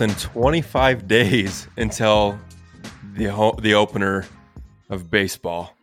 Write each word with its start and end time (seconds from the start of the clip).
Than 0.00 0.14
25 0.14 1.06
days 1.06 1.68
until 1.76 2.38
the 3.12 3.26
ho- 3.26 3.54
the 3.60 3.74
opener 3.74 4.24
of 4.88 5.10
baseball. 5.10 5.76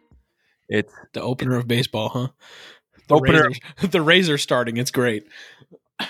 It's 0.67 0.91
The 1.13 1.21
opener 1.21 1.55
of 1.55 1.67
baseball, 1.67 2.09
huh? 2.09 2.27
The 3.07 3.13
Opener- 3.13 3.43
Razors, 3.43 3.59
the 3.91 4.01
Razors 4.01 4.41
starting. 4.41 4.77
It's 4.77 4.89
great. 4.89 5.27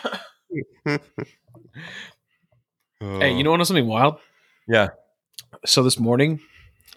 Hey, 3.02 3.36
you 3.36 3.44
know 3.44 3.52
what? 3.52 3.68
Something 3.68 3.88
wild. 3.88 4.20
Yeah. 4.70 4.88
So 5.66 5.84
this 5.84 6.00
morning, 6.00 6.40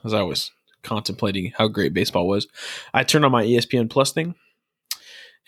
as 0.05 0.15
I 0.15 0.23
was 0.23 0.53
contemplating 0.85 1.53
how 1.59 1.67
great 1.67 1.93
baseball 1.93 2.29
was, 2.29 2.47
I 2.95 3.03
turned 3.03 3.25
on 3.25 3.33
my 3.33 3.45
ESPN 3.45 3.91
Plus 3.91 4.13
thing, 4.13 4.37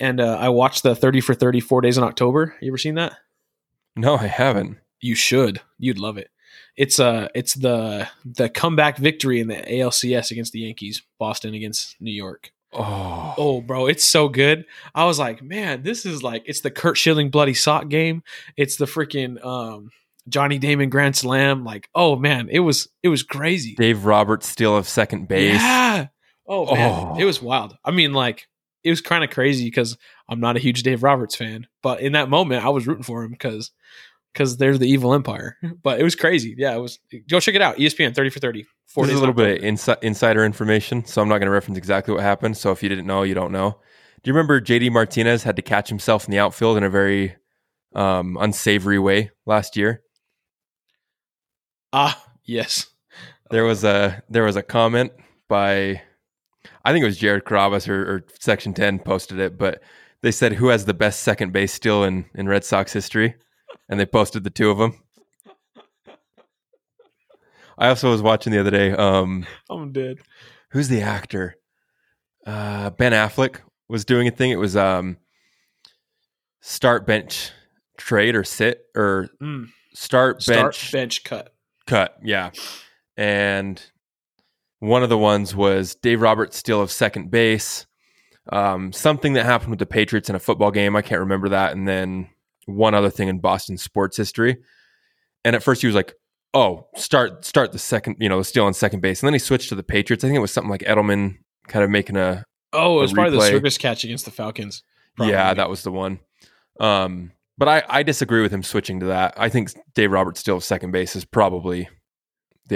and 0.01 0.21
uh, 0.21 0.39
I 0.41 0.49
watched 0.49 0.83
the 0.83 0.97
Thirty 0.97 1.21
for 1.21 1.35
Thirty 1.35 1.61
Four 1.61 1.83
Days 1.83 1.97
in 1.97 2.03
October. 2.05 2.57
You 2.61 2.73
ever 2.73 2.79
seen 2.79 2.97
that? 2.97 3.13
No, 3.95 4.17
I 4.17 4.27
haven't. 4.27 4.79
You 5.03 5.15
should. 5.15 5.61
You'd 5.79 5.99
love 5.99 6.17
it. 6.17 6.31
It's 6.77 6.99
uh 6.99 7.29
it's 7.35 7.53
the 7.55 8.09
the 8.25 8.49
comeback 8.49 8.97
victory 8.97 9.41
in 9.41 9.49
the 9.49 9.57
ALCS 9.57 10.31
against 10.31 10.53
the 10.53 10.61
Yankees, 10.61 11.03
Boston 11.19 11.53
against 11.55 11.97
New 12.01 12.13
York. 12.13 12.51
Oh, 12.73 13.35
Oh, 13.37 13.61
bro, 13.61 13.87
it's 13.87 14.05
so 14.05 14.29
good. 14.29 14.65
I 14.95 15.05
was 15.05 15.19
like, 15.19 15.43
man, 15.43 15.83
this 15.83 16.07
is 16.07 16.23
like 16.23 16.45
it's 16.47 16.61
the 16.63 16.71
Curt 16.71 16.97
Schilling 16.97 17.29
bloody 17.31 17.53
sock 17.53 17.89
game. 17.89 18.23
It's 18.57 18.77
the 18.77 18.87
freaking 18.87 19.45
um 19.45 19.91
Johnny 20.29 20.59
Damon 20.59 20.89
Grand 20.89 21.15
Slam. 21.17 21.65
Like, 21.65 21.89
oh 21.95 22.17
man, 22.17 22.49
it 22.51 22.61
was 22.61 22.89
it 23.03 23.09
was 23.09 23.23
crazy. 23.23 23.75
Dave 23.75 24.05
Roberts 24.07 24.49
steal 24.49 24.75
of 24.77 24.89
second 24.89 25.29
base. 25.29 25.55
Yeah. 25.61 26.07
Oh 26.47 26.75
man, 26.75 26.91
Oh. 27.13 27.17
it 27.19 27.25
was 27.25 27.43
wild. 27.43 27.77
I 27.85 27.91
mean, 27.91 28.13
like 28.15 28.47
it 28.85 28.91
was 28.91 29.01
kind 29.03 29.23
of 29.25 29.31
crazy 29.31 29.65
because 29.67 29.97
I'm 30.29 30.41
not 30.41 30.57
a 30.57 30.61
huge 30.61 30.83
Dave 30.83 31.03
Roberts 31.03 31.35
fan, 31.37 31.67
but 31.83 32.01
in 32.01 32.13
that 32.13 32.31
moment, 32.31 32.65
I 32.65 32.71
was 32.71 32.87
rooting 32.87 33.05
for 33.05 33.23
him 33.23 33.31
because 33.33 33.71
because 34.33 34.57
they're 34.57 34.79
the 34.79 34.89
evil 34.89 35.15
empire. 35.15 35.57
But 35.83 36.01
it 36.01 36.05
was 36.05 36.15
crazy. 36.15 36.55
Yeah, 36.57 36.75
it 36.75 36.79
was. 36.79 36.99
Go 37.29 37.41
check 37.41 37.55
it 37.55 37.63
out. 37.63 37.77
ESPN 37.77 38.15
thirty 38.15 38.31
for 38.31 38.41
thirty. 38.41 38.67
Four 38.87 39.05
This 39.07 39.15
is 39.15 39.19
a 39.19 39.21
little 39.21 39.35
bit 39.35 39.63
insi- 39.63 40.03
insider 40.03 40.45
information, 40.45 41.05
so 41.05 41.23
I'm 41.23 41.29
not 41.29 41.39
going 41.39 41.47
to 41.47 41.53
reference 41.53 41.79
exactly 41.79 42.15
what 42.15 42.23
happened. 42.23 42.57
So 42.57 42.73
if 42.73 42.83
you 42.83 42.89
didn't 42.89 43.07
know, 43.07 43.23
you 43.23 43.35
don't 43.35 43.53
know. 43.53 43.81
Do 44.23 44.29
you 44.31 44.35
remember 44.35 44.61
JD 44.61 44.93
Martinez 44.93 45.43
had 45.43 45.57
to 45.57 45.63
catch 45.63 45.89
himself 45.89 46.27
in 46.27 46.31
the 46.31 46.39
outfield 46.39 46.77
in 46.77 46.85
a 46.85 46.91
very 46.91 47.37
um, 47.95 48.37
unsavory 48.41 48.99
way 48.99 49.31
last 49.47 49.77
year? 49.77 50.03
Ah, 51.93 52.23
yes. 52.45 52.87
There 53.51 53.65
was 53.65 53.85
a 53.85 54.23
there 54.29 54.45
was 54.45 54.57
a 54.57 54.63
comment 54.63 55.13
by 55.49 56.01
I 56.85 56.93
think 56.93 57.03
it 57.03 57.07
was 57.07 57.19
Jared 57.19 57.45
Carrabis 57.45 57.89
or, 57.89 58.03
or 58.03 58.25
Section 58.41 58.73
Ten 58.73 58.99
posted 58.99 59.39
it, 59.39 59.59
but 59.59 59.83
they 60.23 60.31
said 60.33 60.55
who 60.55 60.69
has 60.69 60.85
the 60.85 60.95
best 60.95 61.21
second 61.21 61.53
base 61.53 61.73
steal 61.73 62.05
in 62.05 62.25
in 62.35 62.49
Red 62.49 62.65
Sox 62.65 62.93
history, 62.93 63.35
and 63.93 64.01
they 64.01 64.07
posted 64.07 64.43
the 64.43 64.49
two 64.49 64.71
of 64.71 64.79
them. 64.79 64.99
I 67.77 67.89
also 67.89 68.11
was 68.11 68.23
watching 68.23 68.51
the 68.51 68.59
other 68.61 68.71
day. 68.71 68.93
Um, 68.93 69.47
I'm 69.69 69.93
dead. 69.93 70.19
who's 70.71 70.89
the 70.89 71.03
actor? 71.03 71.57
Uh, 72.47 72.89
ben 72.89 73.13
Affleck 73.13 73.57
was 73.91 74.07
doing 74.07 74.27
a 74.29 74.31
thing. 74.31 74.51
It 74.51 74.59
was 74.59 74.77
um, 74.77 75.19
start 76.63 77.07
bench 77.07 77.51
trade 77.99 78.35
or 78.35 78.45
sit 78.45 78.81
or 78.97 79.29
Mm. 79.43 79.69
start 79.93 80.43
Start 80.43 80.73
bench 80.73 80.93
bench 80.93 81.25
cut. 81.25 81.55
cut. 81.87 82.17
Yeah, 82.23 82.51
and 83.19 83.83
one 84.79 85.03
of 85.03 85.11
the 85.11 85.19
ones 85.19 85.55
was 85.55 85.95
Dave 85.97 86.23
Roberts 86.23 86.57
still 86.57 86.81
of 86.81 86.91
second 86.91 87.31
base. 87.31 87.87
Um, 88.51 88.91
something 88.93 89.35
that 89.35 89.45
happened 89.45 89.71
with 89.71 89.79
the 89.81 89.87
Patriots 89.87 90.31
in 90.31 90.35
a 90.35 90.39
football 90.41 90.71
game. 90.71 90.97
I 90.97 91.03
can't 91.03 91.21
remember 91.21 91.51
that. 91.51 91.73
And 91.73 91.87
then 91.87 92.29
one 92.67 92.95
other 92.95 93.11
thing 93.11 93.29
in 93.29 93.39
Boston 93.39 93.77
sports 93.77 94.17
history. 94.17 94.59
And 95.45 95.57
at 95.57 95.63
first 95.63 95.81
he 95.81 95.87
was 95.87 95.97
like, 95.97 96.15
"Oh, 96.55 96.87
start 96.97 97.45
start 97.45 97.73
the 97.73 97.79
second, 97.79 98.17
you 98.21 98.29
know, 98.29 98.39
the 98.39 98.45
steal 98.45 98.65
on 98.65 98.75
second 98.75 99.01
base." 99.01 99.23
And 99.23 99.27
then 99.27 99.35
he 99.35 99.39
switched 99.39 99.69
to 99.71 99.75
the 99.75 99.83
Patriots. 99.83 100.23
I 100.25 100.29
think 100.29 100.37
it 100.37 100.41
was 100.41 100.53
something 100.53 100.71
like 100.71 100.83
Edelman 100.83 101.39
kind 101.69 101.85
of 101.85 101.91
making 101.91 102.17
a 102.17 102.45
Oh, 102.73 102.99
it 102.99 103.03
was 103.03 103.13
probably 103.13 103.39
the 103.39 103.47
circus 103.47 103.77
catch 103.79 104.05
against 104.05 104.25
the 104.25 104.31
Falcons. 104.31 104.83
Probably. 105.17 105.33
yeah, 105.33 105.53
that 105.53 105.69
was 105.69 105.83
the 105.83 105.93
one. 105.93 106.21
Um, 106.81 107.33
but 107.59 107.69
I 107.69 107.83
I 107.89 108.03
disagree 108.03 108.41
with 108.43 108.53
him 108.53 108.63
switching 108.63 109.01
to 109.01 109.07
that. 109.07 109.35
I 109.37 109.49
think 109.49 109.71
Dave 109.95 110.11
Roberts 110.11 110.41
still 110.41 110.61
second 110.61 110.91
base 110.93 111.15
is 111.15 111.25
probably 111.25 111.89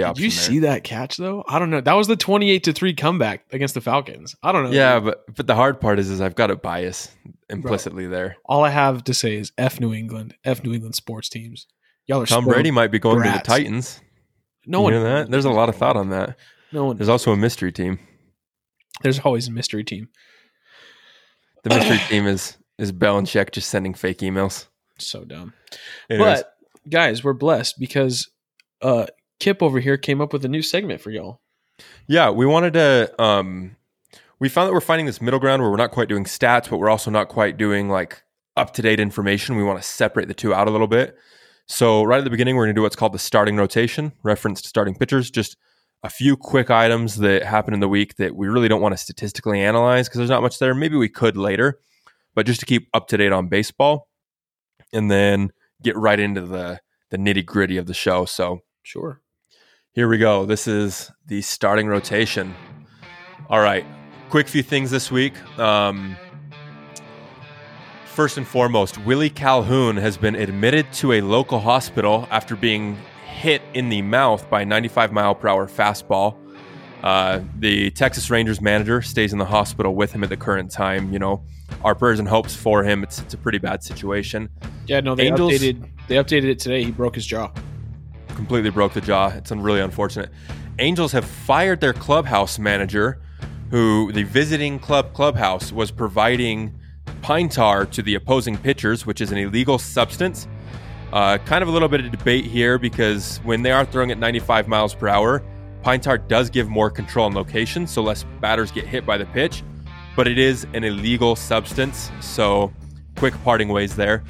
the 0.01 0.13
Did 0.13 0.23
you 0.23 0.29
there. 0.29 0.39
see 0.39 0.59
that 0.59 0.83
catch 0.83 1.17
though? 1.17 1.43
I 1.47 1.59
don't 1.59 1.69
know. 1.69 1.81
That 1.81 1.93
was 1.93 2.07
the 2.07 2.15
28 2.15 2.63
to 2.65 2.73
3 2.73 2.93
comeback 2.93 3.45
against 3.51 3.73
the 3.73 3.81
Falcons. 3.81 4.35
I 4.43 4.51
don't 4.51 4.63
know. 4.65 4.71
Yeah, 4.71 4.99
but 4.99 5.23
but 5.35 5.47
the 5.47 5.55
hard 5.55 5.79
part 5.81 5.99
is 5.99 6.09
is 6.09 6.21
I've 6.21 6.35
got 6.35 6.51
a 6.51 6.55
bias 6.55 7.09
implicitly 7.49 8.07
there. 8.07 8.37
All 8.45 8.63
I 8.63 8.69
have 8.69 9.03
to 9.05 9.13
say 9.13 9.35
is 9.35 9.51
F 9.57 9.79
New 9.79 9.93
England, 9.93 10.35
F 10.43 10.63
New 10.63 10.73
England 10.73 10.95
sports 10.95 11.29
teams. 11.29 11.67
Y'all 12.05 12.21
are 12.21 12.25
Tom. 12.25 12.45
Brady 12.45 12.71
might 12.71 12.91
be 12.91 12.99
going 12.99 13.21
to 13.23 13.29
the 13.29 13.39
Titans. 13.39 13.99
No 14.65 14.79
you 14.79 14.83
one 14.85 14.93
know 14.93 15.03
that? 15.03 15.29
There's 15.31 15.45
a 15.45 15.49
lot 15.49 15.69
of 15.69 15.75
thought 15.75 15.95
on 15.97 16.09
that. 16.09 16.37
No 16.71 16.85
one. 16.85 16.97
There's 16.97 17.09
also 17.09 17.31
a 17.31 17.37
mystery 17.37 17.71
team. 17.71 17.99
There's 19.01 19.19
always 19.19 19.47
a 19.47 19.51
mystery 19.51 19.83
team. 19.83 20.09
The 21.63 21.69
mystery 21.69 21.99
team 22.09 22.27
is 22.27 22.57
is 22.77 22.91
Belichick 22.91 23.51
just 23.51 23.69
sending 23.69 23.93
fake 23.93 24.19
emails. 24.19 24.67
So 24.99 25.23
dumb. 25.25 25.53
Anyways, 26.09 26.43
But 26.43 26.53
guys, 26.89 27.23
we're 27.23 27.33
blessed 27.33 27.79
because 27.79 28.29
uh 28.81 29.07
Kip 29.39 29.61
over 29.61 29.79
here 29.79 29.97
came 29.97 30.21
up 30.21 30.33
with 30.33 30.43
a 30.45 30.47
new 30.47 30.61
segment 30.61 31.01
for 31.01 31.11
y'all. 31.11 31.41
yeah, 32.07 32.29
we 32.29 32.45
wanted 32.45 32.73
to. 32.73 33.21
Um, 33.21 33.75
we 34.39 34.49
found 34.49 34.67
that 34.67 34.73
we're 34.73 34.81
finding 34.81 35.05
this 35.05 35.21
middle 35.21 35.39
ground 35.39 35.61
where 35.61 35.71
we're 35.71 35.77
not 35.77 35.91
quite 35.91 36.09
doing 36.09 36.25
stats, 36.25 36.69
but 36.69 36.77
we're 36.77 36.89
also 36.89 37.11
not 37.11 37.27
quite 37.27 37.57
doing 37.57 37.89
like 37.89 38.23
up 38.55 38.73
to 38.73 38.81
date 38.81 38.99
information. 38.99 39.55
We 39.55 39.63
want 39.63 39.81
to 39.81 39.87
separate 39.87 40.27
the 40.27 40.33
two 40.33 40.53
out 40.53 40.67
a 40.67 40.71
little 40.71 40.87
bit. 40.87 41.17
So 41.67 42.03
right 42.03 42.19
at 42.19 42.23
the 42.23 42.29
beginning, 42.29 42.55
we're 42.55 42.65
going 42.65 42.75
to 42.75 42.79
do 42.79 42.83
what's 42.83 42.95
called 42.95 43.13
the 43.13 43.19
starting 43.19 43.57
rotation, 43.57 44.13
reference 44.23 44.61
to 44.61 44.69
starting 44.69 44.95
pitchers. 44.95 45.29
Just 45.29 45.57
a 46.03 46.09
few 46.09 46.37
quick 46.37 46.69
items 46.69 47.17
that 47.17 47.43
happen 47.43 47.73
in 47.73 47.79
the 47.79 47.87
week 47.87 48.15
that 48.17 48.35
we 48.35 48.47
really 48.47 48.67
don't 48.67 48.81
want 48.81 48.93
to 48.93 48.97
statistically 48.97 49.61
analyze 49.61 50.07
because 50.07 50.19
there's 50.19 50.29
not 50.29 50.43
much 50.43 50.59
there. 50.59 50.73
Maybe 50.73 50.95
we 50.95 51.09
could 51.09 51.35
later, 51.35 51.79
but 52.35 52.45
just 52.45 52.59
to 52.61 52.65
keep 52.65 52.87
up 52.93 53.07
to 53.09 53.17
date 53.17 53.31
on 53.31 53.49
baseball, 53.49 54.07
and 54.93 55.11
then 55.11 55.51
get 55.83 55.95
right 55.95 56.19
into 56.19 56.41
the 56.41 56.79
the 57.09 57.17
nitty 57.17 57.45
gritty 57.45 57.77
of 57.77 57.85
the 57.85 57.93
show. 57.93 58.25
So 58.25 58.61
Sure. 58.87 59.19
Here 59.97 60.07
we 60.07 60.19
go. 60.19 60.45
This 60.45 60.67
is 60.67 61.11
the 61.25 61.41
starting 61.41 61.87
rotation. 61.87 62.53
All 63.49 63.59
right. 63.59 63.83
Quick 64.29 64.47
few 64.47 64.61
things 64.61 64.91
this 64.91 65.09
week. 65.09 65.33
Um, 65.57 66.15
first 68.05 68.37
and 68.37 68.47
foremost, 68.47 68.99
Willie 68.99 69.31
Calhoun 69.31 69.97
has 69.97 70.15
been 70.15 70.35
admitted 70.35 70.93
to 70.93 71.13
a 71.13 71.21
local 71.21 71.59
hospital 71.59 72.27
after 72.29 72.55
being 72.55 72.95
hit 73.25 73.63
in 73.73 73.89
the 73.89 74.03
mouth 74.03 74.47
by 74.51 74.61
a 74.61 74.65
95 74.67 75.11
mile 75.11 75.33
per 75.33 75.47
hour 75.47 75.65
fastball. 75.67 76.37
Uh, 77.01 77.39
the 77.57 77.89
Texas 77.89 78.29
Rangers 78.29 78.61
manager 78.61 79.01
stays 79.01 79.33
in 79.33 79.39
the 79.39 79.45
hospital 79.45 79.95
with 79.95 80.11
him 80.11 80.23
at 80.23 80.29
the 80.29 80.37
current 80.37 80.69
time. 80.69 81.11
You 81.11 81.17
know, 81.17 81.43
our 81.83 81.95
prayers 81.95 82.19
and 82.19 82.27
hopes 82.27 82.55
for 82.55 82.83
him. 82.83 83.01
It's, 83.01 83.19
it's 83.19 83.33
a 83.33 83.37
pretty 83.37 83.57
bad 83.57 83.83
situation. 83.83 84.49
Yeah, 84.85 84.99
no, 84.99 85.15
they 85.15 85.25
Angels- 85.25 85.53
updated 85.53 85.89
they 86.07 86.17
updated 86.17 86.49
it 86.49 86.59
today. 86.59 86.83
He 86.83 86.91
broke 86.91 87.15
his 87.15 87.25
jaw. 87.25 87.51
Completely 88.37 88.69
broke 88.69 88.93
the 88.93 89.01
jaw. 89.01 89.29
It's 89.29 89.51
really 89.51 89.81
unfortunate. 89.81 90.29
Angels 90.79 91.11
have 91.11 91.25
fired 91.25 91.81
their 91.81 91.91
clubhouse 91.91 92.59
manager, 92.59 93.19
who 93.71 94.11
the 94.13 94.23
visiting 94.23 94.79
club 94.79 95.13
clubhouse 95.13 95.73
was 95.73 95.91
providing 95.91 96.79
pine 97.21 97.49
tar 97.49 97.85
to 97.87 98.01
the 98.01 98.15
opposing 98.15 98.55
pitchers, 98.55 99.05
which 99.05 99.19
is 99.19 99.31
an 99.31 99.39
illegal 99.39 99.79
substance. 99.79 100.47
Uh, 101.11 101.37
kind 101.39 101.63
of 101.63 101.67
a 101.67 101.71
little 101.71 101.87
bit 101.87 102.05
of 102.05 102.11
debate 102.11 102.45
here 102.45 102.77
because 102.77 103.37
when 103.43 103.63
they 103.63 103.71
are 103.71 103.85
throwing 103.85 104.11
at 104.11 104.19
95 104.19 104.67
miles 104.67 104.93
per 104.93 105.07
hour, 105.07 105.43
pine 105.81 105.99
tar 105.99 106.17
does 106.17 106.49
give 106.49 106.69
more 106.69 106.91
control 106.91 107.25
and 107.25 107.35
location, 107.35 107.87
so 107.87 108.03
less 108.03 108.23
batters 108.39 108.71
get 108.71 108.85
hit 108.85 109.05
by 109.05 109.17
the 109.17 109.25
pitch. 109.27 109.63
But 110.15 110.27
it 110.27 110.37
is 110.37 110.67
an 110.73 110.83
illegal 110.83 111.35
substance, 111.35 112.11
so 112.21 112.71
quick 113.15 113.33
parting 113.43 113.69
ways 113.69 113.95
there. 113.95 114.23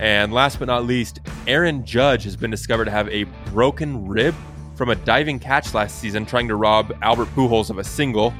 And 0.00 0.32
last 0.32 0.58
but 0.58 0.66
not 0.66 0.84
least, 0.86 1.20
Aaron 1.46 1.84
Judge 1.84 2.24
has 2.24 2.36
been 2.36 2.50
discovered 2.50 2.86
to 2.86 2.90
have 2.90 3.08
a 3.08 3.24
broken 3.52 4.06
rib 4.06 4.34
from 4.74 4.90
a 4.90 4.96
diving 4.96 5.38
catch 5.38 5.72
last 5.72 6.00
season, 6.00 6.26
trying 6.26 6.48
to 6.48 6.56
rob 6.56 6.92
Albert 7.00 7.28
Pujols 7.28 7.70
of 7.70 7.78
a 7.78 7.84
single. 7.84 8.34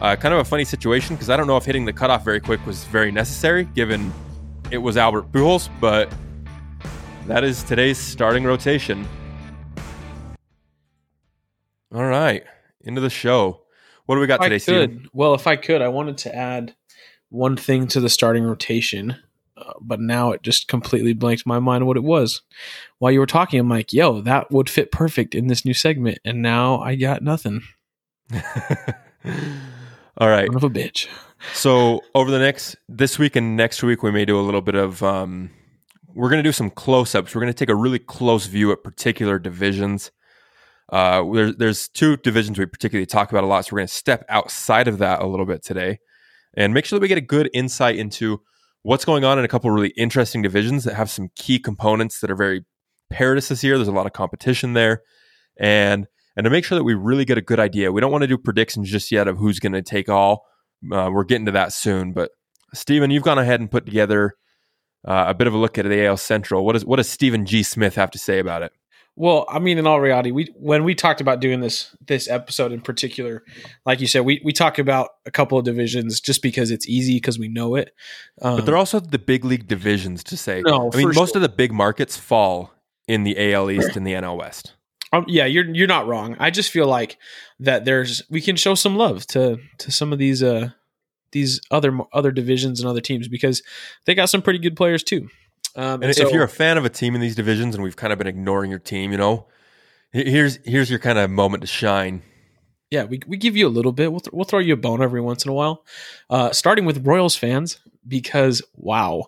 Uh, 0.00 0.16
kind 0.16 0.32
of 0.32 0.40
a 0.40 0.44
funny 0.44 0.64
situation 0.64 1.16
because 1.16 1.28
I 1.28 1.36
don't 1.36 1.46
know 1.46 1.56
if 1.56 1.64
hitting 1.64 1.84
the 1.84 1.92
cutoff 1.92 2.24
very 2.24 2.40
quick 2.40 2.64
was 2.64 2.84
very 2.84 3.10
necessary, 3.10 3.64
given 3.74 4.12
it 4.70 4.78
was 4.78 4.96
Albert 4.96 5.30
Pujols. 5.32 5.68
But 5.80 6.12
that 7.26 7.44
is 7.44 7.62
today's 7.62 7.98
starting 7.98 8.44
rotation. 8.44 9.06
All 11.94 12.04
right, 12.04 12.44
into 12.82 13.00
the 13.00 13.10
show. 13.10 13.62
What 14.06 14.14
do 14.14 14.20
we 14.20 14.26
got 14.26 14.36
If 14.36 14.40
I 14.40 14.44
today, 14.46 14.58
Stephen? 14.58 15.08
well, 15.12 15.34
if 15.34 15.46
I 15.46 15.56
could, 15.56 15.82
I 15.82 15.88
wanted 15.88 16.16
to 16.18 16.34
add 16.34 16.74
one 17.28 17.56
thing 17.56 17.86
to 17.88 18.00
the 18.00 18.08
starting 18.08 18.44
rotation, 18.44 19.16
uh, 19.58 19.72
but 19.80 20.00
now 20.00 20.32
it 20.32 20.42
just 20.42 20.68
completely 20.68 21.12
blanked 21.12 21.46
my 21.46 21.58
mind 21.58 21.86
what 21.86 21.96
it 21.96 22.04
was. 22.04 22.42
While 22.98 23.12
you 23.12 23.20
were 23.20 23.26
talking, 23.26 23.60
I'm 23.60 23.68
like, 23.68 23.92
"Yo, 23.92 24.20
that 24.20 24.50
would 24.50 24.70
fit 24.70 24.92
perfect 24.92 25.34
in 25.34 25.48
this 25.48 25.64
new 25.64 25.74
segment," 25.74 26.18
and 26.24 26.42
now 26.42 26.80
I 26.80 26.94
got 26.94 27.22
nothing. 27.22 27.62
All 30.18 30.28
right. 30.28 30.46
Son 30.46 30.56
of 30.56 30.64
a 30.64 30.70
bitch. 30.70 31.08
So 31.52 32.02
over 32.14 32.30
the 32.30 32.38
next 32.38 32.76
this 32.88 33.18
week 33.18 33.36
and 33.36 33.56
next 33.56 33.82
week, 33.82 34.02
we 34.02 34.10
may 34.10 34.24
do 34.24 34.38
a 34.38 34.42
little 34.42 34.60
bit 34.60 34.74
of 34.74 35.02
um, 35.02 35.50
we're 36.14 36.28
going 36.28 36.42
to 36.42 36.48
do 36.48 36.52
some 36.52 36.70
close 36.70 37.14
ups. 37.14 37.34
We're 37.34 37.40
going 37.40 37.52
to 37.52 37.58
take 37.58 37.68
a 37.68 37.76
really 37.76 38.00
close 38.00 38.46
view 38.46 38.72
at 38.72 38.82
particular 38.82 39.38
divisions. 39.38 40.10
Uh, 40.90 41.22
there's 41.32 41.56
there's 41.56 41.88
two 41.88 42.16
divisions 42.16 42.58
we 42.58 42.66
particularly 42.66 43.06
talk 43.06 43.30
about 43.30 43.44
a 43.44 43.46
lot, 43.46 43.64
so 43.64 43.70
we're 43.72 43.80
going 43.80 43.88
to 43.88 43.94
step 43.94 44.24
outside 44.28 44.88
of 44.88 44.98
that 44.98 45.20
a 45.20 45.26
little 45.26 45.46
bit 45.46 45.62
today, 45.62 46.00
and 46.54 46.74
make 46.74 46.84
sure 46.84 46.98
that 46.98 47.02
we 47.02 47.08
get 47.08 47.18
a 47.18 47.22
good 47.22 47.50
insight 47.52 47.96
into 47.96 48.40
what's 48.88 49.04
going 49.04 49.22
on 49.22 49.38
in 49.38 49.44
a 49.44 49.48
couple 49.48 49.70
really 49.70 49.92
interesting 49.98 50.40
divisions 50.40 50.84
that 50.84 50.94
have 50.94 51.10
some 51.10 51.28
key 51.36 51.58
components 51.58 52.20
that 52.20 52.30
are 52.30 52.34
very 52.34 52.64
perilous 53.10 53.48
this 53.48 53.62
year. 53.62 53.76
There's 53.76 53.86
a 53.86 53.92
lot 53.92 54.06
of 54.06 54.14
competition 54.14 54.72
there, 54.72 55.02
and 55.58 56.06
and 56.36 56.44
to 56.44 56.50
make 56.50 56.64
sure 56.64 56.78
that 56.78 56.84
we 56.84 56.94
really 56.94 57.26
get 57.26 57.36
a 57.36 57.42
good 57.42 57.60
idea. 57.60 57.92
We 57.92 58.00
don't 58.00 58.10
want 58.10 58.22
to 58.22 58.28
do 58.28 58.38
predictions 58.38 58.90
just 58.90 59.12
yet 59.12 59.28
of 59.28 59.36
who's 59.36 59.60
going 59.60 59.74
to 59.74 59.82
take 59.82 60.08
all. 60.08 60.46
Uh, 60.90 61.10
we're 61.12 61.24
getting 61.24 61.44
to 61.44 61.52
that 61.52 61.74
soon, 61.74 62.14
but 62.14 62.30
Stephen, 62.72 63.10
you've 63.10 63.24
gone 63.24 63.38
ahead 63.38 63.60
and 63.60 63.70
put 63.70 63.84
together 63.84 64.32
uh, 65.06 65.24
a 65.28 65.34
bit 65.34 65.46
of 65.46 65.52
a 65.52 65.58
look 65.58 65.76
at 65.76 65.84
the 65.84 66.06
AL 66.06 66.16
Central. 66.16 66.64
What 66.64 66.72
does 66.72 66.86
what 66.86 66.96
does 66.96 67.10
Stephen 67.10 67.44
G. 67.44 67.62
Smith 67.62 67.94
have 67.96 68.10
to 68.12 68.18
say 68.18 68.38
about 68.38 68.62
it? 68.62 68.72
Well, 69.18 69.46
I 69.48 69.58
mean, 69.58 69.78
in 69.78 69.86
all 69.88 70.00
reality, 70.00 70.30
we 70.30 70.54
when 70.54 70.84
we 70.84 70.94
talked 70.94 71.20
about 71.20 71.40
doing 71.40 71.58
this 71.60 71.94
this 72.06 72.28
episode 72.28 72.70
in 72.70 72.80
particular, 72.80 73.42
like 73.84 74.00
you 74.00 74.06
said, 74.06 74.20
we 74.20 74.40
we 74.44 74.52
talk 74.52 74.78
about 74.78 75.10
a 75.26 75.30
couple 75.32 75.58
of 75.58 75.64
divisions 75.64 76.20
just 76.20 76.40
because 76.40 76.70
it's 76.70 76.88
easy 76.88 77.16
because 77.16 77.36
we 77.36 77.48
know 77.48 77.74
it. 77.74 77.92
Um, 78.40 78.56
but 78.56 78.64
they're 78.64 78.76
also 78.76 79.00
the 79.00 79.18
big 79.18 79.44
league 79.44 79.66
divisions 79.66 80.22
to 80.22 80.36
say. 80.36 80.62
No, 80.64 80.88
I 80.94 80.96
mean, 80.96 81.08
most 81.08 81.32
sure. 81.32 81.38
of 81.38 81.42
the 81.42 81.48
big 81.48 81.72
markets 81.72 82.16
fall 82.16 82.72
in 83.08 83.24
the 83.24 83.52
AL 83.52 83.72
East 83.72 83.96
and 83.96 84.06
the 84.06 84.12
NL 84.12 84.38
West. 84.38 84.74
Um, 85.12 85.24
yeah, 85.26 85.46
you're 85.46 85.66
you're 85.74 85.88
not 85.88 86.06
wrong. 86.06 86.36
I 86.38 86.50
just 86.50 86.70
feel 86.70 86.86
like 86.86 87.18
that 87.58 87.84
there's 87.84 88.22
we 88.30 88.40
can 88.40 88.54
show 88.54 88.76
some 88.76 88.94
love 88.94 89.26
to 89.28 89.58
to 89.78 89.90
some 89.90 90.12
of 90.12 90.20
these 90.20 90.44
uh 90.44 90.70
these 91.32 91.60
other 91.72 91.98
other 92.12 92.30
divisions 92.30 92.78
and 92.78 92.88
other 92.88 93.00
teams 93.00 93.26
because 93.26 93.64
they 94.06 94.14
got 94.14 94.30
some 94.30 94.42
pretty 94.42 94.60
good 94.60 94.76
players 94.76 95.02
too. 95.02 95.28
Um, 95.78 96.02
and, 96.02 96.04
and 96.06 96.14
so, 96.16 96.26
if 96.26 96.32
you're 96.32 96.42
a 96.42 96.48
fan 96.48 96.76
of 96.76 96.84
a 96.84 96.88
team 96.88 97.14
in 97.14 97.20
these 97.20 97.36
divisions, 97.36 97.76
and 97.76 97.84
we've 97.84 97.94
kind 97.94 98.12
of 98.12 98.18
been 98.18 98.26
ignoring 98.26 98.68
your 98.68 98.80
team, 98.80 99.12
you 99.12 99.16
know, 99.16 99.46
here's 100.10 100.58
here's 100.64 100.90
your 100.90 100.98
kind 100.98 101.18
of 101.18 101.30
moment 101.30 101.60
to 101.60 101.68
shine. 101.68 102.22
Yeah, 102.90 103.04
we, 103.04 103.20
we 103.28 103.36
give 103.36 103.56
you 103.56 103.68
a 103.68 103.70
little 103.70 103.92
bit. 103.92 104.10
We'll, 104.10 104.20
th- 104.20 104.32
we'll 104.32 104.44
throw 104.44 104.58
you 104.58 104.72
a 104.72 104.76
bone 104.76 105.02
every 105.02 105.20
once 105.20 105.44
in 105.44 105.50
a 105.50 105.54
while. 105.54 105.84
Uh, 106.30 106.50
starting 106.52 106.84
with 106.84 107.06
Royals 107.06 107.36
fans 107.36 107.78
because 108.08 108.62
wow. 108.74 109.26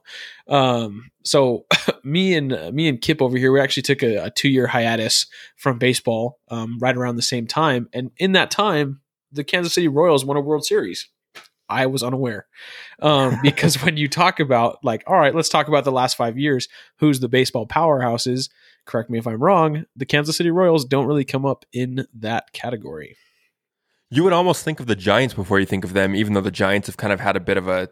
Um, 0.48 1.10
so 1.24 1.66
me 2.02 2.34
and 2.34 2.52
uh, 2.52 2.72
me 2.72 2.88
and 2.88 3.00
Kip 3.00 3.22
over 3.22 3.36
here, 3.36 3.52
we 3.52 3.60
actually 3.60 3.84
took 3.84 4.02
a, 4.02 4.16
a 4.24 4.30
two 4.30 4.48
year 4.48 4.66
hiatus 4.66 5.26
from 5.56 5.78
baseball 5.78 6.40
um, 6.48 6.78
right 6.80 6.96
around 6.96 7.14
the 7.14 7.22
same 7.22 7.46
time, 7.46 7.88
and 7.92 8.10
in 8.16 8.32
that 8.32 8.50
time, 8.50 9.02
the 9.30 9.44
Kansas 9.44 9.72
City 9.72 9.86
Royals 9.86 10.24
won 10.24 10.36
a 10.36 10.40
World 10.40 10.64
Series. 10.64 11.08
I 11.70 11.86
was 11.86 12.02
unaware. 12.02 12.46
Um, 13.00 13.38
because 13.42 13.82
when 13.82 13.96
you 13.96 14.08
talk 14.08 14.40
about, 14.40 14.78
like, 14.82 15.04
all 15.06 15.16
right, 15.16 15.34
let's 15.34 15.48
talk 15.48 15.68
about 15.68 15.84
the 15.84 15.92
last 15.92 16.16
five 16.16 16.38
years, 16.38 16.68
who's 16.98 17.20
the 17.20 17.28
baseball 17.28 17.66
powerhouses? 17.66 18.50
Correct 18.84 19.10
me 19.10 19.18
if 19.18 19.26
I'm 19.26 19.42
wrong. 19.42 19.84
The 19.96 20.06
Kansas 20.06 20.36
City 20.36 20.50
Royals 20.50 20.84
don't 20.84 21.06
really 21.06 21.24
come 21.24 21.46
up 21.46 21.64
in 21.72 22.06
that 22.14 22.52
category. 22.52 23.16
You 24.10 24.24
would 24.24 24.32
almost 24.32 24.64
think 24.64 24.80
of 24.80 24.86
the 24.86 24.96
Giants 24.96 25.34
before 25.34 25.60
you 25.60 25.66
think 25.66 25.84
of 25.84 25.92
them, 25.92 26.16
even 26.16 26.32
though 26.32 26.40
the 26.40 26.50
Giants 26.50 26.88
have 26.88 26.96
kind 26.96 27.12
of 27.12 27.20
had 27.20 27.36
a 27.36 27.40
bit 27.40 27.56
of 27.56 27.68
a, 27.68 27.88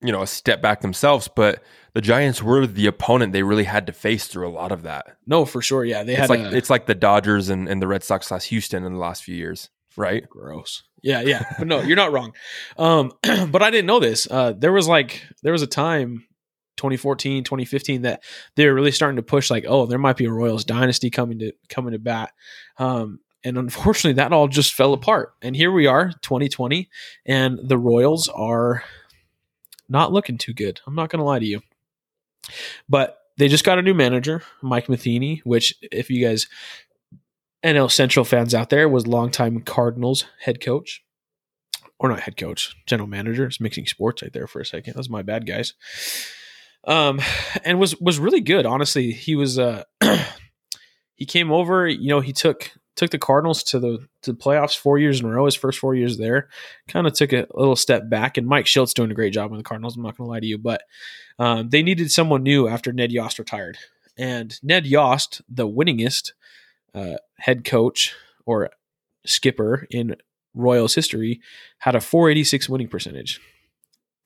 you 0.00 0.10
know, 0.10 0.22
a 0.22 0.26
step 0.26 0.62
back 0.62 0.80
themselves. 0.80 1.28
But 1.28 1.62
the 1.92 2.00
Giants 2.00 2.42
were 2.42 2.66
the 2.66 2.86
opponent 2.86 3.32
they 3.32 3.42
really 3.42 3.64
had 3.64 3.86
to 3.88 3.92
face 3.92 4.26
through 4.26 4.48
a 4.48 4.50
lot 4.50 4.72
of 4.72 4.82
that. 4.82 5.18
No, 5.26 5.44
for 5.44 5.60
sure. 5.60 5.84
Yeah, 5.84 6.02
they 6.04 6.12
it's 6.12 6.20
had 6.20 6.30
like 6.30 6.40
a, 6.40 6.56
it's 6.56 6.70
like 6.70 6.86
the 6.86 6.94
Dodgers 6.94 7.50
and, 7.50 7.68
and 7.68 7.82
the 7.82 7.86
Red 7.86 8.02
Sox 8.02 8.30
last 8.30 8.44
Houston 8.44 8.84
in 8.84 8.94
the 8.94 8.98
last 8.98 9.24
few 9.24 9.34
years, 9.34 9.68
right? 9.96 10.26
Gross. 10.28 10.84
Yeah, 11.02 11.22
yeah. 11.22 11.44
But 11.58 11.66
no, 11.66 11.80
you're 11.80 11.96
not 11.96 12.12
wrong. 12.12 12.34
Um, 12.76 13.12
but 13.50 13.62
I 13.62 13.70
didn't 13.70 13.86
know 13.86 14.00
this. 14.00 14.26
Uh, 14.30 14.52
there 14.52 14.72
was 14.72 14.88
like 14.88 15.22
there 15.42 15.52
was 15.52 15.62
a 15.62 15.66
time 15.66 16.26
2014, 16.76 17.44
2015 17.44 18.02
that 18.02 18.22
they 18.56 18.66
were 18.66 18.74
really 18.74 18.90
starting 18.90 19.16
to 19.16 19.22
push 19.22 19.50
like, 19.50 19.64
oh, 19.68 19.86
there 19.86 19.98
might 19.98 20.16
be 20.16 20.24
a 20.24 20.32
Royals 20.32 20.64
dynasty 20.64 21.10
coming 21.10 21.38
to 21.40 21.52
coming 21.68 21.92
to 21.92 21.98
bat. 21.98 22.32
Um, 22.78 23.20
and 23.44 23.56
unfortunately 23.58 24.14
that 24.14 24.32
all 24.32 24.48
just 24.48 24.74
fell 24.74 24.92
apart. 24.92 25.34
And 25.42 25.54
here 25.54 25.72
we 25.72 25.86
are, 25.86 26.12
2020, 26.22 26.88
and 27.26 27.58
the 27.62 27.78
Royals 27.78 28.28
are 28.28 28.82
not 29.88 30.12
looking 30.12 30.38
too 30.38 30.54
good. 30.54 30.80
I'm 30.86 30.94
not 30.94 31.10
going 31.10 31.18
to 31.18 31.24
lie 31.24 31.38
to 31.38 31.46
you. 31.46 31.60
But 32.88 33.18
they 33.36 33.48
just 33.48 33.64
got 33.64 33.78
a 33.78 33.82
new 33.82 33.94
manager, 33.94 34.42
Mike 34.62 34.88
Matheny, 34.88 35.40
which 35.44 35.74
if 35.82 36.10
you 36.10 36.24
guys 36.26 36.46
NL 37.64 37.90
Central 37.90 38.24
fans 38.24 38.54
out 38.54 38.70
there 38.70 38.88
was 38.88 39.06
longtime 39.06 39.60
Cardinals 39.60 40.24
head 40.40 40.60
coach, 40.60 41.02
or 41.98 42.08
not 42.08 42.20
head 42.20 42.36
coach, 42.36 42.74
general 42.86 43.08
manager. 43.08 43.46
It's 43.46 43.60
mixing 43.60 43.86
sports 43.86 44.22
right 44.22 44.32
there 44.32 44.46
for 44.46 44.60
a 44.60 44.66
second. 44.66 44.94
That's 44.94 45.10
my 45.10 45.22
bad, 45.22 45.46
guys. 45.46 45.74
Um, 46.84 47.20
and 47.64 47.78
was 47.78 48.00
was 48.00 48.18
really 48.18 48.40
good. 48.40 48.66
Honestly, 48.66 49.12
he 49.12 49.36
was. 49.36 49.58
Uh, 49.58 49.84
he 51.14 51.26
came 51.26 51.52
over. 51.52 51.86
You 51.86 52.08
know, 52.08 52.20
he 52.20 52.32
took 52.32 52.72
took 52.96 53.10
the 53.10 53.18
Cardinals 53.18 53.62
to 53.64 53.78
the 53.78 54.06
to 54.22 54.32
the 54.32 54.38
playoffs 54.38 54.76
four 54.76 54.98
years 54.98 55.20
in 55.20 55.26
a 55.26 55.30
row. 55.30 55.44
His 55.44 55.54
first 55.54 55.78
four 55.78 55.94
years 55.94 56.16
there, 56.16 56.48
kind 56.88 57.06
of 57.06 57.12
took 57.12 57.32
a 57.32 57.46
little 57.54 57.76
step 57.76 58.08
back. 58.08 58.38
And 58.38 58.46
Mike 58.46 58.64
Shildt's 58.64 58.94
doing 58.94 59.10
a 59.10 59.14
great 59.14 59.34
job 59.34 59.50
with 59.50 59.60
the 59.60 59.64
Cardinals. 59.64 59.96
I'm 59.96 60.02
not 60.02 60.16
going 60.16 60.26
to 60.26 60.30
lie 60.30 60.40
to 60.40 60.46
you, 60.46 60.58
but 60.58 60.82
um, 61.38 61.68
they 61.68 61.82
needed 61.82 62.10
someone 62.10 62.42
new 62.42 62.68
after 62.68 62.92
Ned 62.92 63.12
Yost 63.12 63.38
retired. 63.38 63.76
And 64.16 64.58
Ned 64.62 64.86
Yost, 64.86 65.42
the 65.48 65.68
winningest 65.68 66.32
uh, 66.94 67.16
head 67.40 67.64
coach 67.64 68.14
or 68.46 68.70
skipper 69.26 69.86
in 69.90 70.16
Royals 70.54 70.94
history, 70.94 71.40
had 71.78 71.94
a 71.94 72.00
486 72.00 72.68
winning 72.68 72.88
percentage. 72.88 73.40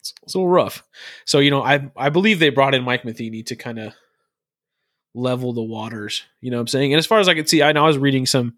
It's, 0.01 0.15
it's 0.23 0.35
a 0.35 0.39
little 0.39 0.51
rough. 0.51 0.83
So, 1.25 1.39
you 1.39 1.51
know, 1.51 1.63
I 1.63 1.91
I 1.97 2.11
believe 2.11 2.39
they 2.39 2.51
brought 2.51 2.75
in 2.75 2.83
Mike 2.83 3.05
Matheny 3.05 3.43
to 3.45 3.57
kind 3.57 3.79
of 3.79 3.95
level 5.15 5.53
the 5.53 5.63
waters. 5.63 6.23
You 6.41 6.51
know 6.51 6.57
what 6.57 6.63
I'm 6.63 6.69
saying? 6.69 6.93
And 6.93 6.99
as 6.99 7.07
far 7.07 7.21
as 7.21 7.29
I 7.29 7.35
could 7.35 7.49
see, 7.49 7.63
I 7.63 7.73
know 7.73 7.85
I 7.85 7.89
was 7.89 7.99
reading 7.99 8.27
some 8.27 8.55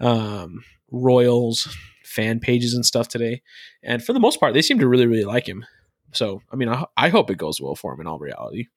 um, 0.00 0.64
Royals 0.90 1.76
fan 2.04 2.40
pages 2.40 2.74
and 2.74 2.86
stuff 2.86 3.08
today, 3.08 3.42
and 3.82 4.02
for 4.02 4.12
the 4.12 4.20
most 4.20 4.40
part, 4.40 4.54
they 4.54 4.62
seem 4.62 4.78
to 4.78 4.88
really, 4.88 5.06
really 5.06 5.24
like 5.24 5.48
him. 5.48 5.66
So, 6.12 6.40
I 6.50 6.56
mean, 6.56 6.70
I, 6.70 6.86
I 6.96 7.08
hope 7.10 7.30
it 7.30 7.36
goes 7.36 7.60
well 7.60 7.74
for 7.74 7.92
him 7.92 8.00
in 8.00 8.06
all 8.06 8.18
reality 8.18 8.68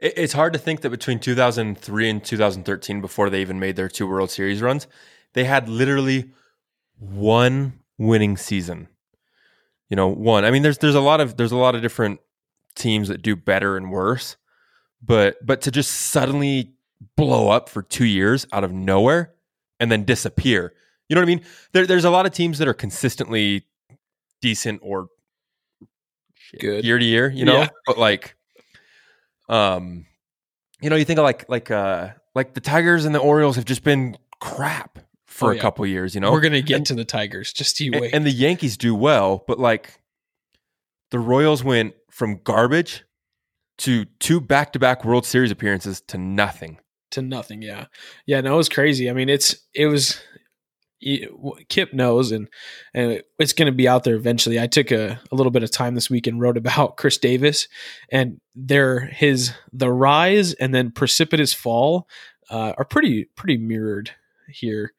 it's 0.00 0.32
hard 0.32 0.54
to 0.54 0.58
think 0.58 0.80
that 0.80 0.90
between 0.90 1.18
2003 1.18 2.10
and 2.10 2.24
2013, 2.24 3.00
before 3.00 3.28
they 3.28 3.40
even 3.42 3.60
made 3.60 3.76
their 3.76 3.88
two 3.88 4.06
World 4.06 4.30
Series 4.30 4.62
runs, 4.62 4.86
they 5.34 5.44
had 5.44 5.68
literally 5.68 6.30
one 6.98 7.80
winning 7.98 8.36
season. 8.36 8.88
You 9.88 9.96
know, 9.96 10.08
one. 10.08 10.44
I 10.44 10.50
mean, 10.50 10.62
there's 10.62 10.78
there's 10.78 10.94
a 10.94 11.00
lot 11.00 11.20
of 11.20 11.36
there's 11.36 11.52
a 11.52 11.56
lot 11.56 11.74
of 11.74 11.82
different 11.82 12.20
teams 12.76 13.08
that 13.08 13.22
do 13.22 13.36
better 13.36 13.76
and 13.76 13.90
worse, 13.90 14.36
but 15.02 15.44
but 15.44 15.60
to 15.62 15.70
just 15.70 15.90
suddenly 15.90 16.72
blow 17.16 17.48
up 17.48 17.68
for 17.68 17.82
two 17.82 18.04
years 18.04 18.46
out 18.52 18.64
of 18.64 18.72
nowhere 18.72 19.34
and 19.78 19.90
then 19.90 20.04
disappear. 20.04 20.72
You 21.08 21.16
know 21.16 21.22
what 21.22 21.26
I 21.26 21.34
mean? 21.34 21.44
There, 21.72 21.86
there's 21.86 22.04
a 22.04 22.10
lot 22.10 22.24
of 22.24 22.32
teams 22.32 22.58
that 22.58 22.68
are 22.68 22.74
consistently 22.74 23.66
decent 24.40 24.80
or 24.82 25.08
good 26.60 26.84
year 26.84 26.98
to 26.98 27.04
year, 27.04 27.28
you 27.28 27.44
know, 27.44 27.60
yeah. 27.60 27.68
but 27.86 27.98
like 27.98 28.36
um, 29.50 30.06
you 30.80 30.88
know, 30.88 30.96
you 30.96 31.04
think 31.04 31.18
of 31.18 31.24
like 31.24 31.44
like 31.48 31.70
uh 31.70 32.10
like 32.34 32.54
the 32.54 32.60
Tigers 32.60 33.04
and 33.04 33.14
the 33.14 33.18
Orioles 33.18 33.56
have 33.56 33.64
just 33.64 33.82
been 33.82 34.16
crap 34.40 34.98
for 35.26 35.50
oh, 35.50 35.52
yeah. 35.52 35.58
a 35.58 35.62
couple 35.62 35.84
years. 35.86 36.14
You 36.14 36.20
know, 36.20 36.32
we're 36.32 36.40
gonna 36.40 36.62
get 36.62 36.76
and, 36.76 36.86
to 36.86 36.94
the 36.94 37.04
Tigers. 37.04 37.52
Just 37.52 37.80
you 37.80 37.92
and, 37.92 38.00
wait. 38.00 38.14
And 38.14 38.24
the 38.24 38.30
Yankees 38.30 38.76
do 38.76 38.94
well, 38.94 39.44
but 39.46 39.58
like 39.58 40.00
the 41.10 41.18
Royals 41.18 41.64
went 41.64 41.94
from 42.10 42.40
garbage 42.44 43.04
to 43.78 44.04
two 44.20 44.40
back 44.40 44.72
to 44.72 44.78
back 44.78 45.04
World 45.04 45.26
Series 45.26 45.50
appearances 45.50 46.00
to 46.02 46.16
nothing. 46.16 46.78
To 47.12 47.22
nothing, 47.22 47.60
yeah, 47.60 47.86
yeah. 48.24 48.40
No, 48.40 48.54
it 48.54 48.58
was 48.58 48.68
crazy. 48.68 49.10
I 49.10 49.12
mean, 49.12 49.28
it's 49.28 49.56
it 49.74 49.86
was 49.86 50.20
Kip 51.68 51.94
knows, 51.94 52.30
and 52.30 52.48
and 52.92 53.22
it's 53.38 53.52
going 53.52 53.66
to 53.66 53.76
be 53.76 53.88
out 53.88 54.04
there 54.04 54.16
eventually. 54.16 54.60
I 54.60 54.66
took 54.66 54.90
a, 54.90 55.20
a 55.30 55.34
little 55.34 55.50
bit 55.50 55.62
of 55.62 55.70
time 55.70 55.94
this 55.94 56.10
week 56.10 56.26
and 56.26 56.40
wrote 56.40 56.56
about 56.56 56.96
Chris 56.98 57.18
Davis 57.18 57.68
and 58.10 58.40
their 58.54 59.00
his 59.00 59.52
the 59.72 59.90
rise 59.90 60.52
and 60.54 60.74
then 60.74 60.90
precipitous 60.90 61.54
fall 61.54 62.06
uh, 62.50 62.74
are 62.76 62.84
pretty 62.84 63.24
pretty 63.34 63.56
mirrored 63.56 64.10
here. 64.48 64.92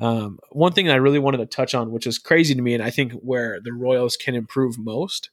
Um, 0.00 0.38
one 0.50 0.72
thing 0.72 0.88
I 0.88 0.96
really 0.96 1.18
wanted 1.18 1.38
to 1.38 1.46
touch 1.46 1.74
on, 1.74 1.90
which 1.90 2.06
is 2.06 2.18
crazy 2.18 2.54
to 2.54 2.62
me, 2.62 2.74
and 2.74 2.82
I 2.82 2.90
think 2.90 3.12
where 3.12 3.58
the 3.60 3.72
Royals 3.72 4.16
can 4.16 4.34
improve 4.34 4.78
most, 4.78 5.30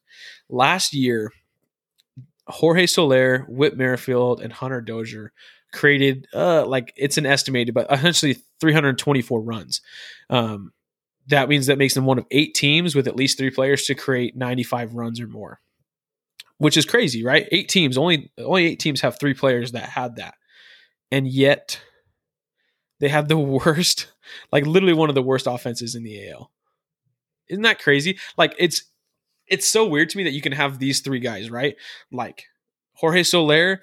last 0.49 0.93
year, 0.93 1.31
Jorge 2.47 2.85
Soler, 2.85 3.45
Whit 3.47 3.77
Merrifield, 3.77 4.41
and 4.41 4.53
Hunter 4.53 4.81
Dozier 4.81 5.33
created 5.75 6.27
uh 6.33 6.65
like 6.65 6.93
it's 6.95 7.17
an 7.17 7.25
estimated 7.25 7.73
but 7.73 7.91
essentially 7.91 8.37
324 8.59 9.41
runs. 9.41 9.81
Um 10.29 10.71
that 11.27 11.49
means 11.49 11.65
that 11.67 11.77
makes 11.77 11.95
them 11.95 12.05
one 12.05 12.19
of 12.19 12.25
eight 12.31 12.53
teams 12.53 12.95
with 12.95 13.07
at 13.07 13.15
least 13.15 13.37
three 13.37 13.49
players 13.49 13.85
to 13.85 13.95
create 13.95 14.35
95 14.35 14.93
runs 14.93 15.19
or 15.19 15.27
more 15.27 15.59
which 16.57 16.77
is 16.77 16.85
crazy 16.85 17.23
right? 17.23 17.47
Eight 17.51 17.69
teams 17.69 17.97
only 17.97 18.31
only 18.37 18.65
eight 18.65 18.79
teams 18.79 19.01
have 19.01 19.19
three 19.19 19.33
players 19.33 19.73
that 19.73 19.89
had 19.89 20.15
that. 20.17 20.35
And 21.11 21.27
yet 21.27 21.81
they 22.99 23.09
had 23.09 23.27
the 23.27 23.37
worst 23.37 24.11
like 24.51 24.65
literally 24.65 24.93
one 24.93 25.09
of 25.09 25.15
the 25.15 25.21
worst 25.21 25.47
offenses 25.47 25.95
in 25.95 26.03
the 26.03 26.29
AL 26.29 26.51
isn't 27.49 27.63
that 27.63 27.81
crazy? 27.81 28.17
Like 28.37 28.55
it's 28.57 28.83
it's 29.47 29.67
so 29.67 29.85
weird 29.85 30.09
to 30.09 30.17
me 30.17 30.23
that 30.23 30.33
you 30.33 30.41
can 30.41 30.53
have 30.53 30.79
these 30.79 31.01
three 31.01 31.19
guys 31.19 31.49
right? 31.49 31.75
Like 32.11 32.45
Jorge 32.93 33.23
Soler 33.23 33.81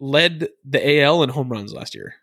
led 0.00 0.48
the 0.64 1.02
AL 1.02 1.22
in 1.22 1.30
home 1.30 1.50
runs 1.50 1.72
last 1.72 1.94
year. 1.94 2.14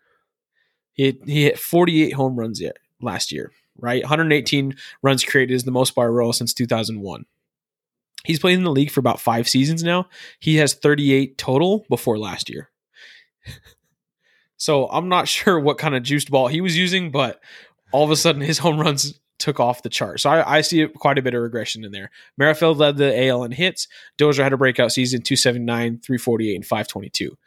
He 0.92 1.18
he 1.24 1.44
hit 1.44 1.58
48 1.58 2.12
home 2.12 2.36
runs 2.36 2.60
yet 2.60 2.76
last 3.00 3.32
year, 3.32 3.52
right? 3.78 4.02
118 4.02 4.74
runs 5.00 5.24
created 5.24 5.54
is 5.54 5.64
the 5.64 5.70
most 5.70 5.94
by 5.94 6.04
a 6.04 6.10
Royal 6.10 6.32
since 6.32 6.52
2001. 6.52 7.24
He's 8.24 8.40
played 8.40 8.58
in 8.58 8.64
the 8.64 8.72
league 8.72 8.90
for 8.90 8.98
about 9.00 9.20
five 9.20 9.48
seasons 9.48 9.84
now. 9.84 10.08
He 10.40 10.56
has 10.56 10.74
38 10.74 11.38
total 11.38 11.86
before 11.88 12.18
last 12.18 12.50
year. 12.50 12.68
so 14.56 14.88
I'm 14.88 15.08
not 15.08 15.28
sure 15.28 15.58
what 15.58 15.78
kind 15.78 15.94
of 15.94 16.02
juiced 16.02 16.30
ball 16.30 16.48
he 16.48 16.60
was 16.60 16.76
using, 16.76 17.12
but 17.12 17.40
all 17.92 18.04
of 18.04 18.10
a 18.10 18.16
sudden 18.16 18.42
his 18.42 18.58
home 18.58 18.80
runs 18.80 19.18
took 19.38 19.60
off 19.60 19.82
the 19.82 19.88
chart. 19.88 20.18
So 20.18 20.30
I, 20.30 20.56
I 20.56 20.60
see 20.62 20.84
quite 20.88 21.16
a 21.16 21.22
bit 21.22 21.32
of 21.32 21.40
regression 21.40 21.84
in 21.84 21.92
there. 21.92 22.10
Merrifield 22.36 22.78
led 22.78 22.96
the 22.96 23.28
AL 23.28 23.44
in 23.44 23.52
hits. 23.52 23.86
Dozier 24.16 24.42
had 24.42 24.52
a 24.52 24.56
breakout 24.56 24.90
season 24.90 25.22
279, 25.22 26.00
348, 26.00 26.56
and 26.56 26.66
522 26.66 27.38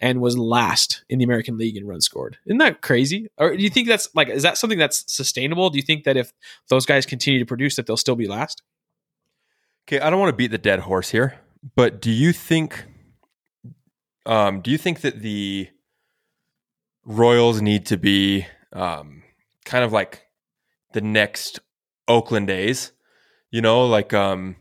and 0.00 0.20
was 0.20 0.38
last 0.38 1.04
in 1.08 1.18
the 1.18 1.24
American 1.24 1.58
League 1.58 1.76
in 1.76 1.86
runs 1.86 2.06
scored. 2.06 2.38
Isn't 2.46 2.58
that 2.58 2.80
crazy? 2.80 3.28
Or 3.36 3.54
do 3.56 3.62
you 3.62 3.70
think 3.70 3.86
that's 3.86 4.08
like 4.14 4.28
is 4.28 4.42
that 4.42 4.56
something 4.56 4.78
that's 4.78 5.04
sustainable? 5.12 5.70
Do 5.70 5.78
you 5.78 5.82
think 5.82 6.04
that 6.04 6.16
if 6.16 6.32
those 6.68 6.86
guys 6.86 7.04
continue 7.06 7.38
to 7.38 7.46
produce 7.46 7.76
that 7.76 7.86
they'll 7.86 7.96
still 7.96 8.16
be 8.16 8.26
last? 8.26 8.62
Okay, 9.86 10.00
I 10.00 10.10
don't 10.10 10.18
want 10.18 10.30
to 10.30 10.36
beat 10.36 10.50
the 10.50 10.58
dead 10.58 10.80
horse 10.80 11.10
here, 11.10 11.38
but 11.76 12.00
do 12.00 12.10
you 12.10 12.32
think 12.32 12.84
um 14.26 14.60
do 14.60 14.70
you 14.70 14.78
think 14.78 15.02
that 15.02 15.20
the 15.20 15.68
Royals 17.04 17.60
need 17.60 17.86
to 17.86 17.96
be 17.96 18.46
um 18.72 19.22
kind 19.64 19.84
of 19.84 19.92
like 19.92 20.26
the 20.92 21.00
next 21.00 21.60
Oakland 22.08 22.48
A's? 22.48 22.92
You 23.50 23.60
know, 23.60 23.86
like 23.86 24.14
um 24.14 24.56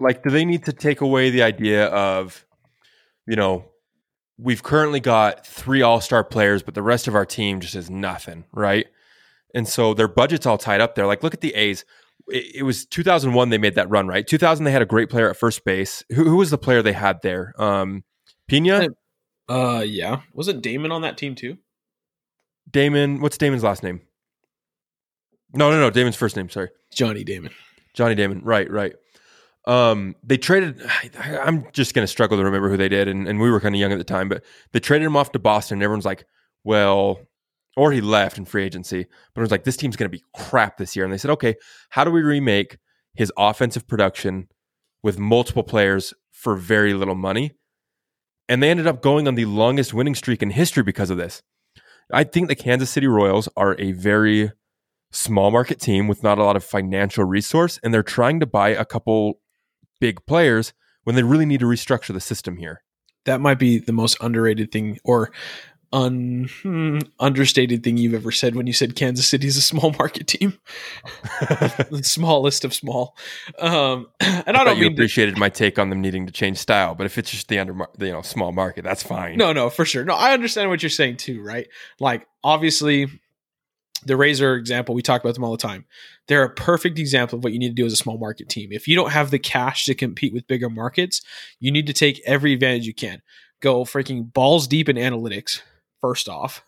like 0.00 0.22
do 0.22 0.30
they 0.30 0.44
need 0.44 0.64
to 0.64 0.72
take 0.72 1.00
away 1.00 1.30
the 1.30 1.42
idea 1.42 1.86
of 1.86 2.44
you 3.28 3.36
know, 3.36 3.66
we've 4.38 4.62
currently 4.62 5.00
got 5.00 5.46
three 5.46 5.82
all 5.82 6.00
star 6.00 6.24
players, 6.24 6.62
but 6.62 6.74
the 6.74 6.82
rest 6.82 7.06
of 7.06 7.14
our 7.14 7.26
team 7.26 7.60
just 7.60 7.74
is 7.74 7.90
nothing, 7.90 8.44
right? 8.52 8.86
And 9.54 9.68
so 9.68 9.92
their 9.92 10.08
budget's 10.08 10.46
all 10.46 10.58
tied 10.58 10.80
up 10.80 10.94
there. 10.94 11.06
Like, 11.06 11.22
look 11.22 11.34
at 11.34 11.42
the 11.42 11.54
A's. 11.54 11.84
It, 12.28 12.56
it 12.56 12.62
was 12.62 12.86
2001 12.86 13.50
they 13.50 13.58
made 13.58 13.74
that 13.74 13.90
run, 13.90 14.08
right? 14.08 14.26
2000 14.26 14.64
they 14.64 14.70
had 14.70 14.82
a 14.82 14.86
great 14.86 15.10
player 15.10 15.28
at 15.28 15.36
first 15.36 15.64
base. 15.64 16.02
Who, 16.10 16.24
who 16.24 16.36
was 16.36 16.50
the 16.50 16.58
player 16.58 16.82
they 16.82 16.92
had 16.92 17.20
there? 17.22 17.54
Um, 17.58 18.04
Pena. 18.48 18.88
Uh, 19.48 19.84
yeah. 19.86 20.22
Wasn't 20.32 20.62
Damon 20.62 20.90
on 20.90 21.02
that 21.02 21.18
team 21.18 21.34
too? 21.34 21.58
Damon. 22.70 23.20
What's 23.20 23.36
Damon's 23.36 23.62
last 23.62 23.82
name? 23.82 24.00
No, 25.52 25.70
no, 25.70 25.78
no. 25.78 25.90
Damon's 25.90 26.16
first 26.16 26.36
name. 26.36 26.48
Sorry, 26.48 26.68
Johnny 26.92 27.24
Damon. 27.24 27.52
Johnny 27.94 28.14
Damon. 28.14 28.42
Right, 28.42 28.70
right. 28.70 28.94
Um, 29.68 30.16
they 30.24 30.38
traded. 30.38 30.82
I'm 31.20 31.66
just 31.72 31.94
going 31.94 32.02
to 32.02 32.10
struggle 32.10 32.38
to 32.38 32.44
remember 32.44 32.70
who 32.70 32.76
they 32.76 32.88
did, 32.88 33.06
and, 33.06 33.28
and 33.28 33.38
we 33.38 33.50
were 33.50 33.60
kind 33.60 33.74
of 33.74 33.80
young 33.80 33.92
at 33.92 33.98
the 33.98 34.04
time, 34.04 34.28
but 34.28 34.42
they 34.72 34.80
traded 34.80 35.06
him 35.06 35.16
off 35.16 35.30
to 35.32 35.38
Boston. 35.38 35.76
And 35.76 35.82
everyone's 35.84 36.06
like, 36.06 36.24
well, 36.64 37.20
or 37.76 37.92
he 37.92 38.00
left 38.00 38.38
in 38.38 38.44
free 38.44 38.64
agency, 38.64 39.06
but 39.34 39.40
it 39.40 39.42
was 39.42 39.52
like 39.52 39.62
this 39.62 39.76
team's 39.76 39.94
going 39.94 40.10
to 40.10 40.16
be 40.16 40.24
crap 40.34 40.78
this 40.78 40.96
year. 40.96 41.04
And 41.04 41.14
they 41.14 41.18
said, 41.18 41.30
okay, 41.30 41.54
how 41.90 42.02
do 42.02 42.10
we 42.10 42.22
remake 42.22 42.78
his 43.14 43.32
offensive 43.38 43.86
production 43.86 44.48
with 45.02 45.18
multiple 45.18 45.62
players 45.62 46.12
for 46.32 46.56
very 46.56 46.92
little 46.94 47.14
money? 47.14 47.52
And 48.48 48.62
they 48.62 48.70
ended 48.70 48.86
up 48.86 49.02
going 49.02 49.28
on 49.28 49.34
the 49.34 49.44
longest 49.44 49.94
winning 49.94 50.14
streak 50.14 50.42
in 50.42 50.50
history 50.50 50.82
because 50.82 51.10
of 51.10 51.18
this. 51.18 51.42
I 52.10 52.24
think 52.24 52.48
the 52.48 52.56
Kansas 52.56 52.88
City 52.88 53.06
Royals 53.06 53.48
are 53.54 53.76
a 53.78 53.92
very 53.92 54.50
small 55.12 55.50
market 55.50 55.78
team 55.78 56.08
with 56.08 56.22
not 56.22 56.38
a 56.38 56.44
lot 56.44 56.56
of 56.56 56.64
financial 56.64 57.24
resource, 57.24 57.78
and 57.82 57.92
they're 57.92 58.02
trying 58.02 58.40
to 58.40 58.46
buy 58.46 58.70
a 58.70 58.86
couple 58.86 59.40
big 60.00 60.24
players 60.26 60.72
when 61.04 61.16
they 61.16 61.22
really 61.22 61.46
need 61.46 61.60
to 61.60 61.66
restructure 61.66 62.12
the 62.12 62.20
system 62.20 62.56
here. 62.56 62.82
That 63.24 63.40
might 63.40 63.58
be 63.58 63.78
the 63.78 63.92
most 63.92 64.16
underrated 64.20 64.70
thing 64.72 64.98
or 65.04 65.30
un, 65.92 66.48
hmm, 66.62 66.98
understated 67.18 67.82
thing 67.82 67.96
you've 67.96 68.14
ever 68.14 68.30
said 68.30 68.54
when 68.54 68.66
you 68.66 68.72
said 68.72 68.94
Kansas 68.94 69.26
City 69.26 69.46
is 69.46 69.56
a 69.56 69.62
small 69.62 69.92
market 69.98 70.26
team. 70.26 70.58
the 71.40 72.00
smallest 72.02 72.64
of 72.64 72.74
small. 72.74 73.16
Um, 73.58 74.08
and 74.20 74.56
I, 74.56 74.60
I 74.60 74.64
don't 74.64 74.76
you 74.76 74.84
mean 74.84 74.92
appreciated 74.92 75.34
to, 75.34 75.40
my 75.40 75.48
take 75.48 75.78
on 75.78 75.90
them 75.90 76.00
needing 76.00 76.26
to 76.26 76.32
change 76.32 76.58
style, 76.58 76.94
but 76.94 77.06
if 77.06 77.18
it's 77.18 77.30
just 77.30 77.48
the 77.48 77.58
under 77.58 77.74
you 77.98 78.12
know 78.12 78.22
small 78.22 78.52
market, 78.52 78.84
that's 78.84 79.02
fine. 79.02 79.38
No, 79.38 79.52
no, 79.52 79.70
for 79.70 79.84
sure. 79.84 80.04
No, 80.04 80.14
I 80.14 80.32
understand 80.32 80.70
what 80.70 80.82
you're 80.82 80.90
saying 80.90 81.18
too, 81.18 81.42
right? 81.42 81.68
Like 82.00 82.26
obviously 82.44 83.08
the 84.04 84.16
Razor 84.16 84.54
example, 84.54 84.94
we 84.94 85.02
talk 85.02 85.22
about 85.22 85.34
them 85.34 85.44
all 85.44 85.52
the 85.52 85.58
time. 85.58 85.84
They're 86.28 86.44
a 86.44 86.50
perfect 86.50 86.98
example 86.98 87.38
of 87.38 87.44
what 87.44 87.52
you 87.52 87.58
need 87.58 87.70
to 87.70 87.74
do 87.74 87.86
as 87.86 87.92
a 87.92 87.96
small 87.96 88.18
market 88.18 88.48
team. 88.48 88.70
If 88.72 88.86
you 88.86 88.94
don't 88.94 89.12
have 89.12 89.30
the 89.30 89.38
cash 89.38 89.84
to 89.86 89.94
compete 89.94 90.32
with 90.32 90.46
bigger 90.46 90.70
markets, 90.70 91.20
you 91.58 91.72
need 91.72 91.86
to 91.88 91.92
take 91.92 92.20
every 92.24 92.52
advantage 92.52 92.86
you 92.86 92.94
can. 92.94 93.22
Go 93.60 93.84
freaking 93.84 94.32
balls 94.32 94.68
deep 94.68 94.88
in 94.88 94.96
analytics, 94.96 95.62
first 96.00 96.28
off, 96.28 96.64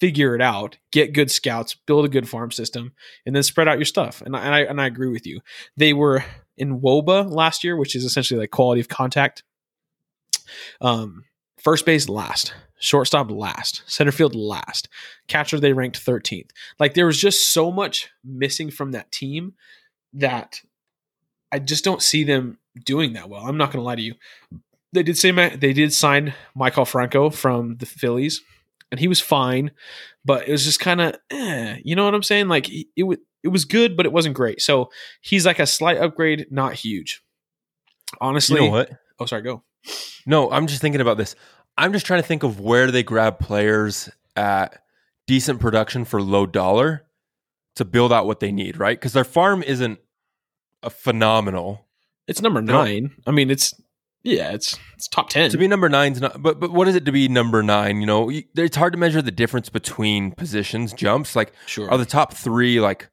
figure 0.00 0.34
it 0.34 0.40
out, 0.40 0.78
get 0.92 1.12
good 1.12 1.30
scouts, 1.30 1.74
build 1.86 2.04
a 2.04 2.08
good 2.08 2.28
farm 2.28 2.52
system, 2.52 2.92
and 3.26 3.34
then 3.34 3.42
spread 3.42 3.66
out 3.66 3.78
your 3.78 3.84
stuff. 3.84 4.22
And 4.22 4.36
I, 4.36 4.44
and 4.44 4.54
I, 4.54 4.60
and 4.60 4.80
I 4.80 4.86
agree 4.86 5.08
with 5.08 5.26
you. 5.26 5.40
They 5.76 5.92
were 5.92 6.24
in 6.56 6.80
WOBA 6.80 7.30
last 7.30 7.64
year, 7.64 7.76
which 7.76 7.96
is 7.96 8.04
essentially 8.04 8.38
like 8.38 8.50
quality 8.50 8.80
of 8.80 8.88
contact. 8.88 9.42
Um, 10.80 11.24
first 11.58 11.86
base 11.86 12.08
last 12.08 12.54
shortstop 12.80 13.30
last, 13.30 13.82
center 13.86 14.12
field 14.12 14.34
last, 14.34 14.88
catcher 15.26 15.58
they 15.58 15.72
ranked 15.72 16.04
13th. 16.04 16.50
Like 16.78 16.94
there 16.94 17.06
was 17.06 17.20
just 17.20 17.52
so 17.52 17.70
much 17.70 18.10
missing 18.24 18.70
from 18.70 18.92
that 18.92 19.10
team 19.10 19.54
that 20.14 20.60
I 21.50 21.58
just 21.58 21.84
don't 21.84 22.02
see 22.02 22.24
them 22.24 22.58
doing 22.84 23.14
that 23.14 23.28
well. 23.28 23.42
I'm 23.44 23.56
not 23.56 23.72
going 23.72 23.80
to 23.80 23.86
lie 23.86 23.96
to 23.96 24.02
you. 24.02 24.14
They 24.92 25.02
did 25.02 25.18
say 25.18 25.30
they 25.32 25.72
did 25.72 25.92
sign 25.92 26.34
Maikel 26.56 26.86
Franco 26.86 27.30
from 27.30 27.76
the 27.76 27.86
Phillies, 27.86 28.42
and 28.90 28.98
he 28.98 29.08
was 29.08 29.20
fine, 29.20 29.72
but 30.24 30.48
it 30.48 30.52
was 30.52 30.64
just 30.64 30.80
kind 30.80 31.00
of, 31.00 31.16
eh, 31.30 31.78
you 31.84 31.94
know 31.94 32.06
what 32.06 32.14
I'm 32.14 32.22
saying? 32.22 32.48
Like 32.48 32.70
it, 32.70 32.86
it, 32.96 33.20
it 33.42 33.48
was 33.48 33.66
good, 33.66 33.96
but 33.96 34.06
it 34.06 34.12
wasn't 34.12 34.34
great. 34.34 34.62
So 34.62 34.90
he's 35.20 35.44
like 35.44 35.58
a 35.58 35.66
slight 35.66 35.98
upgrade, 35.98 36.46
not 36.50 36.72
huge. 36.72 37.22
Honestly, 38.20 38.62
you 38.62 38.66
know 38.66 38.72
what? 38.72 38.90
Oh, 39.18 39.26
sorry, 39.26 39.42
go. 39.42 39.62
No, 40.26 40.50
I'm 40.50 40.66
just 40.66 40.80
thinking 40.80 41.00
about 41.00 41.16
this. 41.16 41.34
I'm 41.76 41.92
just 41.92 42.06
trying 42.06 42.20
to 42.20 42.26
think 42.26 42.42
of 42.42 42.60
where 42.60 42.90
they 42.90 43.02
grab 43.02 43.38
players 43.38 44.10
at 44.36 44.82
decent 45.26 45.60
production 45.60 46.04
for 46.04 46.20
low 46.20 46.46
dollar 46.46 47.04
to 47.76 47.84
build 47.84 48.12
out 48.12 48.26
what 48.26 48.40
they 48.40 48.50
need, 48.50 48.78
right? 48.78 48.98
Because 48.98 49.12
their 49.12 49.24
farm 49.24 49.62
isn't 49.62 50.00
a 50.82 50.90
phenomenal. 50.90 51.86
It's 52.26 52.42
number 52.42 52.60
nine. 52.60 53.12
I 53.26 53.30
mean, 53.30 53.50
it's 53.50 53.74
yeah, 54.22 54.52
it's 54.52 54.76
it's 54.94 55.08
top 55.08 55.30
ten. 55.30 55.50
To 55.50 55.58
be 55.58 55.68
number 55.68 55.88
nine's 55.88 56.20
not, 56.20 56.42
but 56.42 56.58
but 56.58 56.72
what 56.72 56.88
is 56.88 56.96
it 56.96 57.04
to 57.04 57.12
be 57.12 57.28
number 57.28 57.62
nine? 57.62 58.00
You 58.00 58.06
know, 58.06 58.30
it's 58.56 58.76
hard 58.76 58.92
to 58.92 58.98
measure 58.98 59.22
the 59.22 59.30
difference 59.30 59.68
between 59.68 60.32
positions 60.32 60.92
jumps. 60.92 61.36
Like, 61.36 61.52
sure. 61.66 61.90
are 61.90 61.96
the 61.96 62.04
top 62.04 62.34
three 62.34 62.80
like, 62.80 63.08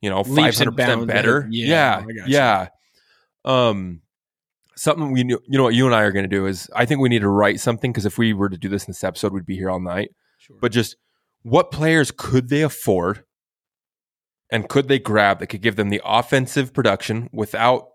you 0.00 0.10
know, 0.10 0.24
five 0.24 0.56
hundred 0.56 0.76
percent 0.76 1.06
better? 1.06 1.46
Yeah, 1.50 2.04
yeah, 2.08 2.24
yeah. 2.26 2.68
Um, 3.44 4.00
something 4.78 5.10
we 5.10 5.24
you 5.24 5.40
know 5.48 5.64
what 5.64 5.74
you 5.74 5.86
and 5.86 5.94
I 5.94 6.02
are 6.02 6.12
going 6.12 6.24
to 6.24 6.28
do 6.28 6.46
is 6.46 6.70
I 6.74 6.86
think 6.86 7.00
we 7.00 7.08
need 7.08 7.22
to 7.22 7.28
write 7.28 7.60
something 7.60 7.90
because 7.90 8.06
if 8.06 8.16
we 8.16 8.32
were 8.32 8.48
to 8.48 8.56
do 8.56 8.68
this 8.68 8.84
in 8.84 8.90
this 8.90 9.04
episode, 9.04 9.32
we'd 9.32 9.44
be 9.44 9.56
here 9.56 9.70
all 9.70 9.80
night. 9.80 10.10
Sure. 10.38 10.56
But 10.60 10.72
just 10.72 10.96
what 11.42 11.70
players 11.70 12.10
could 12.10 12.48
they 12.48 12.62
afford 12.62 13.24
and 14.50 14.68
could 14.68 14.88
they 14.88 14.98
grab 14.98 15.40
that 15.40 15.48
could 15.48 15.62
give 15.62 15.76
them 15.76 15.90
the 15.90 16.00
offensive 16.04 16.72
production 16.72 17.28
without 17.32 17.88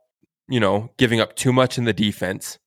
you 0.47 0.59
know 0.59 0.89
giving 0.97 1.19
up 1.19 1.35
too 1.35 1.53
much 1.53 1.77
in 1.77 1.85
the 1.85 1.93
defense 1.93 2.59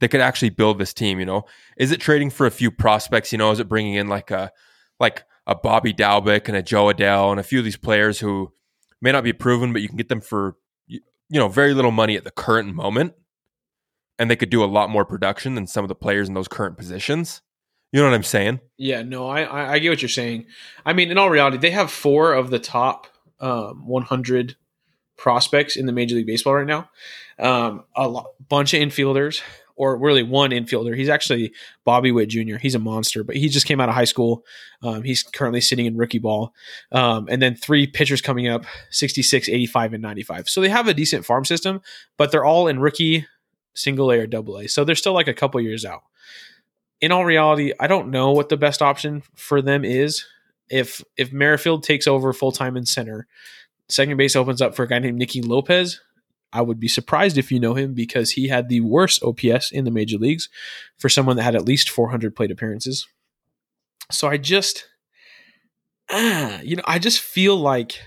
that 0.00 0.08
could 0.08 0.20
actually 0.20 0.50
build 0.50 0.78
this 0.78 0.92
team 0.92 1.18
you 1.18 1.26
know 1.26 1.44
is 1.76 1.92
it 1.92 2.00
trading 2.00 2.30
for 2.30 2.46
a 2.46 2.50
few 2.50 2.70
prospects 2.70 3.32
you 3.32 3.38
know 3.38 3.50
is 3.50 3.60
it 3.60 3.68
bringing 3.68 3.94
in 3.94 4.08
like 4.08 4.30
a 4.30 4.50
like 4.98 5.24
a 5.46 5.54
bobby 5.54 5.92
dalbec 5.92 6.48
and 6.48 6.56
a 6.56 6.62
Jo 6.62 6.86
Adell 6.86 7.30
and 7.30 7.40
a 7.40 7.44
few 7.44 7.58
of 7.58 7.64
these 7.64 7.76
players 7.76 8.20
who 8.20 8.52
may 9.00 9.12
not 9.12 9.24
be 9.24 9.32
proven 9.32 9.72
but 9.72 9.82
you 9.82 9.88
can 9.88 9.96
get 9.96 10.08
them 10.08 10.20
for 10.20 10.56
you 10.86 11.00
know 11.30 11.48
very 11.48 11.74
little 11.74 11.90
money 11.90 12.16
at 12.16 12.24
the 12.24 12.30
current 12.30 12.74
moment 12.74 13.14
and 14.18 14.30
they 14.30 14.36
could 14.36 14.50
do 14.50 14.64
a 14.64 14.66
lot 14.66 14.90
more 14.90 15.04
production 15.04 15.54
than 15.54 15.66
some 15.66 15.84
of 15.84 15.88
the 15.88 15.94
players 15.94 16.28
in 16.28 16.34
those 16.34 16.48
current 16.48 16.76
positions. 16.76 17.42
You 17.92 18.00
know 18.00 18.08
what 18.08 18.14
I'm 18.14 18.22
saying? 18.22 18.60
Yeah, 18.78 19.02
no, 19.02 19.26
I 19.26 19.74
I 19.74 19.78
get 19.78 19.90
what 19.90 20.02
you're 20.02 20.08
saying. 20.08 20.46
I 20.84 20.92
mean, 20.92 21.10
in 21.10 21.18
all 21.18 21.30
reality, 21.30 21.58
they 21.58 21.70
have 21.70 21.90
four 21.90 22.32
of 22.32 22.50
the 22.50 22.58
top 22.58 23.06
um, 23.40 23.86
100 23.86 24.56
prospects 25.18 25.76
in 25.76 25.86
the 25.86 25.92
Major 25.92 26.16
League 26.16 26.26
Baseball 26.26 26.54
right 26.54 26.66
now. 26.66 26.88
Um, 27.38 27.84
a 27.94 28.22
bunch 28.48 28.72
of 28.72 28.80
infielders, 28.80 29.42
or 29.76 29.96
really 29.96 30.22
one 30.22 30.50
infielder. 30.50 30.96
He's 30.96 31.08
actually 31.08 31.52
Bobby 31.84 32.12
Witt 32.12 32.28
Jr. 32.28 32.56
He's 32.56 32.74
a 32.74 32.78
monster, 32.78 33.24
but 33.24 33.36
he 33.36 33.48
just 33.48 33.66
came 33.66 33.80
out 33.80 33.88
of 33.88 33.94
high 33.94 34.04
school. 34.04 34.44
Um, 34.82 35.02
he's 35.02 35.22
currently 35.22 35.60
sitting 35.60 35.86
in 35.86 35.96
rookie 35.96 36.18
ball. 36.18 36.54
Um, 36.92 37.26
and 37.30 37.40
then 37.40 37.54
three 37.54 37.86
pitchers 37.86 38.20
coming 38.20 38.48
up 38.48 38.64
66, 38.90 39.48
85, 39.48 39.94
and 39.94 40.02
95. 40.02 40.48
So 40.48 40.60
they 40.60 40.68
have 40.68 40.88
a 40.88 40.94
decent 40.94 41.24
farm 41.24 41.44
system, 41.44 41.80
but 42.16 42.30
they're 42.30 42.44
all 42.44 42.68
in 42.68 42.80
rookie 42.80 43.26
single 43.74 44.10
A 44.10 44.18
or 44.18 44.26
double 44.26 44.58
A. 44.58 44.68
So 44.68 44.84
they're 44.84 44.94
still 44.94 45.14
like 45.14 45.28
a 45.28 45.34
couple 45.34 45.60
years 45.60 45.84
out. 45.84 46.02
In 47.00 47.12
all 47.12 47.24
reality, 47.24 47.72
I 47.80 47.86
don't 47.86 48.10
know 48.10 48.30
what 48.30 48.48
the 48.48 48.56
best 48.56 48.80
option 48.80 49.22
for 49.34 49.60
them 49.60 49.84
is. 49.84 50.24
If 50.68 51.02
if 51.16 51.32
Merrifield 51.32 51.82
takes 51.82 52.06
over 52.06 52.32
full 52.32 52.52
time 52.52 52.76
in 52.76 52.86
center, 52.86 53.26
second 53.88 54.16
base 54.16 54.36
opens 54.36 54.62
up 54.62 54.74
for 54.74 54.84
a 54.84 54.88
guy 54.88 54.98
named 54.98 55.18
Nicky 55.18 55.42
Lopez. 55.42 56.00
I 56.52 56.60
would 56.60 56.78
be 56.78 56.88
surprised 56.88 57.38
if 57.38 57.50
you 57.50 57.58
know 57.58 57.74
him 57.74 57.94
because 57.94 58.32
he 58.32 58.48
had 58.48 58.68
the 58.68 58.82
worst 58.82 59.22
OPS 59.22 59.72
in 59.72 59.84
the 59.84 59.90
major 59.90 60.18
leagues 60.18 60.48
for 60.98 61.08
someone 61.08 61.36
that 61.36 61.44
had 61.44 61.56
at 61.56 61.64
least 61.64 61.88
400 61.88 62.36
plate 62.36 62.50
appearances. 62.50 63.06
So 64.10 64.28
I 64.28 64.36
just, 64.36 64.86
ah, 66.10 66.60
you 66.62 66.76
know, 66.76 66.82
I 66.86 66.98
just 66.98 67.20
feel 67.20 67.56
like 67.56 68.00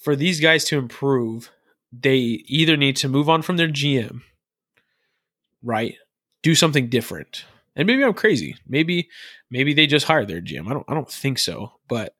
for 0.00 0.16
these 0.16 0.40
guys 0.40 0.64
to 0.66 0.78
improve, 0.78 1.50
they 2.00 2.42
either 2.46 2.76
need 2.76 2.96
to 2.96 3.08
move 3.08 3.28
on 3.28 3.42
from 3.42 3.56
their 3.56 3.68
GM, 3.68 4.22
right? 5.62 5.96
Do 6.42 6.54
something 6.54 6.88
different. 6.88 7.44
And 7.76 7.86
maybe 7.86 8.04
I'm 8.04 8.14
crazy. 8.14 8.56
Maybe 8.66 9.08
maybe 9.50 9.74
they 9.74 9.86
just 9.86 10.06
hired 10.06 10.28
their 10.28 10.40
GM. 10.40 10.68
I 10.68 10.74
don't 10.74 10.84
I 10.88 10.94
don't 10.94 11.10
think 11.10 11.38
so, 11.38 11.72
but 11.88 12.14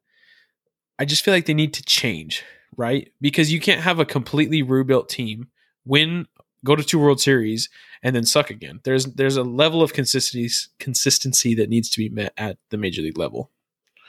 I 0.99 1.05
just 1.05 1.23
feel 1.23 1.33
like 1.33 1.45
they 1.45 1.53
need 1.53 1.73
to 1.75 1.83
change, 1.83 2.43
right? 2.77 3.11
Because 3.21 3.51
you 3.51 3.59
can't 3.59 3.81
have 3.81 3.99
a 3.99 4.05
completely 4.05 4.61
rebuilt 4.61 5.09
team 5.09 5.49
win 5.85 6.27
go 6.63 6.75
to 6.75 6.83
two 6.83 6.99
World 6.99 7.21
Series 7.21 7.69
and 8.03 8.15
then 8.15 8.25
suck 8.25 8.49
again. 8.49 8.81
There's 8.83 9.05
there's 9.05 9.37
a 9.37 9.43
level 9.43 9.81
of 9.81 9.93
consistency 9.93 10.69
consistency 10.79 11.55
that 11.55 11.69
needs 11.69 11.89
to 11.91 11.97
be 11.97 12.09
met 12.09 12.33
at 12.37 12.57
the 12.69 12.77
major 12.77 13.01
league 13.01 13.17
level. 13.17 13.51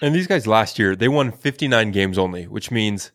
And 0.00 0.14
these 0.14 0.26
guys 0.26 0.46
last 0.46 0.78
year, 0.78 0.94
they 0.94 1.08
won 1.08 1.32
59 1.32 1.90
games 1.90 2.18
only, 2.18 2.46
which 2.46 2.70
means 2.70 3.12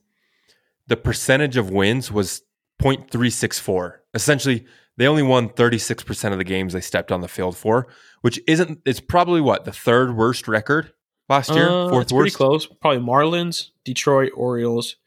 the 0.92 0.98
percentage 0.98 1.56
of 1.56 1.70
wins 1.70 2.12
was 2.12 2.42
0.364. 2.82 4.00
Essentially, 4.14 4.66
they 4.98 5.08
only 5.08 5.24
won 5.24 5.48
36% 5.48 6.32
of 6.34 6.38
the 6.38 6.44
games 6.44 6.74
they 6.74 6.82
stepped 6.82 7.14
on 7.14 7.22
the 7.22 7.30
field 7.30 7.56
for, 7.56 7.88
which 8.20 8.42
isn't 8.46 8.82
it's 8.86 9.00
probably 9.00 9.40
what, 9.40 9.64
the 9.64 9.72
third 9.72 10.18
worst 10.18 10.50
record 10.50 10.92
last 11.30 11.50
year? 11.52 11.70
Uh, 11.70 11.90
Fourth 11.90 12.04
it's 12.04 12.12
pretty 12.12 12.24
worst? 12.26 12.36
close. 12.36 12.66
Probably 12.68 13.00
Marlins, 13.00 13.70
Detroit, 13.86 14.34
Orioles, 14.36 14.98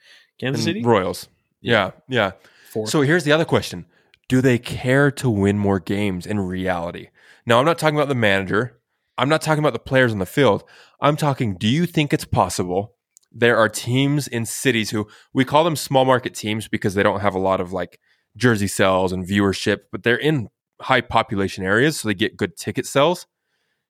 Kansas 0.41 0.65
And 0.65 0.65
City. 0.65 0.83
Royals. 0.83 1.29
Yeah, 1.61 1.91
yeah. 2.09 2.33
Four. 2.71 2.87
So 2.87 3.03
here's 3.03 3.25
the 3.25 3.33
other 3.33 3.45
question. 3.45 3.85
Do 4.29 4.41
they 4.41 4.59
care 4.59 5.11
to 5.11 5.29
win 5.29 5.59
more 5.59 5.81
games 5.81 6.25
in 6.25 6.41
reality? 6.41 7.09
Now, 7.45 7.59
I'm 7.59 7.67
not 7.67 7.79
talking 7.79 7.97
about 7.97 8.09
the 8.09 8.15
manager. 8.15 8.81
I'm 9.19 9.29
not 9.29 9.43
talking 9.43 9.63
about 9.63 9.75
the 9.75 9.79
players 9.79 10.13
on 10.13 10.19
the 10.19 10.25
field. 10.27 10.65
I'm 10.99 11.17
talking, 11.19 11.57
do 11.57 11.69
you 11.69 11.85
think 11.85 12.15
it's 12.15 12.25
possible 12.25 12.94
there 13.35 13.57
are 13.57 13.69
teams 13.69 14.29
in 14.29 14.47
cities 14.47 14.91
who 14.91 15.09
we 15.33 15.45
call 15.45 15.65
them 15.65 15.77
small 15.77 16.05
market 16.05 16.35
teams 16.35 16.69
because 16.69 16.95
they 16.95 17.03
don't 17.03 17.21
have 17.21 17.35
a 17.35 17.39
lot 17.41 17.61
of 17.61 17.73
like 17.73 17.99
jersey 18.37 18.69
sales 18.69 19.13
and 19.13 19.27
viewership, 19.27 19.81
but 19.93 20.03
they're 20.05 20.17
in 20.17 20.49
high 20.81 21.01
population 21.01 21.65
areas, 21.65 22.01
so 22.01 22.09
they 22.09 22.15
get 22.15 22.37
good 22.37 22.57
ticket 22.57 22.87
sales. 22.87 23.27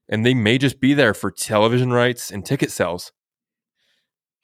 And 0.08 0.24
they 0.24 0.34
may 0.34 0.58
just 0.58 0.80
be 0.80 0.92
there 0.94 1.14
for 1.14 1.30
television 1.30 1.92
rights 1.92 2.30
and 2.30 2.44
ticket 2.44 2.70
sales. 2.70 3.12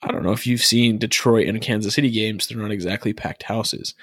I 0.01 0.11
don't 0.11 0.23
know 0.23 0.31
if 0.31 0.47
you've 0.47 0.63
seen 0.63 0.97
Detroit 0.97 1.47
and 1.47 1.61
Kansas 1.61 1.93
City 1.93 2.09
games. 2.09 2.47
They're 2.47 2.57
not 2.57 2.71
exactly 2.71 3.13
packed 3.13 3.43
houses. 3.43 3.93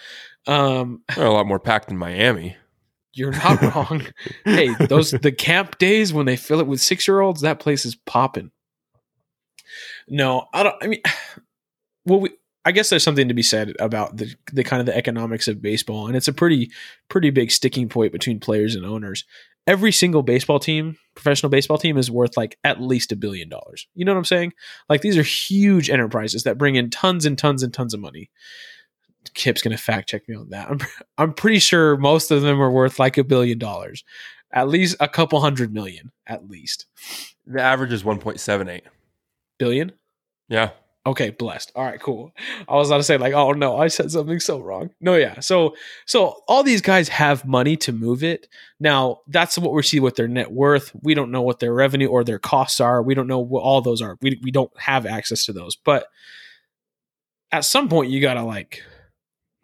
Um, 0.47 1.03
They're 1.17 1.27
a 1.27 1.33
lot 1.33 1.47
more 1.49 1.59
packed 1.59 1.91
in 1.91 1.99
Miami. 1.99 2.57
you're 3.13 3.33
not 3.33 3.61
wrong. 3.75 4.07
hey, 4.45 4.73
those 4.87 5.11
the 5.11 5.33
camp 5.37 5.79
days 5.79 6.13
when 6.13 6.27
they 6.27 6.37
fill 6.37 6.61
it 6.61 6.69
with 6.69 6.81
six 6.81 7.09
year 7.09 7.21
olds, 7.21 7.41
that 7.41 7.59
place 7.59 7.85
is 7.85 7.97
popping. 7.97 8.53
No, 10.09 10.47
I 10.53 10.63
don't. 10.63 10.77
I 10.83 10.87
mean, 10.87 11.03
well, 12.05 12.21
we, 12.21 12.31
I 12.65 12.73
guess 12.73 12.91
there's 12.91 13.03
something 13.03 13.29
to 13.29 13.35
be 13.35 13.43
said 13.43 13.75
about 13.79 14.17
the 14.19 14.35
the 14.53 14.65
kind 14.65 14.81
of 14.81 14.87
the 14.87 14.97
economics 14.97 15.49
of 15.49 15.63
baseball, 15.63 16.07
and 16.07 16.17
it's 16.17 16.29
a 16.29 16.33
pretty 16.33 16.71
pretty 17.09 17.31
big 17.31 17.51
sticking 17.51 17.89
point 17.89 18.13
between 18.13 18.41
players 18.41 18.75
and 18.75 18.85
owners. 18.85 19.25
Every 19.67 19.93
single 19.93 20.23
baseball 20.23 20.59
team, 20.59 20.97
professional 21.15 21.51
baseball 21.51 21.79
team, 21.79 21.97
is 21.97 22.11
worth 22.11 22.37
like 22.37 22.59
at 22.65 22.81
least 22.81 23.13
a 23.13 23.17
billion 23.17 23.49
dollars. 23.49 23.87
You 23.95 24.05
know 24.05 24.13
what 24.13 24.19
I'm 24.19 24.25
saying? 24.25 24.53
Like 24.89 25.01
these 25.01 25.17
are 25.17 25.23
huge 25.23 25.89
enterprises 25.89 26.43
that 26.43 26.59
bring 26.59 26.75
in 26.75 26.91
tons 26.91 27.25
and 27.25 27.39
tons 27.39 27.63
and 27.63 27.73
tons 27.73 27.95
of 27.95 28.01
money. 28.01 28.31
Kip's 29.35 29.63
gonna 29.63 29.79
fact 29.79 30.09
check 30.09 30.29
me 30.29 30.35
on 30.37 30.51
that. 30.51 30.71
I'm 30.71 30.81
I'm 31.19 31.33
pretty 31.33 31.61
sure 31.61 31.97
most 31.97 32.31
of 32.31 32.43
them 32.43 32.61
are 32.61 32.71
worth 32.71 32.99
like 32.99 33.19
a 33.19 33.25
billion 33.25 33.59
dollars, 33.59 34.05
at 34.53 34.69
least 34.69 34.97
a 35.01 35.09
couple 35.09 35.41
hundred 35.41 35.73
million, 35.73 36.13
at 36.27 36.49
least 36.49 36.87
The 37.47 37.63
average 37.63 37.93
is 37.93 38.03
1.78. 38.03 38.83
billion. 39.59 39.93
Yeah. 40.49 40.71
Okay, 41.07 41.31
blessed. 41.31 41.73
All 41.75 41.85
right, 41.85 41.99
cool. 41.99 42.33
I 42.69 42.75
was 42.75 42.91
about 42.91 42.99
to 42.99 43.03
say 43.03 43.17
like, 43.17 43.33
oh 43.33 43.53
no, 43.53 43.79
I 43.79 43.89
said 43.89 44.11
something 44.11 44.41
so 44.41 44.61
wrong. 44.61 44.91
No, 45.01 45.15
yeah. 45.15 45.41
So, 45.41 45.75
so 46.05 46.43
all 46.47 46.63
these 46.63 46.83
guys 46.83 47.09
have 47.09 47.47
money 47.47 47.77
to 47.79 47.93
move 47.93 48.23
it. 48.23 48.47
Now, 48.79 49.21
that's 49.27 49.57
what 49.57 49.73
we 49.73 49.83
see 49.83 50.01
with 50.01 50.17
their 50.17 50.29
net 50.29 50.53
worth. 50.53 50.93
We 51.01 51.15
don't 51.15 51.31
know 51.31 51.41
what 51.41 51.61
their 51.61 51.73
revenue 51.73 52.09
or 52.09 52.25
their 52.25 52.39
costs 52.39 52.79
are. 52.79 53.03
We 53.03 53.15
don't 53.15 53.27
know 53.27 53.39
what 53.39 53.63
all 53.63 53.81
those 53.81 54.03
are. 54.03 54.19
We 54.21 54.39
we 54.43 54.51
don't 54.51 54.71
have 54.79 55.07
access 55.07 55.47
to 55.47 55.53
those. 55.55 55.77
But 55.77 56.09
at 57.53 57.65
some 57.65 57.89
point, 57.89 58.11
you 58.11 58.21
gotta 58.21 58.43
like 58.43 58.83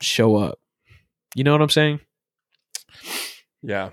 show 0.00 0.36
up. 0.36 0.58
You 1.34 1.44
know 1.44 1.52
what 1.52 1.62
I'm 1.62 1.68
saying? 1.68 2.00
Yeah. 3.62 3.90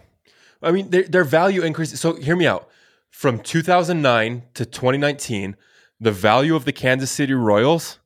I 0.61 0.71
mean, 0.71 0.89
their, 0.89 1.03
their 1.03 1.23
value 1.23 1.63
increases. 1.63 1.99
So 1.99 2.13
hear 2.15 2.35
me 2.35 2.47
out. 2.47 2.69
From 3.09 3.39
2009 3.39 4.43
to 4.53 4.65
2019, 4.65 5.57
the 6.01 6.11
value 6.11 6.55
of 6.55 6.65
the 6.65 6.73
Kansas 6.73 7.11
City 7.11 7.33
Royals 7.33 7.99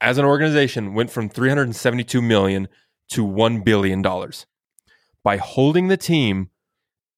as 0.00 0.16
an 0.16 0.24
organization 0.24 0.94
went 0.94 1.10
from 1.10 1.28
372 1.28 2.22
million 2.22 2.66
to 3.10 3.22
1 3.22 3.60
billion 3.60 4.00
dollars. 4.02 4.46
By 5.22 5.36
holding 5.36 5.88
the 5.88 5.98
team, 5.98 6.48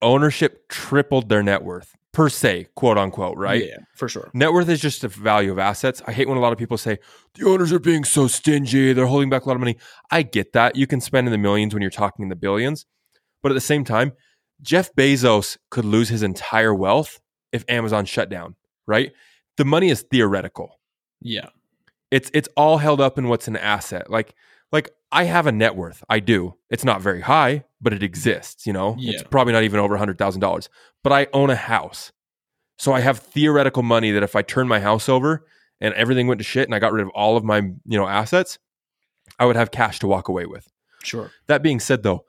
ownership 0.03 0.69
tripled 0.69 1.29
their 1.29 1.43
net 1.43 1.62
worth 1.62 1.95
per 2.12 2.29
se, 2.29 2.67
quote 2.75 2.99
unquote, 2.99 3.38
right? 3.38 3.65
Yeah, 3.65 3.77
for 3.95 4.09
sure. 4.09 4.31
Net 4.35 4.53
worth 4.53 4.69
is 4.69 4.81
just 4.81 5.03
the 5.03 5.09
value 5.09 5.53
of 5.53 5.59
assets. 5.61 6.03
I 6.07 6.12
hate 6.12 6.29
when 6.29 6.37
a 6.37 6.41
lot 6.41 6.53
of 6.53 6.59
people 6.59 6.77
say 6.77 6.99
the 7.35 7.49
owners 7.49 7.73
are 7.73 7.79
being 7.79 8.03
so 8.05 8.27
stingy, 8.27 8.93
they're 8.93 9.07
holding 9.07 9.31
back 9.31 9.45
a 9.45 9.49
lot 9.49 9.55
of 9.55 9.61
money. 9.61 9.77
I 10.11 10.23
get 10.23 10.53
that. 10.53 10.75
You 10.75 10.88
can 10.88 11.01
spend 11.01 11.29
in 11.29 11.33
the 11.33 11.38
millions 11.38 11.75
when 11.75 11.81
you're 11.81 11.91
talking 11.91 12.25
in 12.25 12.29
the 12.29 12.37
billions. 12.37 12.87
But 13.41 13.53
at 13.53 13.55
the 13.55 13.61
same 13.61 13.85
time, 13.85 14.12
Jeff 14.61 14.93
Bezos 14.95 15.59
could 15.71 15.85
lose 15.85 16.09
his 16.09 16.23
entire 16.23 16.75
wealth 16.75 17.21
if 17.53 17.65
Amazon 17.69 18.05
shut 18.05 18.29
down, 18.29 18.57
right? 18.87 19.12
The 19.57 19.65
money 19.65 19.91
is 19.91 20.03
theoretical. 20.03 20.79
Yeah. 21.21 21.49
It's 22.11 22.31
it's 22.35 22.49
all 22.57 22.79
held 22.79 23.01
up 23.01 23.19
in 23.19 23.29
what's 23.29 23.49
an 23.49 23.57
asset. 23.57 24.11
Like 24.11 24.35
like 24.73 24.91
I 25.12 25.25
have 25.25 25.47
a 25.47 25.53
net 25.53 25.77
worth. 25.77 26.03
I 26.09 26.21
do. 26.21 26.55
It's 26.71 26.85
not 26.85 27.03
very 27.03 27.21
high, 27.21 27.65
but 27.81 27.93
it 27.93 28.03
exists, 28.03 28.67
you 28.67 28.73
know? 28.73 28.97
It's 28.99 29.23
probably 29.23 29.53
not 29.53 29.62
even 29.62 29.79
over 29.79 29.97
$100,000. 29.97 30.69
But 31.05 31.12
I 31.12 31.27
own 31.35 31.51
a 31.51 31.57
house. 31.57 32.12
So 32.79 32.93
I 32.93 33.01
have 33.01 33.19
theoretical 33.19 33.83
money 33.83 34.11
that 34.12 34.23
if 34.23 34.35
I 34.35 34.41
turn 34.41 34.67
my 34.67 34.81
house 34.81 35.11
over 35.11 35.45
and 35.81 35.93
everything 35.95 36.27
went 36.27 36.38
to 36.38 36.45
shit 36.45 36.67
and 36.67 36.75
I 36.75 36.79
got 36.79 36.93
rid 36.93 37.03
of 37.03 37.11
all 37.11 37.37
of 37.37 37.45
my, 37.45 37.59
you 37.59 37.99
know, 37.99 38.09
assets, 38.09 38.59
I 39.38 39.45
would 39.45 39.57
have 39.57 39.71
cash 39.71 39.99
to 39.99 40.07
walk 40.07 40.29
away 40.29 40.47
with. 40.47 40.67
Sure. 41.05 41.31
That 41.47 41.62
being 41.62 41.79
said 41.79 42.03
though, 42.03 42.25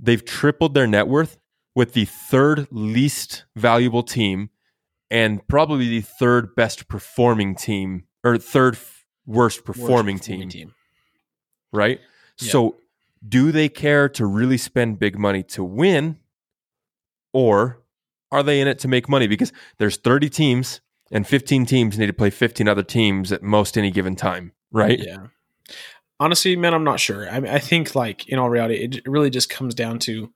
they've 0.00 0.24
tripled 0.24 0.72
their 0.72 0.86
net 0.86 1.08
worth 1.08 1.36
with 1.74 1.92
the 1.92 2.06
third 2.06 2.66
least 2.70 3.44
valuable 3.56 4.02
team 4.02 4.48
and 5.12 5.46
probably 5.46 5.88
the 5.88 6.00
third 6.00 6.56
best 6.56 6.88
performing 6.88 7.54
team 7.54 8.04
or 8.24 8.38
third 8.38 8.74
f- 8.74 9.04
worst 9.26 9.62
performing, 9.62 10.16
Worst 10.16 10.24
team, 10.24 10.72
right? 11.70 12.00
Yeah. 12.40 12.50
So, 12.50 12.76
do 13.26 13.52
they 13.52 13.68
care 13.68 14.08
to 14.08 14.24
really 14.24 14.56
spend 14.56 14.98
big 14.98 15.18
money 15.18 15.42
to 15.44 15.62
win 15.62 16.18
or 17.34 17.82
are 18.32 18.42
they 18.42 18.60
in 18.60 18.66
it 18.66 18.78
to 18.80 18.88
make 18.88 19.08
money 19.08 19.26
because 19.26 19.52
there's 19.76 19.98
30 19.98 20.30
teams 20.30 20.80
and 21.12 21.26
15 21.26 21.66
teams 21.66 21.98
need 21.98 22.06
to 22.06 22.14
play 22.14 22.30
15 22.30 22.66
other 22.66 22.82
teams 22.82 23.30
at 23.30 23.42
most 23.42 23.76
any 23.76 23.90
given 23.90 24.16
time, 24.16 24.52
right? 24.72 24.98
Yeah. 24.98 25.26
Honestly, 26.18 26.56
man, 26.56 26.72
I'm 26.72 26.84
not 26.84 27.00
sure. 27.00 27.28
I 27.28 27.38
mean, 27.38 27.52
I 27.52 27.58
think 27.58 27.94
like 27.94 28.28
in 28.28 28.38
all 28.38 28.48
reality, 28.48 28.76
it 28.76 29.06
really 29.06 29.30
just 29.30 29.50
comes 29.50 29.74
down 29.74 29.98
to 30.00 30.32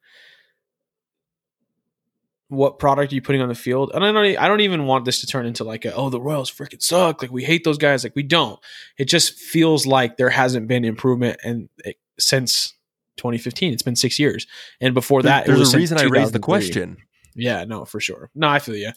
what 2.49 2.79
product 2.79 3.13
are 3.13 3.15
you 3.15 3.23
putting 3.23 3.43
on 3.43 3.49
the 3.49 3.55
field. 3.55 3.91
And 3.93 4.05
I 4.05 4.13
don't, 4.13 4.39
I 4.39 4.47
don't 4.47 4.61
even 4.61 4.87
want 4.87 5.05
this 5.05 5.21
to 5.21 5.27
turn 5.27 5.47
into 5.47 5.65
like, 5.65 5.85
a, 5.85 5.93
oh, 5.95 6.11
the 6.11 6.21
Royals 6.21 6.51
freaking 6.51 6.83
suck. 6.83 7.23
Like 7.23 7.33
we 7.33 7.43
hate 7.43 7.65
those 7.65 7.79
guys. 7.79 8.05
Like 8.05 8.15
we 8.15 8.23
don't. 8.23 8.61
It 8.99 9.07
just 9.07 9.35
feels 9.35 9.87
like 9.87 10.17
there 10.17 10.31
hasn't 10.31 10.69
been 10.69 10.85
improvement 10.85 11.41
and 11.43 11.69
it, 11.79 11.97
since 12.19 12.75
2015. 13.17 13.73
It's 13.73 13.83
been 13.83 13.97
six 13.97 14.19
years, 14.19 14.47
and 14.81 14.95
before 14.95 15.23
that, 15.23 15.47
there's 15.47 15.73
a 15.73 15.77
reason 15.77 15.99
I 15.99 16.05
raised 16.05 16.33
the 16.33 16.39
question. 16.39 16.99
Yeah, 17.35 17.65
no, 17.65 17.85
for 17.85 18.01
sure. 18.01 18.31
No, 18.35 18.49
I 18.49 18.59
feel 18.59 18.77
you. 18.77 18.93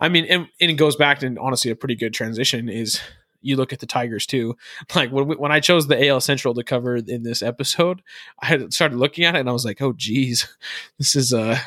I 0.00 0.08
mean, 0.08 0.24
and, 0.24 0.48
and 0.60 0.70
it 0.70 0.74
goes 0.74 0.96
back 0.96 1.18
to 1.18 1.36
honestly 1.38 1.70
a 1.70 1.76
pretty 1.76 1.96
good 1.96 2.14
transition 2.14 2.70
is 2.70 3.00
you 3.42 3.56
look 3.56 3.74
at 3.74 3.80
the 3.80 3.86
Tigers 3.86 4.26
too. 4.26 4.56
Like 4.94 5.10
when 5.10 5.26
we, 5.26 5.36
when 5.36 5.52
I 5.52 5.60
chose 5.60 5.86
the 5.86 6.08
AL 6.08 6.20
Central 6.20 6.54
to 6.54 6.64
cover 6.64 6.96
in 6.96 7.22
this 7.22 7.42
episode, 7.42 8.02
I 8.40 8.68
started 8.68 8.96
looking 8.98 9.24
at 9.24 9.34
it 9.34 9.40
and 9.40 9.48
I 9.48 9.52
was 9.52 9.64
like, 9.64 9.82
oh 9.82 9.92
geez, 9.92 10.48
this 10.98 11.14
is 11.14 11.34
uh 11.34 11.58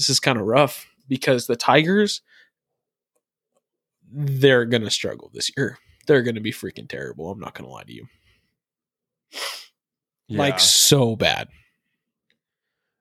this 0.00 0.08
is 0.08 0.18
kind 0.18 0.38
of 0.38 0.46
rough 0.46 0.86
because 1.08 1.46
the 1.46 1.56
Tigers 1.56 2.22
they're 4.10 4.64
gonna 4.64 4.90
struggle 4.90 5.30
this 5.34 5.50
year. 5.54 5.78
They're 6.06 6.22
gonna 6.22 6.40
be 6.40 6.52
freaking 6.52 6.88
terrible. 6.88 7.30
I'm 7.30 7.38
not 7.38 7.52
gonna 7.54 7.68
lie 7.68 7.84
to 7.84 7.92
you. 7.92 8.06
Yeah. 10.26 10.38
Like 10.38 10.58
so 10.58 11.16
bad. 11.16 11.48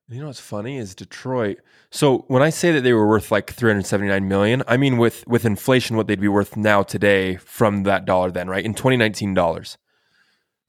You 0.10 0.20
know 0.20 0.28
what's 0.28 0.42
funny 0.42 0.78
is 0.78 0.94
Detroit. 0.94 1.60
So 1.90 2.26
when 2.28 2.44
I 2.44 2.50
say 2.50 2.74
that 2.74 2.82
they 2.82 2.92
were 2.92 3.08
worth 3.08 3.32
like 3.32 3.54
379 3.54 4.28
million, 4.28 4.62
I 4.68 4.76
mean 4.76 4.98
with 4.98 5.26
with 5.26 5.46
inflation 5.46 5.96
what 5.96 6.08
they'd 6.08 6.20
be 6.20 6.28
worth 6.28 6.58
now 6.58 6.84
today 6.84 7.38
from 7.38 7.84
that 7.84 8.04
dollar 8.04 8.30
then, 8.30 8.50
right? 8.50 8.66
In 8.66 8.74
2019 8.74 9.34
dollars. 9.34 9.78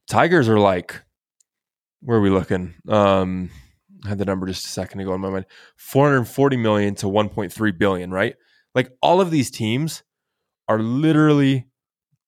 Tigers 0.06 0.48
are 0.48 0.60
like 0.60 1.02
where 2.02 2.18
are 2.18 2.22
we 2.22 2.30
looking? 2.30 2.74
Um, 2.88 3.50
I 4.04 4.08
had 4.10 4.18
the 4.18 4.24
number 4.24 4.46
just 4.46 4.66
a 4.66 4.68
second 4.68 5.00
ago 5.00 5.14
in 5.14 5.20
my 5.20 5.30
mind. 5.30 5.46
440 5.76 6.56
million 6.56 6.94
to 6.96 7.06
1.3 7.06 7.78
billion, 7.78 8.10
right? 8.10 8.36
Like 8.74 8.90
all 9.02 9.20
of 9.20 9.30
these 9.30 9.50
teams 9.50 10.02
are 10.68 10.78
literally 10.78 11.66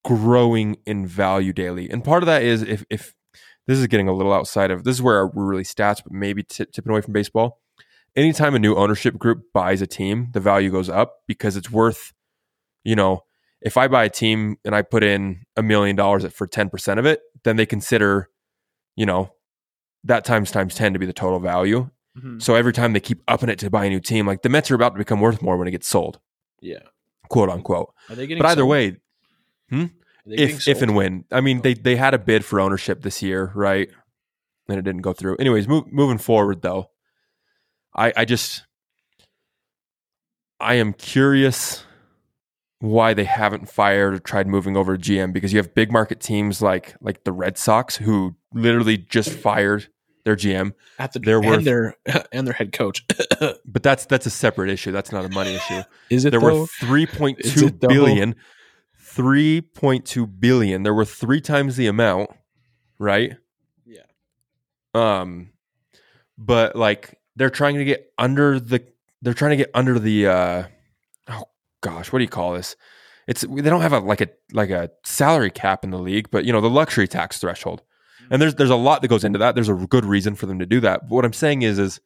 growing 0.04 0.76
in 0.84 1.06
value 1.06 1.52
daily. 1.52 1.88
And 1.88 2.04
part 2.04 2.22
of 2.22 2.26
that 2.26 2.42
is 2.42 2.62
if 2.62 2.84
if 2.90 3.14
this 3.66 3.78
is 3.78 3.86
getting 3.86 4.08
a 4.08 4.12
little 4.12 4.32
outside 4.32 4.70
of 4.70 4.84
this 4.84 4.96
is 4.96 5.02
where 5.02 5.26
we're 5.26 5.44
really 5.44 5.62
stats, 5.62 6.02
but 6.02 6.12
maybe 6.12 6.42
t- 6.42 6.66
tipping 6.72 6.90
away 6.90 7.00
from 7.00 7.12
baseball. 7.12 7.60
Anytime 8.14 8.54
a 8.54 8.58
new 8.58 8.74
ownership 8.74 9.16
group 9.16 9.44
buys 9.54 9.80
a 9.80 9.86
team, 9.86 10.28
the 10.32 10.40
value 10.40 10.70
goes 10.70 10.88
up 10.88 11.20
because 11.26 11.56
it's 11.56 11.70
worth, 11.70 12.12
you 12.84 12.94
know, 12.94 13.22
if 13.62 13.76
I 13.76 13.88
buy 13.88 14.04
a 14.04 14.10
team 14.10 14.56
and 14.64 14.74
I 14.74 14.82
put 14.82 15.02
in 15.04 15.44
a 15.56 15.62
million 15.62 15.96
dollars 15.96 16.26
for 16.32 16.46
10% 16.46 16.98
of 16.98 17.06
it, 17.06 17.20
then 17.44 17.56
they 17.56 17.64
consider, 17.64 18.28
you 18.96 19.06
know, 19.06 19.32
that 20.04 20.24
times 20.24 20.50
times 20.50 20.74
10 20.74 20.92
to 20.94 20.98
be 20.98 21.06
the 21.06 21.12
total 21.12 21.38
value. 21.40 21.88
Mm-hmm. 22.18 22.40
So 22.40 22.54
every 22.54 22.72
time 22.72 22.92
they 22.92 23.00
keep 23.00 23.22
upping 23.28 23.48
it 23.48 23.58
to 23.60 23.70
buy 23.70 23.84
a 23.86 23.88
new 23.88 24.00
team, 24.00 24.26
like 24.26 24.42
the 24.42 24.48
Mets 24.48 24.70
are 24.70 24.74
about 24.74 24.90
to 24.94 24.98
become 24.98 25.20
worth 25.20 25.40
more 25.42 25.56
when 25.56 25.66
it 25.68 25.70
gets 25.70 25.88
sold, 25.88 26.18
Yeah. 26.60 26.80
quote 27.28 27.48
unquote. 27.48 27.92
Are 28.10 28.14
they 28.16 28.26
getting 28.26 28.42
But 28.42 28.48
either 28.48 28.60
sold? 28.62 28.70
way, 28.70 28.96
getting 29.70 29.90
if 30.26 30.68
if 30.68 30.82
and 30.82 30.94
when, 30.94 31.24
I 31.32 31.40
mean, 31.40 31.62
they 31.62 31.74
they 31.74 31.96
had 31.96 32.12
a 32.14 32.18
bid 32.18 32.44
for 32.44 32.60
ownership 32.60 33.02
this 33.02 33.22
year, 33.22 33.50
right? 33.54 33.88
And 34.68 34.78
it 34.78 34.82
didn't 34.82 35.00
go 35.02 35.12
through. 35.12 35.36
Anyways, 35.36 35.66
move, 35.66 35.90
moving 35.92 36.18
forward 36.18 36.62
though, 36.62 36.90
I 37.94 38.12
I 38.16 38.24
just 38.24 38.64
I 40.60 40.74
am 40.74 40.92
curious 40.92 41.84
why 42.78 43.14
they 43.14 43.24
haven't 43.24 43.68
fired 43.68 44.14
or 44.14 44.18
tried 44.18 44.46
moving 44.46 44.76
over 44.76 44.96
to 44.96 45.02
GM 45.12 45.32
because 45.32 45.52
you 45.52 45.58
have 45.58 45.74
big 45.74 45.90
market 45.92 46.20
teams 46.20 46.60
like 46.60 46.94
like 47.00 47.24
the 47.24 47.32
Red 47.32 47.56
Sox 47.58 47.96
who 47.96 48.36
literally 48.52 48.96
just 48.98 49.30
fired 49.32 49.88
their 50.24 50.36
GM, 50.36 50.72
at 50.98 51.12
the 51.12 51.18
they're 51.18 51.38
and 51.38 51.46
worth- 51.46 51.64
their 51.64 51.96
and 52.32 52.46
their 52.46 52.54
head 52.54 52.72
coach. 52.72 53.04
but 53.64 53.82
that's 53.82 54.06
that's 54.06 54.26
a 54.26 54.30
separate 54.30 54.70
issue. 54.70 54.92
That's 54.92 55.12
not 55.12 55.24
a 55.24 55.28
money 55.28 55.54
issue. 55.54 55.82
Is 56.10 56.24
it 56.24 56.30
though? 56.30 56.40
worth 56.40 56.70
three 56.80 57.06
point 57.06 57.38
two 57.42 57.70
billion. 57.70 58.34
Three 58.98 59.60
point 59.60 60.06
two 60.06 60.26
billion. 60.26 60.82
They're 60.82 60.94
worth 60.94 61.12
three 61.12 61.40
times 61.40 61.76
the 61.76 61.86
amount, 61.86 62.30
right? 62.98 63.36
yeah. 63.84 64.00
Um, 64.94 65.50
but 66.38 66.76
like 66.76 67.18
they're 67.36 67.50
trying 67.50 67.76
to 67.76 67.84
get 67.84 68.12
under 68.18 68.58
the. 68.58 68.84
They're 69.20 69.34
trying 69.34 69.50
to 69.50 69.56
get 69.56 69.70
under 69.74 69.98
the. 69.98 70.26
uh 70.28 70.64
Oh 71.28 71.44
gosh, 71.80 72.12
what 72.12 72.18
do 72.18 72.24
you 72.24 72.28
call 72.28 72.54
this? 72.54 72.74
It's 73.28 73.42
they 73.42 73.62
don't 73.62 73.82
have 73.82 73.92
a 73.92 74.00
like 74.00 74.20
a 74.20 74.28
like 74.52 74.70
a 74.70 74.90
salary 75.04 75.50
cap 75.50 75.84
in 75.84 75.90
the 75.90 75.98
league, 75.98 76.30
but 76.30 76.44
you 76.44 76.52
know 76.52 76.60
the 76.60 76.70
luxury 76.70 77.06
tax 77.06 77.38
threshold, 77.38 77.82
and 78.32 78.42
there's 78.42 78.56
there's 78.56 78.70
a 78.70 78.76
lot 78.76 79.02
that 79.02 79.08
goes 79.08 79.22
into 79.22 79.38
that. 79.38 79.54
There's 79.54 79.68
a 79.68 79.74
good 79.74 80.04
reason 80.04 80.34
for 80.34 80.46
them 80.46 80.58
to 80.58 80.66
do 80.66 80.80
that. 80.80 81.02
But 81.08 81.14
what 81.14 81.24
I'm 81.24 81.32
saying 81.32 81.62
is 81.62 81.78
is 81.78 82.00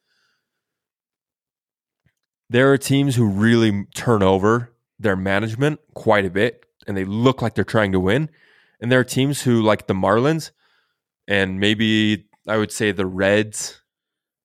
there 2.49 2.71
are 2.71 2.77
teams 2.77 3.15
who 3.15 3.27
really 3.27 3.85
turn 3.95 4.23
over 4.23 4.71
their 4.99 5.15
management 5.15 5.79
quite 5.93 6.25
a 6.25 6.29
bit 6.29 6.65
and 6.87 6.95
they 6.95 7.05
look 7.05 7.41
like 7.41 7.55
they're 7.55 7.63
trying 7.63 7.91
to 7.91 7.99
win. 7.99 8.29
And 8.79 8.91
there 8.91 8.99
are 8.99 9.03
teams 9.03 9.41
who, 9.41 9.61
like 9.61 9.87
the 9.87 9.93
Marlins 9.93 10.51
and 11.27 11.59
maybe 11.59 12.27
I 12.47 12.57
would 12.57 12.71
say 12.71 12.91
the 12.91 13.05
Reds, 13.05 13.81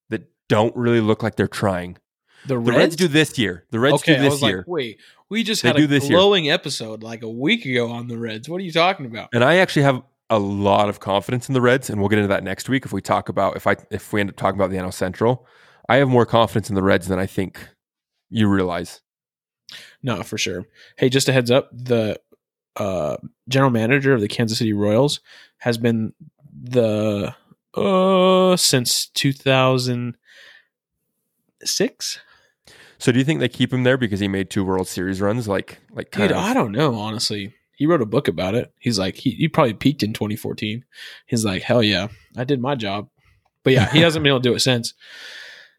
that 0.09 0.23
don't 0.49 0.75
really 0.75 1.01
look 1.01 1.23
like 1.23 1.37
they're 1.37 1.47
trying. 1.47 1.99
The 2.47 2.55
The 2.55 2.59
Reds, 2.59 2.77
Reds, 2.79 2.97
do 2.97 3.09
this 3.09 3.39
year. 3.39 3.67
The 3.71 3.79
Reds 3.79 3.95
okay, 3.97 4.15
do 4.15 4.21
I 4.21 4.23
this 4.25 4.33
was 4.33 4.43
year. 4.43 4.57
like, 4.59 4.67
wait, 4.67 5.01
we 5.29 5.45
just 5.45 5.63
They 5.63 5.69
had 5.69 5.79
a 5.79 5.87
this 5.87 6.09
year. 6.09 6.19
glowing 6.19 6.51
episode 6.51 7.03
like 7.05 7.23
a 7.23 7.29
week 7.31 7.65
ago 7.65 7.91
on 7.91 8.09
the 8.09 8.19
Reds. 8.19 8.49
What 8.49 8.61
are 8.61 8.65
you 8.65 8.73
talking 8.73 9.07
about? 9.07 9.29
and 9.33 9.45
I 9.45 9.57
actually 9.57 9.83
have 9.83 10.03
a 10.33 10.39
lot 10.39 10.89
of 10.89 10.99
confidence 10.99 11.49
in 11.49 11.53
the 11.53 11.61
Reds, 11.61 11.91
and 11.91 12.01
we'll 12.01 12.09
get 12.09 12.19
into 12.19 12.29
that 12.29 12.43
next 12.43 12.67
week 12.67 12.87
if 12.87 12.93
we 12.93 13.03
talk 13.03 13.29
about 13.29 13.55
if 13.55 13.67
I 13.67 13.77
if 13.91 14.15
we 14.15 14.21
end 14.21 14.31
up 14.31 14.37
talking 14.37 14.59
about 14.59 14.71
the 14.71 14.79
NL 14.79 14.93
Central. 14.93 15.47
I 15.89 15.97
have 15.97 16.09
more 16.09 16.25
confidence 16.25 16.71
in 16.71 16.75
the 16.75 16.83
Reds 16.83 17.07
than 17.07 17.19
I 17.19 17.27
think 17.27 17.69
you 18.31 18.49
realize. 18.49 19.03
No, 20.03 20.23
for 20.23 20.39
sure. 20.39 20.65
Hey, 20.97 21.11
just 21.11 21.29
a 21.29 21.35
heads 21.35 21.51
up: 21.51 21.69
the 21.71 22.19
uh, 22.77 23.19
general 23.47 23.71
manager 23.71 24.15
of 24.15 24.23
the 24.23 24.29
Kansas 24.29 24.57
City 24.59 24.73
Royals 24.73 25.21
has 25.59 25.77
been 25.77 26.15
the 26.51 27.35
uh 27.75 28.57
since 28.57 29.09
two 29.09 29.35
thousand 29.35 30.17
six. 31.63 32.21
So 32.97 33.13
do 33.13 33.19
you 33.19 33.25
think 33.25 33.41
they 33.41 33.49
keep 33.49 33.71
him 33.71 33.83
there 33.83 33.99
because 33.99 34.21
he 34.21 34.29
made 34.29 34.49
two 34.49 34.65
World 34.65 34.89
Series 34.89 35.21
runs? 35.21 35.47
Like 35.47 35.79
like 35.91 36.11
kind 36.11 36.31
Dude, 36.31 36.39
of 36.39 36.43
I 36.43 36.55
don't 36.55 36.73
know. 36.73 36.95
Honestly, 36.95 37.53
he 37.83 37.87
wrote 37.87 38.01
a 38.01 38.07
book 38.07 38.29
about 38.29 38.55
it. 38.55 38.73
He's 38.79 38.97
like, 38.97 39.17
he, 39.17 39.31
he 39.33 39.49
probably 39.49 39.75
peaked 39.75 40.05
in 40.05 40.13
2014. 40.13 40.85
He's 41.27 41.45
like, 41.45 41.63
hell 41.63 41.83
yeah, 41.83 42.07
I 42.37 42.45
did 42.45 42.61
my 42.61 42.77
job. 42.77 43.09
But 43.65 43.73
yeah, 43.73 43.91
he 43.91 43.99
hasn't 44.03 44.23
been 44.23 44.31
able 44.31 44.41
to 44.41 44.49
do 44.49 44.55
it 44.55 44.61
since. 44.61 44.95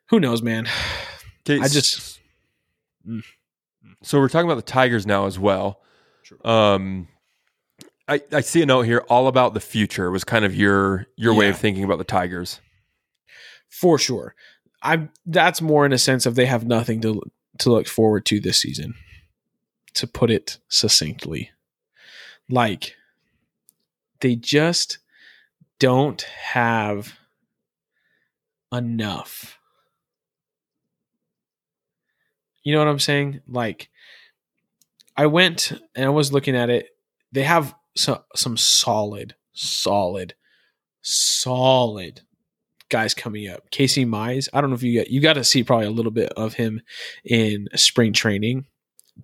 Who 0.10 0.20
knows, 0.20 0.42
man? 0.42 0.68
Okay, 1.48 1.62
I 1.64 1.68
just- 1.70 2.20
Mm. 3.08 3.24
so 4.02 4.20
we're 4.20 4.28
talking 4.28 4.50
about 4.50 4.56
the 4.66 4.72
Tigers 4.72 5.06
now 5.06 5.26
as 5.28 5.40
well. 5.40 5.82
True. 6.24 6.40
Um, 6.44 7.08
I 8.08 8.22
I 8.34 8.42
see 8.42 8.62
a 8.62 8.66
note 8.66 8.82
here 8.82 9.06
all 9.10 9.28
about 9.28 9.54
the 9.54 9.60
future 9.62 10.12
was 10.12 10.24
kind 10.26 10.44
of 10.44 10.54
your 10.54 11.08
your 11.16 11.34
way 11.34 11.48
of 11.50 11.58
thinking 11.58 11.84
about 11.86 12.00
the 12.00 12.04
Tigers. 12.04 12.60
For 13.70 13.98
sure. 13.98 14.36
I 14.82 15.08
that's 15.26 15.62
more 15.62 15.86
in 15.86 15.94
a 15.94 15.98
sense 15.98 16.26
of 16.26 16.36
they 16.36 16.46
have 16.46 16.66
nothing 16.66 17.00
to 17.02 17.22
to 17.60 17.70
look 17.72 17.88
forward 17.88 18.26
to 18.28 18.40
this 18.42 18.60
season. 18.62 18.94
To 19.96 20.08
put 20.08 20.32
it 20.32 20.58
succinctly. 20.70 21.52
Like 22.50 22.96
they 24.22 24.36
just 24.36 25.00
don't 25.80 26.22
have 26.22 27.14
enough. 28.72 29.58
You 32.64 32.74
know 32.74 32.80
what 32.80 32.88
I'm 32.88 33.00
saying? 33.00 33.42
Like 33.48 33.90
I 35.18 35.26
went 35.28 35.72
and 35.96 36.06
I 36.06 36.10
was 36.10 36.32
looking 36.32 36.56
at 36.56 36.70
it. 36.70 36.90
They 37.32 37.44
have 37.44 37.74
some 37.96 38.20
some 38.36 38.58
solid, 38.58 39.36
solid, 39.54 40.34
solid 41.02 42.22
guys 42.90 43.14
coming 43.14 43.48
up. 43.50 43.70
Casey 43.72 44.06
Mize. 44.06 44.48
I 44.54 44.62
don't 44.62 44.70
know 44.70 44.76
if 44.76 44.84
you 44.84 45.00
got 45.00 45.10
you 45.10 45.20
got 45.20 45.34
to 45.34 45.44
see 45.44 45.64
probably 45.64 45.88
a 45.88 45.92
little 45.92 46.12
bit 46.12 46.32
of 46.34 46.54
him 46.54 46.82
in 47.26 47.68
spring 47.76 48.14
training. 48.14 48.66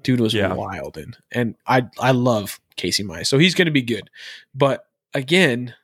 Dude 0.04 0.20
was 0.20 0.34
Yeah. 0.34 0.54
wild 0.54 0.98
and 0.98 1.18
and 1.32 1.56
I 1.66 1.88
I 2.00 2.12
love 2.12 2.60
Casey 2.80 3.04
Mize. 3.04 3.28
So 3.28 3.38
he's 3.38 3.56
going 3.56 3.68
to 3.68 3.72
be 3.72 3.82
good. 3.82 4.10
But 4.56 4.86
again, 5.14 5.76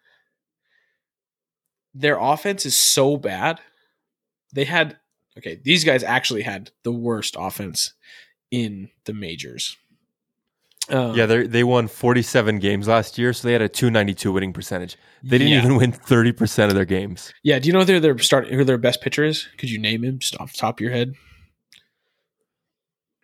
their 1.93 2.17
offense 2.19 2.65
is 2.65 2.75
so 2.75 3.17
bad. 3.17 3.60
They 4.53 4.65
had 4.65 4.97
okay, 5.38 5.60
these 5.63 5.84
guys 5.84 6.03
actually 6.03 6.43
had 6.43 6.71
the 6.84 6.91
worst 6.91 7.36
offense 7.38 7.93
in 8.51 8.89
the 9.05 9.13
majors. 9.13 9.77
Um, 10.89 11.15
Yeah, 11.15 11.25
they 11.25 11.47
they 11.47 11.63
won 11.63 11.88
47 11.88 12.60
games 12.60 12.88
last 12.88 13.17
year, 13.17 13.34
so 13.34 13.47
they 13.47 13.53
had 13.53 13.62
a 13.62 13.69
292 13.69 14.31
winning 14.31 14.53
percentage. 14.53 14.97
They 15.23 15.38
didn't 15.38 15.53
yeah. 15.53 15.60
even 15.60 15.75
win 15.77 15.91
30% 15.91 16.67
of 16.67 16.75
their 16.75 16.86
games. 16.86 17.34
Yeah, 17.43 17.60
do 17.60 17.67
you 17.67 17.73
know 17.73 17.79
who 17.79 17.86
their 17.86 17.99
their 17.99 18.17
start 18.19 18.47
who 18.47 18.63
their 18.63 18.77
best 18.77 19.01
pitcher 19.01 19.23
is? 19.23 19.47
Could 19.58 19.69
you 19.69 19.79
name 19.79 20.03
him 20.03 20.19
just 20.19 20.39
off 20.39 20.51
the 20.51 20.58
top 20.58 20.77
of 20.77 20.81
your 20.81 20.91
head? 20.91 21.13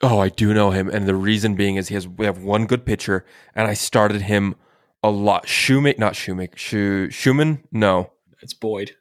Oh, 0.04 0.20
I 0.20 0.30
do 0.30 0.54
know 0.54 0.72
him, 0.72 0.90
and 0.90 1.08
the 1.08 1.16
reason 1.16 1.56
being 1.56 1.76
is 1.76 1.88
he 1.90 1.94
has 1.94 2.08
we 2.08 2.26
have 2.26 2.40
one 2.44 2.66
good 2.66 2.86
pitcher, 2.86 3.26
and 3.56 3.68
I 3.68 3.74
started 3.76 4.24
him 4.24 4.56
a 5.04 5.10
lot. 5.12 5.46
Shoemake, 5.46 6.00
not 6.00 6.14
Shoemake, 6.14 6.56
Schu, 6.56 7.12
Schumann, 7.12 7.64
no, 7.72 8.12
It's 8.42 8.54
Boyd. 8.54 8.96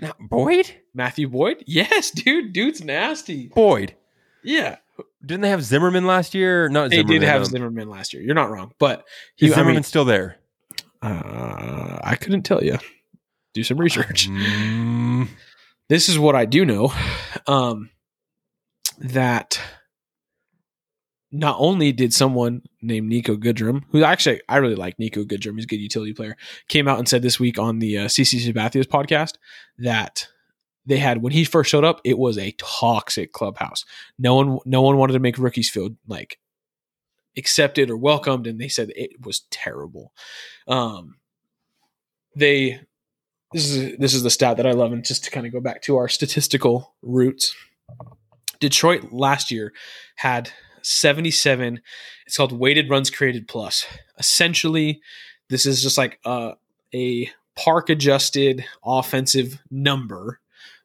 not 0.00 0.16
Boyd. 0.20 0.70
Matthew 0.94 1.28
Boyd? 1.28 1.64
Yes, 1.66 2.10
dude. 2.10 2.52
Dude's 2.52 2.82
nasty. 2.84 3.48
Boyd. 3.48 3.94
Yeah. 4.42 4.76
Didn't 5.24 5.40
they 5.42 5.50
have 5.50 5.62
Zimmermann 5.62 6.06
last 6.06 6.34
year? 6.34 6.68
Not 6.68 6.90
They 6.90 6.96
Zimmermann. 6.98 7.20
did 7.20 7.26
have 7.28 7.40
um, 7.42 7.44
Zimmermann 7.46 7.88
last 7.90 8.12
year. 8.14 8.22
You're 8.22 8.34
not 8.34 8.50
wrong. 8.50 8.72
But 8.78 9.00
Is 9.38 9.48
he, 9.48 9.52
I 9.52 9.54
Zimmermann 9.56 9.74
mean, 9.74 9.82
still 9.82 10.04
there? 10.06 10.36
uh, 11.02 11.98
I 12.02 12.16
couldn't 12.20 12.42
tell 12.42 12.62
you. 12.64 12.78
Do 13.54 13.62
some 13.64 13.78
research. 13.78 14.28
Mm, 14.30 15.28
this 15.88 16.08
is 16.08 16.18
what 16.18 16.34
I 16.36 16.44
do 16.46 16.64
know. 16.64 16.92
Um, 17.46 17.90
that 18.98 19.60
not 21.38 21.56
only 21.58 21.92
did 21.92 22.14
someone 22.14 22.62
named 22.80 23.12
Niko 23.12 23.36
Goodrum, 23.36 23.82
who 23.90 24.02
actually 24.02 24.40
I 24.48 24.56
really 24.56 24.74
like 24.74 24.96
Niko 24.96 25.24
Goodrum, 25.24 25.56
he's 25.56 25.64
a 25.64 25.68
good 25.68 25.80
utility 25.80 26.14
player, 26.14 26.36
came 26.68 26.88
out 26.88 26.98
and 26.98 27.08
said 27.08 27.22
this 27.22 27.38
week 27.38 27.58
on 27.58 27.78
the 27.78 27.98
uh, 27.98 28.04
CC 28.06 28.40
Sabathia's 28.40 28.86
podcast 28.86 29.34
that 29.78 30.28
they 30.86 30.98
had 30.98 31.22
when 31.22 31.32
he 31.32 31.44
first 31.44 31.70
showed 31.70 31.84
up, 31.84 32.00
it 32.04 32.16
was 32.16 32.38
a 32.38 32.52
toxic 32.52 33.32
clubhouse. 33.32 33.84
No 34.18 34.34
one, 34.36 34.58
no 34.64 34.82
one 34.82 34.96
wanted 34.96 35.14
to 35.14 35.18
make 35.18 35.36
rookies 35.36 35.68
feel 35.68 35.90
like 36.06 36.38
accepted 37.36 37.90
or 37.90 37.96
welcomed, 37.96 38.46
and 38.46 38.60
they 38.60 38.68
said 38.68 38.92
it 38.96 39.24
was 39.24 39.40
terrible. 39.50 40.12
Um, 40.66 41.16
they 42.34 42.80
this 43.52 43.70
is 43.70 43.98
this 43.98 44.14
is 44.14 44.22
the 44.22 44.30
stat 44.30 44.56
that 44.56 44.66
I 44.66 44.72
love, 44.72 44.92
and 44.92 45.04
just 45.04 45.24
to 45.24 45.30
kind 45.30 45.46
of 45.46 45.52
go 45.52 45.60
back 45.60 45.82
to 45.82 45.96
our 45.96 46.08
statistical 46.08 46.94
roots. 47.02 47.54
Detroit 48.58 49.12
last 49.12 49.50
year 49.50 49.72
had 50.16 50.50
77. 50.86 51.80
It's 52.26 52.36
called 52.36 52.52
weighted 52.52 52.88
runs 52.88 53.10
created 53.10 53.48
plus. 53.48 53.86
Essentially, 54.18 55.00
this 55.48 55.66
is 55.66 55.82
just 55.82 55.98
like 55.98 56.20
uh, 56.24 56.52
a, 56.94 56.96
a 57.24 57.30
park 57.56 57.90
adjusted 57.90 58.64
offensive 58.84 59.60
number 59.70 60.40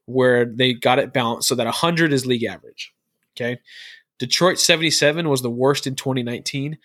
where 0.05 0.45
they 0.45 0.73
got 0.73 0.99
it 0.99 1.13
balanced 1.13 1.47
so 1.47 1.55
that 1.55 1.65
100 1.65 2.11
is 2.11 2.25
league 2.25 2.43
average. 2.43 2.93
Okay. 3.35 3.59
Detroit 4.17 4.59
77 4.59 5.29
was 5.29 5.41
the 5.41 5.49
worst 5.49 5.85
in 5.85 5.95
2019. 5.95 6.77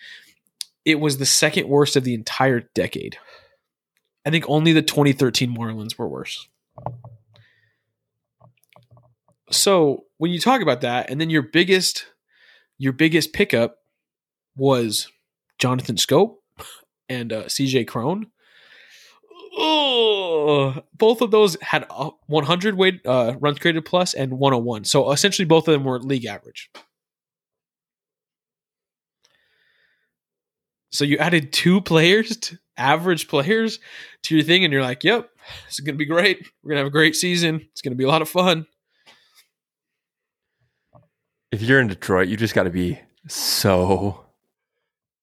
It 0.85 0.99
was 0.99 1.17
the 1.17 1.25
second 1.25 1.67
worst 1.67 1.95
of 1.95 2.03
the 2.03 2.13
entire 2.13 2.61
decade. 2.75 3.17
I 4.25 4.29
think 4.29 4.45
only 4.47 4.73
the 4.73 4.81
2013 4.81 5.55
Marlins 5.55 5.97
were 5.97 6.07
worse. 6.07 6.47
So 9.49 10.05
when 10.17 10.31
you 10.31 10.39
talk 10.39 10.61
about 10.61 10.81
that, 10.81 11.09
and 11.09 11.19
then 11.19 11.29
your 11.29 11.43
biggest 11.43 12.07
your 12.77 12.93
biggest 12.93 13.33
pickup 13.33 13.77
was 14.55 15.07
Jonathan 15.59 15.95
Schoop 15.95 16.35
and 17.09 17.33
uh, 17.33 17.43
CJ 17.45 17.87
Cron. 17.87 18.27
Oh, 19.59 20.83
both 20.93 21.21
of 21.21 21.31
those 21.31 21.57
had 21.61 21.87
100 22.27 22.75
weight 22.75 23.01
uh, 23.05 23.35
runs 23.39 23.57
created 23.57 23.85
plus 23.85 24.13
and 24.13 24.33
101. 24.33 24.83
So 24.83 25.11
essentially, 25.11 25.45
both 25.45 25.67
of 25.67 25.71
them 25.73 25.83
were 25.83 25.99
league 25.99 26.25
average. 26.25 26.69
So 30.91 31.05
you 31.05 31.17
added 31.17 31.51
two 31.53 31.81
players, 31.81 32.37
to, 32.37 32.59
average 32.77 33.27
players, 33.27 33.79
to 34.23 34.35
your 34.35 34.43
thing, 34.43 34.63
and 34.63 34.71
you're 34.71 34.83
like, 34.83 35.03
"Yep, 35.03 35.29
this 35.65 35.79
is 35.79 35.79
gonna 35.79 35.97
be 35.97 36.05
great. 36.05 36.47
We're 36.63 36.69
gonna 36.69 36.79
have 36.79 36.87
a 36.87 36.91
great 36.91 37.15
season. 37.15 37.67
It's 37.71 37.81
gonna 37.81 37.95
be 37.95 38.03
a 38.03 38.07
lot 38.07 38.21
of 38.21 38.29
fun." 38.29 38.67
If 41.51 41.61
you're 41.61 41.79
in 41.79 41.87
Detroit, 41.87 42.27
you 42.27 42.37
just 42.37 42.53
got 42.53 42.63
to 42.63 42.69
be 42.69 42.99
so 43.27 44.25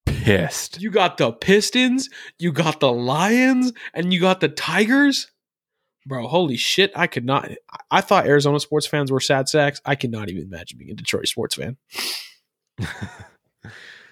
pissed. 0.06 0.80
You 0.80 0.90
got 0.90 1.18
the 1.18 1.32
Pistons, 1.32 2.08
you 2.38 2.50
got 2.50 2.80
the 2.80 2.90
Lions, 2.90 3.72
and 3.92 4.12
you 4.12 4.20
got 4.20 4.40
the 4.40 4.48
Tigers. 4.48 5.30
Bro, 6.06 6.28
holy 6.28 6.56
shit. 6.56 6.92
I 6.94 7.06
could 7.06 7.24
not. 7.24 7.50
I 7.90 8.00
thought 8.00 8.26
Arizona 8.26 8.60
sports 8.60 8.86
fans 8.86 9.10
were 9.10 9.20
sad 9.20 9.48
sacks. 9.48 9.80
I 9.84 9.94
cannot 9.94 10.30
even 10.30 10.44
imagine 10.44 10.78
being 10.78 10.90
a 10.90 10.94
Detroit 10.94 11.28
sports 11.28 11.54
fan. 11.56 11.76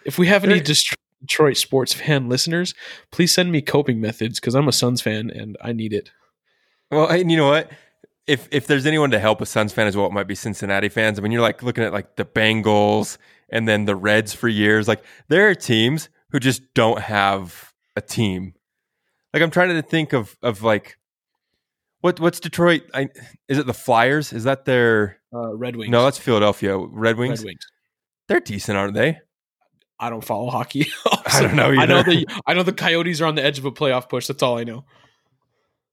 if 0.04 0.18
we 0.18 0.26
have 0.26 0.44
any 0.44 0.60
Detroit 0.60 1.56
sports 1.56 1.92
fan 1.92 2.28
listeners, 2.28 2.74
please 3.10 3.32
send 3.32 3.52
me 3.52 3.60
coping 3.60 4.00
methods 4.00 4.40
because 4.40 4.54
I'm 4.54 4.68
a 4.68 4.72
Suns 4.72 5.02
fan 5.02 5.30
and 5.30 5.56
I 5.60 5.72
need 5.72 5.92
it. 5.92 6.10
Well, 6.90 7.08
and 7.08 7.30
you 7.30 7.36
know 7.36 7.48
what? 7.48 7.70
If 8.26 8.48
if 8.52 8.66
there's 8.66 8.86
anyone 8.86 9.10
to 9.10 9.18
help 9.18 9.40
a 9.40 9.46
Suns 9.46 9.72
fan 9.72 9.86
as 9.86 9.96
well, 9.96 10.06
it 10.06 10.12
might 10.12 10.28
be 10.28 10.34
Cincinnati 10.34 10.88
fans. 10.88 11.18
I 11.18 11.22
mean, 11.22 11.32
you're 11.32 11.42
like 11.42 11.62
looking 11.62 11.84
at 11.84 11.92
like 11.92 12.16
the 12.16 12.24
Bengals 12.24 13.18
and 13.48 13.66
then 13.66 13.84
the 13.84 13.96
Reds 13.96 14.32
for 14.32 14.48
years. 14.48 14.86
Like 14.86 15.04
there 15.28 15.48
are 15.48 15.54
teams 15.54 16.08
who 16.30 16.38
just 16.38 16.74
don't 16.74 17.00
have 17.00 17.72
a 17.96 18.00
team. 18.00 18.54
Like 19.32 19.42
I'm 19.42 19.50
trying 19.50 19.70
to 19.70 19.82
think 19.82 20.12
of 20.12 20.36
of 20.42 20.62
like 20.62 20.98
what 22.00 22.20
what's 22.20 22.40
Detroit? 22.40 22.82
I, 22.94 23.08
is 23.48 23.58
it 23.58 23.66
the 23.66 23.74
Flyers? 23.74 24.32
Is 24.32 24.44
that 24.44 24.64
their 24.64 25.18
uh, 25.32 25.54
Red 25.54 25.76
Wings? 25.76 25.90
No, 25.90 26.04
that's 26.04 26.18
Philadelphia 26.18 26.76
Red 26.76 27.16
Wings. 27.16 27.40
Red 27.40 27.46
Wings. 27.46 27.66
They're 28.28 28.40
decent, 28.40 28.76
aren't 28.76 28.94
they? 28.94 29.20
I 29.98 30.10
don't 30.10 30.24
follow 30.24 30.50
hockey. 30.50 30.88
I 31.26 31.40
don't 31.40 31.54
know. 31.54 31.70
Either. 31.70 31.80
I 31.80 31.86
know 31.86 32.02
the 32.02 32.26
I 32.46 32.54
know 32.54 32.62
the 32.64 32.72
Coyotes 32.72 33.20
are 33.20 33.26
on 33.26 33.36
the 33.36 33.44
edge 33.44 33.58
of 33.58 33.64
a 33.64 33.70
playoff 33.70 34.08
push. 34.08 34.26
That's 34.26 34.42
all 34.42 34.58
I 34.58 34.64
know. 34.64 34.84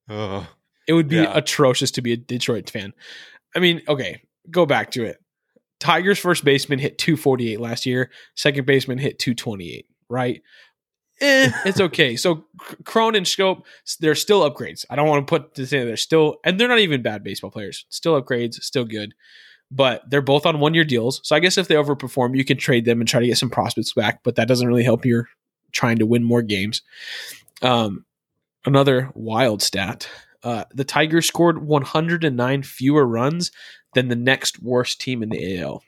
Oh, 0.09 0.47
it 0.89 0.93
would 0.93 1.07
be 1.07 1.17
yeah. 1.17 1.31
atrocious 1.37 1.91
to 1.91 2.01
be 2.01 2.13
a 2.13 2.17
Detroit 2.17 2.67
fan. 2.67 2.93
I 3.55 3.59
mean, 3.59 3.83
okay, 3.87 4.23
go 4.49 4.65
back 4.65 4.89
to 4.91 5.05
it. 5.05 5.21
Tigers 5.79 6.17
first 6.17 6.43
baseman 6.43 6.79
hit 6.79 6.97
248 6.97 7.59
last 7.59 7.85
year. 7.85 8.09
Second 8.35 8.65
baseman 8.65 8.97
hit 8.97 9.19
228, 9.19 9.85
right? 10.09 10.41
Eh, 11.21 11.51
it's 11.65 11.79
okay. 11.79 12.15
So 12.15 12.45
Cron 12.85 13.13
and 13.13 13.27
Schoop, 13.27 13.65
they're 13.99 14.15
still 14.15 14.49
upgrades. 14.49 14.83
I 14.89 14.95
don't 14.95 15.07
want 15.07 15.27
to 15.27 15.29
put 15.29 15.53
this 15.53 15.71
in. 15.71 15.85
They're 15.85 15.95
still, 15.95 16.37
and 16.43 16.59
they're 16.59 16.67
not 16.67 16.79
even 16.79 17.03
bad 17.03 17.23
baseball 17.23 17.51
players. 17.51 17.85
Still 17.89 18.19
upgrades, 18.19 18.55
still 18.55 18.85
good. 18.85 19.13
But 19.69 20.09
they're 20.09 20.23
both 20.23 20.47
on 20.47 20.59
one 20.59 20.73
year 20.73 20.85
deals. 20.85 21.21
So 21.23 21.35
I 21.35 21.39
guess 21.39 21.59
if 21.59 21.67
they 21.67 21.75
overperform, 21.75 22.35
you 22.35 22.43
can 22.43 22.57
trade 22.57 22.85
them 22.85 22.99
and 22.99 23.07
try 23.07 23.19
to 23.19 23.27
get 23.27 23.37
some 23.37 23.51
prospects 23.51 23.93
back. 23.93 24.23
But 24.23 24.37
that 24.37 24.47
doesn't 24.47 24.67
really 24.67 24.83
help 24.83 25.05
you 25.05 25.25
trying 25.71 25.99
to 25.99 26.07
win 26.07 26.23
more 26.23 26.41
games. 26.41 26.81
Um, 27.61 28.05
another 28.65 29.11
wild 29.13 29.61
stat: 29.61 30.09
uh, 30.43 30.65
the 30.71 30.83
Tigers 30.83 31.25
scored 31.25 31.65
109 31.65 32.63
fewer 32.63 33.05
runs 33.05 33.51
than 33.93 34.07
the 34.07 34.15
next 34.15 34.61
worst 34.61 35.01
team 35.01 35.23
in 35.23 35.29
the 35.29 35.59
AL. 35.59 35.83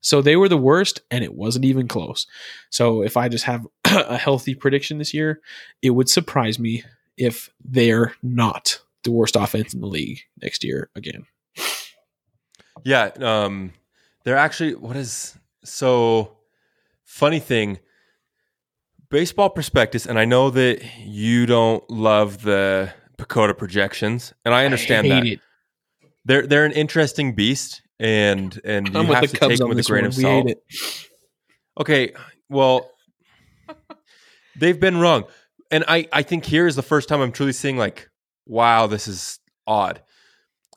So 0.00 0.22
they 0.22 0.36
were 0.36 0.48
the 0.48 0.56
worst, 0.56 1.00
and 1.10 1.24
it 1.24 1.34
wasn't 1.34 1.64
even 1.64 1.88
close. 1.88 2.26
So 2.70 3.02
if 3.02 3.16
I 3.16 3.28
just 3.28 3.44
have 3.44 3.66
a 3.84 4.16
healthy 4.16 4.54
prediction 4.54 4.98
this 4.98 5.14
year, 5.14 5.40
it 5.82 5.90
would 5.90 6.08
surprise 6.08 6.58
me 6.58 6.84
if 7.16 7.50
they're 7.64 8.14
not 8.22 8.80
the 9.04 9.10
worst 9.10 9.36
offense 9.36 9.72
in 9.74 9.80
the 9.80 9.86
league 9.86 10.20
next 10.42 10.62
year 10.62 10.90
again. 10.94 11.26
Yeah, 12.84 13.10
um, 13.20 13.72
they're 14.24 14.36
actually 14.36 14.74
what 14.74 14.96
is 14.96 15.36
so 15.64 16.36
funny 17.04 17.40
thing. 17.40 17.78
Baseball 19.08 19.50
prospectus, 19.50 20.06
and 20.06 20.18
I 20.18 20.24
know 20.24 20.50
that 20.50 20.82
you 20.98 21.46
don't 21.46 21.88
love 21.90 22.42
the 22.42 22.92
PECOTA 23.16 23.56
projections, 23.56 24.32
and 24.44 24.54
I 24.54 24.64
understand 24.64 25.06
I 25.06 25.10
that. 25.10 25.26
It. 25.26 25.40
They're 26.24 26.46
they're 26.46 26.64
an 26.64 26.72
interesting 26.72 27.34
beast, 27.34 27.82
and 27.98 28.58
and 28.64 28.88
you 28.88 28.98
I'm 28.98 29.06
have 29.06 29.30
to 29.30 29.36
Cubs 29.36 29.52
take 29.52 29.58
them 29.58 29.68
with 29.68 29.78
a 29.78 29.82
grain 29.82 30.02
one. 30.02 30.08
of 30.10 30.16
We 30.16 30.22
salt. 30.22 30.48
Okay, 31.78 32.12
well, 32.48 32.90
they've 34.56 34.78
been 34.78 34.98
wrong, 34.98 35.24
and 35.70 35.84
I 35.88 36.08
I 36.12 36.22
think 36.22 36.44
here 36.44 36.66
is 36.66 36.76
the 36.76 36.82
first 36.82 37.08
time 37.08 37.20
I'm 37.20 37.32
truly 37.32 37.52
seeing 37.52 37.76
like, 37.76 38.10
wow, 38.46 38.86
this 38.86 39.08
is 39.08 39.38
odd. 39.66 40.02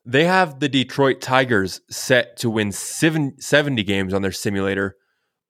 They 0.06 0.26
have 0.26 0.60
the 0.60 0.70
Detroit 0.70 1.22
Tigers 1.22 1.82
set 1.90 2.38
to 2.38 2.50
win 2.50 2.72
seven, 2.72 3.40
70 3.40 3.84
games 3.84 4.14
on 4.14 4.22
their 4.22 4.32
simulator 4.32 4.96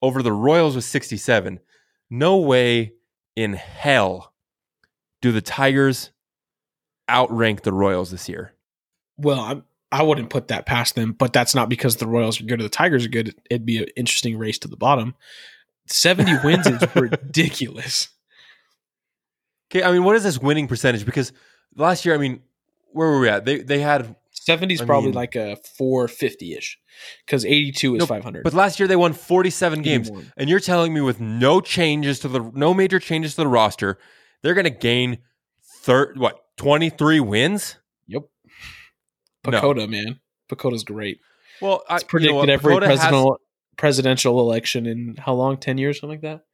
over 0.01 0.21
the 0.21 0.33
Royals 0.33 0.75
with 0.75 0.83
67. 0.83 1.59
No 2.09 2.37
way 2.37 2.93
in 3.35 3.53
hell 3.53 4.33
do 5.21 5.31
the 5.31 5.41
Tigers 5.41 6.11
outrank 7.09 7.63
the 7.63 7.73
Royals 7.73 8.11
this 8.11 8.29
year. 8.29 8.53
Well, 9.17 9.39
I'm, 9.39 9.63
I 9.91 10.03
wouldn't 10.03 10.29
put 10.29 10.49
that 10.49 10.65
past 10.65 10.95
them, 10.95 11.13
but 11.13 11.33
that's 11.33 11.55
not 11.55 11.67
because 11.67 11.97
the 11.97 12.07
Royals 12.07 12.39
are 12.39 12.45
good 12.45 12.59
or 12.59 12.63
the 12.63 12.69
Tigers 12.69 13.05
are 13.05 13.09
good. 13.09 13.35
It'd 13.49 13.65
be 13.65 13.79
an 13.79 13.87
interesting 13.95 14.37
race 14.37 14.59
to 14.59 14.67
the 14.67 14.77
bottom. 14.77 15.15
70 15.87 16.31
wins 16.43 16.67
is 16.67 16.83
ridiculous. 16.95 18.09
Okay, 19.71 19.83
I 19.83 19.91
mean, 19.91 20.03
what 20.03 20.15
is 20.15 20.23
this 20.23 20.39
winning 20.39 20.67
percentage? 20.67 21.05
Because 21.05 21.33
last 21.75 22.05
year, 22.05 22.15
I 22.15 22.17
mean, 22.17 22.41
where 22.91 23.07
were 23.09 23.19
we 23.19 23.29
at? 23.29 23.45
They 23.45 23.59
they 23.59 23.79
had 23.79 24.15
70 24.31 24.73
is 24.75 24.81
probably 24.81 25.09
mean- 25.09 25.15
like 25.15 25.35
a 25.35 25.57
450 25.77 26.53
ish 26.55 26.79
because 27.25 27.45
82 27.45 27.95
is 27.95 27.99
No, 27.99 28.05
500. 28.05 28.43
But 28.43 28.53
last 28.53 28.79
year 28.79 28.87
they 28.87 28.95
won 28.95 29.13
47 29.13 29.81
games. 29.81 30.09
And 30.37 30.49
you're 30.49 30.59
telling 30.59 30.93
me 30.93 31.01
with 31.01 31.19
no 31.19 31.61
changes 31.61 32.19
to 32.21 32.27
the 32.27 32.51
no 32.53 32.73
major 32.73 32.99
changes 32.99 33.35
to 33.35 33.41
the 33.41 33.47
roster, 33.47 33.99
they're 34.41 34.53
going 34.55 34.63
to 34.65 34.69
gain 34.71 35.19
third 35.89 36.19
what 36.19 36.45
23 36.57 37.19
wins? 37.19 37.77
Yep. 38.07 38.23
No. 39.47 39.73
Man. 39.87 40.19
PECOTA's 40.49 40.83
great. 40.83 41.19
Well, 41.61 41.83
I 41.89 41.95
It's 41.95 42.03
predicted 42.03 42.35
you 42.39 42.45
know 42.47 42.53
every 42.53 42.75
PECOTA 42.75 42.85
has- 42.87 42.99
presidential 42.99 43.41
presidential 43.77 44.39
election 44.39 44.85
in 44.85 45.15
how 45.17 45.33
long? 45.33 45.57
10 45.57 45.77
years, 45.77 45.99
something 45.99 46.21
like 46.21 46.21
that? 46.21 46.45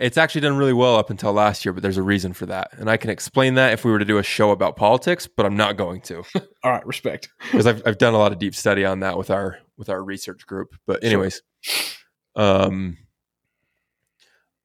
it's 0.00 0.16
actually 0.16 0.40
done 0.40 0.56
really 0.56 0.72
well 0.72 0.96
up 0.96 1.10
until 1.10 1.34
last 1.34 1.64
year, 1.66 1.72
but 1.72 1.82
there's 1.82 1.98
a 1.98 2.02
reason 2.02 2.32
for 2.32 2.46
that. 2.46 2.70
And 2.78 2.88
I 2.88 2.96
can 2.96 3.10
explain 3.10 3.54
that 3.54 3.74
if 3.74 3.84
we 3.84 3.92
were 3.92 3.98
to 3.98 4.06
do 4.06 4.16
a 4.16 4.22
show 4.22 4.50
about 4.50 4.74
politics, 4.74 5.28
but 5.28 5.44
I'm 5.44 5.56
not 5.56 5.76
going 5.76 6.00
to 6.02 6.24
All 6.64 6.72
right, 6.72 6.84
respect. 6.86 7.28
because 7.52 7.66
I've 7.66 7.82
I've 7.86 7.98
done 7.98 8.14
a 8.14 8.18
lot 8.18 8.32
of 8.32 8.38
deep 8.38 8.54
study 8.54 8.84
on 8.86 9.00
that 9.00 9.18
with 9.18 9.30
our 9.30 9.58
with 9.76 9.90
our 9.90 10.02
research 10.02 10.46
group. 10.46 10.74
But 10.86 11.04
anyways, 11.04 11.42
um 12.36 12.96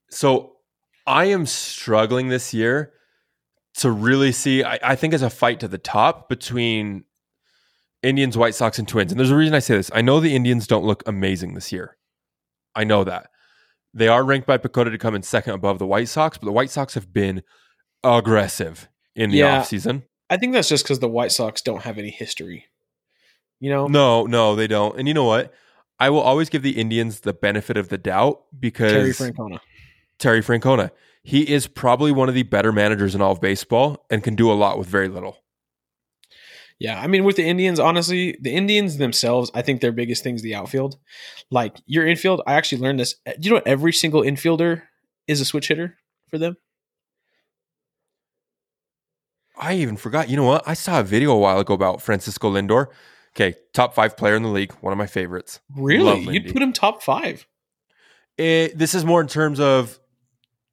so 0.09 0.53
I 1.05 1.25
am 1.25 1.45
struggling 1.45 2.29
this 2.29 2.53
year 2.53 2.93
to 3.77 3.91
really 3.91 4.31
see 4.31 4.63
I, 4.63 4.79
I 4.83 4.95
think 4.95 5.13
it's 5.13 5.23
a 5.23 5.29
fight 5.29 5.59
to 5.61 5.67
the 5.67 5.77
top 5.77 6.29
between 6.29 7.03
Indians, 8.03 8.37
White 8.37 8.55
Sox, 8.55 8.77
and 8.79 8.87
Twins. 8.87 9.11
And 9.11 9.19
there's 9.19 9.31
a 9.31 9.35
reason 9.35 9.55
I 9.55 9.59
say 9.59 9.75
this. 9.75 9.89
I 9.93 10.01
know 10.01 10.19
the 10.19 10.35
Indians 10.35 10.67
don't 10.67 10.85
look 10.85 11.03
amazing 11.07 11.53
this 11.55 11.71
year. 11.71 11.97
I 12.75 12.83
know 12.83 13.03
that. 13.03 13.29
They 13.93 14.07
are 14.07 14.23
ranked 14.23 14.45
by 14.45 14.57
PECOTA 14.59 14.91
to 14.91 14.97
come 14.97 15.15
in 15.15 15.23
second 15.23 15.53
above 15.53 15.79
the 15.79 15.87
White 15.87 16.07
Sox, 16.07 16.37
but 16.37 16.45
the 16.45 16.51
White 16.51 16.69
Sox 16.69 16.93
have 16.93 17.11
been 17.11 17.41
aggressive 18.03 18.89
in 19.15 19.31
the 19.31 19.37
Yeah. 19.37 19.61
offseason. 19.61 20.03
I 20.29 20.37
think 20.37 20.53
that's 20.53 20.69
just 20.69 20.83
because 20.83 20.99
the 20.99 21.07
White 21.07 21.31
Sox 21.31 21.61
don't 21.61 21.83
have 21.83 21.97
any 21.97 22.11
history. 22.11 22.65
You 23.59 23.71
know, 23.71 23.87
No, 23.87 24.25
no, 24.25 24.55
they 24.55 24.67
don't. 24.67 24.97
And 24.99 25.07
you 25.07 25.13
know 25.13 25.23
what? 25.23 25.53
I 25.99 26.11
will 26.11 26.19
always 26.21 26.49
give 26.49 26.61
the 26.61 26.79
Indians 26.79 27.21
the 27.21 27.33
benefit 27.33 27.75
of 27.77 27.89
the 27.89 27.97
doubt 27.97 28.43
because 28.59 28.91
Terry 28.91 29.11
Francona. 29.13 29.59
Terry 30.19 30.41
Francona. 30.41 30.91
He 31.27 31.41
is 31.41 31.67
probably 31.67 32.13
one 32.13 32.29
of 32.29 32.35
the 32.35 32.43
better 32.43 32.71
managers 32.71 33.13
in 33.13 33.19
all 33.19 33.33
of 33.33 33.41
baseball 33.41 34.05
and 34.09 34.23
can 34.23 34.35
do 34.35 34.49
a 34.49 34.53
lot 34.53 34.79
with 34.79 34.87
very 34.87 35.09
little. 35.09 35.43
Yeah, 36.79 36.97
I 37.01 37.07
mean, 37.07 37.25
with 37.25 37.35
the 37.35 37.43
Indians, 37.43 37.81
honestly, 37.81 38.37
the 38.39 38.55
Indians 38.55 38.95
themselves, 38.95 39.51
I 39.53 39.61
think 39.61 39.81
their 39.81 39.91
biggest 39.91 40.23
thing 40.23 40.35
is 40.35 40.41
the 40.41 40.55
outfield. 40.55 40.97
Like 41.51 41.75
your 41.85 42.07
infield, 42.07 42.41
I 42.47 42.53
actually 42.53 42.81
learned 42.81 43.01
this. 43.01 43.15
Do 43.25 43.49
you 43.49 43.55
know 43.55 43.61
every 43.65 43.91
single 43.91 44.21
infielder 44.21 44.83
is 45.27 45.41
a 45.41 45.45
switch 45.45 45.67
hitter 45.67 45.97
for 46.29 46.37
them? 46.37 46.55
I 49.57 49.73
even 49.73 49.97
forgot. 49.97 50.29
You 50.29 50.37
know 50.37 50.45
what? 50.45 50.65
I 50.65 50.75
saw 50.75 51.01
a 51.01 51.03
video 51.03 51.33
a 51.33 51.37
while 51.37 51.59
ago 51.59 51.73
about 51.73 52.01
Francisco 52.01 52.49
Lindor. 52.49 52.87
Okay, 53.35 53.57
top 53.73 53.93
five 53.93 54.15
player 54.15 54.37
in 54.37 54.43
the 54.43 54.49
league, 54.49 54.71
one 54.79 54.93
of 54.93 54.97
my 54.97 55.07
favorites. 55.07 55.59
Really? 55.75 56.21
You'd 56.21 56.53
put 56.53 56.61
him 56.61 56.71
top 56.71 57.03
five. 57.03 57.45
It, 58.37 58.77
this 58.77 58.95
is 58.95 59.03
more 59.03 59.19
in 59.19 59.27
terms 59.27 59.59
of 59.59 59.99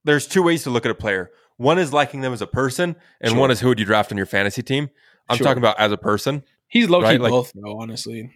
there's 0.05 0.27
two 0.27 0.43
ways 0.43 0.63
to 0.65 0.71
look 0.71 0.85
at 0.85 0.91
a 0.91 0.95
player. 0.95 1.31
One 1.57 1.79
is 1.79 1.93
liking 1.93 2.21
them 2.21 2.33
as 2.33 2.43
a 2.43 2.47
person, 2.47 2.97
and 3.21 3.33
Sure. 3.33 3.41
one 3.41 3.51
is 3.51 3.61
who 3.61 3.69
would 3.69 3.79
you 3.79 3.85
draft 3.85 4.11
on 4.11 4.17
your 4.17 4.27
fantasy 4.27 4.63
team. 4.63 4.91
I'm 5.29 5.37
Sure. 5.37 5.45
talking 5.47 5.59
about 5.63 5.79
as 5.79 5.93
a 5.93 5.97
person. 5.97 6.43
He's 6.69 6.89
low 6.91 7.01
key 7.01 7.05
Right, 7.07 7.21
like- 7.21 7.31
both, 7.31 7.53
though. 7.55 7.79
Honestly, 7.81 8.31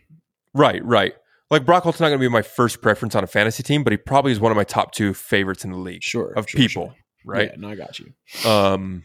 Right, 0.54 0.84
right. 0.84 1.14
Like 1.50 1.64
Brock 1.64 1.82
Holt's 1.84 1.98
not 2.00 2.08
going 2.08 2.18
to 2.18 2.24
be 2.24 2.28
my 2.28 2.42
first 2.42 2.80
preference 2.82 3.14
on 3.14 3.24
a 3.24 3.26
fantasy 3.26 3.62
team, 3.62 3.82
but 3.84 3.92
he 3.92 3.96
probably 3.96 4.32
is 4.32 4.40
one 4.40 4.52
of 4.52 4.56
my 4.56 4.64
top 4.64 4.92
two 4.92 5.14
favorites 5.14 5.64
in 5.64 5.70
the 5.72 5.78
league 5.78 6.02
sure 6.02 6.32
of 6.32 6.48
sure, 6.48 6.58
people. 6.58 6.86
sure. 6.88 6.94
Right. 7.24 7.50
Yeah, 7.50 7.56
no, 7.58 7.68
I 7.70 7.74
got 7.74 7.98
you. 7.98 8.12
Um. 8.48 9.04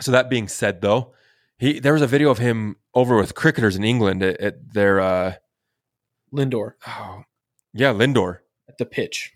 So 0.00 0.10
that 0.12 0.28
being 0.30 0.48
said, 0.48 0.80
though, 0.80 1.12
he 1.58 1.78
there 1.80 1.92
was 1.92 2.02
a 2.02 2.06
video 2.06 2.30
of 2.30 2.38
him 2.38 2.76
over 2.94 3.16
with 3.16 3.34
cricketers 3.34 3.76
in 3.76 3.84
England 3.84 4.22
at, 4.22 4.40
at 4.40 4.72
their 4.74 5.00
uh, 5.00 5.34
Lindor 6.32 6.72
oh, 6.86 7.22
yeah, 7.72 7.92
Lindor. 7.92 8.38
at 8.68 8.78
the 8.78 8.86
pitch. 8.86 9.32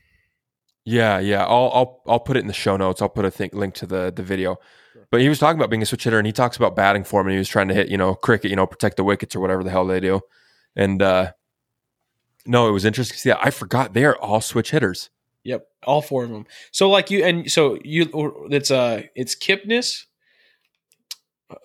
Yeah, 0.86 1.18
yeah. 1.18 1.44
I'll 1.44 1.70
I'll 1.74 2.02
I'll 2.06 2.20
put 2.20 2.36
it 2.36 2.40
in 2.40 2.46
the 2.46 2.52
show 2.54 2.76
notes. 2.76 3.02
I'll 3.02 3.08
put 3.08 3.24
a 3.24 3.30
thing, 3.30 3.50
link 3.52 3.74
to 3.74 3.86
the 3.86 4.12
the 4.14 4.22
video. 4.22 4.56
Sure. 4.92 5.06
But 5.10 5.20
he 5.20 5.28
was 5.28 5.38
talking 5.38 5.58
about 5.58 5.68
being 5.68 5.82
a 5.82 5.86
switch 5.86 6.04
hitter, 6.04 6.16
and 6.18 6.26
he 6.26 6.32
talks 6.32 6.56
about 6.56 6.76
batting 6.76 7.04
form, 7.04 7.26
and 7.26 7.32
he 7.32 7.38
was 7.38 7.48
trying 7.48 7.68
to 7.68 7.74
hit, 7.74 7.88
you 7.88 7.98
know, 7.98 8.14
cricket, 8.14 8.50
you 8.50 8.56
know, 8.56 8.66
protect 8.66 8.96
the 8.96 9.04
wickets 9.04 9.34
or 9.34 9.40
whatever 9.40 9.64
the 9.64 9.70
hell 9.70 9.84
they 9.84 10.00
do. 10.00 10.20
And 10.76 11.02
uh 11.02 11.32
no, 12.46 12.68
it 12.68 12.72
was 12.72 12.84
interesting. 12.84 13.16
see. 13.16 13.32
I 13.32 13.50
forgot 13.50 13.92
they 13.92 14.04
are 14.04 14.16
all 14.16 14.40
switch 14.40 14.70
hitters. 14.70 15.10
Yep, 15.44 15.66
all 15.84 16.02
four 16.02 16.24
of 16.24 16.30
them. 16.30 16.46
So 16.72 16.88
like 16.88 17.10
you 17.10 17.24
and 17.24 17.50
so 17.50 17.78
you, 17.84 18.08
it's 18.50 18.70
uh, 18.70 19.02
it's 19.14 19.34
Kipnis, 19.34 20.04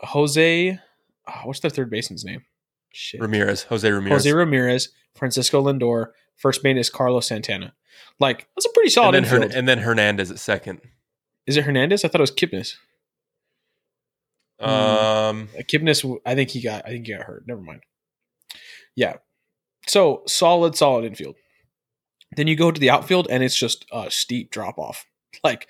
Jose. 0.02 0.80
ah, 1.28 1.42
what's 1.46 1.60
their 1.60 1.72
third 1.72 1.90
baseman's 1.90 2.26
name? 2.26 2.44
Shit. 2.92 3.22
Ramirez, 3.22 3.64
Jose 3.64 3.90
Ramirez, 3.90 4.24
Jose 4.24 4.34
Ramirez, 4.34 4.90
Francisco 5.16 5.64
Lindor. 5.64 6.08
First 6.36 6.64
base 6.64 6.78
is 6.78 6.90
Carlos 6.90 7.28
Santana. 7.28 7.74
Like 8.20 8.48
that's 8.56 8.66
a 8.66 8.70
pretty 8.74 8.90
solid 8.90 9.16
and 9.16 9.26
then. 9.26 9.42
Hern- 9.42 9.52
and 9.52 9.68
then 9.68 9.78
Hernandez 9.80 10.32
at 10.32 10.40
second. 10.40 10.82
is 11.48 11.58
it 11.58 11.64
Hernandez? 11.64 12.04
I 12.06 12.08
thought 12.08 12.22
it 12.22 12.24
was 12.24 12.32
Kipnis. 12.32 12.76
Hmm. 14.60 14.70
Um, 14.70 15.50
Uh, 15.58 15.62
Kipnis, 15.64 16.20
I 16.26 16.36
think 16.36 16.50
he 16.52 16.62
got. 16.62 16.86
I 16.86 16.90
think 16.90 17.08
he 17.08 17.14
got 17.14 17.24
hurt. 17.26 17.44
Never 17.48 17.62
mind. 17.62 17.82
Yeah. 18.96 19.16
So 19.88 20.24
solid, 20.28 20.76
solid 20.76 21.06
infield. 21.06 21.36
Then 22.36 22.48
you 22.48 22.56
go 22.56 22.72
to 22.72 22.80
the 22.80 22.90
outfield, 22.90 23.28
and 23.30 23.44
it's 23.44 23.56
just 23.58 23.86
a 23.92 24.10
steep 24.12 24.52
drop 24.52 24.78
off. 24.78 25.06
Like, 25.46 25.68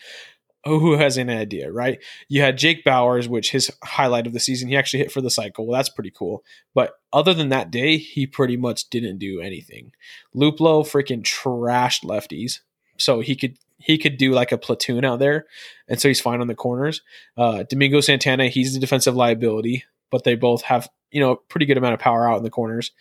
oh, 0.65 0.79
who 0.79 0.93
has 0.93 1.17
any 1.17 1.33
idea, 1.33 1.71
right? 1.71 1.99
You 2.27 2.41
had 2.41 2.57
Jake 2.57 2.83
Bauers, 2.85 3.27
which 3.27 3.51
his 3.51 3.71
highlight 3.83 4.27
of 4.27 4.33
the 4.33 4.39
season, 4.39 4.69
he 4.69 4.77
actually 4.77 4.99
hit 4.99 5.11
for 5.11 5.21
the 5.21 5.29
cycle. 5.29 5.65
Well, 5.65 5.77
that's 5.77 5.89
pretty 5.89 6.11
cool. 6.11 6.43
But 6.73 6.93
other 7.11 7.33
than 7.33 7.49
that 7.49 7.71
day, 7.71 7.97
he 7.97 8.27
pretty 8.27 8.57
much 8.57 8.89
didn't 8.89 9.17
do 9.17 9.41
anything. 9.41 9.91
Luplow 10.35 10.83
freaking 10.83 11.23
trashed 11.23 12.03
lefties, 12.03 12.59
so 12.97 13.21
he 13.21 13.35
could 13.35 13.57
he 13.79 13.97
could 13.97 14.17
do 14.17 14.31
like 14.31 14.51
a 14.51 14.57
platoon 14.57 15.03
out 15.03 15.19
there, 15.19 15.45
and 15.87 15.99
so 15.99 16.07
he's 16.07 16.21
fine 16.21 16.41
on 16.41 16.47
the 16.47 16.55
corners. 16.55 17.01
Uh, 17.35 17.63
Domingo 17.63 17.99
Santana, 17.99 18.47
he's 18.47 18.73
the 18.73 18.79
defensive 18.79 19.15
liability, 19.15 19.83
but 20.11 20.23
they 20.23 20.35
both 20.35 20.61
have 20.63 20.89
you 21.11 21.19
know 21.19 21.35
pretty 21.35 21.65
good 21.65 21.77
amount 21.77 21.95
of 21.95 21.99
power 21.99 22.29
out 22.29 22.37
in 22.37 22.43
the 22.43 22.49
corners. 22.49 22.91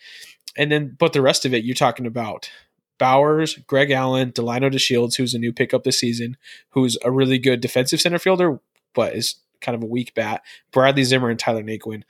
And 0.57 0.69
then, 0.69 0.95
but 0.99 1.13
the 1.13 1.21
rest 1.21 1.45
of 1.45 1.53
it, 1.53 1.63
you're 1.63 1.75
talking 1.75 2.05
about 2.05 2.51
Bauers, 3.01 3.65
Greg 3.65 3.89
Allen, 3.89 4.31
Delino 4.31 4.71
DeShields, 4.71 5.15
who's 5.15 5.33
a 5.33 5.39
new 5.39 5.51
pickup 5.51 5.83
this 5.83 5.99
season, 5.99 6.37
who's 6.69 6.97
a 7.03 7.11
really 7.11 7.39
good 7.39 7.59
defensive 7.59 7.99
center 7.99 8.19
fielder, 8.19 8.59
but 8.93 9.15
is 9.15 9.35
kind 9.59 9.75
of 9.75 9.81
a 9.81 9.87
weak 9.87 10.13
bat. 10.13 10.43
Bradley 10.71 11.03
Zimmer 11.03 11.29
and 11.29 11.39
Tyler 11.39 11.63
Naquin. 11.63 12.03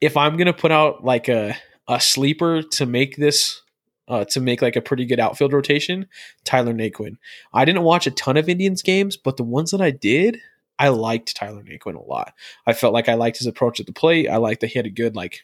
If 0.00 0.16
I'm 0.16 0.36
gonna 0.36 0.52
put 0.52 0.72
out 0.72 1.04
like 1.04 1.28
a 1.28 1.56
a 1.88 2.00
sleeper 2.00 2.62
to 2.62 2.86
make 2.86 3.16
this. 3.16 3.62
Uh, 4.08 4.24
to 4.24 4.40
make 4.40 4.60
like 4.60 4.74
a 4.74 4.80
pretty 4.80 5.06
good 5.06 5.20
outfield 5.20 5.52
rotation, 5.52 6.04
Tyler 6.42 6.74
Naquin. 6.74 7.16
I 7.54 7.64
didn't 7.64 7.84
watch 7.84 8.08
a 8.08 8.10
ton 8.10 8.36
of 8.36 8.48
Indians 8.48 8.82
games, 8.82 9.16
but 9.16 9.36
the 9.36 9.44
ones 9.44 9.70
that 9.70 9.80
I 9.80 9.92
did, 9.92 10.40
I 10.80 10.88
liked 10.88 11.36
Tyler 11.36 11.62
Naquin 11.62 11.94
a 11.94 12.02
lot. 12.02 12.34
I 12.66 12.72
felt 12.72 12.92
like 12.92 13.08
I 13.08 13.14
liked 13.14 13.38
his 13.38 13.46
approach 13.46 13.78
at 13.78 13.86
the 13.86 13.92
plate. 13.92 14.28
I 14.28 14.38
liked 14.38 14.62
that 14.62 14.68
he 14.68 14.80
had 14.80 14.86
a 14.86 14.90
good 14.90 15.14
like. 15.14 15.42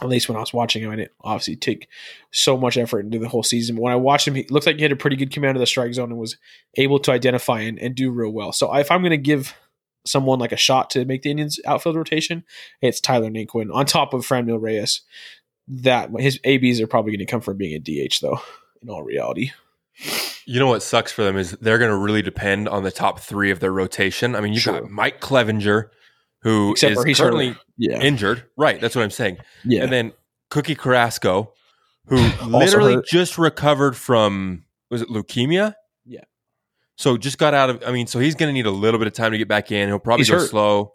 At 0.00 0.08
least 0.08 0.28
when 0.28 0.36
I 0.36 0.40
was 0.40 0.52
watching 0.54 0.82
him, 0.82 0.90
I 0.90 0.96
didn't 0.96 1.12
obviously 1.22 1.54
take 1.56 1.86
so 2.32 2.56
much 2.56 2.76
effort 2.76 3.00
into 3.00 3.18
the 3.18 3.28
whole 3.28 3.42
season. 3.42 3.76
But 3.76 3.82
when 3.82 3.92
I 3.92 3.96
watched 3.96 4.26
him, 4.26 4.34
he 4.34 4.44
looked 4.50 4.66
like 4.66 4.76
he 4.76 4.82
had 4.82 4.90
a 4.92 4.96
pretty 4.96 5.16
good 5.16 5.30
command 5.30 5.56
of 5.56 5.60
the 5.60 5.66
strike 5.66 5.92
zone 5.92 6.10
and 6.10 6.18
was 6.18 6.38
able 6.76 6.98
to 7.00 7.12
identify 7.12 7.60
and, 7.60 7.78
and 7.78 7.94
do 7.94 8.10
real 8.10 8.30
well. 8.30 8.52
So 8.52 8.74
if 8.74 8.90
I'm 8.90 9.02
going 9.02 9.10
to 9.10 9.16
give 9.18 9.54
someone 10.06 10.38
like 10.38 10.50
a 10.52 10.56
shot 10.56 10.90
to 10.90 11.04
make 11.04 11.22
the 11.22 11.30
Indians 11.30 11.60
outfield 11.66 11.96
rotation, 11.96 12.42
it's 12.80 13.00
Tyler 13.00 13.28
Naquin 13.30 13.72
on 13.72 13.86
top 13.86 14.14
of 14.14 14.26
Franmil 14.26 14.60
Reyes. 14.60 15.02
That 15.68 16.10
his 16.18 16.40
ABs 16.44 16.80
are 16.80 16.88
probably 16.88 17.12
going 17.12 17.24
to 17.24 17.30
come 17.30 17.40
from 17.40 17.56
being 17.56 17.74
a 17.74 17.78
DH 17.78 18.18
though. 18.20 18.40
In 18.82 18.88
all 18.90 19.04
reality, 19.04 19.52
you 20.44 20.58
know 20.58 20.66
what 20.66 20.82
sucks 20.82 21.12
for 21.12 21.22
them 21.22 21.36
is 21.36 21.52
they're 21.52 21.78
going 21.78 21.90
to 21.92 21.96
really 21.96 22.22
depend 22.22 22.68
on 22.68 22.82
the 22.82 22.90
top 22.90 23.20
three 23.20 23.52
of 23.52 23.60
their 23.60 23.70
rotation. 23.72 24.34
I 24.34 24.40
mean, 24.40 24.52
you've 24.54 24.62
Sure. 24.62 24.80
got 24.80 24.90
Mike 24.90 25.20
Clevinger, 25.20 25.90
who 26.42 26.72
except 26.72 26.96
is 26.98 27.04
he's 27.04 27.18
currently 27.18 27.48
hurt. 27.48 27.58
Yeah, 27.78 28.00
injured. 28.00 28.44
Right, 28.56 28.80
that's 28.80 28.94
what 28.94 29.02
I'm 29.02 29.10
saying. 29.10 29.38
yeah. 29.64 29.82
And 29.82 29.92
then 29.92 30.12
Cookie 30.50 30.74
Carrasco, 30.74 31.52
who 32.06 32.16
literally 32.46 32.94
hurt. 32.94 33.06
just 33.06 33.38
recovered 33.38 33.96
from 33.96 34.64
was 34.90 35.02
it 35.02 35.08
leukemia? 35.08 35.74
Yeah. 36.04 36.20
So 36.96 37.16
just 37.16 37.38
got 37.38 37.54
out 37.54 37.70
of. 37.70 37.82
I 37.86 37.92
mean, 37.92 38.06
so 38.06 38.18
he's 38.18 38.34
going 38.34 38.48
to 38.48 38.52
need 38.52 38.66
a 38.66 38.70
little 38.70 38.98
bit 38.98 39.06
of 39.06 39.14
time 39.14 39.32
to 39.32 39.38
get 39.38 39.48
back 39.48 39.72
in. 39.72 39.88
He'll 39.88 39.98
probably 39.98 40.20
He's 40.20 40.30
go 40.30 40.38
hurt. 40.38 40.50
slow. 40.50 40.92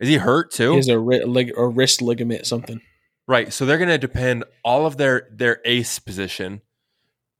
Is 0.00 0.08
he 0.08 0.16
hurt 0.16 0.52
too? 0.52 0.72
He 0.72 0.76
has 0.76 0.88
a, 0.88 0.98
ri- 0.98 1.24
lig- 1.24 1.54
a 1.56 1.66
wrist 1.66 2.00
ligament 2.02 2.46
something. 2.46 2.80
Right. 3.26 3.52
So 3.52 3.66
they're 3.66 3.78
going 3.78 3.88
to 3.88 3.98
depend 3.98 4.44
all 4.64 4.86
of 4.86 4.96
their 4.96 5.28
their 5.32 5.60
ace 5.64 5.98
position 5.98 6.60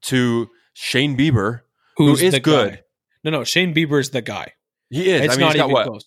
to 0.03 0.49
Shane 0.73 1.17
Bieber, 1.17 1.61
who 1.97 2.09
Who's 2.17 2.21
good. 2.21 2.43
guy. 2.43 2.81
No, 3.25 3.31
no, 3.31 3.45
Shane 3.45 3.75
Bieber's 3.75 4.11
the 4.11 4.23
guy. 4.23 4.53
He 4.91 5.11
is. 5.11 5.23
It's 5.23 5.35
I 5.35 5.37
mean, 5.37 5.41
not 5.41 5.53
he's 5.53 5.61
got 5.61 5.65
even 5.67 5.73
what 5.75 5.87
close. 5.87 6.05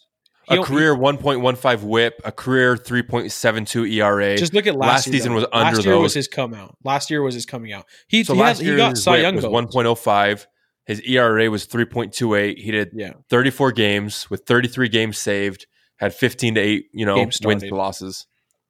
A 0.51 0.63
career 0.63 0.95
1.15 0.95 1.83
WHIP, 1.83 2.21
a 2.23 2.31
career 2.31 2.75
3.72 2.75 3.91
ERA. 3.93 4.37
Just 4.37 4.53
look 4.53 4.67
at 4.67 4.75
last, 4.75 4.87
Last 4.87 5.07
year, 5.07 5.13
season 5.13 5.31
though. 5.31 5.35
was 5.35 5.45
under 5.51 5.75
Last 5.75 5.85
year 5.85 5.97
was 5.99 6.13
his 6.13 6.27
come 6.27 6.53
out. 6.53 6.77
Last 6.83 7.09
year 7.09 7.21
was 7.21 7.35
his 7.35 7.45
coming 7.45 7.73
out. 7.73 7.85
He, 8.07 8.23
so 8.23 8.33
he, 8.33 8.39
last 8.39 8.59
he 8.59 8.67
year 8.67 8.77
got 8.77 8.97
Cy 8.97 9.17
Young 9.17 9.35
was 9.35 9.45
1.05. 9.45 10.45
His 10.85 11.01
ERA 11.01 11.49
was 11.49 11.67
3.28. 11.67 12.57
He 12.57 12.71
did 12.71 12.89
Yeah, 12.93 13.13
34 13.29 13.71
games 13.71 14.29
with 14.29 14.45
33 14.45 14.89
games 14.89 15.17
saved. 15.17 15.67
Had 15.97 16.15
15 16.15 16.55
to 16.55 16.61
eight, 16.61 16.85
you 16.93 17.05
know, 17.05 17.15
wins 17.43 17.63
to 17.63 17.75
losses. 17.75 18.25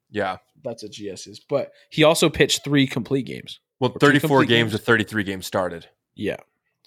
Yeah. 0.10 0.38
that's 0.64 0.84
a 0.84 0.90
GS's. 0.90 1.40
But 1.40 1.72
he 1.90 2.04
also 2.04 2.30
pitched 2.30 2.66
three 2.66 2.86
complete 2.86 3.26
games. 3.26 3.62
Well, 3.80 3.94
34 4.00 4.42
games 4.42 4.48
games. 4.48 4.74
with 4.74 4.86
33 4.86 5.24
games 5.24 5.48
started. 5.48 5.88
Yeah, 6.14 6.38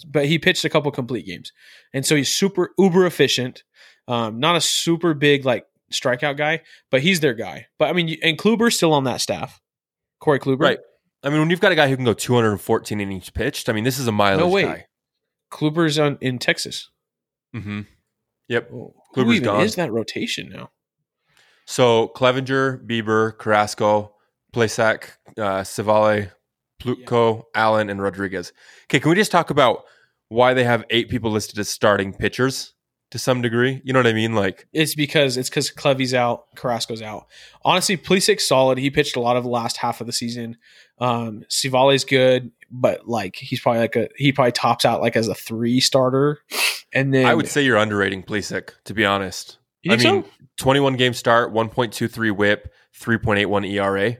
but 0.07 0.27
he 0.27 0.39
pitched 0.39 0.65
a 0.65 0.69
couple 0.69 0.91
complete 0.93 1.27
games, 1.27 1.53
and 1.93 2.05
so 2.07 2.15
he's 2.15 2.29
super 2.29 2.71
uber 2.79 3.07
efficient. 3.07 3.65
Um, 4.09 4.39
not 4.41 4.57
a 4.57 4.61
super 4.61 5.15
big 5.15 5.45
like 5.45 5.67
strikeout 5.93 6.37
guy, 6.37 6.61
but 6.91 7.01
he's 7.01 7.21
their 7.21 7.35
guy. 7.35 7.67
But 7.79 7.89
I 7.89 7.93
mean, 7.93 8.17
and 8.23 8.37
Kluber's 8.39 8.77
still 8.77 8.93
on 8.93 9.05
that 9.05 9.21
staff. 9.21 9.61
Corey 10.21 10.39
Kluber, 10.39 10.61
Right. 10.61 10.79
I 11.23 11.31
mean, 11.31 11.39
when 11.41 11.49
you've 11.51 11.61
got 11.61 11.73
a 11.73 11.75
guy 11.75 11.89
who 11.89 11.97
can 11.97 12.05
go 12.05 12.13
214 12.13 13.01
innings 13.01 13.31
pitched, 13.31 13.69
I 13.71 13.73
mean, 13.73 13.85
this 13.85 13.99
is 13.99 14.07
a 14.07 14.13
mileage 14.13 14.41
No 14.41 14.49
way. 14.49 14.63
guy. 14.63 14.87
Kluber's 15.51 15.99
on 15.99 16.19
in 16.21 16.39
Texas. 16.39 16.91
Mm-hmm. 17.57 17.83
Yep. 18.49 18.71
Oh, 18.75 18.95
Kluber's 19.15 19.27
who 19.27 19.33
even 19.33 19.45
gone. 19.45 19.61
is 19.63 19.75
that 19.77 19.91
rotation 19.91 20.51
now? 20.51 20.71
So 21.67 22.09
Clevinger, 22.15 22.85
Bieber, 22.87 23.37
Carrasco, 23.39 24.15
Plesac, 24.55 25.05
uh, 25.39 25.63
Civale, 25.63 26.31
Plutko, 26.83 27.45
Allen, 27.55 27.89
and 27.89 28.03
Rodriguez. 28.03 28.53
Okay, 28.85 29.01
can 29.01 29.09
we 29.09 29.17
just 29.17 29.33
talk 29.33 29.49
about 29.51 29.85
why 30.29 30.53
they 30.53 30.65
have 30.65 30.85
eight 30.91 31.09
people 31.09 31.31
listed 31.31 31.59
as 31.59 31.69
starting 31.71 32.13
pitchers 32.13 32.74
to 33.15 33.19
some 33.21 33.43
degree? 33.43 33.81
You 33.85 33.93
know 33.93 34.01
what 34.01 34.09
I 34.09 34.13
mean? 34.13 34.35
Like, 34.35 34.67
It's 34.73 34.97
because 34.97 35.37
it's 35.37 35.49
because 35.49 35.71
Clevy's 35.71 36.13
out, 36.13 36.47
Carrasco's 36.57 37.01
out. 37.01 37.29
Honestly, 37.65 37.97
Plesac's 37.97 38.45
solid. 38.45 38.77
He 38.77 38.91
pitched 38.91 39.15
a 39.15 39.21
lot 39.21 39.37
of 39.37 39.45
the 39.45 39.51
last 39.51 39.77
half 39.77 40.01
of 40.01 40.09
the 40.09 40.13
season. 40.13 40.57
Um, 40.99 41.45
Civale's 41.49 42.05
good, 42.05 42.51
but 42.73 43.07
like 43.07 43.37
he's 43.37 43.61
probably 43.61 43.83
like 43.83 43.95
a 43.95 44.09
he 44.17 44.33
probably 44.33 44.51
tops 44.51 44.85
out 44.85 45.01
like 45.01 45.15
as 45.15 45.29
a 45.29 45.35
three 45.35 45.79
starter. 45.79 46.41
And 46.93 47.15
then 47.15 47.25
I 47.25 47.35
would 47.35 47.47
say 47.47 47.63
you're 47.63 47.77
underrating 47.77 48.25
Plesac, 48.25 48.71
to 48.87 48.95
be 48.95 49.05
honest. 49.05 49.59
you 49.85 49.93
I 49.93 49.97
mean, 49.97 50.25
so? 50.25 50.29
21 50.57 50.97
game 50.97 51.15
start, 51.15 51.53
1.23 51.53 52.37
whip, 52.37 52.73
3.81 53.01 53.71
ERA. 53.71 54.17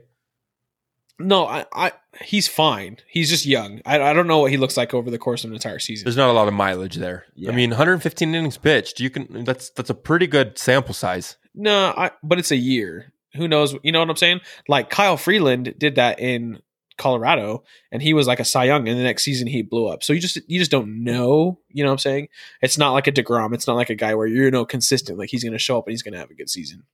No, 1.19 1.47
I, 1.47 1.67
I 1.73 1.93
he's 2.23 2.49
fine. 2.49 2.99
He's 3.09 3.31
just 3.31 3.47
young. 3.47 3.81
I, 3.85 4.01
I 4.01 4.13
don't 4.13 4.27
know 4.27 4.39
what 4.39 4.51
he 4.51 4.57
looks 4.57 4.77
like 4.77 4.95
over 4.95 5.11
the 5.11 5.19
course 5.19 5.45
of 5.45 5.51
an 5.51 5.55
entire 5.55 5.79
season. 5.79 6.05
There's 6.05 6.17
not 6.17 6.31
a 6.31 6.33
lot 6.33 6.49
of 6.49 6.55
mileage 6.55 6.97
there. 6.97 7.27
Yeah. 7.35 7.51
I 7.51 7.55
mean, 7.55 7.71
115 7.71 8.35
innings 8.35 8.57
pitched. 8.57 9.01
You 9.01 9.11
can 9.11 9.45
that's 9.45 9.71
that's 9.71 9.91
a 9.91 9.95
pretty 9.95 10.27
good 10.27 10.59
sample 10.59 10.95
size. 10.95 11.37
No, 11.55 11.95
I, 11.97 12.11
but 12.23 12.39
it's 12.39 12.51
a 12.51 12.57
year. 12.57 13.13
Who 13.35 13.49
knows? 13.49 13.75
You 13.83 13.93
know 13.93 14.01
what 14.01 14.11
I'm 14.11 14.17
saying? 14.17 14.41
Like 14.69 14.91
Kyle 14.91 15.17
Freeland 15.17 15.75
did 15.79 15.97
that 15.97 16.21
in 16.21 16.61
Colorado, 16.97 17.65
and 17.91 18.01
he 18.03 18.15
was 18.15 18.27
like 18.27 18.41
a 18.41 18.45
Cy 18.45 18.65
Young, 18.65 18.89
and 18.89 18.99
the 18.99 19.03
next 19.03 19.25
season 19.25 19.47
he 19.47 19.63
blew 19.63 19.87
up. 19.87 20.03
So 20.05 20.13
you 20.13 20.21
just 20.21 20.39
you 20.47 20.59
just 20.59 20.71
don't 20.71 21.03
know. 21.03 21.59
You 21.69 21.83
know 21.83 21.91
what 21.91 21.95
I'm 21.95 21.99
saying? 21.99 22.29
It's 22.63 22.79
not 22.79 22.93
like 22.93 23.07
a 23.07 23.13
Degrom. 23.13 23.55
It's 23.55 23.67
not 23.67 23.77
like 23.77 23.91
a 23.91 23.95
guy 23.95 24.15
where 24.15 24.27
you 24.27 24.51
know 24.51 24.65
consistent. 24.65 25.19
Like 25.19 25.31
he's 25.31 25.43
going 25.43 25.53
to 25.53 25.59
show 25.59 25.79
up 25.79 25.87
and 25.87 25.93
he's 25.93 26.03
going 26.03 26.13
to 26.13 26.21
have 26.21 26.31
a 26.31 26.35
good 26.35 26.51
season. 26.51 26.85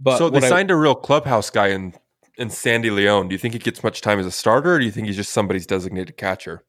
But 0.00 0.18
so 0.18 0.30
they 0.30 0.40
signed 0.40 0.70
a 0.70 0.76
real 0.76 0.94
clubhouse 0.94 1.50
guy 1.50 1.68
in 1.68 1.94
in 2.40 2.50
Sandy 2.50 2.90
Leon. 2.90 3.28
Do 3.28 3.34
you 3.34 3.38
think 3.38 3.54
he 3.54 3.60
gets 3.60 3.84
much 3.84 4.00
time 4.00 4.18
as 4.18 4.26
a 4.26 4.30
starter, 4.30 4.74
or 4.74 4.78
do 4.78 4.84
you 4.84 4.90
think 4.90 5.06
he's 5.06 5.16
just 5.16 5.32
somebody's 5.32 5.66
designated 5.66 6.16
catcher? 6.16 6.64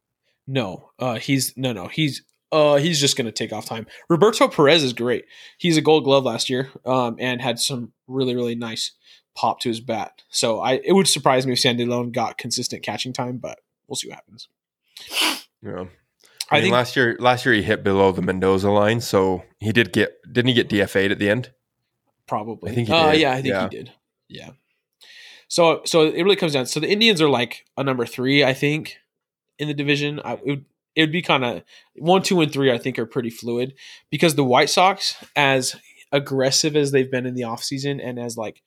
No, 0.46 0.92
uh, 1.00 1.16
he's 1.16 1.56
no, 1.58 1.72
no, 1.74 1.88
he's 1.88 2.24
uh, 2.52 2.76
he's 2.76 3.00
just 3.00 3.16
going 3.18 3.26
to 3.26 3.32
take 3.32 3.54
off 3.54 3.66
time. 3.66 3.88
Roberto 4.10 4.48
Perez 4.48 4.84
is 4.84 4.94
great. 4.94 5.26
He's 5.58 5.78
a 5.78 5.82
Gold 5.82 6.04
Glove 6.04 6.26
last 6.26 6.50
year, 6.50 6.70
um, 6.86 7.16
and 7.20 7.42
had 7.42 7.58
some 7.60 7.94
really, 8.08 8.36
really 8.36 8.56
nice 8.56 8.92
pop 9.34 9.62
to 9.62 9.70
his 9.70 9.80
bat. 9.80 10.22
So 10.30 10.60
I, 10.60 10.82
it 10.84 10.92
would 10.92 11.08
surprise 11.08 11.48
me 11.48 11.54
if 11.54 11.60
Sandy 11.60 11.86
Leon 11.86 12.12
got 12.12 12.38
consistent 12.38 12.84
catching 12.84 13.14
time, 13.14 13.38
but 13.38 13.60
we'll 13.88 13.96
see 13.96 14.10
what 14.10 14.16
happens. 14.16 14.50
Yeah. 15.64 15.86
I 16.50 16.58
I, 16.58 16.58
mean, 16.58 16.64
think- 16.64 16.74
last 16.74 16.96
year 16.98 17.16
last 17.20 17.46
year 17.46 17.56
he 17.56 17.62
hit 17.64 17.82
below 17.84 18.12
the 18.12 18.22
Mendoza 18.22 18.70
line, 18.70 19.00
so 19.00 19.44
he 19.60 19.72
did 19.72 19.94
get 19.94 20.16
didn't 20.30 20.50
he 20.50 20.54
get 20.54 20.68
DFA'd 20.70 21.12
at 21.12 21.20
the 21.20 21.30
end? 21.30 21.52
Probably. 22.28 22.72
I 22.72 22.76
think 22.76 22.88
he 22.90 22.94
uh, 22.94 23.12
yeah, 23.12 23.32
I 23.32 23.36
think 23.36 23.48
Yeah. 23.54 23.70
he 23.70 23.78
did. 23.78 23.92
Yeah. 24.28 24.50
So, 25.52 25.82
so 25.84 26.04
it 26.04 26.24
really 26.24 26.38
comes 26.38 26.54
down. 26.54 26.66
So 26.66 26.80
the 26.80 26.90
Indians 26.90 27.22
are 27.22 27.28
like 27.28 27.66
a 27.76 27.84
number 27.84 28.06
three, 28.06 28.42
I 28.42 28.54
think, 28.54 28.96
in 29.60 29.68
the 29.68 29.74
division. 29.74 30.22
I, 30.24 30.36
it 30.36 30.46
would 30.46 30.66
it 30.96 31.02
would 31.02 31.12
be 31.12 31.22
kind 31.22 31.44
of 31.44 31.64
one, 31.98 32.22
two, 32.24 32.40
and 32.40 32.50
three. 32.50 32.72
I 32.72 32.78
think 32.78 32.98
are 32.98 33.06
pretty 33.06 33.32
fluid 33.32 33.74
because 34.10 34.36
the 34.36 34.46
White 34.46 34.70
Sox, 34.70 35.14
as 35.36 35.76
aggressive 36.14 36.78
as 36.78 36.92
they've 36.92 37.12
been 37.12 37.26
in 37.26 37.34
the 37.34 37.42
offseason 37.42 38.00
and 38.02 38.18
as 38.18 38.38
like 38.38 38.64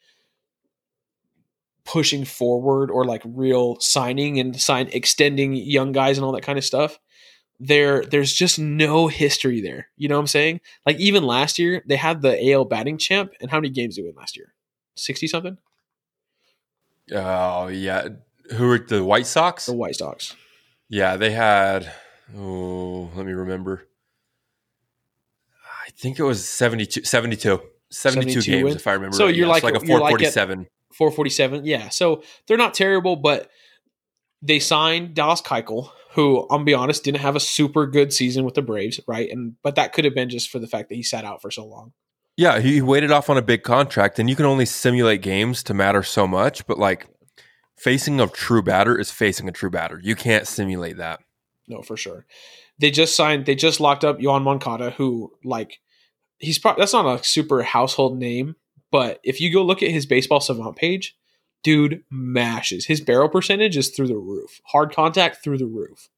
pushing 1.87 2.27
forward 2.27 2.91
or 2.91 3.07
like 3.07 3.23
real 3.25 3.81
signing 3.81 4.39
and 4.39 4.61
sign 4.61 4.91
extending 4.93 5.55
young 5.55 5.91
guys 5.91 6.19
and 6.19 6.25
all 6.27 6.33
that 6.33 6.43
kind 6.43 6.59
of 6.59 6.65
stuff 6.67 6.99
there 7.61 8.03
there's 8.05 8.33
just 8.33 8.59
no 8.59 9.07
history 9.07 9.61
there 9.61 9.89
you 9.97 10.09
know 10.09 10.17
what 10.17 10.23
i'm 10.23 10.27
saying 10.27 10.61
like 10.87 10.99
even 10.99 11.23
last 11.23 11.59
year 11.59 11.83
they 11.87 11.97
had 11.97 12.23
the 12.23 12.53
al 12.53 12.65
batting 12.65 12.97
champ 12.97 13.33
and 13.41 13.51
how 13.51 13.59
many 13.59 13.69
games 13.69 13.95
did 13.95 14.03
they 14.03 14.09
win 14.09 14.17
last 14.17 14.35
year 14.35 14.55
60 14.97 15.27
something 15.27 15.59
Oh 17.13 17.69
yeah. 17.69 18.09
Who 18.53 18.69
were 18.69 18.79
the 18.79 19.03
White 19.05 19.27
Sox? 19.27 19.67
the 19.67 19.73
white 19.75 19.97
sox 19.97 20.37
Yeah, 20.89 21.17
they 21.17 21.31
had 21.31 21.91
oh, 22.37 23.11
let 23.15 23.25
me 23.27 23.33
remember. 23.33 23.87
I 25.87 25.91
think 25.91 26.19
it 26.19 26.23
was 26.25 26.47
72 26.49 27.05
72. 27.05 27.61
72, 27.91 28.41
72 28.41 28.51
games 28.51 28.65
wins? 28.65 28.77
if 28.77 28.87
I 28.87 28.93
remember. 28.93 29.17
So 29.17 29.27
right. 29.27 29.35
you're 29.35 29.47
Yeah, 29.47 29.53
like- 29.53 29.63
like 29.63 29.83
a 29.83 29.87
you're 29.87 30.01
like 30.01 30.19
447. 30.19 30.67
447 30.93 31.65
yeah 31.65 31.89
so 31.89 32.23
they're 32.47 32.57
not 32.57 32.73
terrible 32.73 33.17
but 33.17 33.51
they 34.43 34.61
signed 34.61 35.13
dallas 35.13 35.43
keuchel 35.43 35.91
who 36.13 36.43
i'm 36.43 36.49
gonna 36.59 36.65
be 36.65 36.73
honest 36.75 37.03
didn't 37.03 37.21
have 37.21 37.35
a 37.35 37.41
super 37.41 37.85
good 37.89 38.13
season 38.13 38.45
with 38.45 38.55
the 38.55 38.63
braves 38.63 39.01
right 39.09 39.29
and 39.29 39.57
but 39.65 39.75
that 39.75 39.93
could 39.93 40.05
have 40.05 40.15
been 40.15 40.31
just 40.31 40.51
for 40.51 40.61
the 40.61 40.69
fact 40.69 40.89
that 40.89 40.95
he 40.95 41.03
sat 41.03 41.25
out 41.25 41.43
for 41.43 41.51
so 41.51 41.67
long 41.67 41.93
Yeah, 42.37 42.59
he 42.59 42.83
waited 42.83 43.13
off 43.13 43.31
on 43.31 43.39
a 43.39 43.43
big 43.43 43.63
contract, 43.63 44.19
and 44.19 44.29
you 44.29 44.35
can 44.35 44.47
only 44.47 44.67
simulate 44.67 45.23
games 45.23 45.63
to 45.65 45.75
matter 45.75 46.03
so 46.03 46.27
much. 46.27 46.67
But 46.67 46.79
like, 46.79 47.07
facing 47.77 48.21
a 48.21 48.27
true 48.27 48.63
batter 48.63 48.99
is 48.99 49.11
facing 49.11 49.49
a 49.49 49.53
true 49.53 49.71
batter. 49.71 50.01
You 50.03 50.17
can't 50.17 50.47
simulate 50.47 50.97
that. 50.97 51.21
No, 51.69 51.83
for 51.83 51.97
sure. 51.97 52.27
They 52.79 52.91
just 52.91 53.15
signed. 53.15 53.47
They 53.47 53.55
just 53.55 53.81
locked 53.81 54.05
up 54.05 54.19
Yoan 54.19 54.43
Moncada, 54.43 54.91
who 54.91 55.33
like 55.45 55.81
he's 56.39 56.59
probably 56.59 56.83
that's 56.83 56.93
not 56.93 57.21
a 57.21 57.25
super 57.25 57.63
household 57.63 58.19
name, 58.19 58.57
but 58.91 59.21
if 59.23 59.41
you 59.41 59.53
go 59.53 59.63
look 59.63 59.83
at 59.83 59.91
his 59.91 60.07
baseball 60.07 60.41
savant 60.41 60.77
page, 60.77 61.17
dude 61.63 62.03
mashes. 62.11 62.87
His 62.87 63.01
barrel 63.01 63.29
percentage 63.29 63.77
is 63.77 63.91
through 63.91 64.09
the 64.09 64.17
roof. 64.17 64.61
Hard 64.67 64.95
contact 64.95 65.43
through 65.43 65.59
the 65.59 65.67
roof. 65.67 66.09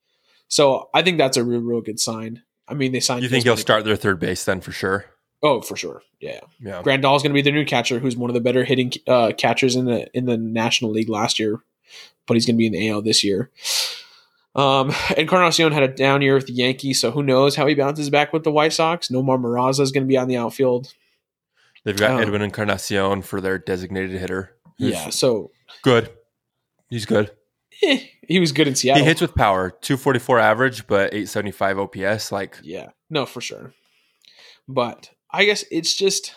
So 0.49 0.89
I 0.95 1.03
think 1.03 1.19
that's 1.19 1.37
a 1.37 1.45
real, 1.45 1.61
real 1.61 1.81
good 1.81 2.01
sign. 2.01 2.43
I 2.69 2.75
mean, 2.75 2.93
they 2.93 3.01
signed. 3.01 3.23
You 3.23 3.29
think 3.29 3.45
he'll 3.45 3.57
start 3.57 3.85
their 3.85 3.97
third 3.97 4.19
base 4.19 4.45
then 4.45 4.61
for 4.61 4.73
sure? 4.73 5.07
Oh, 5.47 5.61
for 5.61 5.77
sure. 5.77 6.03
Yeah. 6.21 6.41
Yeah. 6.61 6.83
Grandal's 6.83 7.23
going 7.23 7.31
to 7.31 7.35
be 7.35 7.43
the 7.43 7.53
new 7.53 7.65
catcher, 7.65 7.99
who's 7.99 8.17
one 8.17 8.31
of 8.31 8.35
the 8.35 8.41
better 8.41 8.65
hitting 8.65 8.93
uh, 9.07 9.33
catchers 9.37 9.77
in 9.77 9.85
the 9.85 10.09
in 10.17 10.27
the 10.27 10.37
National 10.37 10.91
League 10.91 11.09
last 11.09 11.39
year, 11.39 11.61
but 12.27 12.35
he's 12.35 12.47
going 12.47 12.57
to 12.57 12.59
be 12.59 12.67
in 12.67 12.73
the 12.73 12.89
AL 12.89 13.03
this 13.03 13.23
year. 13.23 13.51
Um, 14.55 14.93
Encarnacion 15.17 15.73
had 15.73 15.83
a 15.83 15.89
down 15.89 16.23
year 16.23 16.35
with 16.35 16.47
the 16.47 16.55
Yankees, 16.55 17.01
so 17.01 17.11
who 17.11 17.23
knows 17.23 17.57
how 17.57 17.67
he 17.67 17.75
bounces 17.75 18.09
back 18.11 18.33
with 18.33 18.43
the 18.45 18.51
White 18.51 18.73
Sox? 18.73 19.09
Nomar 19.09 19.39
Mazara 19.39 19.81
is 19.81 19.93
going 19.93 20.05
to 20.05 20.09
be 20.09 20.17
on 20.17 20.29
the 20.29 20.37
outfield. 20.39 20.95
They've 21.85 21.97
got 21.97 22.13
Oh. 22.13 22.19
Edwin 22.19 22.43
Encarnacion 22.43 23.23
for 23.23 23.41
their 23.41 23.59
designated 23.59 24.19
hitter. 24.19 24.53
Yeah, 24.79 25.11
so 25.11 25.51
good. 25.83 26.11
He's 26.91 27.07
good. 27.07 27.31
eh, 27.83 28.01
he 28.27 28.41
was 28.41 28.53
good 28.53 28.67
in 28.67 28.75
Seattle. 28.75 29.03
He 29.03 29.09
hits 29.09 29.21
with 29.21 29.35
power, 29.35 29.71
244 29.83 30.39
average, 30.41 30.87
but 30.87 31.13
875 31.15 31.79
OPS. 31.79 32.33
Like, 32.33 32.59
Yeah, 32.63 32.89
no, 33.11 33.27
for 33.27 33.41
sure. 33.41 33.75
But 34.67 35.11
I 35.31 35.45
guess 35.45 35.65
it's 35.71 35.95
just 35.95 36.35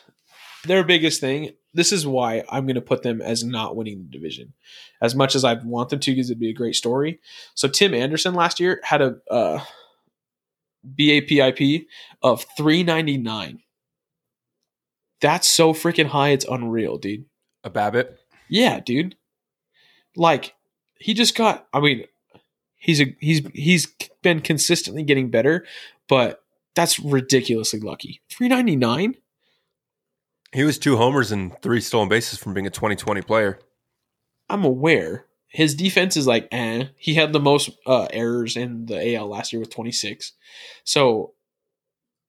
their 0.65 0.83
biggest 0.83 1.21
thing. 1.21 1.51
This 1.73 1.91
is 1.91 2.05
why 2.07 2.43
I'm 2.49 2.65
going 2.65 2.75
to 2.75 2.81
put 2.81 3.03
them 3.03 3.21
as 3.21 3.43
not 3.43 3.75
winning 3.75 3.99
the 4.03 4.09
division, 4.09 4.53
as 5.01 5.15
much 5.15 5.35
as 5.35 5.43
I 5.43 5.53
want 5.53 5.89
them 5.89 5.99
to, 5.99 6.11
because 6.11 6.29
it'd 6.29 6.39
be 6.39 6.49
a 6.49 6.53
great 6.53 6.75
story. 6.75 7.19
So 7.53 7.67
Tim 7.67 7.93
Anderson 7.93 8.33
last 8.33 8.59
year 8.59 8.79
had 8.83 9.01
a 9.01 9.17
uh, 9.29 9.63
BABIP 10.97 11.85
of 12.21 12.45
399. 12.57 13.59
That's 15.21 15.47
so 15.47 15.73
freaking 15.73 16.07
high. 16.07 16.29
It's 16.29 16.45
unreal, 16.45 16.97
dude. 16.97 17.25
a 17.63 17.69
Babbitt. 17.69 18.17
Yeah, 18.49 18.79
dude. 18.79 19.15
Like 20.15 20.55
he 20.99 21.13
just 21.13 21.35
got. 21.35 21.67
I 21.73 21.79
mean, 21.79 22.05
he's 22.77 23.01
a 23.01 23.15
he's 23.19 23.41
he's 23.53 23.87
been 24.21 24.39
consistently 24.39 25.03
getting 25.03 25.29
better, 25.29 25.65
but 26.07 26.41
that's 26.79 26.97
ridiculously 26.97 27.81
lucky. 27.81 28.21
Three 28.29 28.47
ninety 28.47 28.77
nine. 28.77 29.15
He 30.53 30.63
was 30.63 30.79
two 30.79 30.95
homers 30.95 31.29
and 31.29 31.53
three 31.61 31.81
stolen 31.81 32.07
bases 32.07 32.39
from 32.39 32.53
being 32.53 32.65
a 32.65 32.69
2020 32.69 33.21
player. 33.21 33.59
I'm 34.49 34.63
aware 34.63 35.25
his 35.49 35.75
defense 35.75 36.15
is 36.15 36.25
like, 36.25 36.47
eh. 36.53 36.85
He 36.95 37.15
had 37.15 37.33
the 37.33 37.39
most 37.39 37.69
uh, 37.85 38.07
errors 38.13 38.55
in 38.55 38.85
the 38.85 39.15
AL 39.15 39.27
last 39.27 39.51
year 39.51 39.59
with 39.59 39.69
twenty 39.69 39.91
six. 39.91 40.31
So 40.85 41.33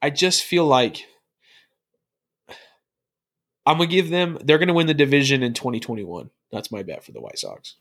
I 0.03 0.11
just 0.11 0.43
feel 0.43 0.67
like 0.67 1.05
I'm 3.65 3.77
gonna 3.77 3.87
give 3.87 4.11
them. 4.11 4.37
They're 4.43 4.59
gonna 4.59 4.75
win 4.75 4.89
the 4.89 4.95
division 4.95 5.45
in 5.45 5.55
2021. 5.55 6.31
That's 6.51 6.73
my 6.73 6.83
bet 6.83 7.05
for 7.05 7.13
the 7.13 7.21
White 7.21 7.39
Sox. 7.39 7.77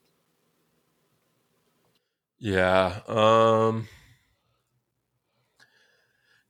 Yeah. 2.38 3.00
Um 3.08 3.88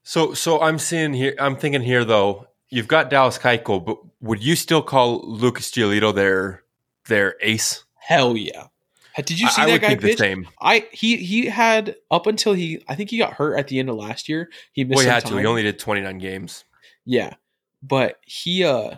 So 0.10 0.34
so 0.34 0.60
I'm 0.60 0.80
seeing 0.80 1.14
here 1.14 1.36
I'm 1.38 1.55
thinking 1.55 1.84
here 1.84 2.03
though, 2.03 2.47
you've 2.72 2.88
got 2.88 3.12
Dallas 3.12 3.38
Keuchel, 3.38 3.86
but 3.86 3.99
would 4.20 4.43
you 4.43 4.55
still 4.55 4.82
call 4.82 5.22
Lucas 5.22 5.70
Giolito 5.70 6.16
their 6.16 6.64
their 7.05 7.36
ace? 7.41 7.84
Hell 7.93 8.36
yeah! 8.36 8.70
Did 9.18 9.39
you 9.39 9.47
see 9.49 9.62
I, 9.62 9.66
I 9.66 9.68
that 9.68 9.72
would 9.74 9.82
guy 9.82 9.88
think 9.89 10.01
the 10.01 10.07
pitch? 10.07 10.18
same. 10.18 10.47
I 10.60 10.88
he 10.91 11.18
he 11.18 11.45
had 11.45 11.95
up 12.10 12.26
until 12.26 12.53
he 12.53 12.84
I 12.88 12.95
think 12.95 13.12
he 13.12 13.20
got 13.20 13.34
hurt 13.34 13.60
at 13.60 13.68
the 13.68 13.78
end 13.78 13.88
of 13.88 13.97
last 13.97 14.28
year. 14.28 14.49
He 14.72 14.84
missed 14.84 14.95
Well, 14.95 15.05
he 15.05 15.12
had 15.12 15.26
to. 15.28 15.38
He 15.38 15.45
only 15.45 15.62
did 15.62 15.78
29 15.78 16.18
games. 16.18 16.66
yeah, 17.05 17.36
but 17.84 18.18
he 18.26 18.64
uh, 18.64 18.95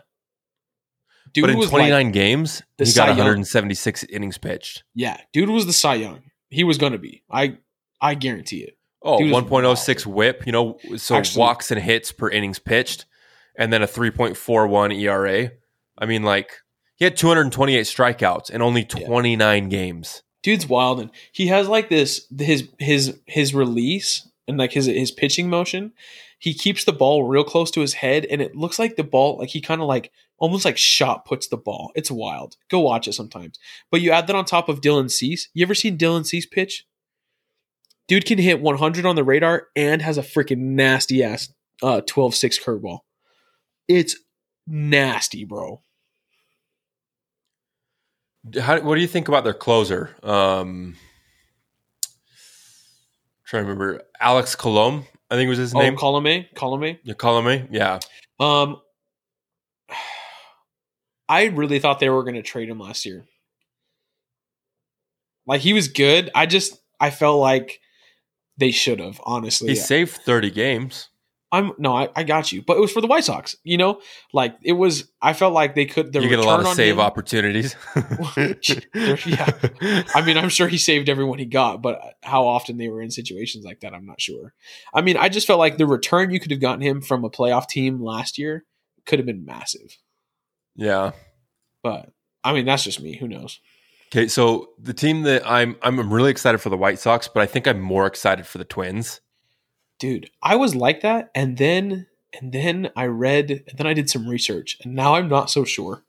dude 1.33 1.41
but 1.41 1.49
in 1.49 1.57
was 1.57 1.71
29 1.71 2.05
like 2.05 2.13
games, 2.13 2.63
he 2.77 2.85
got 2.85 2.87
Cy 2.93 3.07
Young. 3.07 3.17
176 3.17 4.05
innings 4.05 4.37
pitched. 4.37 4.85
yeah, 4.95 5.17
dude 5.33 5.49
was 5.49 5.65
the 5.65 5.73
Cy 5.73 5.95
Young. 5.95 6.21
He 6.49 6.63
was 6.63 6.77
gonna 6.77 6.97
be. 6.97 7.21
I 7.29 7.57
I 7.99 8.13
guarantee 8.13 8.59
it. 8.59 8.77
Oh, 9.03 9.17
He 9.17 9.31
was 9.31 9.43
1.06 9.43 10.05
whip, 10.05 10.45
you 10.45 10.51
know, 10.51 10.77
so 10.97 11.15
Actually- 11.15 11.39
walks 11.39 11.71
and 11.71 11.81
hits 11.81 12.11
per 12.11 12.29
innings 12.29 12.59
pitched, 12.59 13.05
and 13.57 13.73
then 13.73 13.81
a 13.81 13.87
3.41 13.87 14.91
ERA. 14.93 15.51
I 15.97 16.05
mean, 16.05 16.23
like, 16.23 16.51
he 16.95 17.05
had 17.05 17.17
228 17.17 17.81
strikeouts 17.85 18.49
in 18.51 18.61
only 18.61 18.81
Yeah. 18.95 19.07
29 19.07 19.69
games. 19.69 20.21
Dude's 20.43 20.67
wild, 20.67 20.99
and 20.99 21.09
he 21.31 21.47
has 21.47 21.67
like 21.67 21.89
this 21.89 22.25
his 22.39 22.67
his 22.79 23.19
his 23.27 23.53
release 23.53 24.27
and 24.47 24.57
like 24.57 24.73
his 24.73 24.85
his 24.87 25.11
pitching 25.11 25.49
motion. 25.49 25.93
He 26.39 26.55
keeps 26.55 26.83
the 26.83 26.93
ball 26.93 27.23
real 27.25 27.43
close 27.43 27.69
to 27.71 27.81
his 27.81 27.93
head, 27.93 28.25
and 28.25 28.41
it 28.41 28.55
looks 28.55 28.79
like 28.79 28.95
the 28.95 29.03
ball 29.03 29.37
like 29.37 29.49
he 29.49 29.61
kind 29.61 29.81
of 29.81 29.87
like 29.87 30.11
almost 30.39 30.65
like 30.65 30.77
shot 30.77 31.25
puts 31.25 31.47
the 31.47 31.57
ball. 31.57 31.91
It's 31.93 32.09
wild. 32.09 32.57
Go 32.69 32.79
watch 32.79 33.07
it 33.07 33.13
sometimes. 33.13 33.59
But 33.91 34.01
you 34.01 34.09
add 34.11 34.25
that 34.27 34.35
on 34.35 34.45
top 34.45 34.67
of 34.67 34.81
Dylan 34.81 35.11
Cease. 35.11 35.49
You 35.53 35.63
ever 35.63 35.75
seen 35.75 35.95
Dylan 35.97 36.25
Cease 36.25 36.47
pitch? 36.47 36.85
Dude 38.11 38.25
can 38.25 38.37
hit 38.39 38.59
100 38.59 39.05
on 39.05 39.15
the 39.15 39.23
radar 39.23 39.67
and 39.73 40.01
has 40.01 40.17
a 40.17 40.21
freaking 40.21 40.57
nasty 40.75 41.23
ass 41.23 41.47
uh 41.81 42.01
12-6 42.01 42.61
curveball. 42.61 42.99
It's 43.87 44.17
nasty, 44.67 45.45
bro. 45.45 45.81
How, 48.59 48.81
what 48.81 48.95
do 48.95 49.01
you 49.01 49.07
think 49.07 49.29
about 49.29 49.45
their 49.45 49.53
closer? 49.53 50.09
Um, 50.23 50.97
trying 53.45 53.63
to 53.63 53.69
remember. 53.69 54.01
Alex 54.19 54.57
Colomé, 54.57 55.07
I 55.29 55.35
think 55.35 55.47
was 55.47 55.57
his 55.57 55.73
Oh, 55.73 55.79
name. 55.79 55.95
column 55.95 56.27
A, 56.27 56.49
column 56.53 56.83
A. 56.83 56.99
you 57.03 57.15
calling 57.15 57.45
me? 57.45 57.65
Yeah. 57.71 57.99
Um, 58.41 58.81
I 61.29 61.45
really 61.45 61.79
thought 61.79 62.01
they 62.01 62.09
were 62.09 62.23
going 62.23 62.35
to 62.35 62.41
trade 62.41 62.67
him 62.67 62.79
last 62.81 63.05
year. 63.05 63.23
Like 65.47 65.61
he 65.61 65.71
was 65.71 65.87
good. 65.87 66.29
I 66.35 66.45
just 66.45 66.77
I 66.99 67.09
felt 67.09 67.39
like 67.39 67.79
they 68.61 68.71
should 68.71 68.99
have 68.99 69.19
honestly. 69.25 69.69
He 69.69 69.75
saved 69.75 70.11
30 70.11 70.51
games. 70.51 71.09
I'm 71.53 71.73
no, 71.77 71.93
I, 71.93 72.07
I 72.15 72.23
got 72.23 72.53
you, 72.53 72.61
but 72.61 72.77
it 72.77 72.79
was 72.79 72.93
for 72.93 73.01
the 73.01 73.07
White 73.07 73.25
Sox. 73.25 73.57
You 73.65 73.75
know, 73.77 73.99
like 74.31 74.55
it 74.63 74.71
was. 74.71 75.11
I 75.21 75.33
felt 75.33 75.53
like 75.53 75.75
they 75.75 75.85
could. 75.85 76.13
The 76.13 76.21
you 76.21 76.29
get 76.29 76.39
a 76.39 76.43
lot 76.43 76.61
of 76.61 76.67
save 76.67 76.93
him- 76.93 77.01
opportunities. 77.01 77.75
yeah. 78.37 79.51
I 80.15 80.21
mean, 80.25 80.37
I'm 80.37 80.47
sure 80.47 80.69
he 80.69 80.77
saved 80.77 81.09
everyone 81.09 81.39
he 81.39 81.45
got, 81.45 81.81
but 81.81 81.99
how 82.23 82.47
often 82.47 82.77
they 82.77 82.87
were 82.87 83.01
in 83.01 83.11
situations 83.11 83.65
like 83.65 83.81
that, 83.81 83.93
I'm 83.93 84.05
not 84.05 84.21
sure. 84.21 84.53
I 84.93 85.01
mean, 85.01 85.17
I 85.17 85.27
just 85.27 85.45
felt 85.45 85.59
like 85.59 85.77
the 85.77 85.85
return 85.85 86.31
you 86.31 86.39
could 86.39 86.51
have 86.51 86.61
gotten 86.61 86.81
him 86.81 87.01
from 87.01 87.25
a 87.25 87.29
playoff 87.29 87.67
team 87.67 88.01
last 88.01 88.37
year 88.37 88.63
could 89.05 89.19
have 89.19 89.25
been 89.25 89.43
massive. 89.43 89.97
yeah. 90.75 91.11
But 91.83 92.11
I 92.45 92.53
mean, 92.53 92.65
that's 92.65 92.83
just 92.85 93.01
me. 93.01 93.17
Who 93.17 93.27
knows? 93.27 93.59
Okay, 94.13 94.27
so 94.27 94.71
the 94.77 94.93
team 94.93 95.21
that 95.21 95.49
I'm 95.49 95.77
I'm 95.81 96.11
really 96.11 96.31
excited 96.31 96.57
for 96.57 96.69
the 96.69 96.77
White 96.77 96.99
Sox, 96.99 97.29
but 97.29 97.41
I 97.41 97.45
think 97.45 97.65
I'm 97.65 97.79
more 97.79 98.05
excited 98.05 98.45
for 98.45 98.57
the 98.57 98.65
Twins. 98.65 99.21
Dude, 99.99 100.29
I 100.43 100.57
was 100.57 100.75
like 100.75 101.01
that, 101.01 101.31
and 101.33 101.57
then 101.57 102.07
and 102.33 102.51
then 102.51 102.89
I 102.95 103.05
read, 103.05 103.51
and 103.51 103.77
then 103.77 103.87
I 103.87 103.93
did 103.93 104.09
some 104.09 104.27
research, 104.27 104.77
and 104.83 104.95
now 104.95 105.15
I'm 105.15 105.29
not 105.29 105.49
so 105.49 105.63
sure. 105.63 106.03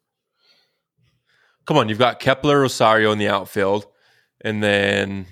Come 1.64 1.76
on, 1.76 1.88
you've 1.88 1.98
got 1.98 2.18
Kepler 2.18 2.60
Rosario 2.62 3.12
in 3.12 3.18
the 3.18 3.28
outfield, 3.28 3.86
and 4.40 4.60
then 4.60 5.26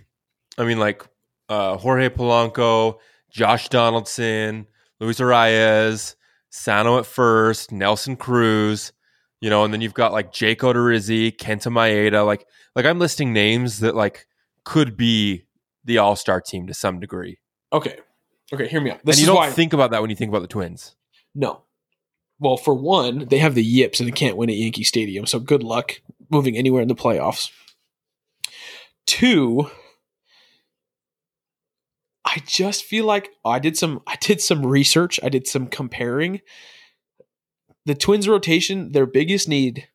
I 0.56 0.64
mean 0.64 0.78
like 0.78 1.04
uh, 1.48 1.76
Jorge 1.76 2.08
Polanco, 2.08 2.98
Josh 3.30 3.68
Donaldson, 3.68 4.68
Luis 5.00 5.18
Arraez, 5.18 6.14
Sano 6.50 6.98
at 6.98 7.06
first, 7.06 7.72
Nelson 7.72 8.14
Cruz, 8.14 8.92
you 9.40 9.50
know, 9.50 9.64
and 9.64 9.72
then 9.72 9.80
you've 9.80 9.94
got 9.94 10.12
like 10.12 10.32
Jake 10.32 10.60
Odorizzi, 10.60 11.34
Kenta 11.34 11.72
Maeda, 11.72 12.24
like 12.24 12.46
like 12.76 12.84
I'm 12.84 12.98
listing 12.98 13.32
names 13.32 13.80
that 13.80 13.94
like 13.94 14.26
could 14.64 14.96
be 14.96 15.44
the 15.84 15.98
All 15.98 16.16
Star 16.16 16.40
team 16.40 16.66
to 16.66 16.74
some 16.74 17.00
degree. 17.00 17.38
Okay, 17.72 17.98
okay, 18.52 18.68
hear 18.68 18.80
me 18.80 18.90
out. 18.90 19.00
This 19.04 19.16
and 19.16 19.20
you 19.20 19.26
don't 19.26 19.36
why 19.36 19.50
think 19.50 19.72
about 19.72 19.90
that 19.92 20.00
when 20.00 20.10
you 20.10 20.16
think 20.16 20.30
about 20.30 20.42
the 20.42 20.48
Twins. 20.48 20.94
no. 21.34 21.62
Well, 22.42 22.56
for 22.56 22.72
one, 22.72 23.26
they 23.28 23.36
have 23.36 23.54
the 23.54 23.62
Yips 23.62 24.00
and 24.00 24.08
they 24.08 24.12
can't 24.12 24.34
win 24.34 24.48
at 24.48 24.56
Yankee 24.56 24.82
Stadium, 24.82 25.26
so 25.26 25.38
good 25.38 25.62
luck 25.62 26.00
moving 26.30 26.56
anywhere 26.56 26.80
in 26.80 26.88
the 26.88 26.94
playoffs. 26.94 27.50
Two, 29.06 29.70
I 32.24 32.38
just 32.46 32.84
feel 32.84 33.04
like 33.04 33.30
I 33.44 33.58
did 33.58 33.76
some 33.76 34.00
I 34.06 34.16
did 34.20 34.40
some 34.40 34.64
research, 34.64 35.20
I 35.22 35.28
did 35.28 35.46
some 35.46 35.66
comparing. 35.66 36.40
The 37.86 37.94
Twins 37.94 38.28
rotation, 38.28 38.92
their 38.92 39.06
biggest 39.06 39.48
need 39.48 39.88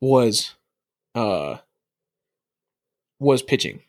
was 0.00 0.54
uh 1.14 1.58
was 3.18 3.42
pitching, 3.42 3.82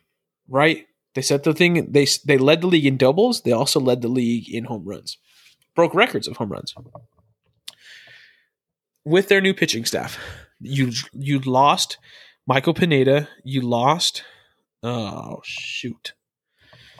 right? 0.48 0.86
They 1.14 1.22
set 1.22 1.44
the 1.44 1.54
thing 1.54 1.92
they 1.92 2.06
they 2.24 2.38
led 2.38 2.60
the 2.60 2.66
league 2.66 2.86
in 2.86 2.96
doubles, 2.96 3.42
they 3.42 3.52
also 3.52 3.80
led 3.80 4.02
the 4.02 4.08
league 4.08 4.48
in 4.52 4.64
home 4.64 4.84
runs. 4.84 5.18
Broke 5.74 5.94
records 5.94 6.28
of 6.28 6.36
home 6.36 6.50
runs. 6.50 6.74
With 9.04 9.28
their 9.28 9.40
new 9.40 9.54
pitching 9.54 9.84
staff, 9.84 10.18
you 10.60 10.92
you 11.12 11.40
lost 11.40 11.98
Michael 12.46 12.74
Pineda, 12.74 13.28
you 13.44 13.60
lost 13.60 14.24
oh 14.82 15.40
shoot. 15.44 16.14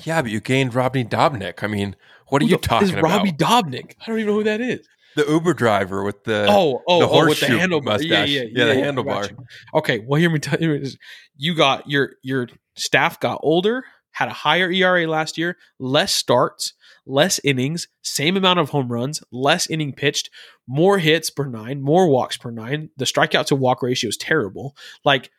Yeah, 0.04 0.22
but 0.22 0.30
you 0.30 0.40
gained 0.40 0.74
Rodney 0.74 1.04
Dobnak. 1.04 1.62
I 1.62 1.68
mean, 1.68 1.96
what 2.28 2.42
are 2.42 2.44
Who 2.44 2.50
you 2.52 2.58
talking 2.58 2.88
is 2.88 2.92
about? 2.92 3.04
Robbie 3.04 3.32
Dobnak. 3.32 3.94
I 4.00 4.06
don't 4.06 4.18
even 4.18 4.26
know 4.26 4.38
who 4.38 4.44
that 4.44 4.60
is. 4.60 4.86
The 5.16 5.24
Uber 5.26 5.54
driver 5.54 6.04
with 6.04 6.22
the 6.24 6.46
oh, 6.48 6.82
oh, 6.86 7.00
the 7.00 7.08
oh, 7.08 7.26
with 7.26 7.40
the 7.40 7.46
handlebar. 7.46 7.84
mustache. 7.84 8.28
Yeah, 8.28 8.42
yeah, 8.42 8.48
Yeah, 8.52 8.64
the 8.66 8.74
got 8.74 8.94
handlebar. 8.94 9.36
Okay, 9.74 9.98
well, 10.06 10.20
hear 10.20 10.30
me 10.30 10.38
tell 10.38 10.60
you 10.60 10.78
this. 10.78 10.96
You 11.36 11.54
got 11.54 11.88
your 11.88 12.12
your 12.22 12.48
staff 12.76 13.18
got 13.18 13.40
older, 13.42 13.84
had 14.12 14.28
a 14.28 14.32
higher 14.32 14.70
ERA 14.70 15.08
last 15.08 15.38
year, 15.38 15.56
less 15.78 16.12
starts, 16.12 16.74
less 17.06 17.40
innings, 17.42 17.88
same 18.02 18.36
amount 18.36 18.58
of 18.58 18.70
home 18.70 18.92
runs, 18.92 19.22
less 19.32 19.68
inning 19.68 19.94
pitched, 19.94 20.28
more 20.68 20.98
hits 20.98 21.30
per 21.30 21.46
nine, 21.46 21.80
more 21.80 22.08
walks 22.08 22.36
per 22.36 22.50
nine. 22.50 22.90
The 22.98 23.06
strikeout 23.06 23.46
to 23.46 23.56
walk 23.56 23.82
ratio 23.82 24.08
is 24.08 24.18
terrible. 24.18 24.76
Like 25.02 25.30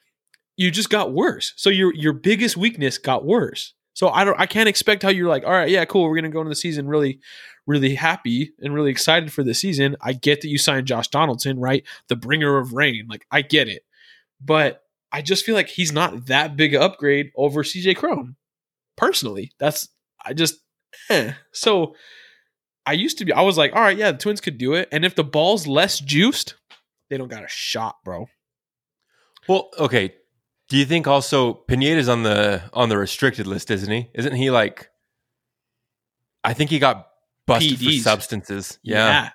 you 0.55 0.71
just 0.71 0.89
got 0.89 1.13
worse. 1.13 1.53
So 1.55 1.69
your 1.69 1.93
your 1.93 2.13
biggest 2.13 2.57
weakness 2.57 2.97
got 2.97 3.23
worse. 3.23 3.75
So 3.97 4.09
I 4.09 4.25
don't 4.25 4.39
I 4.39 4.45
can't 4.45 4.69
expect 4.69 5.01
how 5.01 5.09
you're 5.09 5.27
like, 5.27 5.43
all 5.43 5.51
right, 5.51 5.71
yeah, 5.71 5.83
cool, 5.85 6.03
we're 6.03 6.13
gonna 6.13 6.29
go 6.29 6.41
into 6.41 6.49
the 6.49 6.55
season 6.55 6.87
really, 6.87 7.19
really 7.65 7.95
happy 7.95 8.53
and 8.59 8.71
really 8.71 8.91
excited 8.91 9.33
for 9.33 9.43
the 9.43 9.55
season. 9.55 9.95
I 9.99 10.13
get 10.13 10.41
that 10.41 10.49
you 10.49 10.59
signed 10.59 10.85
Josh 10.85 11.07
Donaldson, 11.07 11.59
right? 11.59 11.83
The 12.07 12.15
bringer 12.15 12.59
of 12.59 12.73
rain. 12.73 13.07
Like 13.09 13.25
I 13.31 13.41
get 13.41 13.67
it. 13.67 13.81
But 14.39 14.83
I 15.11 15.23
just 15.23 15.43
feel 15.43 15.55
like 15.55 15.69
he's 15.69 15.91
not 15.91 16.27
that 16.27 16.55
big 16.55 16.75
an 16.75 16.83
upgrade 16.83 17.31
over 17.35 17.63
CJ 17.63 17.95
Cron. 17.95 18.35
Personally. 18.97 19.51
That's 19.57 19.89
I 20.23 20.33
just 20.33 20.59
eh. 21.09 21.33
so 21.51 21.95
I 22.85 22.91
used 22.91 23.17
to 23.17 23.25
be 23.25 23.33
I 23.33 23.41
was 23.41 23.57
like, 23.57 23.73
all 23.73 23.81
right, 23.81 23.97
yeah, 23.97 24.11
the 24.11 24.19
twins 24.19 24.41
could 24.41 24.59
do 24.59 24.75
it. 24.75 24.89
And 24.91 25.05
if 25.05 25.15
the 25.15 25.23
ball's 25.23 25.65
less 25.65 25.99
juiced, 25.99 26.53
they 27.09 27.17
don't 27.17 27.29
got 27.29 27.43
a 27.43 27.49
shot, 27.49 27.95
bro. 28.05 28.27
Well, 29.47 29.71
okay. 29.79 30.13
Do 30.69 30.77
you 30.77 30.85
think 30.85 31.07
also 31.07 31.53
Pineda's 31.53 32.09
on 32.09 32.23
the 32.23 32.61
on 32.73 32.89
the 32.89 32.97
restricted 32.97 33.47
list, 33.47 33.71
isn't 33.71 33.89
he? 33.91 34.09
Isn't 34.13 34.35
he 34.35 34.51
like? 34.51 34.89
I 36.43 36.53
think 36.53 36.69
he 36.69 36.79
got 36.79 37.07
busted 37.45 37.77
PEDs. 37.79 37.97
for 37.97 38.03
substances. 38.03 38.79
Yeah. 38.83 39.29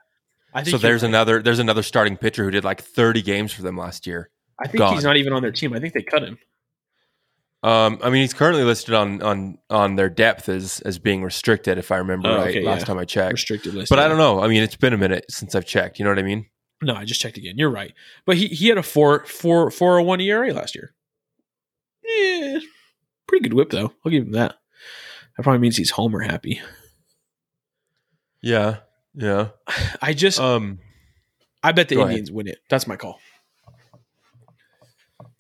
I 0.55 0.63
think 0.63 0.73
So 0.73 0.79
there's 0.79 1.03
right. 1.03 1.09
another 1.09 1.43
there's 1.43 1.59
another 1.59 1.83
starting 1.83 2.17
pitcher 2.19 2.45
who 2.45 2.51
did 2.51 2.65
like 2.65 2.83
30 2.83 3.23
games 3.23 3.53
for 3.53 3.63
them 3.63 3.77
last 3.77 4.07
year. 4.07 4.31
I 4.63 4.67
think 4.69 4.79
gone. 4.81 4.95
he's 4.95 5.05
not 5.05 5.17
even 5.17 5.33
on 5.33 5.41
their 5.43 5.53
team. 5.53 5.73
I 5.73 5.81
think 5.81 5.95
they 5.95 6.03
cut 6.03 6.23
him. 6.23 6.39
Um, 7.65 7.99
I 8.03 8.11
mean, 8.11 8.23
he's 8.23 8.35
currently 8.35 8.65
listed 8.65 8.93
on 8.95 9.23
on 9.23 9.59
on 9.71 9.95
their 9.97 10.11
depth 10.11 10.49
as 10.49 10.81
as 10.81 10.99
being 10.99 11.23
restricted, 11.23 11.79
if 11.79 11.91
I 11.93 11.97
remember 11.97 12.29
Oh, 12.29 12.37
right. 12.39 12.49
okay, 12.51 12.63
last 12.65 12.81
yeah. 12.81 12.85
time 12.87 12.99
I 12.99 13.05
checked, 13.05 13.33
Restricted 13.33 13.73
list. 13.75 13.89
but 13.89 13.99
I 14.01 14.09
don't 14.09 14.19
know. 14.19 14.43
I 14.43 14.49
mean, 14.49 14.63
it's 14.63 14.77
been 14.77 14.93
a 14.93 14.99
minute 14.99 15.25
since 15.31 15.55
I've 15.55 15.65
checked. 15.67 15.99
You 15.99 16.05
know 16.05 16.11
what 16.11 16.19
I 16.19 16.23
mean? 16.23 16.47
No, 16.83 16.95
I 16.95 17.05
just 17.05 17.21
checked 17.21 17.39
again. 17.39 17.55
You're 17.57 17.71
right. 17.71 17.95
But 18.27 18.37
he, 18.37 18.49
he 18.49 18.69
had 18.69 18.79
a 18.79 18.83
four 18.83 19.25
four 19.27 19.71
four 19.71 20.01
oh 20.01 20.03
one 20.03 20.21
ERA 20.21 20.53
last 20.53 20.75
year. 20.75 20.93
Yeah. 22.19 22.59
Pretty 23.27 23.43
good 23.49 23.55
whip 23.55 23.71
though. 23.71 23.93
I'll 24.05 24.11
give 24.13 24.25
him 24.25 24.33
that. 24.33 24.57
That 25.37 25.43
probably 25.43 25.61
means 25.61 25.77
he's 25.77 25.91
homer 25.91 26.21
happy. 26.21 26.61
Yeah, 28.43 28.79
yeah. 29.15 29.49
I 30.03 30.13
just 30.15 30.41
Um, 30.41 30.81
I 31.63 31.73
bet 31.73 31.89
the 31.89 31.97
go 31.97 32.03
ahead. 32.03 32.13
Indians 32.13 32.31
win 32.33 32.49
it. 32.49 32.59
That's 32.69 32.87
my 32.87 32.97
call. 32.97 33.21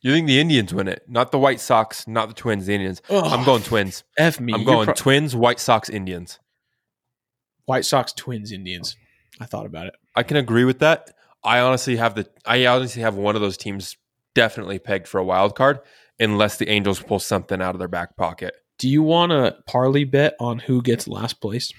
you 0.00 0.12
think 0.12 0.26
the 0.26 0.40
Indians 0.40 0.72
win 0.72 0.88
it? 0.88 1.04
Not 1.08 1.30
the 1.32 1.38
White 1.38 1.60
Sox, 1.60 2.06
not 2.08 2.28
the 2.28 2.34
Twins. 2.34 2.66
The 2.66 2.74
Indians. 2.74 3.02
I'm 3.10 3.44
going 3.44 3.62
Twins. 3.62 4.04
F 4.18 4.40
me. 4.40 4.52
I'm 4.52 4.64
going 4.64 4.86
pro- 4.86 4.94
Twins, 4.94 5.36
White 5.36 5.60
Sox, 5.60 5.88
Indians. 5.88 6.38
White 7.66 7.84
Sox 7.84 8.12
Twins 8.12 8.50
Indians. 8.52 8.96
I 9.40 9.44
thought 9.46 9.66
about 9.66 9.86
it. 9.86 9.94
I 10.14 10.22
can 10.22 10.36
agree 10.36 10.64
with 10.64 10.78
that. 10.80 11.10
I 11.44 11.60
honestly 11.60 11.96
have 11.96 12.14
the 12.14 12.28
I 12.44 12.66
honestly 12.66 13.02
have 13.02 13.16
one 13.16 13.34
of 13.34 13.42
those 13.42 13.56
teams 13.56 13.96
definitely 14.34 14.78
pegged 14.78 15.08
for 15.08 15.18
a 15.18 15.24
wild 15.24 15.54
card, 15.56 15.80
unless 16.20 16.56
the 16.58 16.68
Angels 16.68 17.02
pull 17.02 17.18
something 17.18 17.60
out 17.62 17.74
of 17.74 17.78
their 17.78 17.88
back 17.88 18.16
pocket. 18.16 18.54
Do 18.78 18.88
you 18.88 19.02
want 19.02 19.30
to 19.30 19.56
parlay 19.66 20.04
bet 20.04 20.34
on 20.40 20.58
who 20.58 20.82
gets 20.82 21.06
last 21.08 21.40
place? 21.40 21.72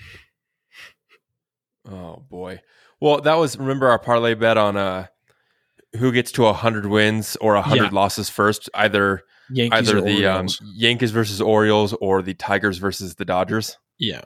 Oh 1.90 2.24
boy. 2.30 2.62
Well, 3.02 3.22
that 3.22 3.36
was 3.36 3.58
remember 3.58 3.90
our 3.90 4.00
parlay 4.00 4.34
bet 4.36 4.58
on 4.58 4.78
uh 4.78 5.08
who 5.98 6.12
gets 6.12 6.32
to 6.34 6.52
hundred 6.54 6.86
wins 6.86 7.36
or 7.42 7.56
hundred 7.62 7.86
Yeah. 7.86 7.90
losses 7.92 8.30
first, 8.30 8.70
either 8.74 9.22
Yankees 9.52 9.90
either 9.90 10.02
the 10.02 10.26
um, 10.26 10.48
Yankees 10.76 11.12
versus 11.12 11.42
Orioles 11.42 11.94
or 11.94 12.22
the 12.22 12.34
Tigers 12.34 12.78
versus 12.78 13.16
the 13.16 13.26
Dodgers. 13.26 13.78
yeah. 13.98 14.22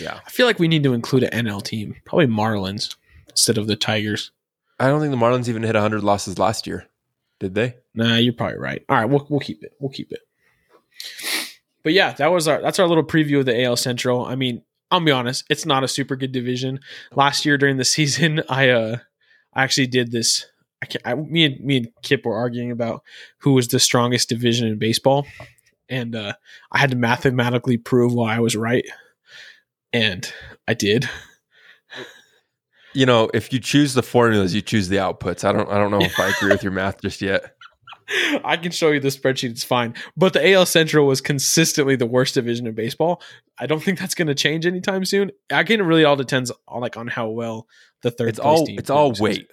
Yeah. 0.00 0.20
I 0.26 0.30
feel 0.30 0.46
like 0.46 0.58
we 0.58 0.68
need 0.68 0.84
to 0.84 0.94
include 0.94 1.22
an 1.24 1.44
NL 1.46 1.62
team. 1.62 1.94
Probably 2.06 2.26
Marlins 2.26 2.96
instead 3.28 3.58
of 3.58 3.66
the 3.66 3.76
Tigers. 3.76 4.32
I 4.80 4.86
don't 4.88 5.00
think 5.00 5.10
the 5.10 5.18
Marlins 5.18 5.48
even 5.48 5.62
hit 5.62 5.74
hundred 5.74 6.02
losses 6.02 6.38
last 6.38 6.66
year. 6.66 6.86
Did 7.42 7.56
they? 7.56 7.74
Nah, 7.92 8.18
you're 8.18 8.34
probably 8.34 8.58
right. 8.58 8.84
All 8.88 8.96
right, 8.96 9.04
we'll 9.04 9.26
we'll 9.28 9.40
keep 9.40 9.64
it. 9.64 9.72
We'll 9.80 9.90
keep 9.90 10.12
it. 10.12 10.20
But 11.82 11.92
yeah, 11.92 12.12
that 12.12 12.30
was 12.30 12.46
our 12.46 12.62
that's 12.62 12.78
our 12.78 12.86
little 12.86 13.02
preview 13.02 13.40
of 13.40 13.46
the 13.46 13.64
AL 13.64 13.78
Central. 13.78 14.24
I 14.24 14.36
mean, 14.36 14.62
I'll 14.92 15.00
be 15.00 15.10
honest, 15.10 15.44
it's 15.50 15.66
not 15.66 15.82
a 15.82 15.88
super 15.88 16.14
good 16.14 16.30
division. 16.30 16.78
Last 17.16 17.44
year 17.44 17.58
during 17.58 17.78
the 17.78 17.84
season, 17.96 18.44
I 18.48 18.68
uh 18.68 18.98
I 19.52 19.64
actually 19.64 19.88
did 19.88 20.12
this. 20.12 20.46
I, 20.80 20.86
can't, 20.86 21.04
I 21.04 21.16
me 21.16 21.46
and 21.46 21.58
me 21.58 21.78
and 21.78 21.88
Kip 22.02 22.24
were 22.24 22.36
arguing 22.36 22.70
about 22.70 23.02
who 23.38 23.54
was 23.54 23.66
the 23.66 23.80
strongest 23.80 24.28
division 24.28 24.68
in 24.68 24.78
baseball, 24.78 25.26
and 25.88 26.14
uh, 26.14 26.34
I 26.70 26.78
had 26.78 26.90
to 26.90 26.96
mathematically 26.96 27.76
prove 27.76 28.14
why 28.14 28.36
I 28.36 28.38
was 28.38 28.54
right, 28.54 28.84
and 29.92 30.32
I 30.68 30.74
did. 30.74 31.10
You 32.94 33.06
know, 33.06 33.30
if 33.32 33.52
you 33.52 33.58
choose 33.58 33.94
the 33.94 34.02
formulas, 34.02 34.54
you 34.54 34.60
choose 34.62 34.88
the 34.88 34.96
outputs. 34.96 35.44
I 35.44 35.52
don't 35.52 35.68
I 35.70 35.78
don't 35.78 35.90
know 35.90 36.00
if 36.02 36.18
I 36.18 36.28
agree 36.28 36.50
with 36.50 36.62
your 36.62 36.72
math 36.72 37.00
just 37.00 37.22
yet. 37.22 37.54
I 38.44 38.56
can 38.56 38.72
show 38.72 38.90
you 38.90 39.00
the 39.00 39.08
spreadsheet. 39.08 39.50
It's 39.50 39.64
fine. 39.64 39.94
But 40.16 40.32
the 40.34 40.52
AL 40.52 40.66
Central 40.66 41.06
was 41.06 41.20
consistently 41.20 41.96
the 41.96 42.04
worst 42.06 42.34
division 42.34 42.66
in 42.66 42.74
baseball. 42.74 43.22
I 43.58 43.66
don't 43.66 43.82
think 43.82 43.98
that's 43.98 44.14
going 44.14 44.28
to 44.28 44.34
change 44.34 44.66
anytime 44.66 45.04
soon. 45.04 45.30
I 45.50 45.62
can 45.64 45.82
really 45.82 46.04
all 46.04 46.16
depends 46.16 46.52
on 46.68 46.80
like 46.82 46.96
on 46.96 47.06
how 47.06 47.28
well 47.28 47.66
the 48.02 48.10
third. 48.10 48.28
It's 48.28 48.38
all 48.38 48.66
it's 48.68 48.90
all 48.90 49.14
weight. 49.18 49.50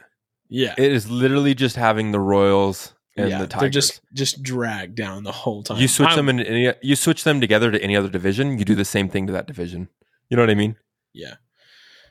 Yeah, 0.49 0.73
It 0.77 0.91
is 0.91 1.09
literally 1.09 1.53
just 1.53 1.75
having 1.75 2.11
the 2.11 2.19
Royals 2.19 2.93
and 3.15 3.29
yeah, 3.29 3.37
the 3.37 3.45
they're 3.45 3.59
Tigers. 3.59 3.73
just 3.73 4.01
just 4.13 4.41
dragged 4.43 4.95
down 4.95 5.23
the 5.23 5.31
whole 5.31 5.61
time. 5.63 5.77
you 5.77 5.87
switch 5.87 6.09
I'm- 6.09 6.17
them 6.17 6.29
in 6.29 6.39
any, 6.41 6.73
you 6.81 6.95
switch 6.95 7.23
them 7.23 7.39
together 7.39 7.69
to 7.71 7.81
any 7.81 7.95
other 7.95 8.09
division, 8.09 8.57
you 8.57 8.65
do 8.65 8.73
the 8.75 8.83
same 8.83 9.09
thing 9.09 9.27
to 9.27 9.33
that 9.33 9.45
division. 9.45 9.89
You 10.29 10.37
know 10.37 10.43
what 10.43 10.49
I 10.49 10.55
mean? 10.55 10.75
Yeah. 11.13 11.35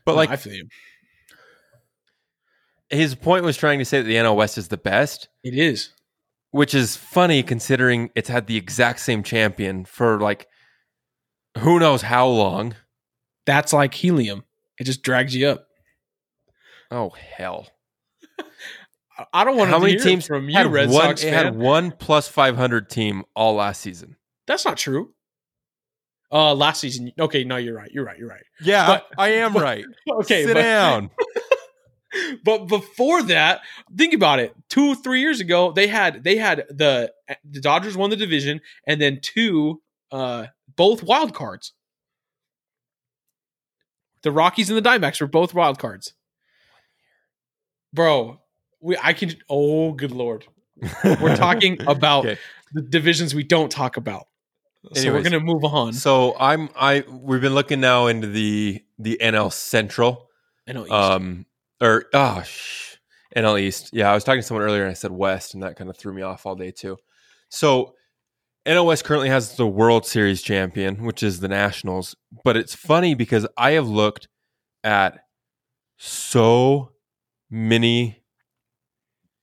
But 0.07 0.13
No, 0.13 0.17
like 0.19 0.31
I 0.31 0.37
feel 0.37 0.55
you. 0.55 0.69
His 2.91 3.15
point 3.15 3.45
was 3.45 3.57
trying 3.57 3.79
to 3.79 3.85
say 3.85 3.99
that 4.01 4.07
the 4.09 4.15
NL 4.17 4.37
West 4.37 4.57
is 4.59 4.69
the 4.69 4.77
best, 4.77 5.29
It 5.45 5.55
is. 5.55 5.91
which 6.51 6.75
is 6.75 6.97
funny 6.97 7.43
considering 7.43 8.11
it's 8.15 8.29
had 8.29 8.47
the 8.47 8.57
exact 8.57 9.01
same 9.01 9.23
champion 9.23 9.85
for 9.85 10.19
like 10.21 10.47
who 11.59 11.79
knows 11.79 12.03
how 12.03 12.27
long. 12.29 12.75
That's 13.47 13.73
like 13.73 13.95
helium. 13.95 14.45
It 14.79 14.85
just 14.85 15.03
drags 15.03 15.35
you 15.35 15.49
up. 15.49 15.67
Oh 16.91 17.11
hell! 17.11 17.69
I- 19.19 19.25
I 19.33 19.45
don't 19.45 19.57
want 19.57 19.71
How 19.71 19.79
to 19.79 19.85
many 19.87 19.99
teams 19.99 20.27
from 20.27 20.49
you, 20.49 20.69
Red 20.69 20.91
one? 20.91 21.03
Sox 21.09 21.25
it 21.25 21.33
had 21.33 21.57
one 21.57 21.91
plus 21.91 22.29
five 22.29 22.57
hundred 22.57 22.89
team 22.89 23.25
all 23.35 23.55
last 23.55 23.81
season. 23.81 24.17
That's 24.47 24.65
not 24.65 24.77
true. 24.77 25.13
Uh, 26.31 26.55
last 26.55 26.81
season. 26.81 27.11
Okay, 27.19 27.43
no, 27.45 27.57
you're 27.57 27.75
right. 27.75 27.91
You're 27.91 28.05
right. 28.05 28.19
You're 28.19 28.29
right. 28.29 28.45
Yeah, 28.61 28.87
But- 28.87 29.07
I 29.19 29.29
am 29.31 29.53
but- 29.55 29.63
right. 29.63 29.85
Okay, 30.11 30.45
Sit 30.45 30.55
but, 30.55 30.63
down. 30.63 31.11
but 32.45 32.67
before 32.67 33.23
that, 33.25 33.61
think 33.97 34.15
about 34.15 34.39
it. 34.39 34.55
Two, 34.69 34.95
three 34.95 35.21
years 35.21 35.41
ago, 35.41 35.73
they 35.73 35.87
had 35.89 36.25
they 36.25 36.37
had 36.37 36.65
the 36.71 37.13
the 37.45 37.61
Dodgers 37.61 37.97
won 37.97 38.11
the 38.11 38.17
division, 38.17 38.61
and 38.87 39.01
then 39.01 39.21
two, 39.23 39.81
uh, 40.11 40.47
both 40.77 41.03
wild 41.03 41.35
cards. 41.35 41.73
The 44.23 44.33
Rockies 44.33 44.69
and 44.71 44.77
the 44.77 44.83
Diamondbacks 44.89 45.21
were 45.21 45.27
both 45.29 45.55
wild 45.55 45.79
cards. 45.79 46.13
Bro, 47.93 48.41
we 48.81 48.97
I 49.03 49.13
can. 49.13 49.33
Oh, 49.49 49.93
good 49.93 50.13
lord, 50.13 50.45
we're 51.21 51.37
talking 51.37 51.81
about 51.87 52.27
Okay. 52.27 52.39
the 52.73 52.83
divisions 52.83 53.35
we 53.35 53.45
don't 53.45 53.71
talk 53.71 53.97
about. 53.97 54.27
so 54.95 55.13
we're 55.13 55.23
gonna 55.23 55.41
move 55.41 55.65
on. 55.65 55.93
So 55.93 56.37
I'm 56.39 56.69
I 56.77 57.05
we've 57.09 57.41
been 57.41 57.55
looking 57.55 57.81
now 57.81 58.07
into 58.09 58.27
the 58.27 58.83
the 58.99 59.19
NL 59.23 59.53
Central. 59.53 60.29
I 60.69 60.73
know. 60.73 60.83
East. 60.85 60.93
Um 60.93 61.47
or 61.81 62.07
oh 62.13 62.43
sh- 62.43 62.97
NL 63.37 63.61
East. 63.61 63.91
Yeah, 63.93 64.11
I 64.11 64.15
was 64.15 64.25
talking 64.25 64.41
to 64.41 64.47
someone 64.47 64.65
earlier 64.65 64.83
and 64.83 64.91
I 64.91 64.95
said 64.95 65.11
West 65.11 65.55
and 65.55 65.63
that 65.63 65.77
kind 65.77 65.91
of 65.91 65.97
threw 65.97 66.13
me 66.13 66.23
off 66.23 66.47
all 66.47 66.55
day 66.55 66.71
too. 66.71 66.97
So 67.51 67.95
NL 68.67 68.87
West 68.87 69.05
currently 69.05 69.29
has 69.29 69.57
the 69.57 69.67
World 69.67 70.07
Series 70.07 70.43
champion, 70.43 71.05
which 71.05 71.23
is 71.23 71.41
the 71.41 71.49
Nationals. 71.49 72.17
But 72.45 72.57
it's 72.57 72.75
funny 72.75 73.15
because 73.15 73.47
I 73.57 73.73
have 73.73 73.89
looked 73.89 74.29
at 74.85 75.21
so 75.99 76.93
many 77.51 78.23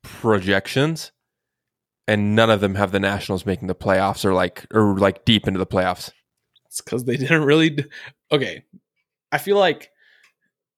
projections 0.04 1.12
and 2.08 2.36
none 2.36 2.50
of 2.50 2.62
them 2.62 2.76
have 2.76 2.92
the 2.92 3.00
Nationals 3.00 3.46
making 3.46 3.68
the 3.68 3.76
playoffs 3.76 4.24
or 4.24 4.34
like 4.34 4.66
or 4.74 4.98
like 4.98 5.26
deep 5.26 5.48
into 5.48 5.58
the 5.58 5.66
playoffs. 5.66 6.12
It's 6.68 6.82
because 6.82 7.06
they 7.06 7.18
didn't 7.18 7.44
really. 7.44 7.86
Okay, 8.32 8.64
I 9.32 9.38
feel 9.38 9.58
like 9.58 9.90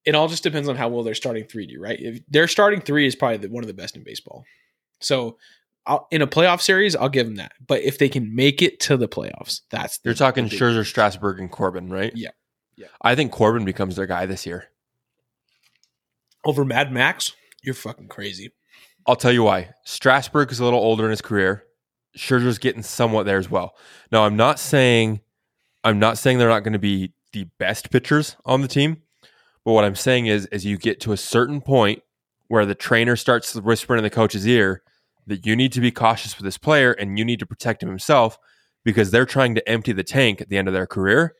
it 0.07 0.15
all 0.15 0.27
just 0.27 0.41
depends 0.41 0.67
on 0.67 0.75
how 0.75 0.87
well 0.89 1.03
they're 1.03 1.13
starting 1.13 1.43
three 1.45 1.67
D. 1.67 1.77
Right? 1.77 1.99
If 1.99 2.21
their 2.27 2.47
starting 2.47 2.81
three 2.81 3.05
is 3.05 3.15
probably 3.15 3.37
the, 3.37 3.49
one 3.49 3.63
of 3.63 3.67
the 3.67 3.73
best 3.75 3.95
in 3.95 4.03
baseball. 4.03 4.45
So 4.99 5.37
I'll, 5.85 6.07
in 6.11 6.21
a 6.21 6.27
playoff 6.27 6.61
series, 6.61 6.95
I'll 6.95 7.07
give 7.09 7.27
them 7.27 7.35
that. 7.35 7.51
But 7.65 7.81
if 7.81 7.97
they 7.99 8.09
can 8.09 8.35
make 8.35 8.61
it 8.61 8.79
to 8.81 8.97
the 8.97 9.07
playoffs, 9.07 9.61
that's 9.69 9.99
the- 9.99 10.09
You're 10.09 10.15
talking 10.15 10.47
the 10.47 10.55
Scherzer, 10.57 10.85
Strasburg, 10.85 11.39
and 11.39 11.51
Corbin, 11.51 11.89
right? 11.89 12.11
Yeah. 12.15 12.31
Yeah. 12.75 12.87
I 13.01 13.15
think 13.15 13.31
Corbin 13.31 13.63
becomes 13.65 13.95
their 13.95 14.05
guy 14.07 14.25
this 14.25 14.45
year. 14.45 14.65
over 16.45 16.63
Mad 16.65 16.91
Max. 16.91 17.33
You're 17.61 17.73
fucking 17.73 18.07
crazy. 18.07 18.51
I'll 19.05 19.15
tell 19.15 19.31
you 19.31 19.43
why. 19.43 19.69
Strasburg 19.83 20.51
is 20.51 20.59
a 20.59 20.63
little 20.63 20.79
older 20.79 21.03
in 21.05 21.09
his 21.11 21.21
career. 21.21 21.63
Scherzer's 22.17 22.57
getting 22.59 22.83
somewhat 22.83 23.25
there 23.25 23.37
as 23.37 23.49
well. 23.49 23.75
Now, 24.11 24.23
I'm 24.25 24.35
not 24.35 24.59
saying 24.59 25.21
I'm 25.83 25.99
not 25.99 26.17
saying 26.17 26.37
they're 26.37 26.49
not 26.49 26.63
going 26.63 26.73
to 26.73 26.79
be 26.79 27.13
the 27.33 27.45
best 27.59 27.91
pitchers 27.91 28.35
on 28.45 28.61
the 28.61 28.67
team, 28.67 29.01
but 29.67 29.73
what 29.73 29.83
I'm 29.83 29.95
saying 29.95 30.27
is, 30.27 30.45
as 30.45 30.63
you 30.65 30.77
get 30.77 31.01
to 31.01 31.11
a 31.11 31.17
certain 31.17 31.59
point 31.59 32.01
where 32.47 32.65
the 32.65 32.73
trainer 32.73 33.17
starts 33.17 33.53
whispering 33.53 33.97
in 33.97 34.03
the 34.05 34.09
coach's 34.09 34.47
ear 34.47 34.81
that 35.25 35.45
you 35.45 35.57
need 35.57 35.73
to 35.73 35.81
be 35.81 35.91
cautious 35.91 36.37
with 36.37 36.45
this 36.45 36.57
player 36.57 36.93
and 36.93 37.19
you 37.19 37.25
need 37.25 37.39
to 37.39 37.45
protect 37.45 37.83
him 37.83 37.89
himself 37.89 38.37
because 38.85 39.11
they're 39.11 39.25
trying 39.25 39.55
to 39.55 39.69
empty 39.69 39.91
the 39.91 40.05
tank 40.05 40.39
at 40.39 40.47
the 40.47 40.57
end 40.57 40.69
of 40.69 40.73
their 40.73 40.87
career, 40.87 41.35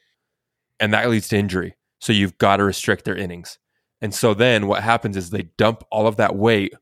and 0.78 0.94
that 0.94 1.10
leads 1.10 1.30
to 1.30 1.38
injury. 1.38 1.78
So 2.02 2.12
you've 2.12 2.38
got 2.38 2.58
to 2.58 2.66
restrict 2.66 3.06
their 3.06 3.16
innings. 3.16 3.60
And 4.02 4.14
so 4.14 4.34
then 4.34 4.68
what 4.68 4.84
happens 4.84 5.16
is 5.16 5.30
they 5.30 5.44
dump 5.58 5.86
all 5.90 6.06
of 6.06 6.18
that 6.18 6.36
weight 6.36 6.74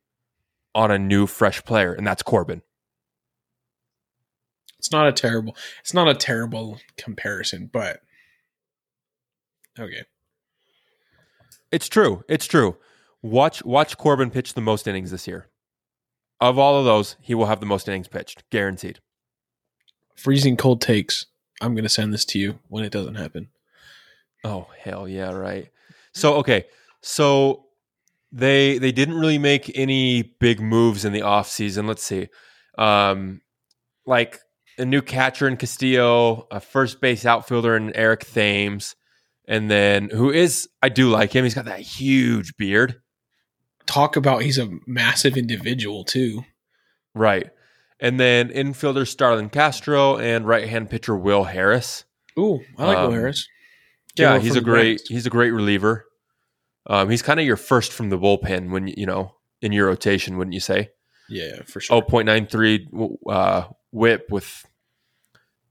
on 0.74 0.90
a 0.90 0.98
new 0.98 1.28
fresh 1.28 1.64
player, 1.64 1.94
and 1.94 2.08
that's 2.08 2.24
Corbin. 2.24 2.64
It's 4.80 4.92
not 4.92 5.08
a 5.08 5.12
terrible. 5.12 5.56
It's 5.82 5.94
not 5.94 6.08
a 6.08 6.16
terrible 6.16 6.80
comparison, 6.98 7.70
but 7.72 8.00
okay. 9.78 10.06
It's 11.76 11.90
true. 11.90 12.24
It's 12.30 12.46
true. 12.46 12.78
Watch 13.22 13.66
watch 13.66 13.98
Corbin 13.98 14.32
pitch 14.32 14.54
the 14.54 14.62
most 14.62 14.88
innings 14.88 15.12
this 15.12 15.28
year. 15.28 15.50
Of 16.40 16.58
all 16.58 16.80
of 16.80 16.86
those, 16.86 17.18
he 17.20 17.36
will 17.36 17.48
have 17.48 17.60
the 17.60 17.66
most 17.66 17.90
innings 17.90 18.08
pitched, 18.08 18.50
guaranteed. 18.50 19.02
Freezing 20.16 20.56
cold 20.56 20.80
takes. 20.80 21.26
I'm 21.60 21.76
gonna 21.76 21.90
send 21.90 22.14
this 22.14 22.24
to 22.28 22.40
you 22.40 22.60
when 22.70 22.86
it 22.86 22.94
doesn't 22.94 23.16
happen. 23.16 23.50
Oh 24.46 24.68
hell 24.80 25.06
yeah, 25.06 25.34
right. 25.34 25.68
So 26.14 26.36
okay, 26.36 26.64
so 27.02 27.66
they 28.32 28.78
they 28.78 28.94
didn't 28.94 29.20
really 29.20 29.38
make 29.38 29.70
any 29.78 30.22
big 30.22 30.62
moves 30.62 31.04
in 31.04 31.12
the 31.12 31.24
offseason. 31.24 31.90
Let's 31.90 32.04
see. 32.04 32.30
Um 32.78 33.42
like 34.06 34.40
a 34.78 34.86
new 34.86 35.02
catcher 35.02 35.46
in 35.46 35.58
Castillo, 35.58 36.48
a 36.52 36.62
first 36.62 37.02
base 37.02 37.26
outfielder 37.26 37.76
in 37.76 37.94
Eric 37.98 38.26
Thames, 38.26 38.96
and 39.48 39.70
then 39.70 40.10
who 40.10 40.32
is 40.32 40.68
I 40.82 40.90
do 40.90 41.10
like 41.10 41.34
him. 41.36 41.44
He's 41.44 41.54
got 41.54 41.66
that 41.66 41.80
huge 41.82 42.56
beard. 42.58 43.02
Talk 43.86 44.16
about 44.16 44.42
he's 44.42 44.58
a 44.58 44.70
massive 44.88 45.38
individual 45.38 46.04
too. 46.04 46.44
Right. 47.14 47.50
And 48.00 48.20
then 48.20 48.50
infielder 48.50 49.08
Starlin 49.08 49.50
Castro 49.50 50.18
and 50.18 50.48
right 50.48 50.68
hand 50.68 50.90
pitcher 50.90 51.16
Will 51.16 51.46
Harris. 51.46 52.04
Ooh, 52.38 52.60
I 52.78 52.86
like 52.86 52.98
Um, 52.98 53.04
Will 53.06 53.12
Harris. 53.20 53.48
Came 54.16 54.24
Yeah, 54.26 54.40
he's 54.40 54.56
a 54.56 54.62
great 54.62 54.84
Giants. 54.98 55.10
he's 55.10 55.26
a 55.26 55.30
great 55.30 55.52
reliever. 55.52 56.06
Um, 56.88 57.10
he's 57.10 57.22
kind 57.22 57.40
of 57.40 57.46
your 57.46 57.58
first 57.58 57.92
from 57.94 58.10
the 58.10 58.18
bullpen 58.18 58.70
when 58.72 58.88
you 58.88 59.06
know 59.06 59.36
in 59.62 59.72
your 59.72 59.88
rotation, 59.88 60.38
wouldn't 60.38 60.54
you 60.54 60.60
say? 60.60 60.90
Yeah, 61.30 61.64
for 61.66 61.80
sure. 61.80 61.98
Oh, 61.98 62.02
0.93 62.02 63.18
uh, 63.28 63.68
whip 63.92 64.28
with 64.30 64.66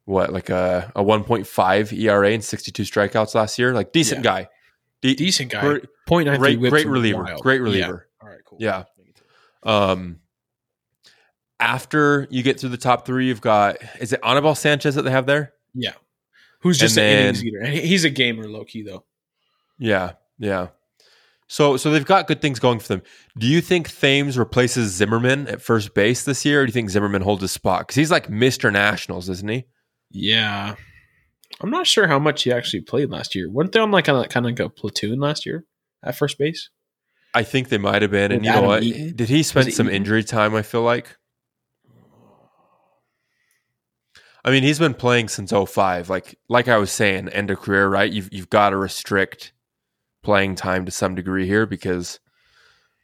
what 0.04 0.32
like 0.32 0.50
a, 0.50 0.92
a 0.94 1.02
1.5 1.02 1.98
ERA 1.98 2.30
and 2.30 2.44
62 2.44 2.82
strikeouts 2.82 3.34
last 3.34 3.58
year. 3.58 3.72
Like 3.74 3.92
decent 3.92 4.24
Yeah. 4.24 4.30
guy. 4.42 4.48
De- 5.02 5.14
decent 5.14 5.50
guy. 5.50 5.60
great, 5.60 5.84
Point 6.06 6.26
nine 6.26 6.38
great, 6.38 6.58
great 6.60 6.86
reliever. 6.86 7.26
Great 7.40 7.60
reliever. 7.60 8.08
All 8.22 8.28
right, 8.28 8.38
cool. 8.46 8.58
Yeah. 8.60 8.84
Um, 9.62 10.20
after 11.60 12.26
you 12.30 12.42
get 12.42 12.58
through 12.60 12.70
the 12.70 12.76
top 12.76 13.06
three, 13.06 13.26
you've 13.28 13.40
got 13.40 13.76
is 14.00 14.12
it 14.12 14.20
Anibal 14.24 14.54
Sanchez 14.54 14.94
that 14.96 15.02
they 15.02 15.10
have 15.10 15.26
there? 15.26 15.52
Yeah. 15.74 15.92
Who's 16.60 16.78
just 16.78 16.96
And 16.98 17.06
an 17.06 17.22
innings 17.22 17.44
eater. 17.44 17.60
And 17.60 17.74
He's 17.74 18.04
a 18.04 18.10
gamer, 18.10 18.48
low 18.48 18.64
key 18.64 18.82
though. 18.82 19.04
Yeah, 19.78 20.12
yeah. 20.38 20.68
So 21.46 21.76
so 21.76 21.90
they've 21.90 22.04
got 22.04 22.26
good 22.26 22.40
things 22.40 22.58
going 22.58 22.78
for 22.80 22.88
them. 22.88 23.02
Do 23.38 23.46
you 23.46 23.60
think 23.60 23.90
Thames 23.90 24.38
replaces 24.38 24.92
Zimmerman 24.94 25.46
at 25.48 25.60
first 25.62 25.94
base 25.94 26.24
this 26.24 26.44
year, 26.44 26.62
or 26.62 26.66
do 26.66 26.70
you 26.70 26.72
think 26.72 26.90
Zimmerman 26.90 27.22
holds 27.22 27.42
his 27.42 27.52
spot? 27.52 27.80
Because 27.80 27.96
he's 27.96 28.10
like 28.10 28.28
Mr. 28.28 28.72
Nationals, 28.72 29.28
isn't 29.28 29.48
he? 29.48 29.64
Yeah. 30.14 30.76
I'm 31.60 31.70
not 31.70 31.86
sure 31.86 32.06
how 32.06 32.18
much 32.18 32.44
he 32.44 32.52
actually 32.52 32.80
played 32.80 33.10
last 33.10 33.34
year. 33.34 33.50
Weren't 33.50 33.72
they 33.72 33.80
on 33.80 33.90
like 33.90 34.06
kind 34.06 34.18
of 34.18 34.28
kind 34.30 34.46
of 34.46 34.50
like 34.50 34.60
a 34.60 34.68
platoon 34.68 35.20
last 35.20 35.44
year 35.44 35.64
at 36.02 36.16
first 36.16 36.38
base? 36.38 36.70
I 37.34 37.42
think 37.42 37.68
they 37.68 37.78
might 37.78 38.02
have 38.02 38.12
been. 38.12 38.30
And 38.32 38.40
With 38.42 38.46
you 38.46 38.52
know 38.52 38.62
what? 38.62 38.82
Eaton? 38.82 39.16
Did 39.16 39.28
he 39.28 39.42
spend 39.42 39.72
some 39.72 39.86
Eaton? 39.86 39.96
injury 39.96 40.24
time? 40.24 40.54
I 40.54 40.62
feel 40.62 40.82
like. 40.82 41.16
I 44.44 44.50
mean, 44.50 44.62
he's 44.62 44.78
been 44.78 44.94
playing 44.94 45.28
since 45.28 45.52
05. 45.52 46.10
Like 46.10 46.38
like 46.48 46.68
I 46.68 46.76
was 46.76 46.92
saying, 46.92 47.28
end 47.30 47.50
of 47.50 47.60
career, 47.60 47.88
right? 47.88 48.10
You've 48.10 48.32
you've 48.32 48.50
got 48.50 48.70
to 48.70 48.76
restrict 48.76 49.52
playing 50.22 50.54
time 50.54 50.84
to 50.86 50.90
some 50.90 51.14
degree 51.14 51.46
here 51.46 51.66
because 51.66 52.20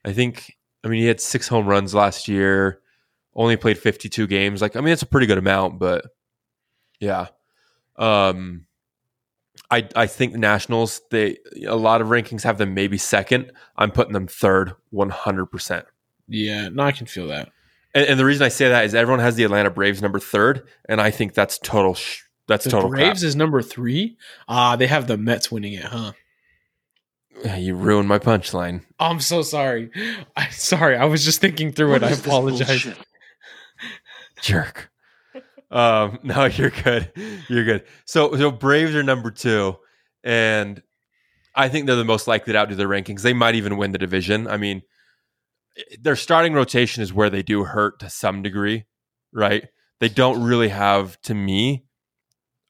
I 0.05 0.13
think 0.13 0.57
I 0.85 0.89
mean 0.89 1.01
he 1.01 1.07
had 1.07 1.21
six 1.21 1.49
home 1.49 1.67
runs 1.67 1.95
last 1.95 2.29
year, 2.29 2.81
only 3.35 3.57
played 3.57 3.79
52 3.79 4.27
games. 4.27 4.61
Like 4.63 4.77
I 4.77 4.81
mean, 4.81 4.93
it's 4.93 5.03
a 5.03 5.07
pretty 5.07 5.27
good 5.27 5.39
amount, 5.39 5.79
but 5.79 6.05
yeah. 7.01 7.27
Um 7.97 8.67
I 9.71 9.89
I 9.97 10.07
think 10.07 10.33
the 10.33 10.39
Nationals, 10.39 11.01
they 11.11 11.39
a 11.67 11.77
lot 11.77 12.01
of 12.01 12.09
rankings 12.09 12.43
have 12.43 12.59
them 12.59 12.75
maybe 12.75 12.99
second. 12.99 13.53
I'm 13.77 13.91
putting 13.91 14.13
them 14.13 14.27
third 14.27 14.75
100%. 14.93 15.85
Yeah, 16.29 16.69
no, 16.69 16.85
I 16.85 16.93
can 16.93 17.07
feel 17.07 17.27
that. 17.29 17.51
And, 17.95 18.07
and 18.07 18.21
the 18.21 18.25
reason 18.25 18.45
I 18.45 18.49
say 18.49 18.69
that 18.69 18.85
is 18.85 18.95
everyone 18.95 19.21
has 19.21 19.35
the 19.35 19.45
Atlanta 19.45 19.71
Braves 19.71 20.01
number 20.01 20.21
third, 20.21 20.69
and 20.89 21.01
I 21.01 21.11
think 21.11 21.35
that's 21.35 21.59
total. 21.59 21.95
Sh- 21.95 22.23
that's 22.47 22.65
The 22.65 22.71
total. 22.71 22.91
Braves 22.91 23.23
is 23.23 23.37
number 23.37 23.63
three. 23.63 24.17
Ah, 24.49 24.77
they 24.77 24.87
have 24.87 25.07
the 25.07 25.17
Mets 25.17 25.51
winning 25.51 25.73
it, 25.75 25.85
huh? 25.85 26.13
You 27.57 27.75
ruined 27.75 28.09
my 28.09 28.19
punchline. 28.19 28.85
I'm 28.99 29.21
so 29.21 29.43
sorry. 29.43 29.91
I'm 30.37 30.51
sorry. 30.53 30.97
I 30.97 31.05
was 31.07 31.25
just 31.25 31.41
thinking 31.41 31.73
through 31.73 31.95
it. 31.95 32.03
I 32.03 32.11
apologize. 32.11 32.87
Jerk. 34.43 34.90
Um, 35.71 36.19
no, 36.23 36.47
you're 36.47 36.71
good. 36.71 37.13
You're 37.49 37.65
good. 37.65 37.85
So, 38.05 38.37
so 38.37 38.51
Braves 38.51 38.95
are 38.95 39.03
number 39.03 39.31
two, 39.31 39.77
and 40.25 40.83
I 41.55 41.69
think 41.69 41.87
they're 41.87 41.97
the 41.97 42.05
most 42.05 42.27
likely 42.27 42.53
to 42.53 42.59
outdo 42.59 42.75
their 42.75 42.89
rankings. 42.89 43.23
They 43.23 43.33
might 43.33 43.55
even 43.55 43.77
win 43.77 43.93
the 43.93 43.99
division. 43.99 44.47
I 44.47 44.57
mean, 44.57 44.83
their 46.01 46.17
starting 46.17 46.55
rotation 46.55 47.03
is 47.03 47.13
where 47.13 47.31
they 47.31 47.43
do 47.43 47.65
hurt 47.65 48.01
to 48.01 48.11
some 48.11 48.43
degree, 48.43 48.85
right? 49.33 49.69
They 50.01 50.09
don't 50.09 50.43
really 50.43 50.69
have, 50.69 51.21
to 51.23 51.35
me, 51.35 51.85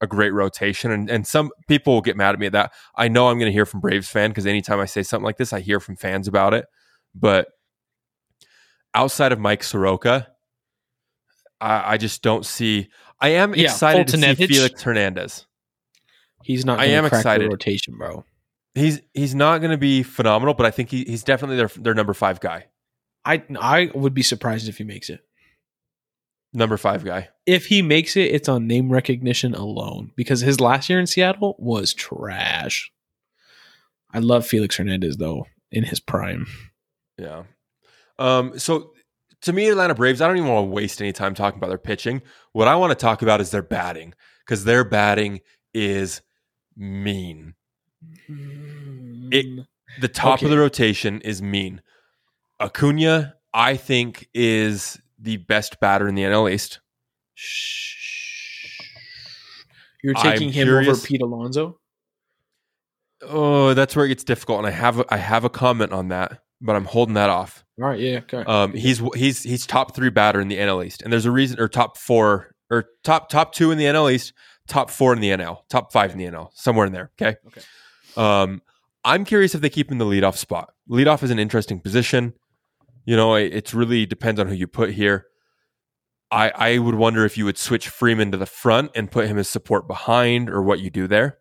a 0.00 0.06
great 0.06 0.32
rotation. 0.32 0.90
And, 0.90 1.10
and 1.10 1.26
some 1.26 1.50
people 1.68 1.94
will 1.94 2.00
get 2.00 2.16
mad 2.16 2.34
at 2.34 2.40
me 2.40 2.46
at 2.46 2.52
that. 2.52 2.72
I 2.96 3.08
know 3.08 3.28
I'm 3.28 3.38
going 3.38 3.50
to 3.50 3.52
hear 3.52 3.66
from 3.66 3.80
Braves 3.80 4.08
fan 4.08 4.30
because 4.30 4.46
anytime 4.46 4.80
I 4.80 4.86
say 4.86 5.02
something 5.02 5.24
like 5.24 5.36
this, 5.36 5.52
I 5.52 5.60
hear 5.60 5.78
from 5.78 5.96
fans 5.96 6.26
about 6.26 6.54
it. 6.54 6.66
But 7.14 7.48
outside 8.94 9.32
of 9.32 9.38
Mike 9.38 9.62
Soroka, 9.62 10.28
I, 11.60 11.94
I 11.94 11.96
just 11.96 12.22
don't 12.22 12.44
see. 12.46 12.88
I 13.20 13.30
am 13.30 13.54
Yeah, 13.54 13.64
excited 13.64 14.08
to 14.08 14.18
see 14.18 14.46
Felix 14.46 14.82
Hernandez. 14.82 15.46
He's 16.42 16.64
not. 16.64 16.80
I 16.80 16.86
am 16.86 17.04
excited. 17.04 17.50
rotation, 17.50 17.96
bro. 17.98 18.24
He's 18.74 19.00
he's 19.14 19.34
not 19.34 19.58
going 19.58 19.72
to 19.72 19.76
be 19.78 20.02
phenomenal, 20.02 20.54
but 20.54 20.64
I 20.64 20.70
think 20.70 20.90
he, 20.90 21.04
he's 21.04 21.22
definitely 21.22 21.56
their 21.56 21.68
their 21.68 21.94
number 21.94 22.14
five 22.14 22.40
guy. 22.40 22.66
I 23.24 23.42
I 23.60 23.90
would 23.94 24.14
be 24.14 24.22
surprised 24.22 24.68
if 24.68 24.78
he 24.78 24.84
makes 24.84 25.10
it. 25.10 25.20
Number 26.52 26.76
five 26.76 27.04
guy. 27.04 27.28
If 27.46 27.66
he 27.66 27.82
makes 27.82 28.16
it, 28.16 28.32
it's 28.32 28.48
on 28.48 28.66
name 28.66 28.90
recognition 28.90 29.54
alone 29.54 30.12
because 30.16 30.40
his 30.40 30.60
last 30.60 30.88
year 30.88 30.98
in 30.98 31.06
Seattle 31.06 31.54
was 31.58 31.94
trash. 31.94 32.90
I 34.12 34.18
love 34.18 34.46
Felix 34.46 34.76
Hernandez 34.76 35.16
though 35.18 35.46
in 35.70 35.84
his 35.84 36.00
prime. 36.00 36.46
Yeah. 37.18 37.44
Um, 38.18 38.58
so 38.58 38.92
to 39.42 39.52
me, 39.52 39.68
Atlanta 39.68 39.94
Braves, 39.94 40.20
I 40.20 40.26
don't 40.26 40.36
even 40.36 40.48
want 40.48 40.66
to 40.66 40.70
waste 40.70 41.00
any 41.00 41.12
time 41.12 41.34
talking 41.34 41.58
about 41.58 41.68
their 41.68 41.78
pitching. 41.78 42.22
What 42.52 42.68
I 42.68 42.76
want 42.76 42.90
to 42.90 42.94
talk 42.94 43.22
about 43.22 43.40
is 43.40 43.50
their 43.50 43.62
batting 43.62 44.14
because 44.44 44.64
their 44.64 44.84
batting 44.84 45.40
is 45.74 46.20
mean. 46.76 47.54
It- 48.28 49.46
mm. 49.46 49.66
The 50.00 50.08
top 50.08 50.38
Okay. 50.38 50.46
of 50.46 50.50
the 50.50 50.58
rotation 50.58 51.20
is 51.22 51.42
mean. 51.42 51.82
Acuna, 52.60 53.34
I 53.52 53.76
think, 53.76 54.28
is 54.32 55.00
the 55.18 55.38
best 55.38 55.80
batter 55.80 56.06
in 56.06 56.14
the 56.14 56.22
NL 56.22 56.48
East. 56.48 56.78
Shh. 57.34 58.78
You're 60.02 60.16
I'm 60.16 60.22
taking 60.32 60.52
him 60.52 60.68
over 60.68 60.96
Pete 60.96 61.20
Alonso. 61.20 61.80
Oh, 63.22 63.74
that's 63.74 63.94
where 63.96 64.04
it 64.04 64.08
gets 64.08 64.24
difficult, 64.24 64.58
and 64.58 64.66
I 64.66 64.70
have 64.70 65.02
I 65.10 65.16
have 65.18 65.44
a 65.44 65.50
comment 65.50 65.92
on 65.92 66.08
that, 66.08 66.40
but 66.60 66.76
I'm 66.76 66.84
holding 66.84 67.14
that 67.14 67.30
off. 67.30 67.64
All 67.80 67.88
right, 67.88 67.98
yeah, 67.98 68.18
okay. 68.18 68.42
Um, 68.42 68.74
he's 68.74 69.02
he's 69.14 69.42
he's 69.42 69.66
top 69.66 69.94
three 69.94 70.10
batter 70.10 70.40
in 70.40 70.48
the 70.48 70.56
NL 70.56 70.84
East, 70.84 71.02
and 71.02 71.12
there's 71.12 71.26
a 71.26 71.30
reason, 71.30 71.58
or 71.58 71.68
top 71.68 71.96
four, 71.96 72.54
or 72.70 72.86
top 73.02 73.28
top 73.30 73.52
two 73.52 73.70
in 73.70 73.78
the 73.78 73.84
NL 73.84 74.12
East, 74.12 74.32
top 74.68 74.90
four 74.90 75.12
in 75.12 75.20
the 75.20 75.30
NL, 75.30 75.62
top 75.68 75.92
five 75.92 76.12
in 76.12 76.18
the 76.18 76.26
NL, 76.26 76.50
somewhere 76.54 76.86
in 76.86 76.92
there. 76.92 77.10
Okay. 77.20 77.36
Okay. 77.46 77.62
Um, 78.16 78.62
I'm 79.04 79.24
curious 79.24 79.54
if 79.54 79.62
they 79.62 79.70
keep 79.70 79.90
him 79.90 79.94
in 79.94 79.98
the 79.98 80.04
leadoff 80.04 80.36
spot. 80.36 80.72
Leadoff 80.88 81.22
is 81.22 81.30
an 81.30 81.38
interesting 81.38 81.80
position. 81.80 82.34
You 83.06 83.16
know, 83.16 83.34
it 83.34 83.54
it's 83.54 83.72
really 83.72 84.04
depends 84.04 84.38
on 84.38 84.48
who 84.48 84.54
you 84.54 84.66
put 84.66 84.90
here. 84.90 85.26
I 86.30 86.50
I 86.54 86.78
would 86.78 86.96
wonder 86.96 87.24
if 87.24 87.38
you 87.38 87.46
would 87.46 87.58
switch 87.58 87.88
Freeman 87.88 88.30
to 88.32 88.36
the 88.36 88.46
front 88.46 88.90
and 88.94 89.10
put 89.10 89.26
him 89.26 89.38
as 89.38 89.48
support 89.48 89.88
behind, 89.88 90.50
or 90.50 90.62
what 90.62 90.80
you 90.80 90.90
do 90.90 91.06
there. 91.06 91.38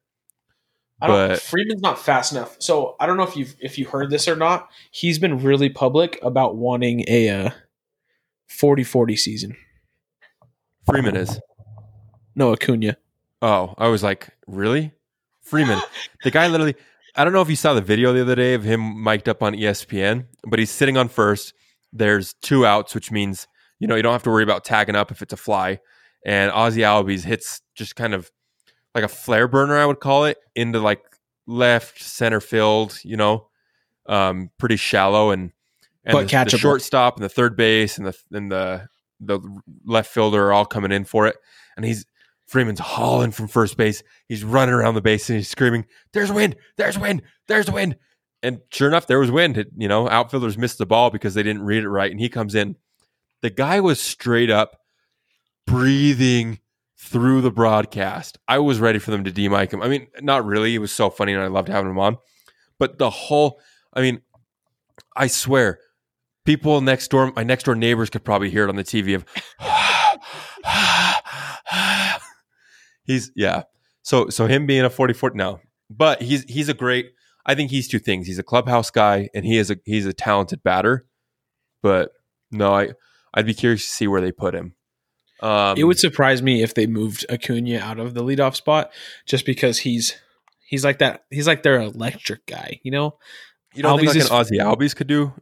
I 1.02 1.08
don't. 1.08 1.30
but- 1.30 1.42
Freeman's 1.42 1.82
not 1.82 2.00
fast 2.00 2.32
enough. 2.32 2.56
So 2.60 2.96
I 3.00 3.06
don't 3.06 3.18
know 3.18 3.24
if 3.24 3.36
you 3.36 3.46
have 3.46 3.56
if 3.60 3.78
you 3.78 3.86
heard 3.86 4.10
this 4.10 4.28
or 4.28 4.36
not. 4.36 4.70
He's 4.92 5.20
been 5.20 5.42
really 5.42 5.70
public 5.70 6.20
about 6.22 6.56
wanting 6.58 7.06
a 7.08 7.30
uh, 7.30 7.50
40-40 8.50 9.18
season. 9.18 9.58
Freeman 10.86 11.16
is. 11.16 11.40
No, 12.36 12.52
Acuna. 12.54 12.98
Oh, 13.42 13.74
I 13.78 13.88
was 13.88 14.04
like, 14.04 14.30
really? 14.48 14.92
Freeman. 15.42 15.80
the 16.24 16.32
guy 16.32 16.48
literally, 16.48 16.76
I 17.16 17.24
don't 17.24 17.34
know 17.34 17.42
if 17.42 17.50
you 17.50 17.56
saw 17.56 17.74
the 17.74 17.82
video 17.82 18.14
the 18.14 18.22
other 18.22 18.36
day 18.36 18.54
of 18.54 18.64
him 18.64 19.04
mic'd 19.04 19.30
up 19.30 19.42
on 19.44 19.54
ESPN, 19.54 20.26
but 20.48 20.60
he's 20.60 20.72
sitting 20.72 20.98
on 20.98 21.10
first. 21.10 21.54
There's 21.94 22.34
two 22.42 22.66
outs, 22.66 22.94
which 22.94 23.12
means, 23.12 23.48
you 23.80 23.88
know, 23.88 23.96
you 23.96 24.02
don't 24.02 24.14
have 24.14 24.24
to 24.24 24.30
worry 24.30 24.44
about 24.44 24.64
tagging 24.64 24.96
up 24.96 25.12
if 25.12 25.22
it's 25.22 25.34
a 25.34 25.38
fly. 25.38 25.80
And 26.26 26.52
Ozzy 26.52 26.82
Albies 26.84 27.24
hits 27.24 27.62
just 27.76 27.96
kind 27.96 28.14
of 28.14 28.30
like 29.02 29.12
a 29.12 29.14
flare 29.14 29.48
burner, 29.48 29.78
I 29.78 29.86
would 29.86 30.00
call 30.00 30.26
it, 30.26 30.38
into 30.56 30.80
like 30.80 31.02
left 31.48 32.02
center 32.02 32.40
field, 32.42 33.00
you 33.04 33.18
know, 33.18 33.48
um, 34.08 34.50
pretty 34.58 34.76
shallow 34.76 35.32
and, 35.32 35.52
and 36.04 36.14
But 36.14 36.20
the, 36.26 36.28
the 36.46 36.58
shortstop 36.62 37.16
and 37.16 37.24
the 37.24 37.30
third 37.30 37.56
base 37.56 37.98
and 37.98 38.08
the 38.08 38.18
and 38.32 38.52
the 38.52 38.88
the 39.20 39.40
left 39.86 40.12
fielder 40.12 40.48
are 40.48 40.54
all 40.54 40.66
coming 40.66 40.92
in 40.92 41.04
for 41.06 41.28
it. 41.28 41.36
And 41.76 41.86
he's 41.86 42.06
Freeman's 42.48 42.80
hauling 42.80 43.32
from 43.32 43.48
first 43.48 43.78
base. 43.78 44.02
He's 44.28 44.44
running 44.44 44.74
around 44.74 44.96
the 44.96 45.02
base 45.02 45.30
and 45.30 45.38
he's 45.38 45.50
screaming, 45.50 45.86
"There's 46.14 46.32
wind! 46.32 46.56
There's 46.78 46.98
wind! 46.98 47.22
There's 47.48 47.70
wind!" 47.70 47.98
And 48.42 48.60
sure 48.72 48.88
enough, 48.88 49.08
there 49.08 49.20
was 49.20 49.30
wind. 49.30 49.58
It- 49.58 49.72
you 49.78 49.88
know, 49.88 50.10
outfielders 50.10 50.58
missed 50.58 50.78
the 50.78 50.86
ball 50.86 51.10
because 51.10 51.34
they 51.34 51.44
didn't 51.44 51.64
read 51.64 51.84
it 51.84 51.90
right, 51.90 52.10
and 52.12 52.20
he 52.20 52.30
comes 52.30 52.56
in. 52.56 52.76
The 53.42 53.50
guy 53.50 53.80
was 53.80 54.02
straight 54.02 54.50
up 54.50 54.80
breathing 55.68 56.60
through 57.00 57.42
the 57.42 57.52
broadcast. 57.52 58.38
I 58.48 58.60
was 58.60 58.80
ready 58.80 59.00
for 59.00 59.12
them 59.12 59.24
to 59.24 59.32
demic 59.32 59.72
him. 59.72 59.82
I 59.82 59.88
mean, 59.88 60.08
not 60.22 60.46
really. 60.46 60.76
It 60.76 60.80
was 60.80 60.92
so 60.92 61.10
funny, 61.10 61.34
and 61.34 61.42
I 61.42 61.48
loved 61.48 61.70
having 61.70 61.92
him 61.92 62.00
on. 62.00 62.18
But 62.78 62.98
the 62.98 63.10
whole, 63.10 63.60
I 63.94 64.02
mean, 64.02 64.22
I 65.16 65.28
swear, 65.28 65.80
people 66.46 66.82
next 66.82 67.10
door, 67.10 67.32
my 67.36 67.44
next 67.44 67.64
door 67.64 67.76
neighbors 67.76 68.10
could 68.10 68.24
probably 68.24 68.50
hear 68.50 68.66
it 68.66 68.70
on 68.70 68.76
the 68.76 68.84
TV 68.84 69.16
of. 69.16 69.26
he's 73.04 73.32
yeah. 73.36 73.64
So 74.02 74.30
so 74.30 74.48
him 74.48 74.66
being 74.66 74.84
a 74.84 74.90
44 74.90 75.32
no. 75.36 75.60
But 75.90 76.22
he's 76.22 76.44
he's 76.44 76.70
a 76.70 76.74
great 76.74 77.12
I 77.46 77.56
think 77.56 77.72
he's 77.72 77.88
two 77.88 78.00
things. 78.00 78.28
He's 78.28 78.40
a 78.40 78.44
clubhouse 78.44 78.92
guy 78.92 79.30
and 79.34 79.46
he 79.46 79.58
is 79.58 79.72
a 79.72 79.78
he's 79.86 80.06
a 80.06 80.14
talented 80.14 80.64
batter. 80.64 81.06
But 81.82 82.12
no, 82.52 82.74
I 82.74 82.90
I'd 83.34 83.46
be 83.46 83.54
curious 83.54 83.86
to 83.86 83.92
see 83.92 84.08
where 84.08 84.22
they 84.22 84.32
put 84.32 84.54
him. 84.54 84.76
Um 85.42 85.78
it 85.78 85.84
would 85.86 86.00
surprise 86.00 86.42
me 86.42 86.62
if 86.64 86.74
they 86.74 86.88
moved 86.88 87.26
Acuna 87.30 87.80
out 87.80 88.00
of 88.00 88.14
the 88.14 88.24
leadoff 88.24 88.56
spot 88.56 88.92
just 89.26 89.46
because 89.46 89.80
he's 89.80 90.16
he's 90.68 90.84
like 90.84 91.00
that. 91.00 91.26
He's 91.30 91.48
like 91.48 91.64
their 91.64 91.80
electric 91.80 92.46
guy. 92.46 92.80
You 92.84 92.92
know. 92.92 93.18
you 93.74 93.84
don't 93.84 93.98
think 94.00 94.10
Albies 94.12 94.14
like 94.16 94.24
is- 94.24 94.30
an 94.32 94.38
Ozzy 94.58 94.62
Albies 94.62 94.96
could 94.96 95.08
do 95.08 95.34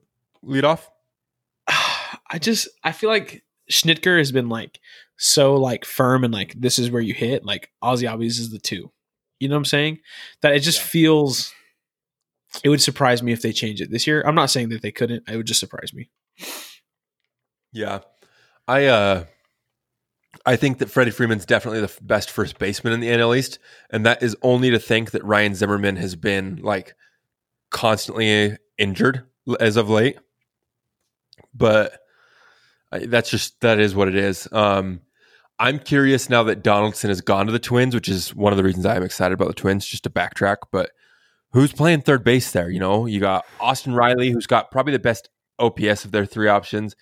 lead 0.43 0.66
off? 0.66 0.89
I 1.68 2.39
just 2.39 2.68
I 2.84 2.91
feel 2.91 3.10
like 3.10 3.43
Snitker 3.72 4.18
has 4.18 4.32
been 4.32 4.50
like 4.50 4.80
so 5.18 5.56
like 5.56 5.84
firm 5.84 6.24
and 6.24 6.34
like 6.34 6.54
this 6.60 6.78
is 6.80 6.91
where 6.91 7.02
you 7.02 7.14
hit. 7.14 7.43
Like 7.45 7.70
Ozzy 7.84 8.08
Albies 8.10 8.39
is 8.39 8.52
the 8.52 8.60
two. 8.60 8.91
You 9.39 9.50
know 9.50 9.56
what 9.56 9.60
I'm 9.60 9.66
saying? 9.66 10.00
That 10.41 10.56
it 10.56 10.60
just 10.62 10.80
Yeah. 10.80 10.86
feels. 10.86 11.54
It 12.64 12.70
would 12.70 12.82
surprise 12.82 13.22
me 13.22 13.34
if 13.34 13.41
they 13.41 13.52
change 13.52 13.82
it 13.82 13.91
this 13.91 14.08
year. 14.08 14.24
I'm 14.26 14.34
not 14.36 14.50
saying 14.50 14.70
that 14.70 14.82
they 14.82 14.91
couldn't. 14.91 15.30
It 15.30 15.36
would 15.38 15.45
just 15.45 15.60
surprise 15.60 15.93
me. 15.93 16.10
Yeah. 17.74 18.00
I 18.68 18.86
uh 18.86 19.26
I 20.48 20.56
think 20.56 20.78
that 20.78 20.89
Freddie 20.89 21.12
Freeman's 21.12 21.45
definitely 21.45 21.82
the 21.82 21.93
best 22.02 22.32
first 22.32 22.58
baseman 22.58 22.93
in 22.93 23.02
the 23.02 23.10
NL 23.10 23.38
East, 23.38 23.60
and 23.89 24.06
that 24.06 24.24
is 24.24 24.34
only 24.41 24.72
to 24.72 24.80
think 24.80 25.12
that 25.12 25.24
Ryan 25.26 25.54
Zimmerman 25.54 25.98
has 25.98 26.16
been 26.16 26.62
like 26.64 26.95
constantly 27.70 28.58
injured 28.78 29.26
as 29.60 29.76
of 29.76 29.89
late. 29.89 30.18
But 31.54 32.00
that's 32.91 33.30
just 33.30 33.60
that 33.60 33.78
is 33.78 33.93
what 33.93 34.08
it 34.08 34.16
is. 34.16 34.48
Um 34.54 35.02
I'm 35.60 35.80
curious 35.80 36.30
now 36.30 36.43
that 36.43 36.64
Donaldson 36.64 37.10
has 37.10 37.20
gone 37.20 37.48
to 37.48 37.52
the 37.52 37.60
Twins, 37.60 37.93
which 37.93 38.08
is 38.08 38.34
one 38.34 38.54
of 38.54 38.58
the 38.58 38.64
reasons 38.64 38.86
I'm 38.86 39.04
excited 39.04 39.34
about 39.34 39.50
the 39.50 39.54
Twins, 39.54 39.86
just 39.86 40.04
to 40.04 40.10
backtrack. 40.10 40.58
But 40.72 40.91
who's 41.52 41.74
playing 41.74 42.02
third 42.02 42.24
base 42.24 42.52
there? 42.52 42.70
You 42.70 42.80
know, 42.80 43.06
you 43.06 43.20
got 43.20 43.45
Austin 43.60 43.95
Riley, 43.95 44.32
who's 44.32 44.48
got 44.48 44.72
probably 44.72 44.93
the 44.93 45.00
best 45.00 45.30
OPS 45.60 46.06
of 46.06 46.12
their 46.12 46.26
three 46.26 46.48
options. 46.48 46.95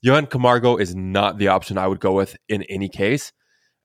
Johan 0.00 0.26
Camargo 0.26 0.76
is 0.76 0.94
not 0.94 1.38
the 1.38 1.48
option 1.48 1.78
I 1.78 1.86
would 1.86 2.00
go 2.00 2.12
with 2.12 2.36
in 2.48 2.62
any 2.64 2.88
case. 2.88 3.32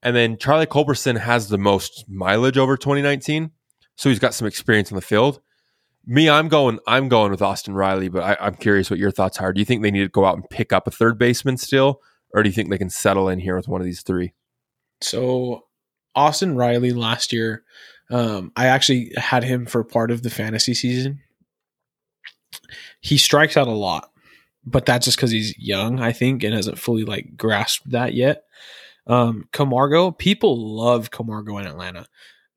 And 0.02 0.14
then 0.14 0.36
Charlie 0.36 0.66
Culberson 0.66 1.18
has 1.18 1.48
the 1.48 1.58
most 1.58 2.04
mileage 2.08 2.58
over 2.58 2.76
2019, 2.76 3.50
so 3.96 4.10
he's 4.10 4.18
got 4.18 4.34
some 4.34 4.46
experience 4.46 4.92
on 4.92 4.96
the 4.96 5.02
field. 5.02 5.40
Me, 6.06 6.28
I'm 6.28 6.48
going. 6.48 6.78
I'm 6.86 7.08
going 7.08 7.30
with 7.30 7.40
Austin 7.40 7.74
Riley, 7.74 8.08
but 8.08 8.22
I, 8.22 8.36
I'm 8.38 8.54
curious 8.56 8.90
what 8.90 8.98
your 8.98 9.10
thoughts 9.10 9.38
are. 9.38 9.54
Do 9.54 9.60
you 9.60 9.64
think 9.64 9.82
they 9.82 9.90
need 9.90 10.02
to 10.02 10.08
go 10.08 10.26
out 10.26 10.36
and 10.36 10.48
pick 10.50 10.72
up 10.72 10.86
a 10.86 10.90
third 10.90 11.18
baseman 11.18 11.56
still, 11.56 12.02
or 12.34 12.42
do 12.42 12.50
you 12.50 12.54
think 12.54 12.68
they 12.68 12.76
can 12.76 12.90
settle 12.90 13.30
in 13.30 13.38
here 13.38 13.56
with 13.56 13.68
one 13.68 13.80
of 13.80 13.86
these 13.86 14.02
three? 14.02 14.34
So 15.00 15.64
Austin 16.14 16.54
Riley 16.54 16.92
last 16.92 17.32
year, 17.32 17.64
um, 18.10 18.52
I 18.56 18.66
actually 18.66 19.12
had 19.16 19.44
him 19.44 19.64
for 19.64 19.82
part 19.82 20.10
of 20.10 20.22
the 20.22 20.30
fantasy 20.30 20.74
season. 20.74 21.20
He 23.00 23.16
strikes 23.16 23.56
out 23.56 23.68
a 23.68 23.72
lot, 23.72 24.10
but 24.66 24.86
that's 24.86 25.04
just 25.04 25.16
because 25.16 25.30
he's 25.30 25.56
young, 25.58 26.00
I 26.00 26.12
think, 26.12 26.42
and 26.42 26.54
hasn't 26.54 26.78
fully 26.78 27.04
like 27.04 27.36
grasped 27.36 27.90
that 27.90 28.14
yet. 28.14 28.44
Um, 29.06 29.48
Camargo, 29.52 30.10
people 30.10 30.76
love 30.76 31.10
Camargo 31.10 31.58
in 31.58 31.66
Atlanta. 31.66 32.06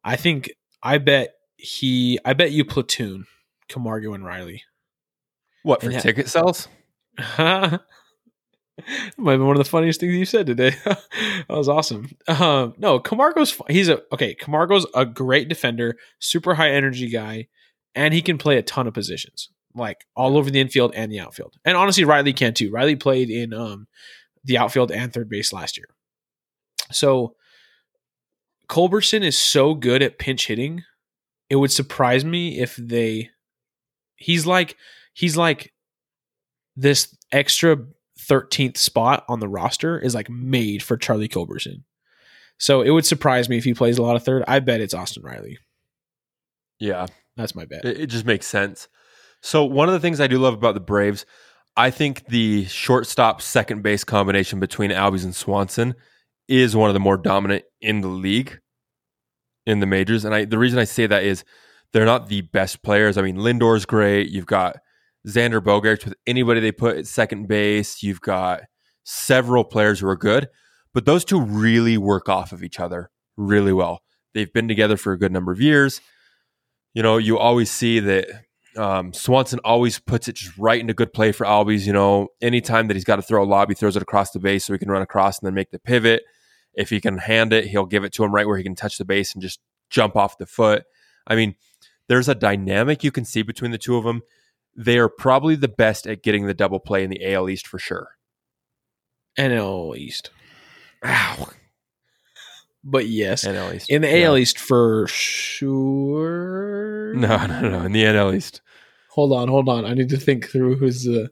I 0.04 0.16
think 0.16 0.52
I 0.82 0.98
bet 0.98 1.34
he 1.58 2.20
I 2.24 2.34
bet 2.34 2.52
you 2.52 2.64
platoon 2.64 3.26
Camargo 3.68 4.14
and 4.14 4.24
Riley. 4.26 4.64
What 5.64 5.82
for 5.82 5.88
And 5.88 5.96
ha- 5.96 6.02
ticket 6.02 6.30
sales? 6.30 6.68
Might 9.18 9.38
been 9.38 9.48
one 9.48 9.58
of 9.58 9.64
the 9.64 9.70
funniest 9.70 10.00
things 10.00 10.14
you 10.14 10.26
said 10.26 10.46
today. 10.46 10.70
that 10.86 11.46
was 11.50 11.68
awesome. 11.68 12.16
Um, 12.28 12.76
no, 12.78 13.00
Camargo's 13.00 13.60
he's 13.70 13.90
a 13.90 14.02
okay. 14.14 14.36
Camargo's 14.36 14.86
a 14.94 15.06
great 15.06 15.50
defender, 15.50 15.98
super 16.20 16.54
high 16.56 16.70
energy 16.72 17.10
guy, 17.10 17.48
and 17.96 18.14
he 18.14 18.22
can 18.22 18.38
play 18.38 18.58
a 18.58 18.62
ton 18.62 18.88
of 18.88 18.94
positions, 18.94 19.50
like 19.78 20.06
all 20.16 20.38
over 20.38 20.50
the 20.50 20.60
infield 20.60 20.94
and 20.96 21.12
the 21.12 21.20
outfield. 21.20 21.56
And 21.64 21.78
honestly, 21.78 22.04
Riley 22.04 22.34
can 22.34 22.54
too. 22.54 22.72
Riley 22.72 22.96
played 22.96 23.30
in 23.30 23.54
um, 23.54 23.88
the 24.44 24.58
outfield 24.58 24.92
and 24.92 25.14
third 25.14 25.30
base 25.30 25.54
last 25.54 25.78
year. 25.78 25.88
So 26.92 27.36
Culberson 28.70 29.24
is 29.24 29.38
so 29.38 29.74
good 29.74 30.02
at 30.02 30.20
pinch 30.20 30.48
hitting. 30.48 30.84
It 31.50 31.56
would 31.56 31.72
surprise 31.72 32.26
me 32.26 32.60
if 32.60 32.76
they. 32.76 33.30
He's 34.16 34.46
like 34.46 34.76
he's 35.14 35.38
like 35.38 35.72
this 36.76 37.16
extra 37.32 37.78
13th 38.30 38.78
spot 38.78 39.24
on 39.30 39.40
the 39.40 39.48
roster 39.48 40.00
is 40.00 40.16
like 40.16 40.30
made 40.30 40.82
for 40.84 40.98
Charlie 40.98 41.28
Culberson. 41.28 41.84
So 42.58 42.82
it 42.82 42.90
would 42.90 43.06
surprise 43.06 43.48
me 43.48 43.58
if 43.58 43.64
he 43.64 43.74
plays 43.74 43.98
a 43.98 44.02
lot 44.02 44.16
of 44.16 44.24
third. 44.24 44.44
I 44.48 44.60
bet 44.60 44.82
it's 44.82 44.94
Austin 44.94 45.24
Riley. 45.24 45.60
Yeah, 46.80 47.08
That's 47.36 47.56
my 47.56 47.66
bet. 47.66 47.86
it, 47.86 48.00
it 48.02 48.06
just 48.08 48.26
makes 48.26 48.46
sense. 48.48 48.88
So 49.48 49.64
one 49.64 49.88
of 49.88 49.94
the 49.94 50.02
things 50.02 50.20
I 50.20 50.28
do 50.28 50.40
love 50.40 50.56
about 50.56 50.74
the 50.74 50.82
Braves, 50.82 51.26
I 51.78 51.90
think 51.90 52.28
the 52.28 52.66
shortstop 52.66 53.42
second 53.42 53.82
base 53.82 54.04
combination 54.04 54.60
between 54.60 54.92
Albies 54.92 55.24
and 55.24 55.34
Swanson 55.34 55.96
is 56.50 56.76
one 56.76 56.90
of 56.90 56.94
the 56.94 57.00
more 57.00 57.16
dominant 57.16 57.64
in 57.80 58.02
the 58.02 58.10
league 58.10 58.60
in 59.66 59.80
the 59.80 59.86
majors. 59.86 60.26
And 60.26 60.36
I 60.36 60.44
the 60.44 60.58
reason 60.58 60.80
I 60.80 60.84
say 60.84 61.08
that 61.08 61.24
is 61.24 61.46
they're 61.94 62.04
not 62.04 62.28
the 62.28 62.42
best 62.42 62.84
players. 62.84 63.18
I 63.18 63.22
mean, 63.22 63.38
Lindor's 63.38 63.86
great. 63.86 64.30
You've 64.30 64.48
got 64.48 64.80
Xander 65.26 65.62
Bogaerts 65.62 66.04
with 66.04 66.16
anybody 66.28 66.60
they 66.60 66.74
put 66.74 66.98
at 66.98 67.08
second 67.08 67.48
base. 67.48 68.04
You've 68.04 68.20
got 68.20 68.64
several 69.06 69.64
players 69.64 70.02
who 70.02 70.10
are 70.10 70.18
good, 70.18 70.50
but 70.94 71.06
those 71.06 71.24
two 71.24 71.40
really 71.40 71.98
work 71.98 72.28
off 72.28 72.52
of 72.52 72.64
each 72.64 72.82
other 72.82 73.12
really 73.38 73.72
well. 73.72 74.02
They've 74.34 74.52
been 74.52 74.68
together 74.68 74.98
for 74.98 75.14
a 75.14 75.18
good 75.18 75.32
number 75.32 75.54
of 75.54 75.62
years. 75.62 76.02
You 76.94 77.02
know, 77.02 77.16
you 77.16 77.38
always 77.38 77.72
see 77.72 78.02
that 78.02 78.28
um, 78.78 79.14
Swanson 79.14 79.60
always 79.64 80.00
puts 80.00 80.28
it 80.28 80.36
just 80.36 80.58
right 80.58 80.80
into 80.80 80.94
good 80.94 81.14
play 81.14 81.32
for 81.32 81.46
Albies. 81.46 81.86
You 81.88 81.94
know, 81.94 82.30
anytime 82.42 82.88
that 82.88 82.96
he's 82.96 83.04
got 83.04 83.18
to 83.18 83.22
throw 83.22 83.44
a 83.44 83.46
lob, 83.46 83.70
he 83.70 83.76
throws 83.76 83.96
it 83.96 84.02
across 84.02 84.32
the 84.32 84.40
base 84.40 84.66
so 84.66 84.74
he 84.74 84.80
can 84.80 84.92
run 84.92 85.02
across 85.02 85.40
and 85.40 85.48
then 85.48 85.54
make 85.54 85.72
the 85.72 85.80
pivot. 85.80 86.24
If 86.74 86.90
he 86.92 87.02
can 87.02 87.18
hand 87.18 87.54
it, 87.54 87.66
he'll 87.66 87.86
give 87.88 88.04
it 88.04 88.14
to 88.14 88.24
him 88.24 88.34
right 88.34 88.46
where 88.48 88.58
he 88.58 88.64
can 88.64 88.76
touch 88.76 88.98
the 88.98 89.06
base 89.06 89.34
and 89.34 89.42
just 89.42 89.60
jump 89.90 90.16
off 90.16 90.38
the 90.38 90.46
foot. 90.46 90.84
I 91.26 91.36
mean, 91.36 91.56
there's 92.08 92.30
a 92.30 92.36
dynamic 92.36 93.04
you 93.04 93.12
can 93.12 93.26
see 93.26 93.42
between 93.42 93.72
the 93.72 93.80
two 93.80 93.98
of 93.98 94.04
them. 94.04 94.22
They 94.76 95.00
are 95.00 95.10
probably 95.10 95.56
the 95.56 95.68
best 95.68 96.06
at 96.06 96.22
getting 96.22 96.46
the 96.46 96.54
double 96.54 96.80
play 96.80 97.04
in 97.04 97.10
the 97.10 97.34
AL 97.34 97.50
East 97.50 97.68
for 97.68 97.80
sure. 97.80 98.10
NL 99.40 99.98
East. 99.98 100.30
Ow. 101.04 101.50
But 102.84 103.08
yes, 103.08 103.44
NL 103.44 103.74
East. 103.76 103.90
in 103.90 104.04
the 104.04 104.08
Yeah. 104.08 104.28
AL 104.28 104.38
East 104.38 104.60
for 104.60 105.08
sure. 105.08 107.14
No, 107.16 107.44
no, 107.48 107.62
no. 107.62 107.82
In 107.82 107.92
the 107.92 108.04
NL 108.04 108.36
East. 108.36 108.62
Hold 109.18 109.34
on, 109.34 109.48
hold 109.48 109.68
on. 109.68 109.84
I 109.84 109.96
need 109.96 110.10
to 110.10 110.18
think 110.18 110.48
through 110.48 110.76
who's 110.76 111.04
the 111.04 111.32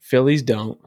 Phillies 0.00 0.40
don't. 0.40 0.80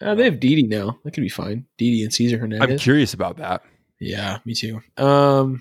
Uh, 0.00 0.14
they 0.14 0.22
have 0.24 0.38
Didi 0.38 0.62
now. 0.62 1.00
That 1.02 1.10
could 1.12 1.22
be 1.22 1.28
fine. 1.28 1.66
Didi 1.76 2.04
and 2.04 2.14
Cesar 2.14 2.38
Hernandez. 2.38 2.70
I'm 2.70 2.78
curious 2.78 3.12
about 3.12 3.38
that. 3.38 3.64
yeah, 3.98 4.38
me 4.44 4.54
too. 4.54 4.80
Um, 4.96 5.60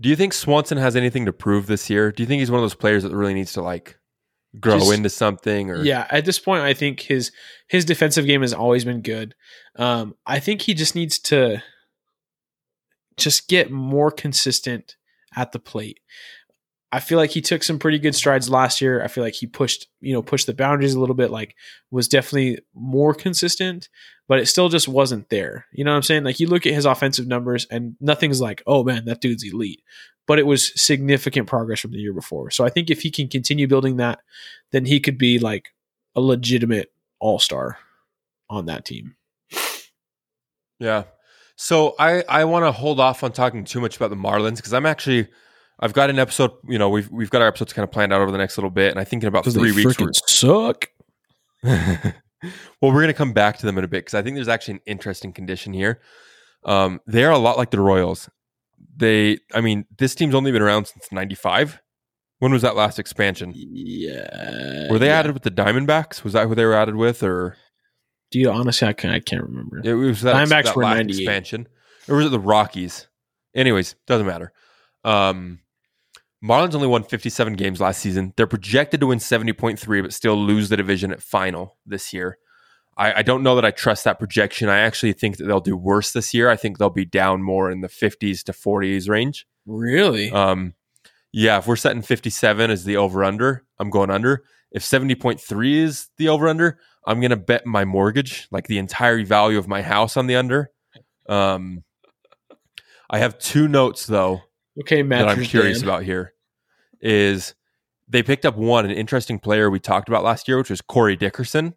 Do 0.00 0.08
you 0.08 0.16
think 0.16 0.32
Swanson 0.32 0.76
has 0.76 0.96
anything 0.96 1.24
to 1.26 1.32
prove 1.32 1.68
this 1.68 1.88
year? 1.88 2.10
Do 2.10 2.24
you 2.24 2.26
think 2.26 2.40
he's 2.40 2.50
one 2.50 2.58
of 2.58 2.64
those 2.64 2.74
players 2.74 3.04
that 3.04 3.14
really 3.14 3.32
needs 3.32 3.52
to 3.52 3.62
like 3.62 3.96
grow 4.58 4.80
Just- 4.80 4.92
into 4.92 5.08
something 5.08 5.70
or 5.70 5.84
Yeah, 5.84 6.08
at 6.10 6.24
this 6.24 6.40
point, 6.40 6.64
I 6.64 6.74
think 6.74 6.98
his 6.98 7.30
his 7.68 7.84
defensive 7.84 8.26
game 8.26 8.40
has 8.40 8.52
always 8.52 8.84
been 8.84 9.02
good. 9.02 9.36
Um, 9.76 10.16
I 10.26 10.40
think 10.40 10.62
he 10.62 10.74
just 10.74 10.96
needs 10.96 11.20
to 11.20 11.62
just 13.16 13.46
get 13.48 13.70
more 13.70 14.10
consistent 14.10 14.96
at 15.36 15.52
the 15.52 15.60
plate. 15.60 16.00
I 16.94 17.00
feel 17.00 17.18
like 17.18 17.30
he 17.30 17.40
took 17.40 17.64
some 17.64 17.80
pretty 17.80 17.98
good 17.98 18.14
strides 18.14 18.48
last 18.48 18.80
year. 18.80 19.02
I 19.02 19.08
feel 19.08 19.24
like 19.24 19.34
he 19.34 19.48
pushed, 19.48 19.88
you 20.00 20.12
know, 20.12 20.22
pushed 20.22 20.46
the 20.46 20.54
boundaries 20.54 20.94
a 20.94 21.00
little 21.00 21.16
bit. 21.16 21.32
Like, 21.32 21.56
was 21.90 22.06
definitely 22.06 22.60
more 22.72 23.14
consistent, 23.14 23.88
but 24.28 24.38
it 24.38 24.46
still 24.46 24.68
just 24.68 24.86
wasn't 24.86 25.28
there. 25.28 25.66
You 25.72 25.82
know 25.82 25.90
what 25.90 25.96
I'm 25.96 26.04
saying? 26.04 26.22
Like, 26.22 26.38
you 26.38 26.46
look 26.46 26.66
at 26.66 26.72
his 26.72 26.84
offensive 26.84 27.26
numbers, 27.26 27.66
and 27.68 27.96
nothing's 28.00 28.40
like, 28.40 28.62
oh 28.64 28.84
man, 28.84 29.06
that 29.06 29.20
dude's 29.20 29.42
elite. 29.42 29.82
But 30.28 30.38
it 30.38 30.46
was 30.46 30.80
significant 30.80 31.48
progress 31.48 31.80
from 31.80 31.90
the 31.90 31.98
year 31.98 32.12
before. 32.12 32.52
So 32.52 32.64
I 32.64 32.68
think 32.68 32.90
if 32.90 33.02
he 33.02 33.10
can 33.10 33.26
continue 33.26 33.66
building 33.66 33.96
that, 33.96 34.20
then 34.70 34.84
he 34.84 35.00
could 35.00 35.18
be 35.18 35.40
like 35.40 35.70
a 36.14 36.20
legitimate 36.20 36.92
all 37.18 37.40
star 37.40 37.76
on 38.48 38.66
that 38.66 38.84
team. 38.84 39.16
Yeah. 40.78 41.04
So 41.56 41.96
I 41.98 42.22
I 42.28 42.44
want 42.44 42.66
to 42.66 42.72
hold 42.72 43.00
off 43.00 43.24
on 43.24 43.32
talking 43.32 43.64
too 43.64 43.80
much 43.80 43.96
about 43.96 44.10
the 44.10 44.16
Marlins 44.16 44.56
because 44.56 44.72
I'm 44.72 44.86
actually 44.86 45.26
I've 45.80 45.92
got 45.92 46.10
an 46.10 46.18
episode. 46.18 46.52
You 46.68 46.78
know, 46.78 46.88
we've 46.88 47.10
we've 47.10 47.30
got 47.30 47.42
our 47.42 47.48
episodes 47.48 47.72
kind 47.72 47.84
of 47.84 47.90
planned 47.90 48.12
out 48.12 48.20
over 48.20 48.30
the 48.30 48.38
next 48.38 48.56
little 48.56 48.70
bit, 48.70 48.90
and 48.90 49.00
I 49.00 49.04
think 49.04 49.22
in 49.22 49.28
about 49.28 49.44
three 49.44 49.72
weeks. 49.72 49.96
Suck. 50.26 50.88
well, 51.62 52.12
we're 52.82 53.00
gonna 53.00 53.14
come 53.14 53.32
back 53.32 53.58
to 53.58 53.66
them 53.66 53.78
in 53.78 53.84
a 53.84 53.88
bit 53.88 54.04
because 54.04 54.14
I 54.14 54.22
think 54.22 54.36
there's 54.36 54.48
actually 54.48 54.74
an 54.74 54.80
interesting 54.86 55.32
condition 55.32 55.72
here. 55.72 56.00
Um, 56.64 57.00
they 57.06 57.24
are 57.24 57.32
a 57.32 57.38
lot 57.38 57.58
like 57.58 57.70
the 57.70 57.80
Royals. 57.80 58.30
They, 58.96 59.38
I 59.52 59.60
mean, 59.60 59.86
this 59.98 60.14
team's 60.14 60.34
only 60.34 60.52
been 60.52 60.62
around 60.62 60.86
since 60.86 61.10
'95. 61.10 61.80
When 62.38 62.52
was 62.52 62.62
that 62.62 62.76
last 62.76 62.98
expansion? 62.98 63.52
Yeah. 63.54 64.90
Were 64.90 64.98
they 64.98 65.06
yeah. 65.06 65.18
added 65.18 65.32
with 65.32 65.44
the 65.44 65.50
Diamondbacks? 65.50 66.24
Was 66.24 66.34
that 66.34 66.46
who 66.46 66.54
they 66.54 66.64
were 66.64 66.74
added 66.74 66.96
with, 66.96 67.22
or 67.22 67.56
Dude, 68.30 68.48
honestly, 68.48 68.88
I 68.88 68.92
can't, 68.92 69.14
I 69.14 69.20
can't 69.20 69.42
remember. 69.42 69.80
it 69.84 69.94
was 69.94 70.22
that, 70.22 70.34
Diamondbacks 70.34 70.64
that 70.64 70.76
were 70.76 70.82
last 70.82 70.96
98. 70.96 71.16
expansion, 71.16 71.68
or 72.08 72.16
was 72.16 72.26
it 72.26 72.30
the 72.30 72.40
Rockies? 72.40 73.06
Anyways, 73.54 73.94
doesn't 74.06 74.26
matter. 74.26 74.52
Um, 75.04 75.60
Marlins 76.44 76.74
only 76.74 76.86
won 76.86 77.02
57 77.02 77.54
games 77.54 77.80
last 77.80 78.00
season. 78.00 78.34
They're 78.36 78.46
projected 78.46 79.00
to 79.00 79.06
win 79.06 79.18
70.3, 79.18 80.02
but 80.02 80.12
still 80.12 80.36
lose 80.36 80.68
the 80.68 80.76
division 80.76 81.10
at 81.10 81.22
final 81.22 81.78
this 81.86 82.12
year. 82.12 82.36
I, 82.98 83.20
I 83.20 83.22
don't 83.22 83.42
know 83.42 83.54
that 83.54 83.64
I 83.64 83.70
trust 83.70 84.04
that 84.04 84.18
projection. 84.18 84.68
I 84.68 84.80
actually 84.80 85.14
think 85.14 85.38
that 85.38 85.46
they'll 85.46 85.60
do 85.60 85.76
worse 85.76 86.12
this 86.12 86.34
year. 86.34 86.50
I 86.50 86.56
think 86.56 86.76
they'll 86.76 86.90
be 86.90 87.06
down 87.06 87.42
more 87.42 87.70
in 87.70 87.80
the 87.80 87.88
50s 87.88 88.42
to 88.44 88.52
40s 88.52 89.08
range. 89.08 89.46
Really? 89.64 90.30
Um, 90.30 90.74
yeah, 91.32 91.58
if 91.58 91.66
we're 91.66 91.76
setting 91.76 92.02
57 92.02 92.70
as 92.70 92.84
the 92.84 92.98
over 92.98 93.24
under, 93.24 93.64
I'm 93.78 93.88
going 93.88 94.10
under. 94.10 94.44
If 94.70 94.82
70.3 94.82 95.74
is 95.76 96.10
the 96.18 96.28
over 96.28 96.46
under, 96.46 96.78
I'm 97.06 97.20
going 97.20 97.30
to 97.30 97.36
bet 97.36 97.64
my 97.64 97.86
mortgage, 97.86 98.48
like 98.50 98.66
the 98.66 98.78
entire 98.78 99.24
value 99.24 99.56
of 99.56 99.66
my 99.66 99.80
house 99.80 100.16
on 100.16 100.26
the 100.26 100.36
under. 100.36 100.70
Um, 101.26 101.84
I 103.08 103.18
have 103.18 103.38
two 103.38 103.66
notes 103.66 104.06
though 104.06 104.42
okay, 104.80 105.02
Matt. 105.02 105.26
that 105.26 105.38
I'm 105.38 105.44
curious 105.44 105.82
about 105.82 106.02
here 106.02 106.33
is 107.04 107.54
they 108.08 108.22
picked 108.22 108.44
up 108.44 108.56
one, 108.56 108.84
an 108.84 108.90
interesting 108.90 109.38
player 109.38 109.70
we 109.70 109.78
talked 109.78 110.08
about 110.08 110.24
last 110.24 110.48
year, 110.48 110.58
which 110.58 110.70
was 110.70 110.80
Corey 110.80 111.14
Dickerson. 111.16 111.74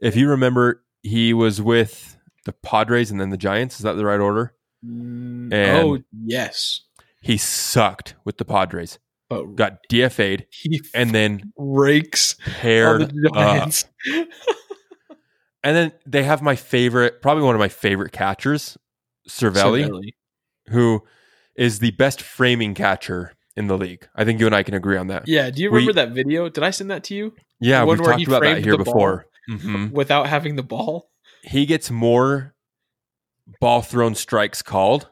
If 0.00 0.16
you 0.16 0.28
remember, 0.28 0.84
he 1.02 1.32
was 1.32 1.62
with 1.62 2.18
the 2.44 2.52
Padres 2.52 3.10
and 3.10 3.18
then 3.20 3.30
the 3.30 3.36
Giants. 3.38 3.76
Is 3.76 3.82
that 3.84 3.94
the 3.94 4.04
right 4.04 4.20
order? 4.20 4.54
Mm, 4.84 5.52
And- 5.52 5.78
oh, 5.86 5.98
yes. 6.26 6.82
He 7.22 7.38
sucked 7.38 8.16
with 8.26 8.36
the 8.36 8.44
Padres, 8.44 8.98
got 9.54 9.78
DFA'd, 9.90 10.44
and 10.92 11.10
then 11.14 11.52
rakes 11.56 12.36
paired 12.44 13.08
the. 13.14 13.30
Giants. 13.32 13.86
And 15.62 15.74
then 15.74 15.92
they 16.04 16.24
have 16.24 16.42
my 16.42 16.54
favorite, 16.56 17.22
probably 17.22 17.42
one 17.44 17.54
of 17.54 17.58
my 17.58 17.68
favorite 17.70 18.12
catchers, 18.12 18.76
Cervelli, 19.26 19.86
Cervelli. 19.88 20.10
who 20.68 21.02
is 21.56 21.78
the 21.78 21.92
best 21.92 22.20
framing 22.20 22.74
catcher 22.74 23.32
in 23.56 23.66
the 23.68 23.78
league. 23.78 24.08
I 24.14 24.24
think 24.24 24.40
you 24.40 24.46
and 24.46 24.54
I 24.54 24.62
can 24.62 24.74
agree 24.74 24.96
on 24.96 25.06
that. 25.08 25.24
Yeah. 25.28 25.50
Do 25.50 25.62
you 25.62 25.70
We- 25.70 25.78
remember 25.80 25.92
that 25.94 26.10
video? 26.12 26.48
Did 26.48 26.64
I 26.64 26.70
send 26.70 26.90
that 26.90 27.04
to 27.04 27.14
you? 27.14 27.34
Yeah, 27.60 27.80
The 27.80 27.86
we've 27.86 28.00
where 28.00 28.12
talked 28.12 28.26
about 28.26 28.42
that 28.42 28.64
here 28.64 28.76
before. 28.76 29.26
Mhm. 29.50 29.90
Without 29.92 30.26
having 30.26 30.56
the 30.56 30.62
ball? 30.62 31.10
He 31.42 31.66
gets 31.66 31.90
more 31.90 32.54
ball 33.60 33.82
thrown 33.82 34.14
strikes 34.14 34.62
called 34.62 35.10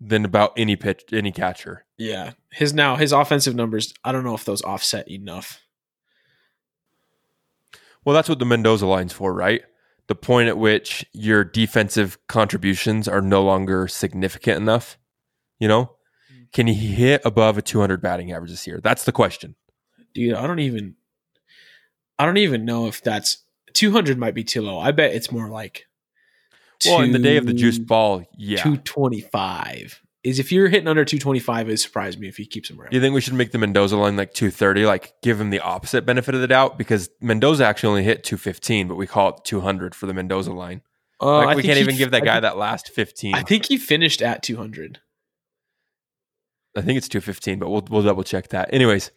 than 0.00 0.24
about 0.24 0.52
any 0.56 0.76
pitch, 0.76 1.02
any 1.12 1.32
catcher. 1.32 1.84
Yeah. 1.98 2.32
His 2.52 2.72
now 2.72 2.94
his 2.96 3.10
offensive 3.12 3.56
numbers, 3.56 3.92
I 4.04 4.12
don't 4.12 4.22
know 4.24 4.34
if 4.34 4.44
those 4.44 4.62
offset 4.62 5.10
enough. 5.10 5.60
Well, 8.04 8.14
that's 8.14 8.28
what 8.28 8.38
the 8.38 8.44
Mendoza 8.46 8.86
line's 8.86 9.12
for, 9.12 9.32
right? 9.34 9.62
The 10.06 10.14
point 10.14 10.48
at 10.48 10.58
which 10.58 11.04
your 11.12 11.42
defensive 11.42 12.18
contributions 12.28 13.08
are 13.08 13.20
no 13.20 13.42
longer 13.42 13.88
significant 13.88 14.58
enough. 14.58 14.96
You 15.58 15.66
know, 15.66 15.95
can 16.52 16.66
he 16.66 16.74
hit 16.74 17.22
above 17.24 17.58
a 17.58 17.62
200 17.62 18.00
batting 18.00 18.32
average 18.32 18.50
this 18.50 18.66
year? 18.66 18.80
That's 18.82 19.04
the 19.04 19.12
question. 19.12 19.54
Dude, 20.14 20.34
I 20.34 20.46
don't 20.46 20.60
even 20.60 20.94
I 22.18 22.24
don't 22.24 22.38
even 22.38 22.64
know 22.64 22.86
if 22.86 23.02
that's 23.02 23.44
200 23.74 24.18
might 24.18 24.34
be 24.34 24.44
too 24.44 24.62
low. 24.62 24.78
I 24.78 24.90
bet 24.92 25.14
it's 25.14 25.30
more 25.30 25.48
like 25.48 25.86
Well, 26.84 27.00
in 27.02 27.12
the 27.12 27.18
day 27.18 27.36
of 27.36 27.46
the 27.46 27.52
juice 27.52 27.78
ball, 27.78 28.24
yeah. 28.36 28.62
225 28.62 30.00
is 30.24 30.38
if 30.38 30.50
you're 30.50 30.68
hitting 30.68 30.88
under 30.88 31.04
225, 31.04 31.68
it 31.68 31.78
surprised 31.78 32.18
me 32.18 32.26
if 32.28 32.36
he 32.36 32.46
keeps 32.46 32.68
him 32.70 32.80
around. 32.80 32.90
Do 32.90 32.96
you 32.96 33.00
think 33.00 33.14
we 33.14 33.20
should 33.20 33.34
make 33.34 33.52
the 33.52 33.58
Mendoza 33.58 33.96
line 33.96 34.16
like 34.16 34.34
230, 34.34 34.84
like 34.86 35.14
give 35.22 35.40
him 35.40 35.50
the 35.50 35.60
opposite 35.60 36.04
benefit 36.04 36.34
of 36.34 36.40
the 36.40 36.48
doubt? 36.48 36.78
Because 36.78 37.10
Mendoza 37.20 37.64
actually 37.64 37.90
only 37.90 38.02
hit 38.04 38.24
215, 38.24 38.88
but 38.88 38.96
we 38.96 39.06
call 39.06 39.28
it 39.30 39.44
200 39.44 39.94
for 39.94 40.06
the 40.06 40.14
Mendoza 40.14 40.52
line. 40.52 40.82
Uh, 41.20 41.44
Like 41.44 41.56
we 41.56 41.62
can't 41.62 41.78
even 41.78 41.96
give 41.96 42.10
that 42.10 42.24
guy 42.24 42.34
think- 42.34 42.42
that 42.42 42.56
last 42.56 42.88
15. 42.90 43.34
I 43.34 43.42
think 43.42 43.66
he 43.66 43.76
finished 43.76 44.20
at 44.20 44.42
200. 44.42 45.00
I 46.76 46.82
think 46.82 46.98
it's 46.98 47.08
215, 47.08 47.58
but 47.58 47.70
we'll 47.70 47.86
we'll 47.90 48.02
double 48.02 48.22
check 48.24 48.48
that. 48.48 48.72
Anyways, 48.72 49.10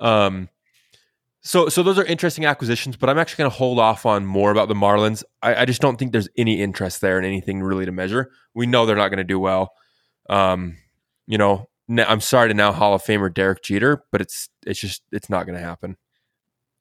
um 0.00 0.48
so 1.46 1.68
so 1.68 1.82
those 1.82 1.98
are 1.98 2.04
interesting 2.04 2.46
acquisitions, 2.46 2.96
but 2.96 3.10
I'm 3.10 3.18
actually 3.18 3.42
going 3.42 3.50
to 3.50 3.56
hold 3.56 3.78
off 3.78 4.06
on 4.06 4.24
more 4.24 4.50
about 4.50 4.68
the 4.68 4.74
Marlins. 4.74 5.22
I, 5.42 5.54
I 5.56 5.64
just 5.66 5.82
don't 5.82 5.98
think 5.98 6.12
there's 6.12 6.28
any 6.38 6.60
interest 6.62 7.02
there 7.02 7.18
in 7.18 7.24
anything 7.26 7.62
really 7.62 7.84
to 7.84 7.92
measure. 7.92 8.30
We 8.54 8.66
know 8.66 8.86
they're 8.86 8.96
not 8.96 9.08
going 9.08 9.18
to 9.18 9.24
do 9.24 9.38
well. 9.38 9.72
Um, 10.30 10.78
you 11.26 11.36
know, 11.36 11.68
n- 11.88 12.06
I'm 12.08 12.22
sorry 12.22 12.48
to 12.48 12.54
now 12.54 12.72
Hall 12.72 12.94
of 12.94 13.02
Famer 13.02 13.32
Derek 13.32 13.62
Jeter, 13.62 14.04
but 14.10 14.22
it's 14.22 14.48
it's 14.66 14.80
just 14.80 15.02
it's 15.12 15.28
not 15.28 15.44
going 15.44 15.58
to 15.58 15.64
happen. 15.64 15.98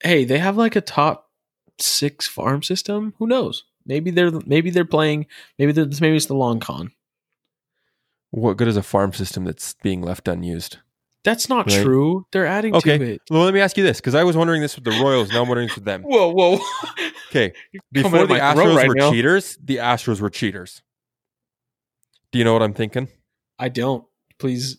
Hey, 0.02 0.24
they 0.24 0.40
have 0.40 0.56
like 0.56 0.78
a 0.78 0.82
top 0.82 1.30
six 1.78 2.26
farm 2.26 2.64
system. 2.64 3.16
Who 3.20 3.28
knows? 3.28 3.66
Maybe 3.86 4.12
they're 4.12 4.32
maybe 4.46 4.70
they're 4.70 4.86
playing. 4.86 5.26
Maybe 5.60 5.74
they're, 5.74 5.90
maybe 6.00 6.16
it's 6.16 6.28
the 6.28 6.36
long 6.36 6.62
con. 6.62 6.94
What 8.36 8.58
good 8.58 8.68
is 8.68 8.78
a 8.78 8.82
farm 8.84 9.14
system 9.14 9.44
that's 9.46 9.76
being 9.84 10.02
left 10.02 10.28
unused? 10.28 10.78
That's 11.24 11.48
not 11.50 11.68
Right. 11.68 11.84
true. 11.84 12.26
They're 12.32 12.48
adding 12.48 12.76
Okay. 12.76 12.98
to 12.98 13.04
it. 13.14 13.22
Well, 13.30 13.44
let 13.44 13.54
me 13.54 13.60
ask 13.60 13.78
you 13.78 13.84
this 13.84 14.02
because 14.02 14.16
I 14.16 14.24
was 14.24 14.36
wondering 14.36 14.60
this 14.62 14.76
with 14.76 14.86
the 14.86 14.92
Royals. 14.92 15.32
Now 15.32 15.44
I'm 15.44 15.48
wondering 15.48 15.68
this 15.68 15.76
with 15.76 15.86
them. 15.86 16.02
Whoa, 16.02 16.32
whoa! 16.34 16.60
Okay, 17.30 17.52
before 17.92 18.28
the 18.28 18.36
Astros 18.36 18.76
right 18.76 18.88
were 18.88 18.94
now. 18.96 19.10
cheaters, 19.12 19.58
the 19.64 19.78
Astros 19.78 20.22
were 20.22 20.30
cheaters. 20.30 20.84
Do 22.32 22.38
you 22.40 22.46
know 22.46 22.54
what 22.54 22.62
I'm 22.62 22.74
thinking? 22.76 23.08
I 23.58 23.70
don't. 23.70 24.04
Please. 24.40 24.78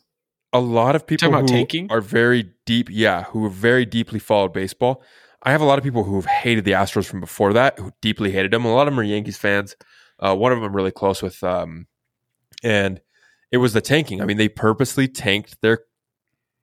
a 0.52 0.60
lot 0.60 0.94
of 0.94 1.04
people 1.04 1.32
who 1.32 1.46
tanking? 1.48 1.88
are 1.90 2.00
very 2.00 2.52
deep, 2.64 2.88
yeah, 2.90 3.24
who 3.24 3.42
have 3.44 3.52
very 3.54 3.84
deeply 3.84 4.20
followed 4.20 4.52
baseball. 4.52 5.02
I 5.42 5.50
have 5.50 5.60
a 5.60 5.64
lot 5.64 5.78
of 5.78 5.84
people 5.84 6.04
who 6.04 6.14
have 6.14 6.26
hated 6.26 6.64
the 6.64 6.72
Astros 6.72 7.06
from 7.06 7.18
before 7.20 7.52
that, 7.54 7.76
who 7.78 7.90
deeply 8.00 8.30
hated 8.30 8.52
them. 8.52 8.64
A 8.64 8.72
lot 8.72 8.86
of 8.86 8.92
them 8.92 9.00
are 9.00 9.04
Yankees 9.04 9.36
fans. 9.36 9.74
Uh, 10.20 10.34
one 10.36 10.52
of 10.52 10.58
them 10.58 10.66
I'm 10.68 10.76
really 10.76 10.92
close 10.92 11.22
with, 11.22 11.42
um, 11.42 11.86
and 12.62 13.00
it 13.54 13.58
was 13.58 13.72
the 13.72 13.80
tanking. 13.80 14.20
I 14.20 14.24
mean, 14.24 14.36
they 14.36 14.48
purposely 14.48 15.06
tanked 15.06 15.60
their 15.60 15.84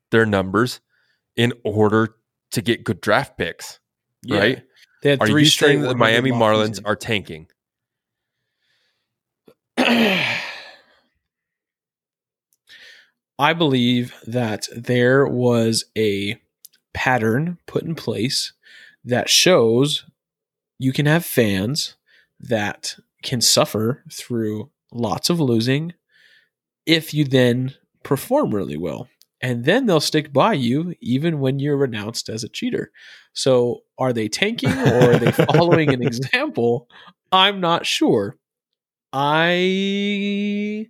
their 0.10 0.26
numbers 0.26 0.82
in 1.38 1.54
order 1.64 2.16
to 2.52 2.62
get 2.62 2.84
good 2.84 3.00
draft 3.00 3.38
picks. 3.38 3.80
Yeah. 4.24 4.40
Right? 4.40 4.64
They 5.02 5.12
had 5.12 5.22
Are 5.22 5.28
three 5.28 5.44
you 5.44 5.48
straight 5.48 5.68
saying 5.70 5.82
that 5.84 5.88
the 5.88 5.96
Miami 5.96 6.32
Marlins 6.32 6.82
are 6.84 6.98
tanking? 6.98 7.48
I 13.40 13.54
believe 13.54 14.14
that 14.28 14.68
there 14.76 15.26
was 15.26 15.86
a 15.98 16.42
pattern 16.94 17.58
put 17.68 17.84
in 17.84 17.96
place 17.96 18.52
that 19.06 19.30
shows 19.30 20.04
you 20.78 20.92
can 20.92 21.06
have 21.06 21.26
fans 21.26 21.96
that 22.38 22.98
can 23.24 23.40
suffer 23.40 24.04
through 24.12 24.72
lots 24.92 25.30
of 25.30 25.40
losing 25.40 25.94
if 26.86 27.14
you 27.14 27.26
then 27.26 27.76
perform 28.04 28.54
really 28.54 28.78
well. 28.78 29.08
And 29.44 29.66
then 29.66 29.88
they'll 29.88 30.00
stick 30.00 30.32
by 30.32 30.54
you 30.54 30.94
even 31.02 31.40
when 31.40 31.58
you're 31.60 31.78
renounced 31.78 32.30
as 32.30 32.44
a 32.44 32.50
cheater. 32.50 32.92
So 33.34 33.82
are 33.98 34.14
they 34.14 34.28
tanking 34.28 34.72
or 34.72 35.14
are 35.14 35.20
they 35.20 35.32
following 35.54 35.92
an 35.94 36.04
example? 36.04 36.88
I'm 37.32 37.60
not 37.60 37.86
sure. 37.86 38.38
I 39.14 40.88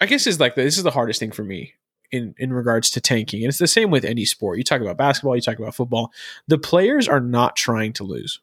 I 0.00 0.06
guess 0.06 0.26
is 0.26 0.38
like 0.38 0.54
this 0.54 0.76
is 0.76 0.84
the 0.84 0.90
hardest 0.90 1.18
thing 1.18 1.32
for 1.32 1.44
me 1.44 1.74
in 2.12 2.34
in 2.38 2.52
regards 2.52 2.90
to 2.90 3.00
tanking. 3.00 3.42
And 3.42 3.48
it's 3.48 3.58
the 3.58 3.66
same 3.66 3.90
with 3.90 4.04
any 4.04 4.24
sport. 4.24 4.58
You 4.58 4.64
talk 4.64 4.80
about 4.80 4.98
basketball, 4.98 5.34
you 5.34 5.42
talk 5.42 5.58
about 5.58 5.74
football. 5.74 6.12
The 6.46 6.58
players 6.58 7.08
are 7.08 7.20
not 7.20 7.56
trying 7.56 7.92
to 7.94 8.04
lose. 8.04 8.40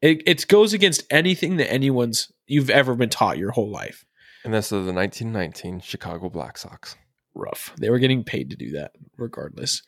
It 0.00 0.22
it 0.26 0.48
goes 0.48 0.72
against 0.72 1.04
anything 1.10 1.56
that 1.56 1.70
anyone's 1.70 2.32
you've 2.46 2.70
ever 2.70 2.94
been 2.94 3.10
taught 3.10 3.38
your 3.38 3.52
whole 3.52 3.70
life. 3.70 4.04
And 4.44 4.52
that's 4.52 4.68
the 4.68 4.76
1919 4.76 5.80
Chicago 5.80 6.28
Black 6.28 6.58
Sox. 6.58 6.96
Rough. 7.34 7.72
They 7.78 7.90
were 7.90 7.98
getting 7.98 8.22
paid 8.22 8.50
to 8.50 8.56
do 8.56 8.70
that 8.72 8.92
regardless. 9.16 9.82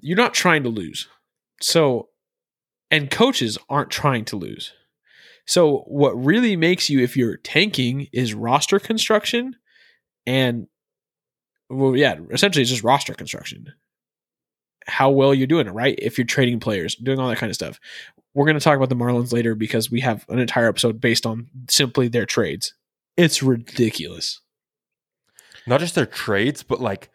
You're 0.00 0.16
not 0.16 0.34
trying 0.34 0.62
to 0.62 0.68
lose. 0.68 1.08
So 1.60 2.08
and 2.90 3.10
coaches 3.10 3.58
aren't 3.68 3.90
trying 3.90 4.24
to 4.26 4.36
lose. 4.36 4.72
So 5.46 5.78
what 5.86 6.12
really 6.12 6.56
makes 6.56 6.88
you 6.88 7.00
if 7.00 7.16
you're 7.16 7.36
tanking 7.36 8.08
is 8.12 8.34
roster 8.34 8.78
construction 8.78 9.56
and 10.26 10.68
well 11.68 11.96
yeah, 11.96 12.16
essentially 12.30 12.62
it's 12.62 12.70
just 12.70 12.84
roster 12.84 13.14
construction. 13.14 13.72
How 14.86 15.10
well 15.10 15.34
you're 15.34 15.46
doing 15.46 15.66
it, 15.66 15.74
right? 15.74 15.98
If 15.98 16.16
you're 16.16 16.26
trading 16.26 16.60
players, 16.60 16.94
doing 16.94 17.18
all 17.18 17.28
that 17.28 17.38
kind 17.38 17.50
of 17.50 17.56
stuff. 17.56 17.78
We're 18.34 18.46
going 18.46 18.58
to 18.58 18.64
talk 18.64 18.76
about 18.76 18.88
the 18.88 18.94
Marlins 18.94 19.32
later 19.32 19.54
because 19.54 19.90
we 19.90 20.00
have 20.00 20.24
an 20.28 20.38
entire 20.38 20.68
episode 20.68 21.00
based 21.00 21.26
on 21.26 21.48
simply 21.68 22.08
their 22.08 22.24
trades. 22.24 22.72
It's 23.18 23.42
ridiculous. 23.42 24.40
not 25.66 25.80
just 25.80 25.94
their 25.94 26.06
trades, 26.06 26.62
but 26.62 26.80
like 26.80 27.10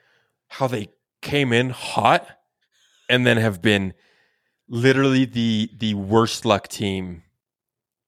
how 0.49 0.67
they 0.67 0.89
came 1.21 1.51
in 1.53 1.69
hot 1.71 2.27
and 3.09 3.25
then 3.25 3.37
have 3.37 3.61
been 3.61 3.93
literally 4.67 5.25
the 5.25 5.69
the 5.77 5.93
worst 5.93 6.45
luck 6.45 6.67
team 6.67 7.23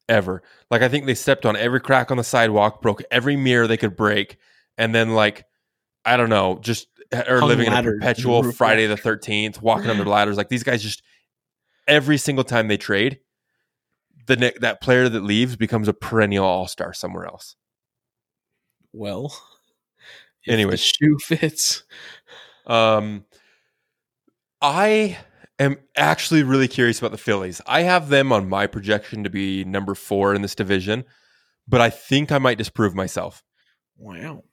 ever. 0.09 0.43
Like 0.69 0.81
I 0.81 0.89
think 0.89 1.05
they 1.05 1.15
stepped 1.15 1.45
on 1.45 1.55
every 1.55 1.79
crack 1.79 2.11
on 2.11 2.17
the 2.17 2.23
sidewalk, 2.23 2.81
broke 2.81 3.01
every 3.09 3.37
mirror 3.37 3.65
they 3.65 3.77
could 3.77 3.95
break, 3.95 4.37
and 4.77 4.93
then 4.93 5.15
like 5.15 5.45
I 6.03 6.17
don't 6.17 6.29
know, 6.29 6.59
just 6.61 6.87
are 7.13 7.41
living 7.41 7.67
in 7.67 7.71
a 7.71 7.75
ladders 7.75 7.93
in 7.93 7.99
the 7.99 7.99
perpetual. 8.01 8.51
Friday 8.51 8.87
the 8.87 8.97
Thirteenth, 8.97 9.61
walking 9.61 9.89
under 9.89 10.03
ladders. 10.09 10.37
Like 10.37 10.49
these 10.49 10.63
guys 10.63 10.83
just 10.83 11.01
every 11.87 12.17
single 12.17 12.43
time 12.43 12.67
they 12.67 12.77
trade, 12.77 13.19
the 14.27 14.35
ne- 14.35 14.53
that 14.59 14.81
player 14.81 15.07
that 15.07 15.23
leaves 15.23 15.55
becomes 15.55 15.87
a 15.87 15.93
perennial 15.93 16.45
all 16.45 16.67
star 16.67 16.93
somewhere 16.93 17.25
else. 17.25 17.55
Well, 18.95 19.35
Anyway, 20.47 20.71
the 20.71 20.77
shoe 20.77 21.17
fits. 21.21 21.83
Um, 22.67 23.25
I 24.61 25.17
am 25.59 25.77
actually 25.97 26.43
really 26.43 26.67
curious 26.67 26.99
about 26.99 27.11
the 27.11 27.17
Phillies. 27.17 27.61
I 27.65 27.81
have 27.81 28.09
them 28.09 28.31
on 28.31 28.47
my 28.47 28.67
projection 28.67 29.23
to 29.23 29.29
be 29.29 29.63
number 29.63 29.95
four 29.95 30.33
in 30.35 30.41
this 30.41 30.55
division, 30.55 31.03
but 31.67 31.81
I 31.81 31.89
think 31.89 32.31
I 32.31 32.37
might 32.37 32.57
disprove 32.57 32.93
myself. 32.95 33.43
Wow. 33.97 34.43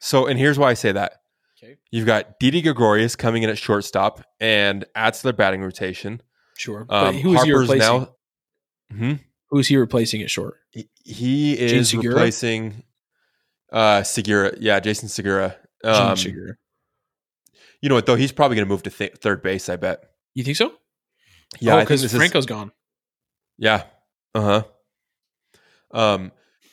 So, 0.00 0.26
and 0.26 0.38
here's 0.38 0.58
why 0.58 0.70
I 0.70 0.74
say 0.74 0.92
that. 0.92 1.20
Okay. 1.62 1.76
You've 1.90 2.06
got 2.06 2.38
Didi 2.40 2.60
Gregorius 2.62 3.14
coming 3.16 3.42
in 3.44 3.50
at 3.50 3.58
shortstop 3.58 4.24
and 4.40 4.84
adds 4.94 5.18
to 5.18 5.24
their 5.24 5.32
batting 5.32 5.62
rotation. 5.62 6.20
Sure. 6.56 6.84
but 6.84 7.06
Um, 7.08 7.14
who's 7.16 7.42
he 7.42 7.50
Harper's 7.50 7.68
replacing? 7.68 7.78
now. 8.00 8.08
Hmm? 8.92 9.12
Who's 9.50 9.68
he 9.68 9.76
replacing 9.76 10.22
at 10.22 10.30
short? 10.30 10.56
He, 10.70 10.88
he 11.04 11.58
is 11.58 11.94
replacing 11.94 12.82
uh 13.74 14.02
Segura. 14.02 14.52
Yeah, 14.58 14.80
Jason 14.80 15.08
Segura. 15.08 15.56
Um, 15.82 16.16
Segura. 16.16 16.54
you 17.82 17.90
know 17.90 17.94
what 17.96 18.06
though? 18.06 18.14
He's 18.14 18.32
probably 18.32 18.56
going 18.56 18.66
to 18.66 18.72
move 18.72 18.84
to 18.84 18.90
th- 18.90 19.16
third 19.16 19.42
base. 19.42 19.68
I 19.68 19.76
bet. 19.76 20.02
You 20.34 20.44
think 20.44 20.56
so? 20.56 20.72
Yeah, 21.60 21.76
oh, 21.76 21.80
because 21.80 22.02
is- 22.02 22.14
Franco's 22.14 22.46
gone. 22.46 22.72
Yeah. 23.58 23.84
Uh 24.34 24.40
huh. 24.40 24.62
Um, 25.90 26.32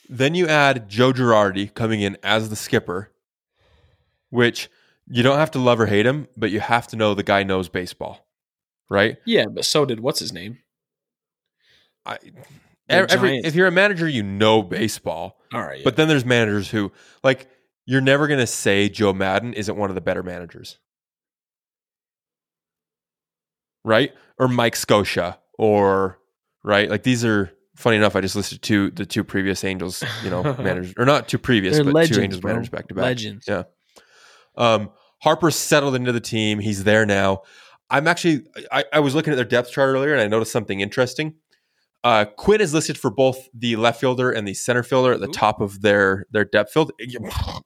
then 0.09 0.33
you 0.35 0.47
add 0.47 0.89
Joe 0.89 1.11
Girardi 1.13 1.73
coming 1.73 2.01
in 2.01 2.17
as 2.23 2.49
the 2.49 2.55
skipper, 2.55 3.11
which 4.29 4.69
you 5.07 5.23
don't 5.23 5.37
have 5.37 5.51
to 5.51 5.59
love 5.59 5.79
or 5.79 5.85
hate 5.85 6.05
him, 6.05 6.27
but 6.35 6.51
you 6.51 6.59
have 6.59 6.87
to 6.87 6.95
know 6.95 7.13
the 7.13 7.23
guy 7.23 7.43
knows 7.43 7.69
baseball, 7.69 8.27
right? 8.89 9.17
Yeah, 9.25 9.45
but 9.45 9.65
so 9.65 9.85
did 9.85 9.99
what's 9.99 10.19
his 10.19 10.33
name? 10.33 10.59
I, 12.05 12.17
every, 12.91 13.37
if 13.39 13.55
you're 13.55 13.67
a 13.67 13.71
manager, 13.71 14.07
you 14.07 14.23
know 14.23 14.61
baseball, 14.63 15.39
All 15.53 15.61
right. 15.61 15.83
but 15.83 15.95
then 15.95 16.07
there's 16.07 16.25
managers 16.25 16.69
who, 16.69 16.91
like, 17.23 17.47
you're 17.85 18.01
never 18.01 18.27
going 18.27 18.39
to 18.39 18.47
say 18.47 18.89
Joe 18.89 19.13
Maddon 19.13 19.53
isn't 19.53 19.75
one 19.75 19.89
of 19.89 19.95
the 19.95 20.01
better 20.01 20.23
managers, 20.23 20.77
right? 23.83 24.13
Or 24.37 24.47
Mike 24.47 24.75
Scioscia, 24.75 25.37
or 25.57 26.19
right? 26.63 26.89
Like 26.89 27.03
these 27.03 27.25
are 27.25 27.51
funny 27.75 27.97
enough. 27.97 28.15
I 28.15 28.21
just 28.21 28.35
listed 28.35 28.61
two 28.61 28.91
the 28.91 29.05
two 29.05 29.23
previous 29.23 29.63
Angels, 29.63 30.03
you 30.23 30.29
know, 30.29 30.43
managers, 30.59 30.93
or 30.97 31.05
not 31.05 31.27
two 31.27 31.37
previous, 31.37 31.75
They're 31.75 31.83
but 31.85 31.93
legends, 31.93 32.17
two 32.17 32.23
Angels 32.23 32.41
bro. 32.41 32.51
managers 32.53 32.69
back 32.69 32.87
to 32.87 32.93
back. 32.95 33.03
legends. 33.03 33.45
Yeah. 33.47 33.63
Um, 34.55 34.91
Harper's 35.23 35.55
settled 35.55 35.95
into 35.95 36.11
the 36.11 36.19
team. 36.19 36.59
He's 36.59 36.83
there 36.83 37.05
now. 37.05 37.43
I'm 37.89 38.07
actually, 38.07 38.45
I, 38.71 38.85
I 38.93 38.99
was 38.99 39.13
looking 39.15 39.33
at 39.33 39.35
their 39.35 39.45
depth 39.45 39.71
chart 39.71 39.89
earlier 39.93 40.13
and 40.13 40.21
I 40.21 40.27
noticed 40.27 40.51
something 40.51 40.79
interesting. 40.79 41.35
Uh, 42.03 42.25
Quinn 42.25 42.61
is 42.61 42.73
listed 42.73 42.97
for 42.97 43.11
both 43.11 43.47
the 43.53 43.75
left 43.75 43.99
fielder 44.01 44.31
and 44.31 44.47
the 44.47 44.53
center 44.55 44.81
fielder 44.83 45.13
at 45.13 45.19
the 45.19 45.29
Ooh. 45.29 45.33
top 45.33 45.61
of 45.61 45.81
their 45.81 46.25
their 46.31 46.45
depth 46.45 46.71
field. 46.73 46.91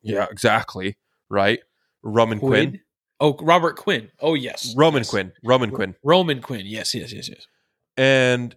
Yeah, 0.02 0.28
exactly. 0.30 0.98
Right. 1.30 1.60
Roman 2.04 2.40
Quinn. 2.40 2.70
Quinn? 2.72 2.82
Oh, 3.22 3.38
Robert 3.42 3.78
Quinn. 3.78 4.12
Oh, 4.20 4.34
yes. 4.34 4.74
Roman 4.76 5.00
Yes. 5.02 5.10
Quinn. 5.10 5.32
Roman 5.44 5.72
Quinn. 5.72 5.96
Roman 6.04 6.42
Quinn. 6.42 6.66
Yes, 6.66 6.94
yes, 6.94 7.14
yes, 7.14 7.30
yes. 7.30 7.48
And 7.96 8.54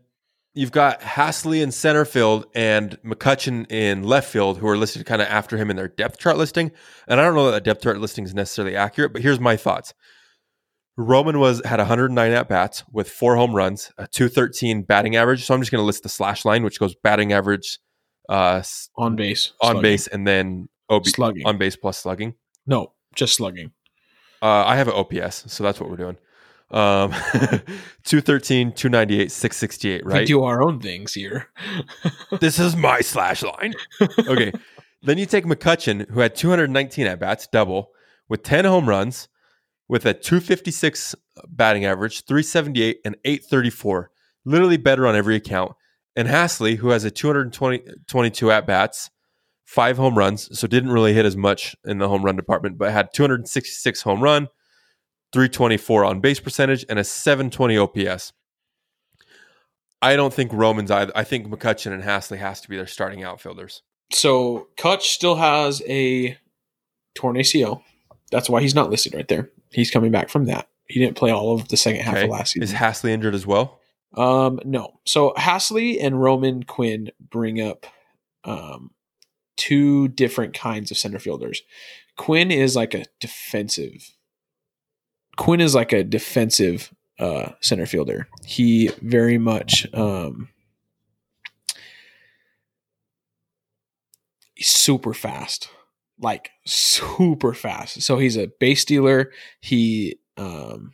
you've 0.52 0.72
got 0.72 1.00
Haseley 1.00 1.62
in 1.62 1.70
center 1.70 2.04
field 2.04 2.46
and 2.56 3.00
McCutchen 3.02 3.70
in 3.70 4.02
left 4.02 4.28
field, 4.28 4.58
who 4.58 4.66
are 4.66 4.76
listed 4.76 5.06
kind 5.06 5.22
of 5.22 5.28
after 5.28 5.56
him 5.56 5.70
in 5.70 5.76
their 5.76 5.86
depth 5.86 6.18
chart 6.18 6.36
listing. 6.36 6.72
And 7.06 7.20
I 7.20 7.24
don't 7.24 7.36
know 7.36 7.46
that 7.46 7.52
the 7.52 7.60
depth 7.60 7.82
chart 7.82 8.00
listing 8.00 8.24
is 8.24 8.34
necessarily 8.34 8.74
accurate, 8.74 9.12
but 9.12 9.22
here's 9.22 9.38
my 9.38 9.56
thoughts. 9.56 9.94
Roman 11.00 11.38
was 11.38 11.62
had 11.64 11.78
109 11.78 12.32
at 12.32 12.48
bats 12.48 12.82
with 12.92 13.08
four 13.08 13.36
home 13.36 13.54
runs, 13.54 13.92
a 13.98 14.06
213 14.08 14.82
batting 14.82 15.14
average. 15.16 15.44
So 15.44 15.54
I'm 15.54 15.60
just 15.60 15.70
going 15.70 15.80
to 15.80 15.86
list 15.86 16.02
the 16.02 16.08
slash 16.08 16.44
line, 16.44 16.64
which 16.64 16.80
goes 16.80 16.94
batting 16.96 17.32
average, 17.32 17.78
uh, 18.28 18.62
On 18.96 19.14
base. 19.14 19.52
on 19.60 19.66
slugging. 19.74 19.82
base, 19.82 20.06
and 20.08 20.26
then 20.26 20.68
OB, 20.90 21.06
Slugging. 21.06 21.46
on 21.46 21.56
base 21.56 21.76
plus 21.76 21.98
slugging. 21.98 22.34
No, 22.66 22.92
just 23.14 23.34
slugging. 23.34 23.70
Uh, 24.42 24.64
I 24.66 24.76
have 24.76 24.88
an 24.88 24.94
OPS, 24.94 25.44
so 25.52 25.62
that's 25.64 25.80
what 25.80 25.88
we're 25.88 25.96
doing. 25.96 26.16
Um, 26.70 27.10
213, 28.04 28.72
298, 28.72 29.30
668, 29.32 30.04
We 30.04 30.12
right? 30.12 30.26
do 30.26 30.42
our 30.42 30.62
own 30.62 30.80
things 30.80 31.14
here. 31.14 31.48
this 32.40 32.58
is 32.58 32.74
my 32.76 33.00
slash 33.00 33.42
line. 33.42 33.74
Okay. 34.00 34.52
then 35.02 35.16
you 35.18 35.26
take 35.26 35.44
McCutchen, 35.44 36.08
who 36.10 36.20
had 36.20 36.34
219 36.34 37.06
at 37.06 37.18
bats, 37.20 37.46
double, 37.46 37.90
with 38.28 38.42
10 38.42 38.64
home 38.64 38.88
runs, 38.88 39.28
with 39.88 40.04
a 40.04 40.14
256 40.14 41.14
batting 41.48 41.84
average, 41.84 42.24
378, 42.24 43.00
and 43.04 43.16
834. 43.24 44.10
Literally 44.44 44.76
better 44.76 45.06
on 45.06 45.16
every 45.16 45.36
account. 45.36 45.72
And 46.16 46.28
Haseley, 46.28 46.76
who 46.76 46.90
has 46.90 47.04
a 47.04 47.10
222 47.10 48.50
at 48.50 48.66
bats, 48.66 49.10
five 49.64 49.96
home 49.96 50.16
runs, 50.16 50.58
so 50.58 50.66
didn't 50.66 50.92
really 50.92 51.12
hit 51.12 51.26
as 51.26 51.36
much 51.36 51.76
in 51.84 51.98
the 51.98 52.08
home 52.08 52.24
run 52.24 52.36
department, 52.36 52.78
but 52.78 52.90
had 52.90 53.12
266 53.12 54.02
home 54.02 54.22
run, 54.22 54.48
324 55.32 56.04
on 56.04 56.20
base 56.20 56.40
percentage, 56.40 56.84
and 56.88 56.98
a 56.98 57.04
720 57.04 57.76
OPS. 57.76 58.32
I 60.00 60.16
don't 60.16 60.32
think 60.32 60.52
Romans 60.52 60.90
either. 60.90 61.12
I 61.14 61.24
think 61.24 61.48
McCutchen 61.48 61.92
and 61.92 62.02
Haseley 62.02 62.38
has 62.38 62.60
to 62.62 62.68
be 62.68 62.76
their 62.76 62.86
starting 62.86 63.22
outfielders. 63.22 63.82
So 64.12 64.68
Kutch 64.78 65.02
still 65.02 65.36
has 65.36 65.82
a 65.86 66.38
torn 67.14 67.36
ACL. 67.36 67.82
That's 68.30 68.48
why 68.48 68.62
he's 68.62 68.74
not 68.74 68.90
listed 68.90 69.14
right 69.14 69.28
there. 69.28 69.50
He's 69.70 69.90
coming 69.90 70.10
back 70.10 70.28
from 70.28 70.46
that. 70.46 70.68
He 70.88 70.98
didn't 71.00 71.16
play 71.16 71.30
all 71.30 71.54
of 71.54 71.68
the 71.68 71.76
second 71.76 72.00
half 72.02 72.14
Okay. 72.16 72.24
of 72.24 72.30
last 72.30 72.52
season. 72.52 72.62
Is. 72.62 72.72
Haseley 72.72 73.10
injured 73.10 73.34
as 73.34 73.46
well? 73.46 73.78
Um, 74.14 74.58
no. 74.64 75.00
So 75.04 75.34
Haseley 75.36 75.98
and 76.02 76.20
Roman 76.20 76.62
Quinn 76.62 77.10
bring 77.20 77.60
up 77.60 77.86
um, 78.44 78.90
two 79.58 80.08
different 80.08 80.54
kinds 80.54 80.90
of 80.90 80.96
center 80.96 81.18
fielders. 81.18 81.62
Quinn 82.16 82.50
is 82.50 82.74
like 82.74 82.94
a 82.94 83.04
defensive. 83.20 84.14
Quinn 85.36 85.60
is 85.60 85.74
like 85.74 85.92
a 85.92 86.02
defensive 86.02 86.92
uh, 87.18 87.50
center 87.60 87.84
fielder. 87.86 88.28
He 88.46 88.88
very 89.02 89.36
much 89.38 89.86
um, 89.92 90.48
he's 94.54 94.68
super 94.68 95.12
fast, 95.14 95.68
like 96.20 96.50
super 96.66 97.54
fast. 97.54 98.02
So 98.02 98.18
he's 98.18 98.36
a 98.36 98.50
base 98.60 98.82
stealer. 98.82 99.30
He 99.60 100.18
um, 100.36 100.92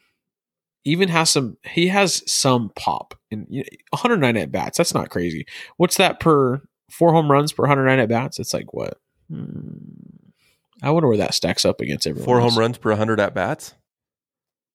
even 0.85 1.09
has 1.09 1.31
some. 1.31 1.57
He 1.62 1.89
has 1.89 2.22
some 2.31 2.70
pop 2.77 3.14
and 3.31 3.47
you 3.49 3.61
know, 3.61 3.68
109 3.91 4.37
at 4.37 4.53
bats. 4.53 4.79
That's 4.79 4.95
not 4.95 5.11
crazy. 5.11 5.47
What's 5.77 5.97
that 5.97 6.20
per 6.20 6.62
four 6.91 7.12
home 7.12 7.31
runs 7.31 7.53
per 7.53 7.62
109 7.62 7.99
at 7.99 8.09
bats? 8.09 8.39
It's 8.39 8.55
like 8.55 8.72
what? 8.72 8.99
Hmm. 9.31 9.79
I 10.83 10.91
wonder 10.91 11.09
where 11.09 11.18
that 11.18 11.35
stacks 11.35 11.64
up 11.64 11.81
against 11.81 12.07
everyone. 12.07 12.27
Four 12.27 12.41
else. 12.41 12.53
home 12.53 12.61
runs 12.61 12.79
per 12.79 12.91
100 12.91 13.20
at 13.20 13.35
bats? 13.35 13.75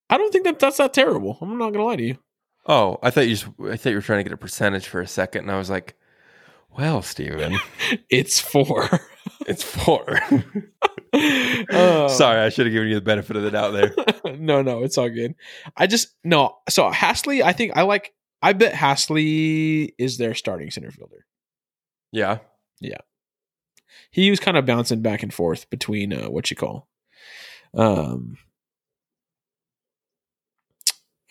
I 0.09 0.17
don't 0.17 0.31
think 0.31 0.45
that 0.45 0.57
that's 0.57 0.77
that 0.77 0.93
terrible. 0.93 1.37
I'm 1.39 1.57
not 1.57 1.71
gonna 1.71 1.85
lie 1.85 1.97
to 1.97 2.03
you. 2.03 2.17
Oh, 2.65 2.97
I 3.01 3.09
thought 3.09 3.27
you 3.27 3.35
just, 3.35 3.47
I 3.61 3.77
thought 3.77 3.89
you 3.89 3.95
were 3.95 4.01
trying 4.01 4.19
to 4.19 4.23
get 4.23 4.33
a 4.33 4.37
percentage 4.37 4.87
for 4.87 5.01
a 5.01 5.07
second, 5.07 5.43
and 5.43 5.51
I 5.51 5.57
was 5.57 5.69
like, 5.69 5.95
well, 6.77 7.01
Stephen, 7.01 7.57
It's 8.09 8.39
four. 8.39 8.87
it's 9.47 9.63
four. 9.63 10.19
Uh, 11.13 12.07
Sorry, 12.07 12.39
I 12.39 12.49
should 12.49 12.65
have 12.65 12.73
given 12.73 12.89
you 12.89 12.95
the 12.95 13.01
benefit 13.01 13.35
of 13.35 13.43
the 13.43 13.51
doubt 13.51 13.71
there. 13.71 14.37
no, 14.37 14.61
no, 14.61 14.83
it's 14.83 14.97
all 14.97 15.09
good. 15.09 15.35
I 15.75 15.87
just 15.87 16.15
no. 16.23 16.57
So 16.69 16.91
Haseley, 16.91 17.41
I 17.41 17.53
think 17.53 17.73
I 17.75 17.83
like. 17.83 18.13
I 18.41 18.53
bet 18.53 18.73
Haseley 18.73 19.93
is 19.97 20.17
their 20.17 20.33
starting 20.33 20.71
center 20.71 20.91
fielder. 20.91 21.25
Yeah. 22.11 22.39
Yeah. 22.79 22.99
He 24.11 24.29
was 24.29 24.39
kind 24.39 24.55
of 24.55 24.65
bouncing 24.65 25.01
back 25.01 25.23
and 25.23 25.33
forth 25.33 25.69
between 25.69 26.13
uh, 26.13 26.29
what 26.29 26.49
you 26.49 26.55
call, 26.55 26.87
um, 27.73 28.37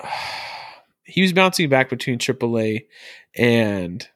he 1.05 1.23
was 1.23 1.33
bouncing 1.33 1.69
back 1.69 1.89
between 1.89 2.19
AAA 2.19 2.87
and 3.37 4.07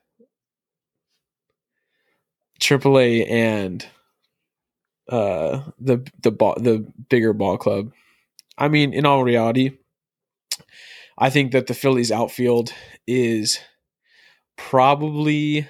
AAA 2.63 3.29
and 3.29 3.85
uh 5.09 5.63
the 5.79 6.05
the 6.21 6.31
ball 6.31 6.55
the 6.59 6.85
bigger 7.09 7.33
ball 7.33 7.57
club. 7.57 7.91
I 8.57 8.67
mean, 8.67 8.93
in 8.93 9.05
all 9.05 9.23
reality, 9.23 9.77
I 11.17 11.29
think 11.29 11.51
that 11.51 11.67
the 11.67 11.73
Phillies 11.73 12.11
outfield 12.11 12.73
is 13.07 13.59
probably 14.57 15.67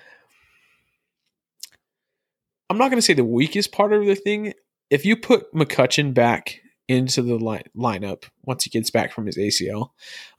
I'm 2.69 2.77
not 2.77 2.89
going 2.89 2.97
to 2.97 3.03
say 3.03 3.13
the 3.13 3.23
weakest 3.23 3.71
part 3.71 3.93
of 3.93 4.05
the 4.05 4.15
thing. 4.15 4.53
If 4.89 5.05
you 5.05 5.15
put 5.15 5.53
McCutchen 5.53 6.13
back 6.13 6.59
into 6.87 7.21
the 7.21 7.37
line, 7.37 7.63
lineup 7.75 8.25
once 8.43 8.63
he 8.63 8.69
gets 8.69 8.89
back 8.89 9.11
from 9.11 9.25
his 9.25 9.37
ACL, 9.37 9.89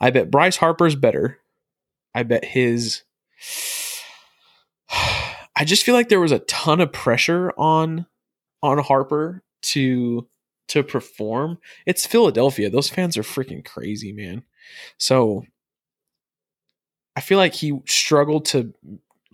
I 0.01 0.11
bet 0.11 0.31
Bryce 0.31 0.57
Harper's 0.57 0.97
better. 0.97 1.39
I 2.15 2.23
bet 2.23 2.45
his. 2.45 3.03
I 5.57 5.65
just 5.65 5.85
feel 5.85 5.95
like 5.95 6.09
there 6.09 6.21
was 6.21 6.33
a 6.33 6.41
ton 6.41 6.81
of 6.81 6.93
pressure 6.93 7.53
on 7.57 8.07
on 8.63 8.79
Harper 8.79 9.43
to 9.63 10.29
to 10.69 10.83
perform. 10.83 11.59
It's 11.87 12.07
Philadelphia; 12.07 12.71
those 12.71 12.89
fans 12.89 13.17
are 13.17 13.23
freaking 13.23 13.65
crazy, 13.65 14.13
man. 14.13 14.43
So 14.99 15.45
I 17.17 17.21
feel 17.21 17.39
like 17.39 17.55
he 17.55 17.81
struggled 17.87 18.47
to 18.47 18.73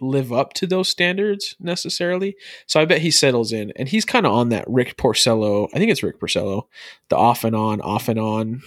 live 0.01 0.33
up 0.33 0.55
to 0.55 0.67
those 0.67 0.89
standards 0.89 1.57
necessarily. 1.61 2.37
So 2.67 2.81
I 2.81 2.85
bet 2.85 3.03
he 3.03 3.11
settles 3.11 3.53
in, 3.53 3.73
and 3.77 3.89
he's 3.89 4.05
kind 4.05 4.27
of 4.27 4.33
on 4.33 4.49
that 4.51 4.65
Rick 4.69 4.97
Porcello. 4.97 5.69
I 5.75 5.79
think 5.79 5.91
it's 5.91 6.03
Rick 6.03 6.21
Porcello, 6.21 6.65
the 7.09 7.17
off 7.17 7.45
and 7.45 7.55
on, 7.57 7.81
off 7.81 8.09
and 8.09 8.19
on 8.19 8.63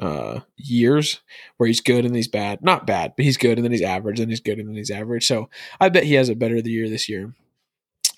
uh 0.00 0.40
years 0.56 1.20
where 1.56 1.66
he's 1.66 1.80
good 1.80 2.04
and 2.04 2.14
he's 2.16 2.28
bad. 2.28 2.62
Not 2.62 2.86
bad 2.86 3.12
but 3.16 3.24
he's 3.24 3.36
good 3.36 3.58
and 3.58 3.64
then 3.64 3.72
he's 3.72 3.82
average 3.82 4.20
and 4.20 4.30
he's 4.30 4.40
good 4.40 4.58
and 4.58 4.68
then 4.68 4.76
he's 4.76 4.90
average. 4.90 5.26
So 5.26 5.48
i 5.80 5.88
bet 5.88 6.04
he 6.04 6.14
has 6.14 6.28
a 6.28 6.34
better 6.34 6.56
year 6.56 6.88
this 6.88 7.08
year. 7.08 7.34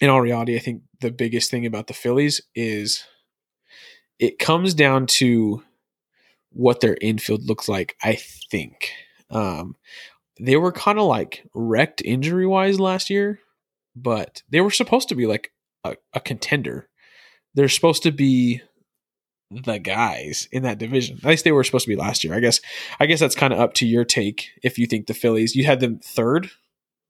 In 0.01 0.11
all 0.11 0.21
reality 0.21 0.57
i 0.57 0.61
think 0.61 0.83
the 1.01 1.11
biggest 1.11 1.51
thing 1.51 1.67
about 1.67 1.87
the 1.87 1.95
phillies 1.95 2.41
is 2.55 3.05
it 4.19 4.39
comes 4.39 4.75
down 4.75 5.07
to 5.07 5.63
what 6.51 6.81
their 6.81 6.97
infield 7.01 7.45
looks 7.45 7.69
like 7.69 7.97
i 8.03 8.15
think. 8.51 8.91
Um 9.31 9.77
they 10.41 10.57
were 10.57 10.73
kind 10.73 10.99
of 10.99 11.07
like 11.07 11.45
wrecked 11.55 12.03
injury 12.05 12.47
wise 12.47 12.81
last 12.81 13.09
year 13.09 13.41
but 13.97 14.43
they 14.51 14.61
were 14.61 14.71
supposed 14.71 15.09
to 15.09 15.15
be 15.15 15.27
like 15.27 15.53
a, 15.85 15.97
a 16.13 16.21
contender. 16.21 16.89
They're 17.55 17.69
supposed 17.69 18.03
to 18.03 18.13
be 18.13 18.63
the 19.63 19.79
guys 19.79 20.49
in 20.53 20.63
that 20.65 20.79
division. 20.79 21.19
At 21.19 21.29
least 21.29 21.45
they 21.45 21.53
were 21.53 21.65
supposed 21.65 21.85
to 21.85 21.91
be 21.91 21.97
last 21.97 22.25
year. 22.25 22.35
I 22.35 22.41
guess. 22.41 22.61
I 23.01 23.07
guess 23.07 23.21
that's 23.21 23.35
kind 23.35 23.53
of 23.53 23.61
up 23.61 23.75
to 23.75 23.87
your 23.87 24.05
take. 24.05 24.51
If 24.63 24.79
you 24.79 24.87
think 24.87 25.07
the 25.07 25.15
Phillies, 25.15 25.55
you 25.55 25.65
had 25.65 25.81
them 25.81 25.99
third. 25.99 26.47
Is 26.47 26.51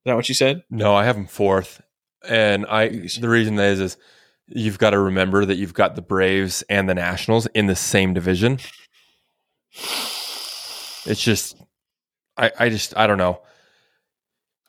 that 0.06 0.16
what 0.16 0.28
you 0.28 0.34
said? 0.34 0.64
No, 0.70 0.94
I 0.94 1.04
have 1.04 1.16
them 1.16 1.26
fourth. 1.26 1.80
And 2.28 2.66
I 2.66 2.88
the 2.88 3.28
reason 3.28 3.58
is 3.58 3.80
is 3.80 3.96
you've 4.48 4.78
got 4.78 4.90
to 4.90 4.98
remember 4.98 5.44
that 5.44 5.56
you've 5.56 5.74
got 5.74 5.96
the 5.96 6.02
Braves 6.02 6.62
and 6.68 6.88
the 6.88 6.94
Nationals 6.94 7.46
in 7.54 7.66
the 7.66 7.76
same 7.76 8.14
division. 8.14 8.58
It's 11.06 11.22
just 11.22 11.56
I, 12.36 12.50
I 12.58 12.68
just 12.68 12.96
I 12.96 13.06
don't 13.06 13.18
know. 13.18 13.40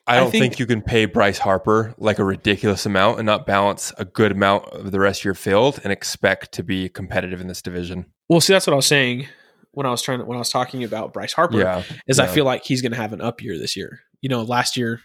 I 0.07 0.17
I 0.17 0.19
don't 0.19 0.31
think, 0.31 0.43
think- 0.43 0.59
you 0.59 0.65
can 0.67 0.81
pay 0.81 1.05
Bryce 1.05 1.39
Harper 1.39 1.95
like 1.97 2.19
a 2.19 2.23
ridiculous 2.23 2.85
amount 2.85 3.17
and 3.19 3.25
not 3.25 3.45
balance 3.45 3.91
a 3.97 4.05
good 4.05 4.31
amount 4.31 4.65
of 4.65 4.91
the 4.91 4.99
rest 4.99 5.21
of 5.21 5.25
your 5.25 5.33
field 5.33 5.79
and 5.83 5.91
expect 5.91 6.51
to 6.53 6.63
be 6.63 6.89
competitive 6.89 7.41
in 7.41 7.47
this 7.47 7.61
division. 7.61 8.05
Well, 8.29 8.39
see, 8.41 8.53
that's 8.53 8.67
what 8.67 8.73
I 8.73 8.75
was 8.75 8.85
saying 8.85 9.27
when 9.71 9.85
I 9.85 9.89
was 9.89 10.01
trying 10.01 10.19
to, 10.19 10.25
when 10.25 10.35
I 10.37 10.39
was 10.39 10.49
talking 10.51 10.83
about 10.83 11.11
Bryce 11.13 11.33
Harper. 11.33 11.57
Yeah. 11.59 11.83
is 12.07 12.19
I 12.19 12.27
feel 12.27 12.45
like 12.45 12.63
he's 12.63 12.81
going 12.81 12.91
to 12.91 12.97
have 12.97 13.13
an 13.13 13.21
up 13.21 13.41
year 13.41 13.57
this 13.57 13.75
year. 13.75 13.99
You 14.21 14.29
know, 14.29 14.43
last 14.43 14.77
year 14.77 15.01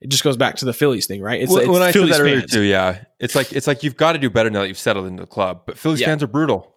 it 0.00 0.10
just 0.10 0.22
goes 0.22 0.36
back 0.36 0.56
to 0.56 0.64
the 0.64 0.72
Phillies 0.72 1.06
thing, 1.06 1.22
right? 1.22 1.40
It's, 1.40 1.50
Well, 1.50 1.60
it's 1.60 1.68
when 1.68 1.82
I 1.82 1.90
said 1.90 2.08
that 2.08 2.20
earlier 2.20 2.40
fans. 2.40 2.52
too, 2.52 2.62
yeah, 2.62 3.04
it's 3.18 3.34
like 3.34 3.52
it's 3.52 3.66
like 3.66 3.82
you've 3.82 3.96
got 3.96 4.12
to 4.12 4.18
do 4.18 4.30
better 4.30 4.50
now 4.50 4.60
that 4.60 4.68
you've 4.68 4.78
settled 4.78 5.06
into 5.06 5.22
the 5.22 5.26
club. 5.26 5.62
But 5.66 5.78
Phillies 5.78 6.00
Yeah. 6.00 6.06
fans 6.08 6.22
are 6.22 6.28
brutal. 6.28 6.74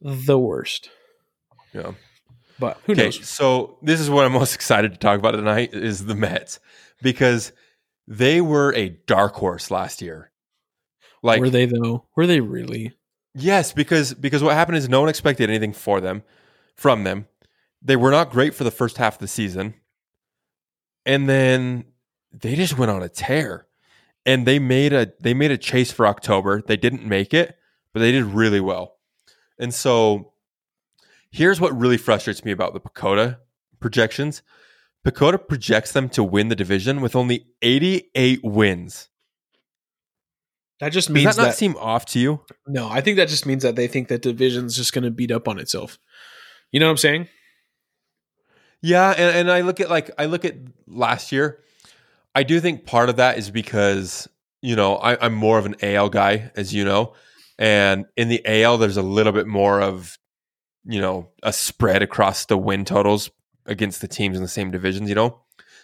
the 0.00 0.38
worst. 0.38 0.90
Yeah. 1.72 1.92
But 2.58 2.80
who 2.84 2.92
Okay, 2.92 3.04
knows? 3.04 3.28
so 3.28 3.78
this 3.82 4.00
is 4.00 4.10
what 4.10 4.24
I'm 4.24 4.32
most 4.42 4.54
excited 4.54 4.92
to 4.92 4.98
talk 4.98 5.18
about 5.18 5.32
tonight 5.32 5.72
is 5.74 6.06
the 6.06 6.14
Mets 6.14 6.60
because 7.02 7.52
they 8.06 8.40
were 8.40 8.72
a 8.74 8.90
dark 9.06 9.34
horse 9.34 9.70
last 9.70 10.02
year. 10.02 10.32
Like 11.22 11.40
Were 11.40 11.50
they 11.50 11.66
though? 11.66 12.06
Were 12.16 12.26
they 12.26 12.40
really? 12.40 12.94
yes, 13.34 13.72
because 13.72 14.14
because 14.14 14.42
what 14.42 14.54
happened 14.54 14.78
is 14.78 14.88
no 14.88 15.00
one 15.00 15.08
expected 15.08 15.48
anything 15.50 15.72
for 15.72 16.00
them 16.00 16.22
from 16.74 17.04
them. 17.04 17.26
They 17.82 17.96
were 17.96 18.10
not 18.10 18.30
great 18.30 18.54
for 18.54 18.64
the 18.64 18.70
first 18.72 18.96
half 18.96 19.14
of 19.14 19.20
the 19.20 19.28
season. 19.28 19.74
and 21.06 21.28
then 21.28 21.84
they 22.32 22.54
just 22.56 22.76
went 22.78 22.90
on 22.90 23.02
a 23.02 23.08
tear. 23.08 23.66
And 24.26 24.46
they 24.46 24.58
made 24.58 24.92
a 24.92 25.12
they 25.20 25.32
made 25.32 25.50
a 25.50 25.56
chase 25.58 25.90
for 25.90 26.06
October. 26.06 26.60
They 26.60 26.76
didn't 26.76 27.04
make 27.06 27.32
it, 27.32 27.56
but 27.94 28.00
they 28.00 28.12
did 28.12 28.24
really 28.24 28.60
well. 28.60 28.96
And 29.58 29.72
so 29.72 30.32
here's 31.30 31.60
what 31.60 31.78
really 31.78 31.96
frustrates 31.96 32.44
me 32.44 32.52
about 32.52 32.74
the 32.74 32.80
PECOTA 32.80 33.38
projections. 33.80 34.42
PECOTA 35.06 35.48
projects 35.48 35.92
them 35.92 36.08
to 36.10 36.24
win 36.24 36.48
the 36.48 36.56
division 36.56 37.00
with 37.00 37.14
only 37.14 37.46
88 37.62 38.40
wins. 38.42 39.08
That 40.80 40.92
just 40.92 41.08
Does 41.08 41.14
means 41.14 41.36
that 41.36 41.42
not 41.42 41.54
seem 41.54 41.76
off 41.76 42.06
to 42.06 42.20
you? 42.20 42.40
no. 42.66 42.88
I 42.88 43.00
think 43.00 43.16
that 43.16 43.28
just 43.28 43.46
means 43.46 43.62
that 43.64 43.74
they 43.74 43.88
think 43.88 44.08
that 44.08 44.22
division's 44.22 44.76
just 44.76 44.92
going 44.92 45.04
to 45.04 45.10
beat 45.10 45.32
up 45.32 45.48
on 45.48 45.58
itself. 45.58 45.98
You 46.70 46.78
know 46.78 46.86
what 46.86 46.92
I'm 46.92 46.96
saying? 46.98 47.28
Yeah, 48.80 49.10
and, 49.10 49.36
and 49.36 49.50
I 49.50 49.62
look 49.62 49.80
at 49.80 49.90
like 49.90 50.10
I 50.18 50.26
look 50.26 50.44
at 50.44 50.54
last 50.86 51.32
year. 51.32 51.60
I 52.34 52.44
do 52.44 52.60
think 52.60 52.84
part 52.86 53.08
of 53.08 53.16
that 53.16 53.38
is 53.38 53.50
because 53.50 54.28
you 54.62 54.76
know 54.76 54.96
I, 54.96 55.24
I'm 55.24 55.34
more 55.34 55.58
of 55.58 55.66
an 55.66 55.74
AL 55.82 56.10
guy, 56.10 56.52
as 56.54 56.72
you 56.72 56.84
know, 56.84 57.14
and 57.58 58.06
in 58.16 58.28
the 58.28 58.40
AL 58.44 58.78
there's 58.78 58.96
a 58.96 59.02
little 59.02 59.32
bit 59.32 59.48
more 59.48 59.80
of 59.80 60.16
you 60.84 61.00
know 61.00 61.28
a 61.42 61.52
spread 61.52 62.02
across 62.02 62.44
the 62.46 62.56
win 62.58 62.84
totals 62.84 63.30
against 63.66 64.00
the 64.00 64.08
teams 64.08 64.36
in 64.36 64.42
the 64.42 64.48
same 64.48 64.70
divisions. 64.70 65.08
You 65.08 65.14
know, 65.14 65.40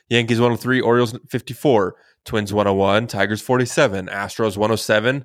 Yankees 0.09 0.39
103, 0.41 0.81
Orioles 0.81 1.19
54, 1.29 1.97
Twins 2.25 2.53
101, 2.53 3.07
Tigers 3.07 3.41
47, 3.43 4.07
Astros 4.07 4.57
107, 4.57 5.25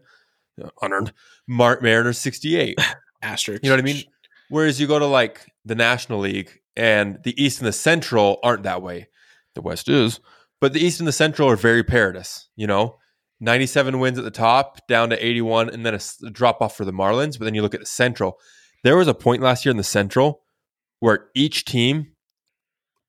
uh, 0.64 0.70
unearned, 0.82 1.14
Mar- 1.48 1.80
Mariners 1.82 2.18
68. 2.18 2.78
Asterisk. 3.22 3.64
You 3.64 3.70
know 3.70 3.76
what 3.76 3.82
I 3.82 3.84
mean? 3.86 4.04
Whereas 4.50 4.80
you 4.80 4.88
go 4.88 4.98
to 5.00 5.06
like 5.06 5.46
the 5.66 5.76
National 5.76 6.20
League 6.20 6.60
and 6.76 7.20
the 7.24 7.41
East 7.41 7.60
and 7.60 7.68
the 7.68 7.74
Central 7.74 8.40
aren't 8.44 8.64
that 8.64 8.82
way. 8.82 9.08
The 9.56 9.62
West 9.62 9.90
is, 9.90 10.20
but 10.62 10.74
the 10.74 10.80
East 10.80 11.00
and 11.00 11.08
the 11.08 11.12
Central 11.14 11.50
are 11.50 11.56
very 11.58 11.84
paritous. 11.84 12.48
You 12.56 12.68
know, 12.68 12.98
97 13.41 14.00
wins 14.00 14.18
at 14.18 14.24
the 14.24 14.32
top, 14.32 14.86
down 14.88 15.10
to 15.10 15.26
81, 15.26 15.70
and 15.70 15.86
then 15.86 15.94
a, 15.94 15.98
s- 15.98 16.22
a 16.26 16.30
drop 16.30 16.62
off 16.62 16.76
for 16.78 16.86
the 16.86 16.91
Marlins. 16.94 17.38
But 17.38 17.46
then 17.46 17.56
you 17.56 17.62
look 17.62 17.74
at 17.74 17.80
the 17.82 17.86
Central. 17.86 18.40
There 18.84 18.98
was 18.98 19.08
a 19.08 19.14
point 19.14 19.42
last 19.42 19.66
year 19.66 19.72
in 19.72 19.78
the 19.78 19.84
Central 19.84 20.42
where 21.00 21.28
each 21.34 21.66
team, 21.66 22.08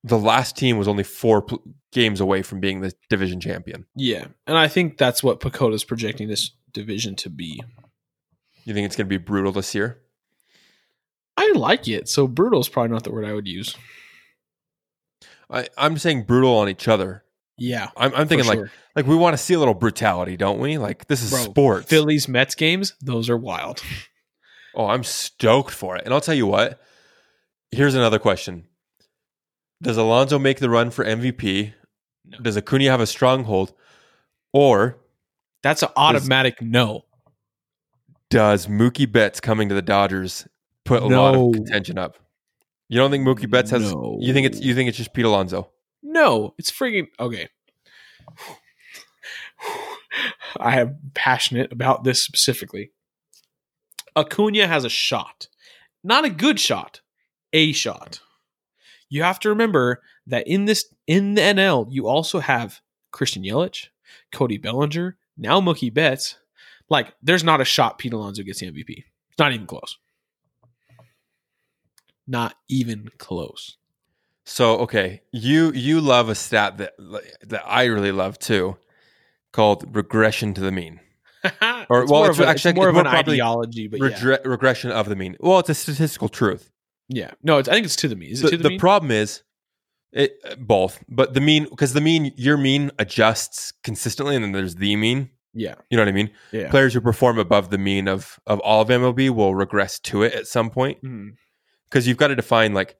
the 0.03 0.17
last 0.17 0.57
team 0.57 0.77
was 0.77 0.87
only 0.87 1.03
four 1.03 1.41
pl- 1.41 1.61
games 1.91 2.19
away 2.19 2.41
from 2.41 2.59
being 2.59 2.81
the 2.81 2.93
division 3.09 3.39
champion. 3.39 3.85
Yeah, 3.95 4.25
and 4.47 4.57
I 4.57 4.67
think 4.67 4.97
that's 4.97 5.23
what 5.23 5.39
PECOTA's 5.39 5.83
projecting 5.83 6.27
this 6.27 6.51
division 6.73 7.15
to 7.17 7.29
be. 7.29 7.61
You 8.63 8.73
think 8.73 8.85
it's 8.85 8.95
going 8.95 9.07
to 9.07 9.09
be 9.09 9.17
brutal 9.17 9.51
this 9.51 9.73
year? 9.75 10.01
I 11.37 11.51
like 11.55 11.87
it. 11.87 12.07
So 12.07 12.27
brutal 12.27 12.59
is 12.59 12.69
probably 12.69 12.91
not 12.91 13.03
the 13.03 13.11
word 13.11 13.25
I 13.25 13.33
would 13.33 13.47
use. 13.47 13.75
I, 15.49 15.67
I'm 15.77 15.97
saying 15.97 16.23
brutal 16.23 16.55
on 16.55 16.69
each 16.69 16.87
other. 16.87 17.23
Yeah, 17.57 17.89
I'm, 17.95 18.13
I'm 18.15 18.27
thinking 18.27 18.47
like 18.47 18.57
sure. 18.57 18.71
like 18.95 19.05
we 19.05 19.15
want 19.15 19.35
to 19.35 19.37
see 19.37 19.53
a 19.53 19.59
little 19.59 19.73
brutality, 19.73 20.35
don't 20.35 20.59
we? 20.59 20.77
Like 20.77 21.07
this 21.07 21.21
is 21.21 21.29
Bro, 21.29 21.43
sports. 21.43 21.89
Phillies 21.89 22.27
Mets 22.27 22.55
games, 22.55 22.95
those 23.01 23.29
are 23.29 23.37
wild. 23.37 23.83
Oh, 24.75 24.87
I'm 24.87 25.03
stoked 25.03 25.71
for 25.73 25.97
it. 25.97 26.03
And 26.05 26.13
I'll 26.13 26.21
tell 26.21 26.35
you 26.35 26.47
what. 26.47 26.81
Here's 27.71 27.95
another 27.95 28.19
question: 28.19 28.67
Does 29.81 29.97
Alonso 29.97 30.37
make 30.39 30.59
the 30.59 30.69
run 30.69 30.91
for 30.91 31.05
MVP? 31.05 31.73
No. 32.25 32.37
Does 32.39 32.57
Acuna 32.57 32.89
have 32.91 33.01
a 33.01 33.07
stronghold, 33.07 33.73
or 34.53 34.97
That's 35.63 35.83
an 35.83 35.89
automatic 35.95 36.61
no. 36.61 37.05
does 38.29 38.67
Mookie 38.67 39.11
Betts 39.11 39.39
coming 39.39 39.69
to 39.69 39.75
the 39.75 39.81
Dodgers 39.81 40.47
put 40.85 41.01
a 41.01 41.07
lot 41.07 41.35
of 41.35 41.53
contention 41.53 41.97
up? 41.97 42.17
You 42.89 42.97
don't 42.97 43.09
think 43.09 43.25
Mookie 43.25 43.49
Betts 43.49 43.71
has? 43.71 43.93
No. 43.93 44.17
You 44.19 44.33
think 44.33 44.47
it's 44.47 44.59
you 44.59 44.75
think 44.75 44.89
it's 44.89 44.97
just 44.97 45.13
Pete 45.13 45.25
Alonso? 45.25 45.69
No, 46.03 46.53
it's 46.57 46.69
freaking 46.71 47.07
okay. 47.19 47.47
I 50.59 50.81
am 50.81 50.97
passionate 51.13 51.71
about 51.71 52.03
this 52.03 52.21
specifically. 52.21 52.91
Acuna 54.15 54.67
has 54.67 54.85
a 54.85 54.89
shot, 54.89 55.47
not 56.03 56.25
a 56.25 56.29
good 56.29 56.59
shot, 56.59 57.01
a 57.53 57.71
shot. 57.71 58.21
You 59.09 59.23
have 59.23 59.39
to 59.41 59.49
remember 59.49 60.01
that 60.27 60.47
in 60.47 60.65
this 60.65 60.85
in 61.07 61.35
the 61.35 61.41
NL, 61.41 61.87
you 61.89 62.07
also 62.07 62.39
have 62.39 62.81
Christian 63.11 63.43
Yelich, 63.43 63.87
Cody 64.31 64.57
Bellinger, 64.57 65.17
now 65.37 65.59
Mookie 65.59 65.93
Betts. 65.93 66.37
Like, 66.89 67.13
there's 67.21 67.43
not 67.43 67.61
a 67.61 67.65
shot 67.65 67.97
Pete 67.97 68.13
Alonso 68.13 68.43
gets 68.43 68.59
the 68.59 68.71
MVP. 68.71 69.05
It's 69.29 69.39
not 69.39 69.53
even 69.53 69.65
close. 69.65 69.97
Not 72.27 72.55
even 72.67 73.09
close. 73.17 73.77
So 74.43 74.79
okay, 74.79 75.21
you 75.31 75.71
you 75.71 76.01
love 76.01 76.29
a 76.29 76.35
stat 76.35 76.77
that 76.77 76.93
that 77.43 77.63
I 77.65 77.85
really 77.85 78.11
love 78.11 78.39
too, 78.39 78.77
called 79.51 79.95
regression 79.95 80.53
to 80.55 80.61
the 80.61 80.71
mean. 80.71 80.99
Or- 81.89 82.05
well, 82.05 82.25
it's 82.25 82.39
a- 82.39 82.47
actually- 82.47 82.71
it's 82.71 82.77
more 82.77 82.89
of 82.89 82.97
an 82.97 83.07
ideology, 83.07 83.87
but 83.87 83.99
yeah. 83.99 84.37
Regression 84.45 84.91
of 84.91 85.09
the 85.09 85.15
mean. 85.15 85.37
Well, 85.39 85.59
it's 85.59 85.69
a 85.69 85.73
statistical 85.73 86.29
truth. 86.29 86.71
Yeah. 87.09 87.31
No, 87.43 87.57
it's, 87.57 87.67
I 87.67 87.73
think 87.73 87.85
it's 87.85 87.95
to 87.97 88.07
the 88.07 88.15
mean. 88.15 88.31
Is 88.31 88.39
it 88.41 88.43
the, 88.43 88.51
to 88.51 88.57
the, 88.57 88.63
the 88.63 88.69
mean? 88.69 88.79
problem 88.79 89.11
is 89.11 89.43
it 90.13 90.37
both 90.59 91.03
but 91.07 91.33
the 91.33 91.39
mean 91.41 91.65
because 91.69 91.93
the 91.93 92.01
mean 92.01 92.33
your 92.35 92.57
mean 92.57 92.91
adjusts 92.99 93.71
consistently 93.83 94.35
and 94.35 94.43
then 94.43 94.51
there's 94.51 94.75
the 94.75 94.95
mean 94.97 95.29
yeah. 95.53 95.75
you 95.89 95.95
know 95.95 96.03
what 96.03 96.09
i 96.09 96.11
mean 96.11 96.29
Yeah. 96.51 96.69
players 96.69 96.93
who 96.93 97.01
perform 97.01 97.39
above 97.39 97.69
the 97.69 97.77
mean 97.77 98.07
of 98.07 98.39
of 98.45 98.59
all 98.59 98.81
of 98.81 98.89
mlb 98.89 99.29
will 99.29 99.55
regress 99.55 99.99
to 99.99 100.23
it 100.23 100.33
at 100.33 100.47
some 100.47 100.69
point 100.69 100.97
mm-hmm. 100.97 101.29
because 101.89 102.07
you've 102.07 102.17
got 102.17 102.27
to 102.27 102.35
define 102.35 102.73
like 102.73 102.97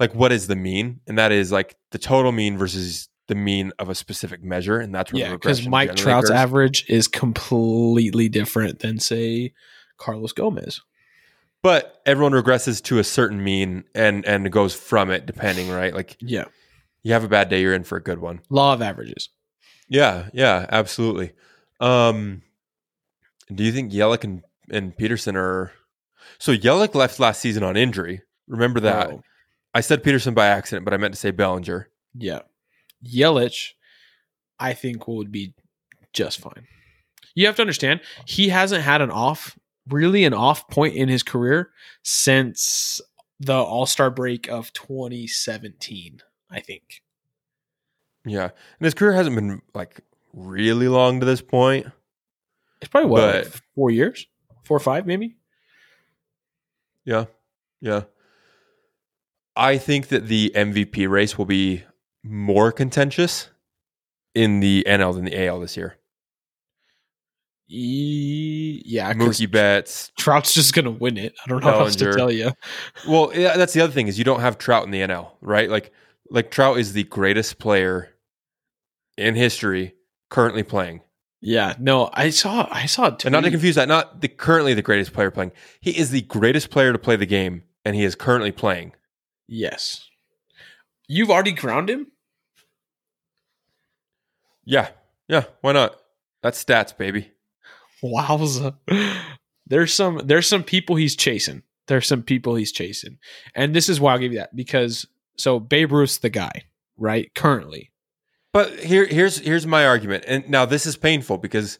like 0.00 0.14
what 0.14 0.32
is 0.32 0.46
the 0.46 0.56
mean 0.56 1.00
and 1.06 1.18
that 1.18 1.32
is 1.32 1.52
like 1.52 1.76
the 1.92 1.98
total 1.98 2.32
mean 2.32 2.56
versus 2.56 3.08
the 3.28 3.34
mean 3.34 3.72
of 3.78 3.88
a 3.88 3.94
specific 3.94 4.42
measure 4.42 4.78
and 4.78 4.94
that's 4.94 5.12
where 5.12 5.22
Yeah, 5.22 5.32
because 5.32 5.66
Mike 5.66 5.94
Trout's 5.96 6.28
occurs. 6.28 6.38
average 6.38 6.84
is 6.88 7.08
completely 7.08 8.28
different 8.28 8.80
than, 8.80 8.98
say, 8.98 9.52
Carlos 9.96 10.32
Gomez. 10.32 10.80
but 11.62 12.02
everyone 12.04 12.32
regresses 12.32 12.82
to 12.84 12.98
a 12.98 13.04
certain 13.04 13.42
mean 13.42 13.84
and 13.94 14.24
and 14.26 14.50
goes 14.52 14.74
from 14.74 15.10
it 15.10 15.24
depending 15.24 15.70
right 15.70 15.94
like 15.94 16.16
Yeah. 16.20 16.44
you 17.02 17.12
have 17.14 17.24
a 17.24 17.28
bad 17.28 17.48
day 17.48 17.62
you're 17.62 17.72
in 17.74 17.84
for 17.84 17.96
a 17.96 18.02
good 18.02 18.18
one 18.18 18.40
Law 18.50 18.74
of 18.74 18.82
averages. 18.82 19.30
Yeah, 19.88 20.28
yeah, 20.32 20.66
absolutely. 20.70 21.32
Um, 21.80 22.42
do 23.54 23.62
you 23.64 23.70
think 23.72 23.92
Yelich 23.92 24.24
and, 24.24 24.42
and 24.70 24.96
Peterson 24.96 25.36
are? 25.36 25.72
So 26.38 26.52
Yelich 26.52 26.94
left 26.94 27.20
last 27.20 27.40
season 27.40 27.62
on 27.62 27.76
injury. 27.76 28.22
Remember 28.48 28.80
that? 28.80 29.10
Oh, 29.10 29.22
I 29.74 29.80
said 29.82 30.02
Peterson 30.02 30.32
by 30.34 30.46
accident, 30.46 30.84
but 30.86 30.94
I 30.94 30.96
meant 30.96 31.12
to 31.14 31.20
say 31.20 31.30
Bellinger. 31.30 31.88
yeah. 32.18 32.40
Yelich, 33.04 33.70
I 34.58 34.72
think, 34.72 35.06
would 35.08 35.30
be 35.32 35.54
just 36.12 36.38
fine. 36.40 36.66
You 37.34 37.46
have 37.46 37.56
to 37.56 37.62
understand, 37.62 38.00
he 38.26 38.48
hasn't 38.48 38.82
had 38.82 39.00
an 39.02 39.10
off, 39.10 39.58
really 39.88 40.24
an 40.24 40.34
off 40.34 40.68
point 40.68 40.94
in 40.94 41.08
his 41.08 41.22
career 41.22 41.70
since 42.02 43.00
the 43.40 43.54
All 43.54 43.86
Star 43.86 44.10
break 44.10 44.48
of 44.48 44.72
2017, 44.72 46.20
I 46.50 46.60
think. 46.60 47.02
Yeah, 48.24 48.44
and 48.44 48.84
his 48.84 48.94
career 48.94 49.12
hasn't 49.12 49.34
been 49.36 49.60
like 49.74 50.00
really 50.32 50.88
long 50.88 51.20
to 51.20 51.26
this 51.26 51.42
point. 51.42 51.86
It's 52.80 52.88
probably 52.90 53.10
what, 53.10 53.20
But- 53.20 53.44
like 53.44 53.62
four 53.74 53.90
years? 53.90 54.26
Four 54.64 54.76
or 54.78 54.80
five, 54.80 55.06
maybe? 55.06 55.36
Yeah, 57.04 57.26
yeah. 57.80 58.04
I 59.56 59.76
think 59.78 60.08
that 60.08 60.26
the 60.26 60.52
MVP 60.54 61.06
race 61.08 61.36
will 61.36 61.44
be 61.44 61.84
more 62.24 62.72
contentious 62.72 63.50
in 64.34 64.60
the 64.60 64.84
NL 64.88 65.14
than 65.14 65.24
the 65.24 65.46
AL 65.46 65.60
this 65.60 65.76
year. 65.76 65.98
E- 67.68 68.82
yeah, 68.84 69.12
Mookie 69.14 69.50
Betts, 69.50 70.12
Trout's 70.18 70.52
just 70.52 70.74
gonna 70.74 70.90
win 70.90 71.16
it. 71.16 71.34
I 71.44 71.48
don't 71.48 71.62
know 71.62 71.70
how 71.70 71.80
else 71.80 71.96
to 71.96 72.12
tell 72.12 72.30
you. 72.30 72.52
Well, 73.08 73.30
yeah, 73.34 73.56
that's 73.56 73.72
the 73.72 73.80
other 73.80 73.92
thing 73.92 74.08
is 74.08 74.18
you 74.18 74.24
don't 74.24 74.40
have 74.40 74.58
Trout 74.58 74.84
in 74.84 74.90
the 74.90 75.00
NL, 75.00 75.32
right? 75.40 75.70
Like, 75.70 75.92
like 76.30 76.50
Trout 76.50 76.78
is 76.78 76.92
the 76.92 77.04
greatest 77.04 77.58
player 77.58 78.10
in 79.16 79.34
history 79.34 79.94
currently 80.30 80.62
playing, 80.62 81.00
Yeah, 81.40 81.74
no, 81.78 82.10
I 82.12 82.30
saw, 82.30 82.66
I 82.70 82.86
saw, 82.86 83.06
a 83.06 83.16
and 83.24 83.32
not 83.32 83.44
to 83.44 83.50
confuse 83.50 83.76
that, 83.76 83.86
not 83.88 84.20
the 84.20 84.28
currently 84.28 84.74
the 84.74 84.82
greatest 84.82 85.12
player 85.12 85.30
playing. 85.30 85.52
He 85.80 85.96
is 85.96 86.10
the 86.10 86.22
greatest 86.22 86.70
player 86.70 86.92
to 86.92 86.98
play 86.98 87.16
the 87.16 87.26
game, 87.26 87.62
and 87.84 87.94
he 87.94 88.04
is 88.04 88.14
currently 88.14 88.50
playing. 88.50 88.94
Yes, 89.46 90.08
you've 91.06 91.30
already 91.30 91.52
crowned 91.52 91.88
him. 91.88 92.08
Yeah, 94.64 94.88
yeah. 95.28 95.44
Why 95.60 95.72
not? 95.72 95.96
That's 96.42 96.62
stats, 96.62 96.96
baby. 96.96 97.30
Wowza! 98.02 98.74
There's 99.66 99.94
some, 99.94 100.20
there's 100.24 100.46
some 100.46 100.62
people 100.62 100.96
he's 100.96 101.16
chasing. 101.16 101.62
There's 101.86 102.06
some 102.06 102.22
people 102.22 102.54
he's 102.54 102.72
chasing, 102.72 103.18
and 103.54 103.74
this 103.74 103.88
is 103.88 104.00
why 104.00 104.12
I'll 104.12 104.18
give 104.18 104.32
you 104.32 104.38
that 104.38 104.54
because 104.56 105.06
so 105.36 105.60
Babe 105.60 105.92
Ruth's 105.92 106.18
the 106.18 106.30
guy, 106.30 106.64
right? 106.96 107.30
Currently, 107.34 107.90
But 108.52 108.78
here, 108.78 109.06
here's 109.06 109.38
here's 109.38 109.66
my 109.66 109.86
argument, 109.86 110.24
and 110.26 110.48
now 110.48 110.64
this 110.64 110.86
is 110.86 110.96
painful 110.96 111.38
because 111.38 111.78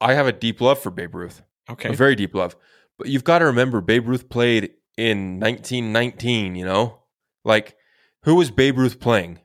I 0.00 0.14
have 0.14 0.26
a 0.26 0.32
deep 0.32 0.60
love 0.60 0.78
for 0.78 0.90
Babe 0.90 1.14
Ruth, 1.14 1.42
okay. 1.68 1.90
a 1.90 1.92
very 1.92 2.14
deep 2.14 2.34
love. 2.34 2.56
But 2.98 3.08
you've 3.08 3.24
got 3.24 3.40
to 3.40 3.46
remember, 3.46 3.80
Babe 3.80 4.08
Ruth 4.08 4.28
played 4.28 4.70
in 4.96 5.40
1919. 5.40 6.54
You 6.54 6.64
know, 6.64 6.98
like 7.44 7.76
who 8.22 8.34
was 8.34 8.50
Babe 8.50 8.78
Ruth 8.78 8.98
playing? 8.98 9.40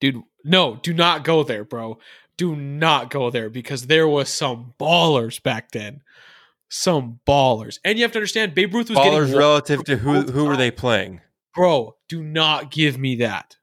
Dude, 0.00 0.22
no, 0.44 0.76
do 0.82 0.92
not 0.92 1.24
go 1.24 1.42
there, 1.42 1.64
bro. 1.64 1.98
Do 2.36 2.54
not 2.54 3.10
go 3.10 3.30
there 3.30 3.48
because 3.48 3.86
there 3.86 4.06
was 4.06 4.28
some 4.28 4.74
ballers 4.78 5.42
back 5.42 5.70
then. 5.70 6.02
Some 6.68 7.20
ballers. 7.26 7.78
And 7.84 7.98
you 7.98 8.04
have 8.04 8.12
to 8.12 8.18
understand 8.18 8.54
Babe 8.54 8.74
Ruth 8.74 8.90
was 8.90 8.98
Ballers 8.98 9.26
getting 9.26 9.38
relative 9.38 9.84
to 9.84 9.96
who 9.96 10.22
who 10.22 10.44
were 10.44 10.56
they 10.56 10.70
playing? 10.70 11.20
bro 11.56 11.96
do 12.08 12.22
not 12.22 12.70
give 12.70 12.98
me 12.98 13.16
that 13.16 13.56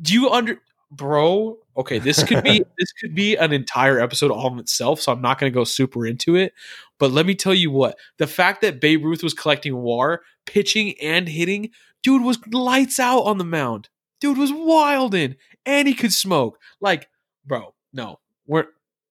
do 0.00 0.14
you 0.14 0.30
under 0.30 0.58
bro 0.90 1.58
okay 1.76 1.98
this 1.98 2.24
could 2.24 2.42
be 2.42 2.64
this 2.78 2.92
could 2.92 3.14
be 3.14 3.36
an 3.36 3.52
entire 3.52 4.00
episode 4.00 4.30
all 4.30 4.52
in 4.52 4.58
itself 4.58 5.00
so 5.00 5.12
i'm 5.12 5.20
not 5.20 5.38
going 5.38 5.52
to 5.52 5.54
go 5.54 5.62
super 5.62 6.06
into 6.06 6.34
it 6.34 6.54
but 6.98 7.12
let 7.12 7.26
me 7.26 7.34
tell 7.34 7.54
you 7.54 7.70
what 7.70 7.96
the 8.16 8.26
fact 8.26 8.62
that 8.62 8.80
babe 8.80 9.04
ruth 9.04 9.22
was 9.22 9.34
collecting 9.34 9.76
war 9.76 10.22
pitching 10.46 10.98
and 11.00 11.28
hitting 11.28 11.70
dude 12.02 12.22
was 12.22 12.38
lights 12.50 12.98
out 12.98 13.20
on 13.20 13.36
the 13.38 13.44
mound 13.44 13.90
dude 14.22 14.38
was 14.38 14.50
wildin 14.52 15.36
and 15.66 15.86
he 15.88 15.94
could 15.94 16.12
smoke 16.12 16.58
like 16.80 17.08
bro 17.44 17.74
no 17.92 18.18
we're 18.46 18.66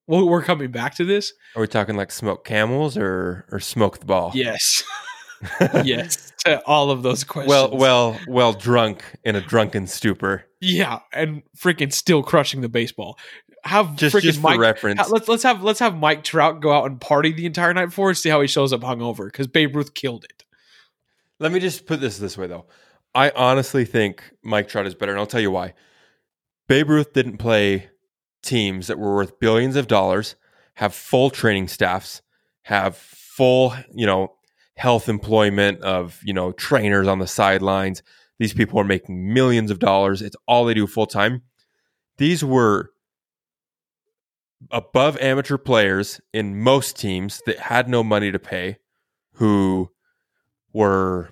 we're 0.08 0.26
we're 0.26 0.42
coming 0.44 0.72
back 0.72 0.96
to 0.96 1.06
this 1.06 1.34
Are 1.56 1.62
we 1.62 1.68
talking 1.68 1.96
like 1.96 2.12
smoke 2.12 2.44
camels 2.46 2.98
or 2.98 3.46
or 3.52 3.60
smoke 3.60 4.00
the 4.00 4.06
ball? 4.06 4.32
yes 4.34 4.84
yes 5.84 6.32
to 6.46 6.62
all 6.66 6.92
of 6.92 7.04
those 7.04 7.24
questions 7.24 7.50
well, 7.50 7.76
well, 7.76 8.20
well, 8.28 8.54
drunk 8.54 9.04
in 9.24 9.36
a 9.36 9.42
drunken 9.42 9.88
stupor. 9.88 10.46
Yeah, 10.60 11.00
and 11.12 11.42
freaking 11.58 11.92
still 11.92 12.22
crushing 12.24 12.62
the 12.62 12.70
baseball. 12.70 13.18
Have 13.64 13.96
Just, 13.96 14.16
freaking 14.16 14.22
just 14.22 14.38
for 14.40 14.50
Mike. 14.50 14.60
reference. 14.60 15.10
let's 15.10 15.28
let's 15.28 15.44
have 15.44 15.64
let's 15.64 15.80
have 15.80 15.96
Mike 15.96 16.24
Trout 16.24 16.62
go 16.62 16.72
out 16.72 16.86
and 16.86 17.00
party 17.02 17.32
the 17.32 17.46
entire 17.48 17.74
night 17.74 17.88
before 17.88 18.10
and 18.10 18.18
see 18.18 18.30
how 18.30 18.42
he 18.42 18.48
shows 18.48 18.72
up 18.74 18.82
hungover 18.82 19.26
because 19.26 19.48
Babe 19.48 19.76
Ruth 19.76 19.94
killed 19.96 20.24
it. 20.26 20.44
Let 21.40 21.52
me 21.52 21.60
just 21.60 21.86
put 21.88 22.02
this 22.02 22.18
this 22.20 22.38
way, 22.38 22.46
though. 22.48 22.66
I 23.14 23.32
honestly 23.36 23.86
think 23.86 24.24
Mike 24.44 24.68
Trout 24.70 24.88
is 24.88 24.96
better, 24.96 25.12
and 25.12 25.20
I'll 25.20 25.28
tell 25.28 25.42
you 25.42 25.52
why. 25.52 25.74
Babe 26.68 26.90
Ruth 26.90 27.14
didn't 27.14 27.38
play 27.38 27.90
teams 28.42 28.88
that 28.88 28.98
were 28.98 29.16
worth 29.16 29.40
billions 29.40 29.76
of 29.76 29.88
dollars, 29.88 30.36
have 30.76 30.96
full 30.96 31.30
training 31.30 31.68
staffs, 31.68 32.22
have 32.64 32.96
full, 32.96 33.74
you 33.94 34.06
know, 34.06 34.34
health 34.78 35.10
employment 35.10 35.82
of, 35.82 36.20
you 36.24 36.34
know, 36.34 36.54
trainers 36.54 37.08
on 37.08 37.20
the 37.20 37.28
sidelines. 37.28 38.02
These 38.40 38.54
people 38.54 38.80
are 38.80 38.86
making 38.86 39.34
millions 39.34 39.70
of 39.70 39.80
dollars. 39.80 40.22
It's 40.22 40.38
all 40.48 40.66
they 40.66 40.74
do 40.74 40.88
full 40.88 41.06
time. 41.06 41.42
These 42.18 42.44
were 42.44 42.92
above 44.72 45.18
amateur 45.18 45.58
players 45.58 46.22
in 46.34 46.62
most 46.62 46.98
teams 46.98 47.42
that 47.46 47.60
had 47.60 47.90
no 47.90 48.04
money 48.04 48.32
to 48.32 48.40
pay, 48.40 48.78
who 49.34 49.92
were 50.72 51.32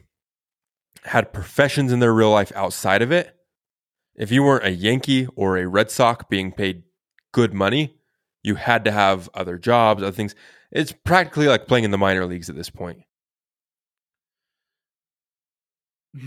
had 1.06 1.34
professions 1.34 1.92
in 1.92 2.00
their 2.00 2.14
real 2.14 2.32
life 2.32 2.52
outside 2.56 3.02
of 3.02 3.12
it. 3.12 3.36
If 4.16 4.32
you 4.32 4.44
weren't 4.44 4.66
a 4.66 4.72
Yankee 4.72 5.28
or 5.36 5.58
a 5.58 5.68
Red 5.68 5.90
Sox 5.92 6.26
being 6.30 6.52
paid 6.52 6.84
good 7.32 7.54
money, 7.54 7.96
you 8.44 8.56
had 8.56 8.84
to 8.86 8.92
have 8.92 9.30
other 9.34 9.58
jobs, 9.58 10.04
other 10.04 10.12
things. 10.12 10.36
It's 10.72 10.92
practically 10.92 11.48
like 11.48 11.68
playing 11.68 11.86
in 11.86 11.92
the 11.92 11.98
minor 11.98 12.26
leagues 12.26 12.50
at 12.50 12.56
this 12.56 12.70
point. 12.70 13.04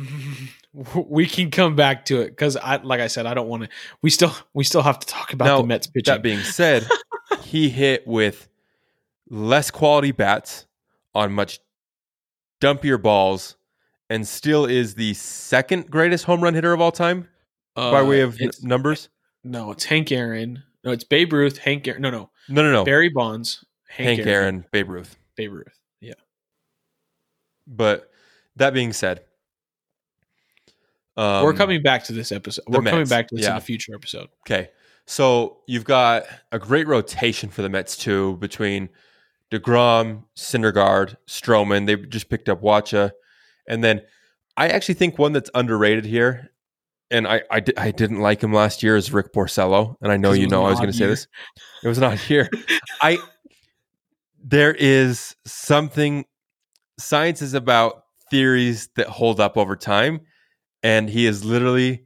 we 0.95 1.27
can 1.27 1.51
come 1.51 1.75
back 1.75 2.05
to 2.07 2.21
it 2.21 2.31
because 2.31 2.57
I, 2.57 2.77
like 2.77 3.01
I 3.01 3.09
said, 3.09 3.27
I 3.27 3.35
don't 3.35 3.49
want 3.49 3.65
to. 3.65 3.69
We 4.01 4.11
still 4.11 4.35
we 4.55 4.65
still 4.65 4.83
have 4.83 4.99
to 5.01 5.07
talk 5.07 5.33
about 5.33 5.45
Now, 5.45 5.61
the 5.61 5.67
Mets 5.67 5.87
pitching. 5.87 6.15
That 6.15 6.23
being 6.23 6.41
said, 6.41 6.87
he 7.43 7.69
hit 7.69 8.07
with 8.07 8.49
less 9.29 9.71
quality 9.71 10.13
bats 10.13 10.67
on 11.15 11.33
much 11.33 11.61
dumpier 12.61 13.01
balls 13.01 13.57
and 14.13 14.27
still 14.29 14.65
is 14.67 14.95
the 14.95 15.15
second 15.15 15.91
greatest 15.91 16.25
home 16.25 16.43
run 16.43 16.55
hitter 16.55 16.73
of 16.73 16.81
all 16.81 16.93
time 16.93 17.29
by 17.75 18.01
Uh, 18.01 18.05
way 18.05 18.21
of 18.21 18.41
n- 18.41 18.51
numbers. 18.63 19.09
no, 19.43 19.71
it's 19.73 19.85
Hank 19.85 20.13
Aaron. 20.13 20.63
No, 20.85 20.91
it's 20.93 21.05
Babe 21.05 21.33
Ruth. 21.33 21.59
Hank 21.59 21.87
Aaron. 21.89 22.03
No, 22.03 22.11
no, 22.11 22.31
No, 22.49 22.63
no, 22.63 22.73
no. 22.73 22.85
Barry 22.85 23.09
Bonds. 23.09 23.65
Hank, 23.89 24.19
Hank 24.19 24.27
Aaron, 24.29 24.65
Babe 24.73 24.89
Ruth. 24.91 25.17
Babe 25.37 25.53
Ruth. 25.53 25.79
Yeah. 26.01 26.15
But 27.67 28.11
that 28.57 28.75
being 28.75 28.93
said, 28.93 29.23
um, 31.17 31.45
We're 31.45 31.53
coming 31.55 31.83
back 31.83 32.05
to 32.05 32.13
this 32.13 32.33
episode. 32.33 32.65
We're 32.67 32.83
coming 32.83 33.07
back 33.07 33.29
to 33.29 33.37
this 33.37 33.47
in 33.47 33.53
a 33.53 33.61
future 33.61 33.95
episode. 33.95 34.29
Okay. 34.47 34.71
So 35.07 35.59
you've 35.67 35.85
got 35.85 36.25
a 36.53 36.59
great 36.59 36.87
rotation 36.87 37.51
for 37.51 37.63
the 37.63 37.69
Mets 37.69 37.97
too 37.97 38.37
between 38.39 38.89
DeGrom, 39.51 40.25
Syndergaard, 40.37 41.17
Stroman. 41.27 41.87
They 41.87 41.97
just 41.97 42.29
picked 42.29 42.49
up 42.49 42.63
Wacha. 42.63 43.13
And 43.69 43.83
then 43.83 44.03
I 44.57 44.69
actually 44.69 44.95
think 44.95 45.19
one 45.19 45.33
that's 45.33 45.51
underrated 45.55 46.05
here, 46.05 46.51
and 47.11 47.27
I, 47.27 47.43
I, 47.51 47.61
di- 47.61 47.77
I 47.77 47.91
didn't 47.91 48.21
like 48.21 48.43
him 48.43 48.53
last 48.53 48.83
year, 48.83 48.97
is 48.97 49.13
Rick 49.13 49.33
Porcello. 49.33 49.97
And 50.01 50.11
I 50.11 50.17
know 50.17 50.33
you 50.33 50.47
know 50.49 50.65
I 50.65 50.71
was 50.71 50.79
going 50.79 50.91
to 50.91 50.97
say 50.97 51.07
this. 51.07 51.27
It 51.83 51.89
was 51.89 51.99
not 51.99 52.19
here. 52.19 52.49
I 53.01 53.19
there 54.45 54.75
is 54.75 55.37
something 55.47 56.25
science 56.99 57.43
is 57.43 57.55
about 57.55 58.05
theories 58.31 58.89
that 58.97 59.07
hold 59.07 59.41
up 59.41 59.57
over 59.57 59.77
time 59.77 60.21
and 60.83 61.09
he 61.09 61.27
has 61.27 61.45
literally 61.45 62.05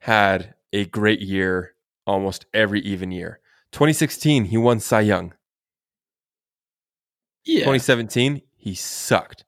had 0.00 0.54
a 0.72 0.84
great 0.86 1.20
year 1.20 1.74
almost 2.06 2.46
every 2.52 2.80
even 2.80 3.10
year 3.10 3.40
2016 3.72 4.44
he 4.46 4.56
won 4.58 4.80
cy 4.80 5.00
young 5.00 5.32
Yeah. 7.44 7.60
2017 7.60 8.42
he 8.56 8.74
sucked 8.74 9.44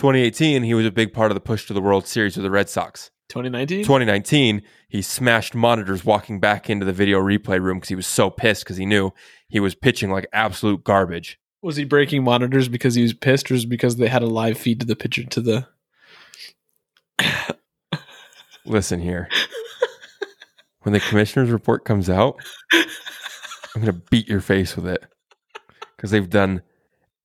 2018 0.00 0.62
he 0.62 0.72
was 0.72 0.86
a 0.86 0.90
big 0.90 1.12
part 1.12 1.30
of 1.30 1.34
the 1.34 1.40
push 1.40 1.66
to 1.66 1.74
the 1.74 1.80
world 1.80 2.06
series 2.06 2.34
with 2.34 2.42
the 2.42 2.50
red 2.50 2.70
sox 2.70 3.10
2019. 3.28 3.82
2019 3.82 4.62
he 4.88 5.02
smashed 5.02 5.54
monitors 5.54 6.06
walking 6.06 6.40
back 6.40 6.70
into 6.70 6.86
the 6.86 6.92
video 6.92 7.20
replay 7.20 7.60
room 7.60 7.76
because 7.76 7.90
he 7.90 7.94
was 7.94 8.06
so 8.06 8.30
pissed 8.30 8.64
because 8.64 8.78
he 8.78 8.86
knew 8.86 9.10
he 9.50 9.60
was 9.60 9.74
pitching 9.74 10.10
like 10.10 10.26
absolute 10.32 10.82
garbage 10.84 11.38
Was 11.60 11.76
he 11.76 11.84
breaking 11.84 12.24
monitors 12.24 12.66
because 12.66 12.94
he 12.94 13.02
was 13.02 13.12
pissed, 13.12 13.50
or 13.50 13.54
is 13.54 13.64
it 13.64 13.68
because 13.68 13.96
they 13.96 14.08
had 14.08 14.22
a 14.22 14.26
live 14.26 14.56
feed 14.56 14.80
to 14.80 14.86
the 14.86 14.96
pitcher 14.96 15.24
to 15.24 15.40
the? 15.42 15.68
Listen 18.64 19.00
here. 19.00 19.28
when 20.80 20.94
the 20.94 21.00
commissioner's 21.00 21.50
report 21.50 21.84
comes 21.84 22.08
out, 22.08 22.36
I'm 22.72 23.82
going 23.82 23.86
to 23.86 23.92
beat 24.10 24.28
your 24.28 24.40
face 24.40 24.76
with 24.76 24.86
it 24.86 25.04
because 25.94 26.10
they've 26.10 26.30
done 26.30 26.62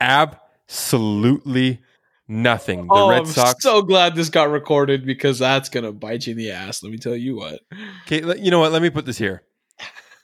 absolutely 0.02 1.80
nothing. 2.28 2.88
The 2.88 2.94
oh, 2.94 3.10
Red 3.10 3.20
I'm 3.20 3.26
Sox. 3.26 3.64
so 3.64 3.82
glad 3.82 4.16
this 4.16 4.30
got 4.30 4.50
recorded 4.50 5.06
because 5.06 5.40
that's 5.40 5.70
gonna 5.70 5.92
bite 5.92 6.28
you 6.28 6.32
in 6.32 6.38
the 6.38 6.52
ass. 6.52 6.84
Let 6.84 6.92
me 6.92 6.98
tell 6.98 7.16
you 7.16 7.36
what. 7.36 7.62
okay, 8.06 8.40
you 8.40 8.52
know 8.52 8.60
what? 8.60 8.72
Let 8.72 8.82
me 8.82 8.90
put 8.90 9.06
this 9.06 9.18
here. 9.18 9.44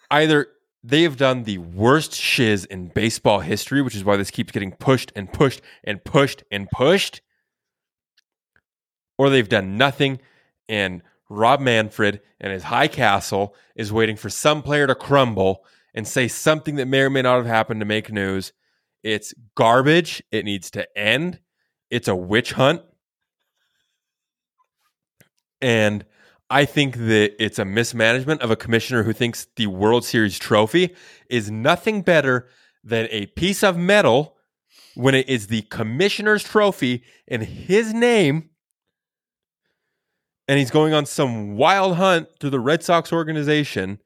Either 0.09 0.47
they 0.83 1.03
have 1.03 1.17
done 1.17 1.43
the 1.43 1.59
worst 1.59 2.13
shiz 2.13 2.65
in 2.65 2.87
baseball 2.87 3.39
history, 3.39 3.81
which 3.81 3.95
is 3.95 4.03
why 4.03 4.17
this 4.17 4.31
keeps 4.31 4.51
getting 4.51 4.71
pushed 4.71 5.11
and 5.15 5.31
pushed 5.31 5.61
and 5.83 6.03
pushed 6.03 6.43
and 6.51 6.69
pushed, 6.69 7.21
or 9.17 9.29
they've 9.29 9.47
done 9.47 9.77
nothing 9.77 10.19
and 10.67 11.03
Rob 11.29 11.59
Manfred 11.59 12.21
and 12.39 12.51
his 12.51 12.63
high 12.63 12.87
castle 12.87 13.55
is 13.75 13.91
waiting 13.91 14.15
for 14.15 14.29
some 14.29 14.61
player 14.61 14.87
to 14.87 14.95
crumble 14.95 15.63
and 15.93 16.07
say 16.07 16.27
something 16.27 16.75
that 16.75 16.87
may 16.87 17.01
or 17.01 17.09
may 17.09 17.21
not 17.21 17.37
have 17.37 17.45
happened 17.45 17.81
to 17.81 17.85
make 17.85 18.11
news. 18.11 18.53
It's 19.03 19.33
garbage. 19.55 20.23
It 20.31 20.45
needs 20.45 20.71
to 20.71 20.87
end. 20.97 21.39
It's 21.91 22.07
a 22.07 22.15
witch 22.15 22.53
hunt. 22.53 22.81
And 25.61 26.05
I 26.49 26.65
think 26.65 26.95
that 26.97 27.35
it's 27.37 27.59
a 27.59 27.65
mismanagement 27.65 28.41
of 28.41 28.49
a 28.49 28.55
commissioner 28.55 29.03
who 29.03 29.13
thinks 29.13 29.45
the 29.55 29.67
World 29.67 30.03
Series 30.03 30.39
trophy 30.39 30.95
is 31.29 31.51
nothing 31.51 32.01
better 32.01 32.47
than 32.83 33.07
a 33.11 33.27
piece 33.27 33.63
of 33.63 33.77
metal 33.77 34.37
when 34.95 35.13
it 35.13 35.29
is 35.29 35.47
the 35.47 35.61
commissioner's 35.63 36.43
trophy 36.43 37.03
in 37.27 37.41
his 37.41 37.93
name 37.93 38.49
and 40.51 40.59
he's 40.59 40.71
going 40.71 40.93
on 40.93 41.05
some 41.05 41.55
wild 41.55 41.95
hunt 41.95 42.27
through 42.39 42.49
the 42.49 42.59
Red 42.59 42.83
Sox 42.83 43.13
organization 43.13 43.99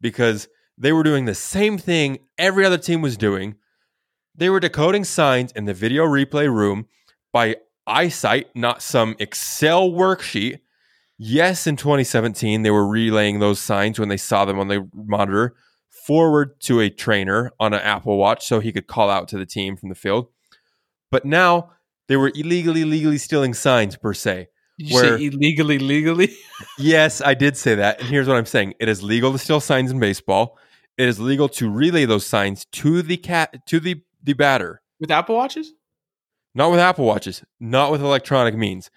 because 0.00 0.46
they 0.76 0.92
were 0.92 1.02
doing 1.02 1.24
the 1.24 1.34
same 1.34 1.76
thing 1.76 2.18
every 2.38 2.64
other 2.64 2.78
team 2.78 3.02
was 3.02 3.16
doing. 3.16 3.56
They 4.32 4.48
were 4.48 4.60
decoding 4.60 5.02
signs 5.02 5.50
in 5.50 5.64
the 5.64 5.74
video 5.74 6.04
replay 6.06 6.48
room 6.48 6.86
by 7.32 7.56
eyesight, 7.86 8.48
not 8.54 8.82
some 8.82 9.16
Excel 9.18 9.90
worksheet. 9.90 10.60
Yes, 11.18 11.66
in 11.66 11.76
2017, 11.76 12.62
they 12.62 12.70
were 12.70 12.86
relaying 12.86 13.40
those 13.40 13.58
signs 13.60 13.98
when 13.98 14.08
they 14.08 14.16
saw 14.16 14.44
them 14.44 14.58
on 14.58 14.68
the 14.68 14.88
monitor 14.94 15.56
forward 16.06 16.60
to 16.60 16.80
a 16.80 16.88
trainer 16.90 17.50
on 17.58 17.74
an 17.74 17.80
Apple 17.80 18.16
Watch 18.16 18.46
so 18.46 18.60
he 18.60 18.72
could 18.72 18.86
call 18.86 19.10
out 19.10 19.28
to 19.28 19.38
the 19.38 19.44
team 19.46 19.76
from 19.76 19.88
the 19.88 19.94
field. 19.94 20.28
But 21.10 21.24
now 21.24 21.72
they 22.06 22.16
were 22.16 22.30
illegally, 22.34 22.84
legally 22.84 23.18
stealing 23.18 23.52
signs 23.52 23.96
per 23.96 24.14
se. 24.14 24.48
Did 24.78 24.88
you 24.90 24.94
Where- 24.94 25.18
say 25.18 25.24
illegally, 25.26 25.78
legally? 25.78 26.34
Yes, 26.78 27.20
I 27.20 27.34
did 27.34 27.56
say 27.56 27.74
that. 27.74 28.00
And 28.00 28.08
here's 28.08 28.28
what 28.28 28.36
I'm 28.36 28.46
saying. 28.46 28.74
It 28.80 28.88
is 28.88 29.02
legal 29.02 29.32
to 29.32 29.38
steal 29.38 29.60
signs 29.60 29.90
in 29.90 29.98
baseball. 29.98 30.56
It 30.96 31.08
is 31.08 31.18
legal 31.18 31.48
to 31.50 31.68
relay 31.70 32.04
those 32.04 32.26
signs 32.26 32.64
to 32.72 33.02
the 33.02 33.16
cat 33.16 33.66
to 33.66 33.80
the 33.80 34.02
the 34.22 34.32
batter. 34.34 34.82
With 35.00 35.10
Apple 35.10 35.34
Watches? 35.36 35.72
Not 36.54 36.70
with 36.70 36.80
Apple 36.80 37.04
Watches, 37.04 37.44
not 37.60 37.90
with 37.92 38.00
electronic 38.02 38.54
means. 38.56 38.90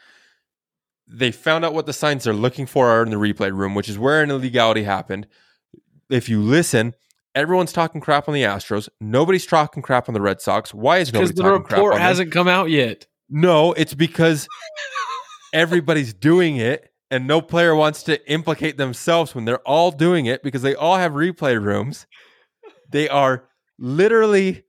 they 1.14 1.32
found 1.32 1.66
out 1.66 1.74
what 1.74 1.86
the 1.86 1.94
signs 1.94 2.24
they're 2.24 2.34
looking 2.34 2.66
for 2.66 2.88
are 2.90 3.04
in 3.04 3.10
the 3.10 3.18
replay 3.18 3.52
room, 3.54 3.76
which 3.76 3.90
is 3.90 4.00
where 4.00 4.24
an 4.24 4.32
illegality 4.32 4.84
happened. 4.84 5.28
If 6.10 6.30
you 6.30 6.42
listen, 6.42 6.94
everyone's 7.36 7.74
talking 7.74 8.00
crap 8.00 8.28
on 8.30 8.34
the 8.34 8.44
Astros. 8.44 8.88
Nobody's 9.02 9.46
talking 9.46 9.84
crap 9.84 10.08
on 10.08 10.14
the 10.14 10.22
Red 10.22 10.40
Sox. 10.42 10.74
Why 10.74 11.00
is 11.00 11.12
Because 11.12 11.30
nobody 11.32 11.36
the 11.36 11.44
talking 11.44 11.64
crap 11.66 11.78
report 11.78 11.94
on 11.94 12.00
them? 12.00 12.08
hasn't 12.08 12.32
come 12.32 12.48
out 12.48 12.70
yet. 12.70 13.08
No, 13.30 13.74
it's 13.74 13.94
because 13.94 14.48
everybody's 15.54 16.14
doing 16.14 16.58
it 16.58 16.92
and 17.10 17.28
no 17.28 17.42
player 17.42 17.76
wants 17.76 18.04
to 18.04 18.32
implicate 18.32 18.78
themselves 18.78 19.36
when 19.36 19.44
they're 19.46 19.60
all 19.68 19.92
doing 19.92 20.26
it 20.28 20.44
because 20.44 20.62
they 20.62 20.76
all 20.76 20.96
have 20.96 21.12
replay 21.12 21.62
rooms. 21.62 22.08
They 22.90 23.10
are 23.10 23.50
literally 23.78 24.64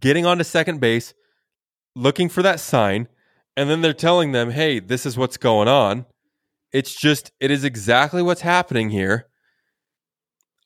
getting 0.00 0.26
onto 0.26 0.42
second 0.44 0.80
base, 0.80 1.14
looking 1.96 2.28
for 2.28 2.42
that 2.42 2.60
sign, 2.60 3.08
and 3.56 3.68
then 3.68 3.80
they're 3.80 3.92
telling 3.92 4.30
them, 4.30 4.50
hey, 4.50 4.78
this 4.78 5.04
is 5.06 5.16
what's 5.16 5.36
going 5.38 5.66
on. 5.66 6.06
It's 6.72 6.94
just, 6.94 7.32
it 7.40 7.50
is 7.50 7.64
exactly 7.64 8.22
what's 8.22 8.42
happening 8.42 8.90
here. 8.90 9.26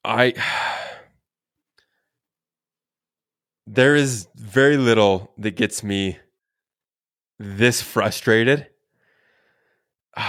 I. 0.04 0.34
There 3.72 3.94
is 3.94 4.26
very 4.34 4.76
little 4.76 5.32
that 5.38 5.52
gets 5.52 5.84
me 5.84 6.18
this 7.38 7.80
frustrated. 7.80 8.66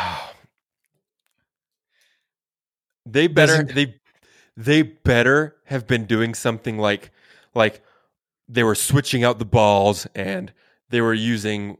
they 3.07 3.25
better 3.27 3.63
Doesn't- 3.63 3.73
they 3.75 3.95
they 4.55 4.81
better 4.83 5.55
have 5.65 5.87
been 5.87 6.05
doing 6.05 6.35
something 6.35 6.77
like 6.77 7.09
like 7.55 7.81
they 8.47 8.63
were 8.63 8.75
switching 8.75 9.23
out 9.23 9.39
the 9.39 9.45
balls 9.45 10.05
and 10.13 10.53
they 10.91 11.01
were 11.01 11.13
using 11.13 11.77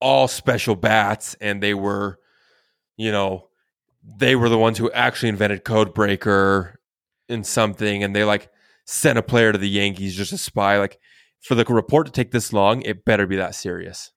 all 0.00 0.26
special 0.28 0.74
bats 0.76 1.34
and 1.40 1.62
they 1.62 1.74
were 1.74 2.18
you 2.96 3.12
know 3.12 3.48
they 4.04 4.34
were 4.34 4.48
the 4.48 4.58
ones 4.58 4.78
who 4.78 4.90
actually 4.92 5.28
invented 5.28 5.64
code 5.64 5.94
breaker 5.94 6.80
in 7.28 7.44
something 7.44 8.02
and 8.02 8.14
they 8.16 8.24
like 8.24 8.50
sent 8.84 9.18
a 9.18 9.22
player 9.22 9.52
to 9.52 9.58
the 9.58 9.68
Yankees 9.68 10.16
just 10.16 10.30
to 10.30 10.38
spy 10.38 10.78
like 10.78 10.98
for 11.40 11.54
the 11.54 11.64
report 11.64 12.06
to 12.06 12.12
take 12.12 12.30
this 12.32 12.52
long 12.52 12.82
it 12.82 13.04
better 13.04 13.26
be 13.26 13.36
that 13.36 13.54
serious 13.54 14.12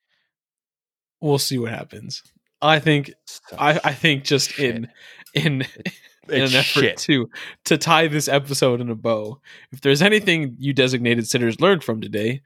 We'll 1.22 1.40
see 1.40 1.58
what 1.58 1.72
happens. 1.72 2.22
I 2.62 2.80
think 2.80 3.12
I, 3.58 3.80
I 3.84 3.94
think 3.94 4.24
just 4.24 4.52
Shit. 4.52 4.76
in 4.76 4.88
in 5.34 5.62
in 6.30 6.44
It's 6.44 6.54
an 6.54 6.60
effort 6.60 6.80
shit. 6.82 6.98
to 6.98 7.30
to 7.66 7.78
tie 7.78 8.08
this 8.08 8.28
episode 8.28 8.82
in 8.82 8.90
a 8.90 8.96
bow. 8.96 9.40
If 9.72 9.82
there's 9.82 10.02
anything 10.02 10.56
you 10.60 10.74
designated 10.74 11.28
sitters 11.28 11.60
learned 11.62 11.84
from 11.84 12.02
today, 12.02 12.42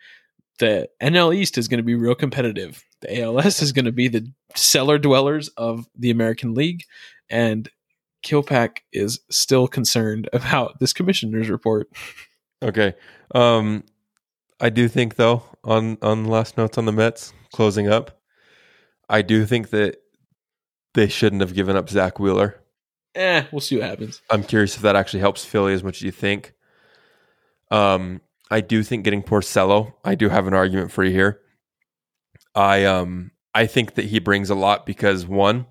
the 0.60 0.90
NL 1.02 1.36
East 1.36 1.58
is 1.58 1.68
going 1.68 1.80
to 1.80 1.84
be 1.84 1.96
real 1.96 2.16
competitive. 2.16 2.84
The 3.02 3.22
ALS 3.22 3.62
is 3.62 3.72
going 3.72 3.86
to 3.86 3.92
be 3.92 4.08
the 4.08 4.32
cellar 4.56 4.98
dwellers 4.98 5.50
of 5.50 5.88
the 5.96 6.12
American 6.12 6.54
League, 6.54 6.84
and 7.30 7.70
Killpack 8.24 8.80
is 8.92 9.20
still 9.30 9.68
concerned 9.68 10.30
about 10.34 10.80
this 10.80 10.94
commissioner's 10.94 11.50
report. 11.50 11.90
Okay. 12.62 12.94
Um 13.34 13.84
I 14.62 14.70
do 14.70 14.90
think 14.90 15.16
though 15.16 15.44
on 15.64 15.98
on 16.02 16.26
last 16.26 16.58
notes 16.58 16.78
on 16.78 16.86
the 16.86 16.92
Mets 16.92 17.32
closing 17.54 17.88
up, 17.88 18.20
I 19.08 19.22
do 19.22 19.46
think 19.46 19.70
that 19.70 19.98
they 20.94 21.08
shouldn't 21.08 21.42
have 21.42 21.54
given 21.54 21.78
up 21.78 21.90
Zack 21.90 22.20
Wheeler. 22.20 22.62
Eh, 23.16 23.46
we'll 23.52 23.62
see 23.62 23.78
what 23.78 23.88
happens. 23.88 24.22
I'm 24.30 24.44
curious 24.44 24.76
if 24.76 24.82
that 24.82 24.96
actually 24.96 25.22
helps 25.22 25.46
Philly 25.46 25.74
as 25.74 25.84
much 25.84 25.98
as 25.98 26.02
you 26.02 26.12
think. 26.12 26.54
Um 27.72 28.20
I 28.50 28.62
do 28.62 28.84
think 28.84 29.04
getting 29.04 29.24
Porcello, 29.24 29.94
I 30.04 30.16
do 30.16 30.30
have 30.30 30.48
an 30.48 30.54
argument 30.54 30.92
for 30.92 31.04
you 31.04 31.12
here. 31.12 31.42
I 32.56 32.86
um 32.86 33.32
I 33.54 33.66
think 33.68 33.96
that 33.96 34.06
he 34.06 34.20
brings 34.20 34.50
a 34.50 34.56
lot 34.56 34.86
because 34.86 35.26
one, 35.26 35.66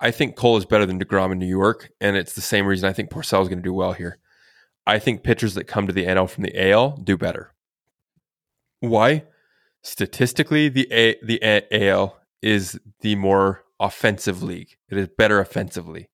I 0.00 0.10
think 0.10 0.36
Cole 0.36 0.56
is 0.56 0.64
better 0.64 0.86
than 0.86 1.00
DeGrom 1.00 1.32
in 1.32 1.38
New 1.38 1.46
York, 1.46 1.90
and 2.00 2.16
it's 2.16 2.34
the 2.34 2.40
same 2.40 2.66
reason 2.66 2.88
I 2.88 2.92
think 2.92 3.10
Porcello 3.10 3.42
is 3.42 3.48
going 3.48 3.58
to 3.58 3.68
do 3.68 3.72
well 3.72 3.92
here. 3.92 4.18
I 4.86 4.98
think 4.98 5.22
pitchers 5.22 5.54
that 5.54 5.64
come 5.64 5.86
to 5.86 5.92
the 5.92 6.06
NL 6.06 6.30
from 6.30 6.44
the 6.44 6.70
AL 6.70 6.98
do 6.98 7.16
better. 7.16 7.52
Why? 8.80 9.24
Statistically, 9.82 10.68
the 10.68 10.90
A, 10.90 11.16
the 11.22 11.40
A- 11.42 11.88
AL 11.88 12.18
is 12.42 12.78
the 13.00 13.16
more 13.16 13.64
offensive 13.80 14.42
league. 14.42 14.76
It 14.88 14.96
is 14.96 15.08
better 15.08 15.40
offensively. 15.40 16.08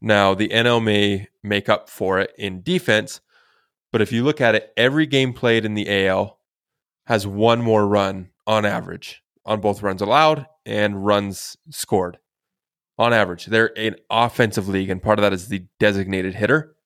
Now, 0.00 0.34
the 0.34 0.48
NL 0.48 0.82
may 0.82 1.28
make 1.42 1.68
up 1.68 1.88
for 1.88 2.20
it 2.20 2.32
in 2.38 2.62
defense, 2.62 3.20
but 3.92 4.00
if 4.00 4.12
you 4.12 4.24
look 4.24 4.40
at 4.40 4.54
it, 4.54 4.72
every 4.76 5.06
game 5.06 5.32
played 5.32 5.64
in 5.64 5.74
the 5.74 6.06
AL 6.06 6.38
has 7.06 7.26
one 7.26 7.60
more 7.60 7.86
run 7.86 8.30
on 8.46 8.64
average 8.64 9.22
on 9.44 9.60
both 9.60 9.82
runs 9.82 10.02
allowed 10.02 10.46
and 10.64 11.04
runs 11.04 11.56
scored. 11.70 12.18
On 12.98 13.12
average, 13.12 13.46
they're 13.46 13.76
an 13.78 13.96
offensive 14.10 14.68
league, 14.68 14.90
and 14.90 15.02
part 15.02 15.18
of 15.18 15.22
that 15.22 15.32
is 15.32 15.48
the 15.48 15.66
designated 15.78 16.34
hitter. 16.34 16.76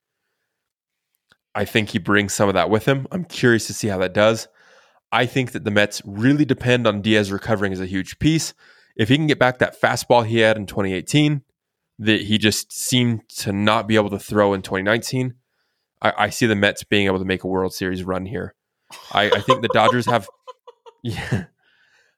I 1.54 1.64
think 1.64 1.90
he 1.90 1.98
brings 1.98 2.32
some 2.32 2.48
of 2.48 2.54
that 2.54 2.70
with 2.70 2.86
him. 2.86 3.06
I'm 3.10 3.24
curious 3.24 3.66
to 3.66 3.74
see 3.74 3.88
how 3.88 3.98
that 3.98 4.14
does. 4.14 4.48
I 5.12 5.26
think 5.26 5.52
that 5.52 5.64
the 5.64 5.70
Mets 5.70 6.02
really 6.04 6.44
depend 6.44 6.86
on 6.86 7.02
Diaz 7.02 7.30
recovering 7.30 7.72
as 7.72 7.80
a 7.80 7.86
huge 7.86 8.18
piece. 8.18 8.54
If 8.96 9.08
he 9.08 9.16
can 9.16 9.26
get 9.26 9.38
back 9.38 9.58
that 9.58 9.80
fastball 9.80 10.24
he 10.24 10.38
had 10.38 10.56
in 10.56 10.66
2018, 10.66 11.42
that 11.98 12.22
he 12.22 12.38
just 12.38 12.72
seemed 12.72 13.28
to 13.28 13.52
not 13.52 13.86
be 13.86 13.96
able 13.96 14.10
to 14.10 14.18
throw 14.18 14.54
in 14.54 14.62
2019, 14.62 15.34
I, 16.04 16.12
I 16.24 16.30
see 16.30 16.46
the 16.46 16.54
Mets 16.54 16.84
being 16.84 17.06
able 17.06 17.18
to 17.18 17.24
make 17.24 17.42
a 17.42 17.48
World 17.48 17.72
Series 17.74 18.04
run 18.04 18.26
here. 18.26 18.54
I, 19.12 19.30
I 19.30 19.40
think 19.40 19.62
the 19.62 19.68
Dodgers 19.68 20.06
have. 20.06 20.28
Yeah, 21.06 21.44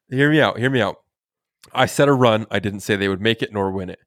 hear 0.09 0.31
me 0.31 0.39
out. 0.39 0.57
Hear 0.57 0.69
me 0.69 0.79
out. 0.79 1.01
I 1.73 1.87
said 1.87 2.07
a 2.07 2.13
run. 2.13 2.47
I 2.49 2.59
didn't 2.59 2.79
say 2.79 2.95
they 2.95 3.09
would 3.09 3.19
make 3.19 3.41
it 3.41 3.51
nor 3.51 3.69
win 3.69 3.89
it. 3.89 3.99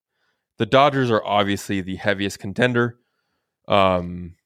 The 0.56 0.64
Dodgers 0.64 1.10
are 1.10 1.22
obviously 1.22 1.82
the 1.82 1.96
heaviest 1.96 2.38
contender. 2.38 2.96
Um, 3.68 4.36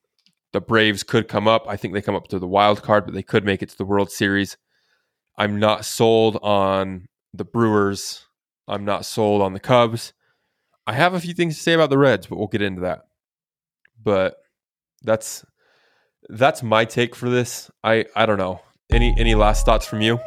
the 0.52 0.60
Braves 0.60 1.04
could 1.04 1.28
come 1.28 1.46
up. 1.46 1.66
I 1.68 1.76
think 1.76 1.94
they 1.94 2.02
come 2.02 2.16
up 2.16 2.26
to 2.28 2.40
the 2.40 2.48
wild 2.48 2.82
card, 2.82 3.04
but 3.04 3.14
they 3.14 3.22
could 3.22 3.44
make 3.44 3.62
it 3.62 3.68
to 3.68 3.78
the 3.78 3.84
World 3.84 4.10
Series. 4.10 4.56
I'm 5.36 5.60
not 5.60 5.84
sold 5.84 6.36
on 6.42 7.06
the 7.32 7.44
Brewers. 7.44 8.26
I'm 8.66 8.84
not 8.84 9.04
sold 9.06 9.40
on 9.40 9.52
the 9.52 9.60
Cubs. 9.60 10.14
I 10.84 10.94
have 10.94 11.14
a 11.14 11.20
few 11.20 11.32
things 11.32 11.56
to 11.56 11.62
say 11.62 11.74
about 11.74 11.90
the 11.90 11.98
Reds, 11.98 12.26
but 12.26 12.38
we'll 12.38 12.48
get 12.48 12.60
into 12.60 12.80
that. 12.80 13.02
But 14.02 14.36
that's 15.04 15.44
that's 16.28 16.62
my 16.62 16.84
take 16.84 17.14
for 17.14 17.28
this. 17.28 17.70
I 17.82 18.06
I 18.16 18.26
don't 18.26 18.38
know. 18.38 18.60
Any 18.90 19.14
any 19.18 19.34
last 19.34 19.64
thoughts 19.64 19.86
from 19.86 20.00
you? 20.00 20.18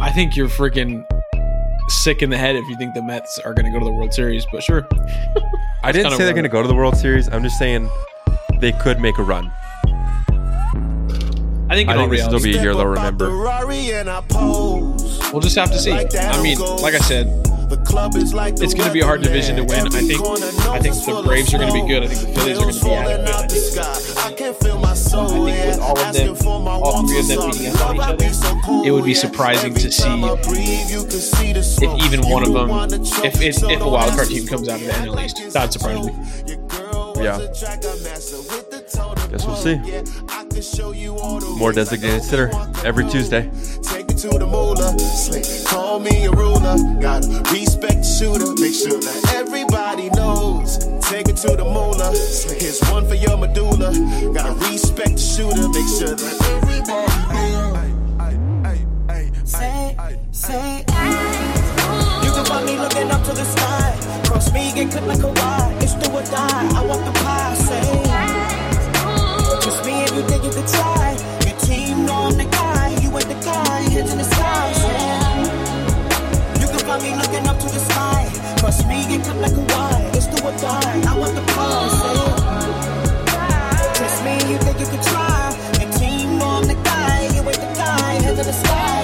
I 0.00 0.10
think 0.10 0.36
you're 0.36 0.48
freaking 0.48 1.04
sick 1.88 2.22
in 2.22 2.30
the 2.30 2.38
head 2.38 2.56
if 2.56 2.68
you 2.68 2.76
think 2.76 2.94
the 2.94 3.02
Mets 3.02 3.38
are 3.40 3.54
going 3.54 3.66
to 3.66 3.72
go 3.72 3.78
to 3.78 3.84
the 3.84 3.92
World 3.92 4.12
Series, 4.12 4.46
but 4.52 4.62
sure. 4.62 4.86
I 5.82 5.92
didn't 5.92 6.12
say 6.12 6.24
they're 6.24 6.32
going 6.32 6.44
to 6.44 6.48
go 6.48 6.62
to 6.62 6.68
the 6.68 6.74
World 6.74 6.96
Series. 6.96 7.28
I'm 7.28 7.42
just 7.42 7.58
saying 7.58 7.88
they 8.60 8.72
could 8.72 9.00
make 9.00 9.18
a 9.18 9.22
run. 9.22 9.50
I 11.70 11.74
think 11.74 11.88
in 11.88 11.96
I 11.96 12.02
all 12.02 12.08
think 12.08 12.12
this 12.12 12.26
will 12.26 12.38
reality, 12.38 12.52
be 12.52 12.58
a 12.58 12.62
year 12.62 12.74
they'll 12.74 12.86
remember. 12.86 13.30
we'll 15.32 15.40
just 15.40 15.56
have 15.56 15.70
to 15.70 15.78
see. 15.78 15.92
I 15.92 16.42
mean, 16.42 16.58
like 16.58 16.94
I 16.94 16.98
said, 16.98 17.26
it's 17.72 18.74
going 18.74 18.86
to 18.86 18.92
be 18.92 19.00
a 19.00 19.04
hard 19.06 19.22
division 19.22 19.56
to 19.56 19.64
win. 19.64 19.86
I 19.86 19.90
think 19.90 20.20
I 20.22 20.78
think 20.78 20.94
the 20.94 21.22
Braves 21.24 21.54
are 21.54 21.58
going 21.58 21.72
to 21.72 21.82
be 21.82 21.86
good. 21.88 22.04
I 22.04 22.06
think 22.08 22.28
the 22.28 22.34
Phillies 22.40 22.58
are 22.58 22.62
going 22.62 22.74
to 22.74 22.84
be 22.84 22.90
adequate. 22.92 23.28
I 23.34 23.46
think, 23.46 23.76
I 24.18 24.32
think 24.32 24.58
with 25.44 25.78
all 25.80 25.98
of 25.98 26.14
them, 26.14 26.36
all 26.68 27.06
three 27.06 27.20
of 27.20 27.28
them 27.28 27.50
beating 27.50 27.74
up 27.74 27.88
on 27.88 27.96
each 27.96 28.34
other, 28.44 28.86
it 28.86 28.90
would 28.90 29.04
be 29.04 29.14
surprising 29.14 29.74
to 29.74 29.90
see 29.90 30.08
if 30.08 32.04
even 32.04 32.20
one 32.28 32.42
of 32.46 32.52
them, 32.52 32.70
if 33.24 33.40
if, 33.42 33.62
if 33.62 33.80
a 33.80 33.88
wild 33.88 34.12
card 34.12 34.28
team 34.28 34.46
comes 34.46 34.68
out 34.68 34.80
of 34.80 34.86
the 34.86 34.92
NL 34.92 35.24
East. 35.24 35.52
That'd 35.52 35.72
surprise 35.72 36.06
me. 36.06 36.12
Yeah. 37.22 37.38
Guess 39.30 39.46
we'll 39.46 39.56
see. 39.56 39.76
More 41.56 41.72
designated 41.72 42.22
sitter 42.22 42.50
every 42.84 43.08
Tuesday. 43.08 43.50
Take 44.22 44.30
it 44.30 44.38
to 44.38 44.38
the 44.38 44.46
moolah. 44.46 44.98
Slick, 44.98 45.44
call 45.66 45.98
me 45.98 46.26
a 46.26 46.30
ruler. 46.30 46.78
Gotta 47.00 47.26
respect 47.50 48.06
the 48.06 48.10
shooter. 48.18 48.54
Make 48.62 48.72
sure 48.72 49.00
that 49.00 49.34
everybody 49.34 50.10
knows. 50.10 50.78
Take 51.10 51.28
it 51.28 51.36
to 51.42 51.56
the 51.56 51.64
moolah. 51.64 52.14
Slick, 52.14 52.62
here's 52.62 52.78
one 52.92 53.08
for 53.08 53.16
your 53.16 53.36
medulla. 53.36 53.90
Gotta 54.32 54.54
respect 54.70 55.18
the 55.18 55.26
shooter. 55.34 55.66
Make 55.74 55.90
sure 55.98 56.14
that 56.14 56.34
everybody 56.54 57.10
knows. 57.34 57.82
Say, 59.50 59.96
say, 60.30 60.78
you 62.22 62.30
can 62.30 62.44
find 62.46 62.64
me 62.66 62.78
looking 62.78 63.10
up 63.10 63.24
to 63.26 63.32
the 63.34 63.44
sky. 63.44 63.98
Cross 64.30 64.52
me, 64.52 64.70
get 64.72 64.92
cut 64.92 65.02
like 65.02 65.18
a 65.18 65.32
ride. 65.32 65.82
It's 65.82 65.94
do 65.98 66.06
or 66.14 66.22
die. 66.22 66.78
I 66.78 66.86
want 66.86 67.02
the 67.04 67.12
pie. 67.26 67.54
Say, 67.58 68.06
just 69.66 69.84
me 69.84 69.92
and 70.06 70.14
you 70.14 70.22
think 70.30 70.44
you 70.44 70.50
could 70.54 70.68
try. 70.68 71.18
Your 71.42 71.58
team 71.58 72.06
know 72.06 72.30
I'm 72.30 72.36
the 72.38 72.44
guy 72.44 72.91
with 73.12 73.28
the 73.28 73.34
guy, 73.44 73.80
heads 73.90 74.12
in 74.12 74.18
the 74.18 74.24
sky. 74.24 74.72
Yeah. 74.76 75.42
You 76.60 76.66
can 76.66 76.80
find 76.80 77.02
me 77.02 77.14
looking 77.14 77.46
up 77.46 77.58
to 77.58 77.66
the 77.66 77.78
sky. 77.78 78.22
Trust 78.58 78.86
me 78.88 79.04
it 79.14 79.24
come 79.24 79.40
like 79.40 79.52
a 79.52 79.60
wire. 79.60 80.10
It's 80.14 80.26
do 80.26 80.42
or 80.46 80.52
die. 80.56 81.02
I 81.06 81.18
want 81.18 81.34
the 81.34 81.42
prize. 81.52 81.98
Yeah. 83.32 83.92
Trust 83.94 84.24
me, 84.24 84.34
you 84.50 84.58
think 84.58 84.80
you 84.80 84.86
can 84.86 85.02
try. 85.04 85.52
And 85.80 85.92
team 85.94 86.42
on 86.42 86.66
the 86.66 86.74
guy, 86.74 87.28
you 87.34 87.42
with 87.42 87.60
the 87.60 87.70
guy, 87.74 88.14
heads 88.24 88.38
in 88.40 88.46
the 88.46 88.52
sky. 88.52 89.01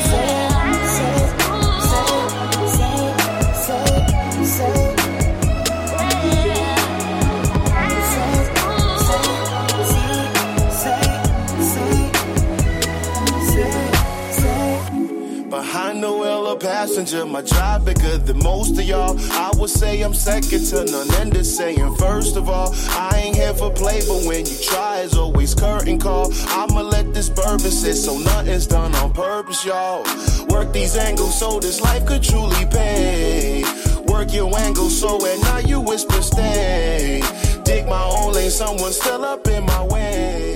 Passenger, 16.79 17.27
my 17.27 17.43
drive 17.43 17.85
bigger 17.85 18.19
than 18.19 18.39
most 18.39 18.79
of 18.79 18.85
y'all. 18.85 19.19
I 19.33 19.51
would 19.59 19.69
say 19.69 20.01
I'm 20.03 20.15
second 20.15 20.65
to 20.67 20.85
none, 20.85 21.11
and 21.21 21.35
to 21.35 21.43
saying 21.43 21.97
first 21.97 22.37
of 22.37 22.49
all, 22.49 22.73
I 22.91 23.11
ain't 23.17 23.35
here 23.35 23.53
for 23.53 23.71
play, 23.73 24.01
but 24.07 24.23
when 24.29 24.47
you 24.47 24.57
try, 24.63 25.01
it's 25.01 25.17
always 25.17 25.57
curtain 25.57 25.99
call. 25.99 26.33
I'ma 26.59 26.83
let 26.83 27.13
this 27.13 27.31
bourbon 27.31 27.73
sit 27.73 27.97
so 27.97 28.17
nothing's 28.19 28.69
done 28.69 28.95
on 28.95 29.13
purpose, 29.13 29.65
y'all. 29.65 30.05
Work 30.51 30.73
these 30.73 30.97
angles 30.97 31.37
so 31.37 31.59
this 31.59 31.81
life 31.81 32.07
could 32.07 32.23
truly 32.23 32.65
pay. 32.71 33.65
Work 34.07 34.33
your 34.33 34.57
angles 34.57 35.01
so 35.01 35.17
at 35.27 35.39
night 35.51 35.67
you 35.67 35.81
whisper 35.81 36.23
stay. 36.23 37.21
Dig 37.65 37.87
my 37.87 38.05
own 38.05 38.35
lane, 38.35 38.51
someone 38.51 38.93
still 38.93 39.25
up 39.25 39.49
in 39.49 39.65
my 39.65 39.83
way. 39.85 40.48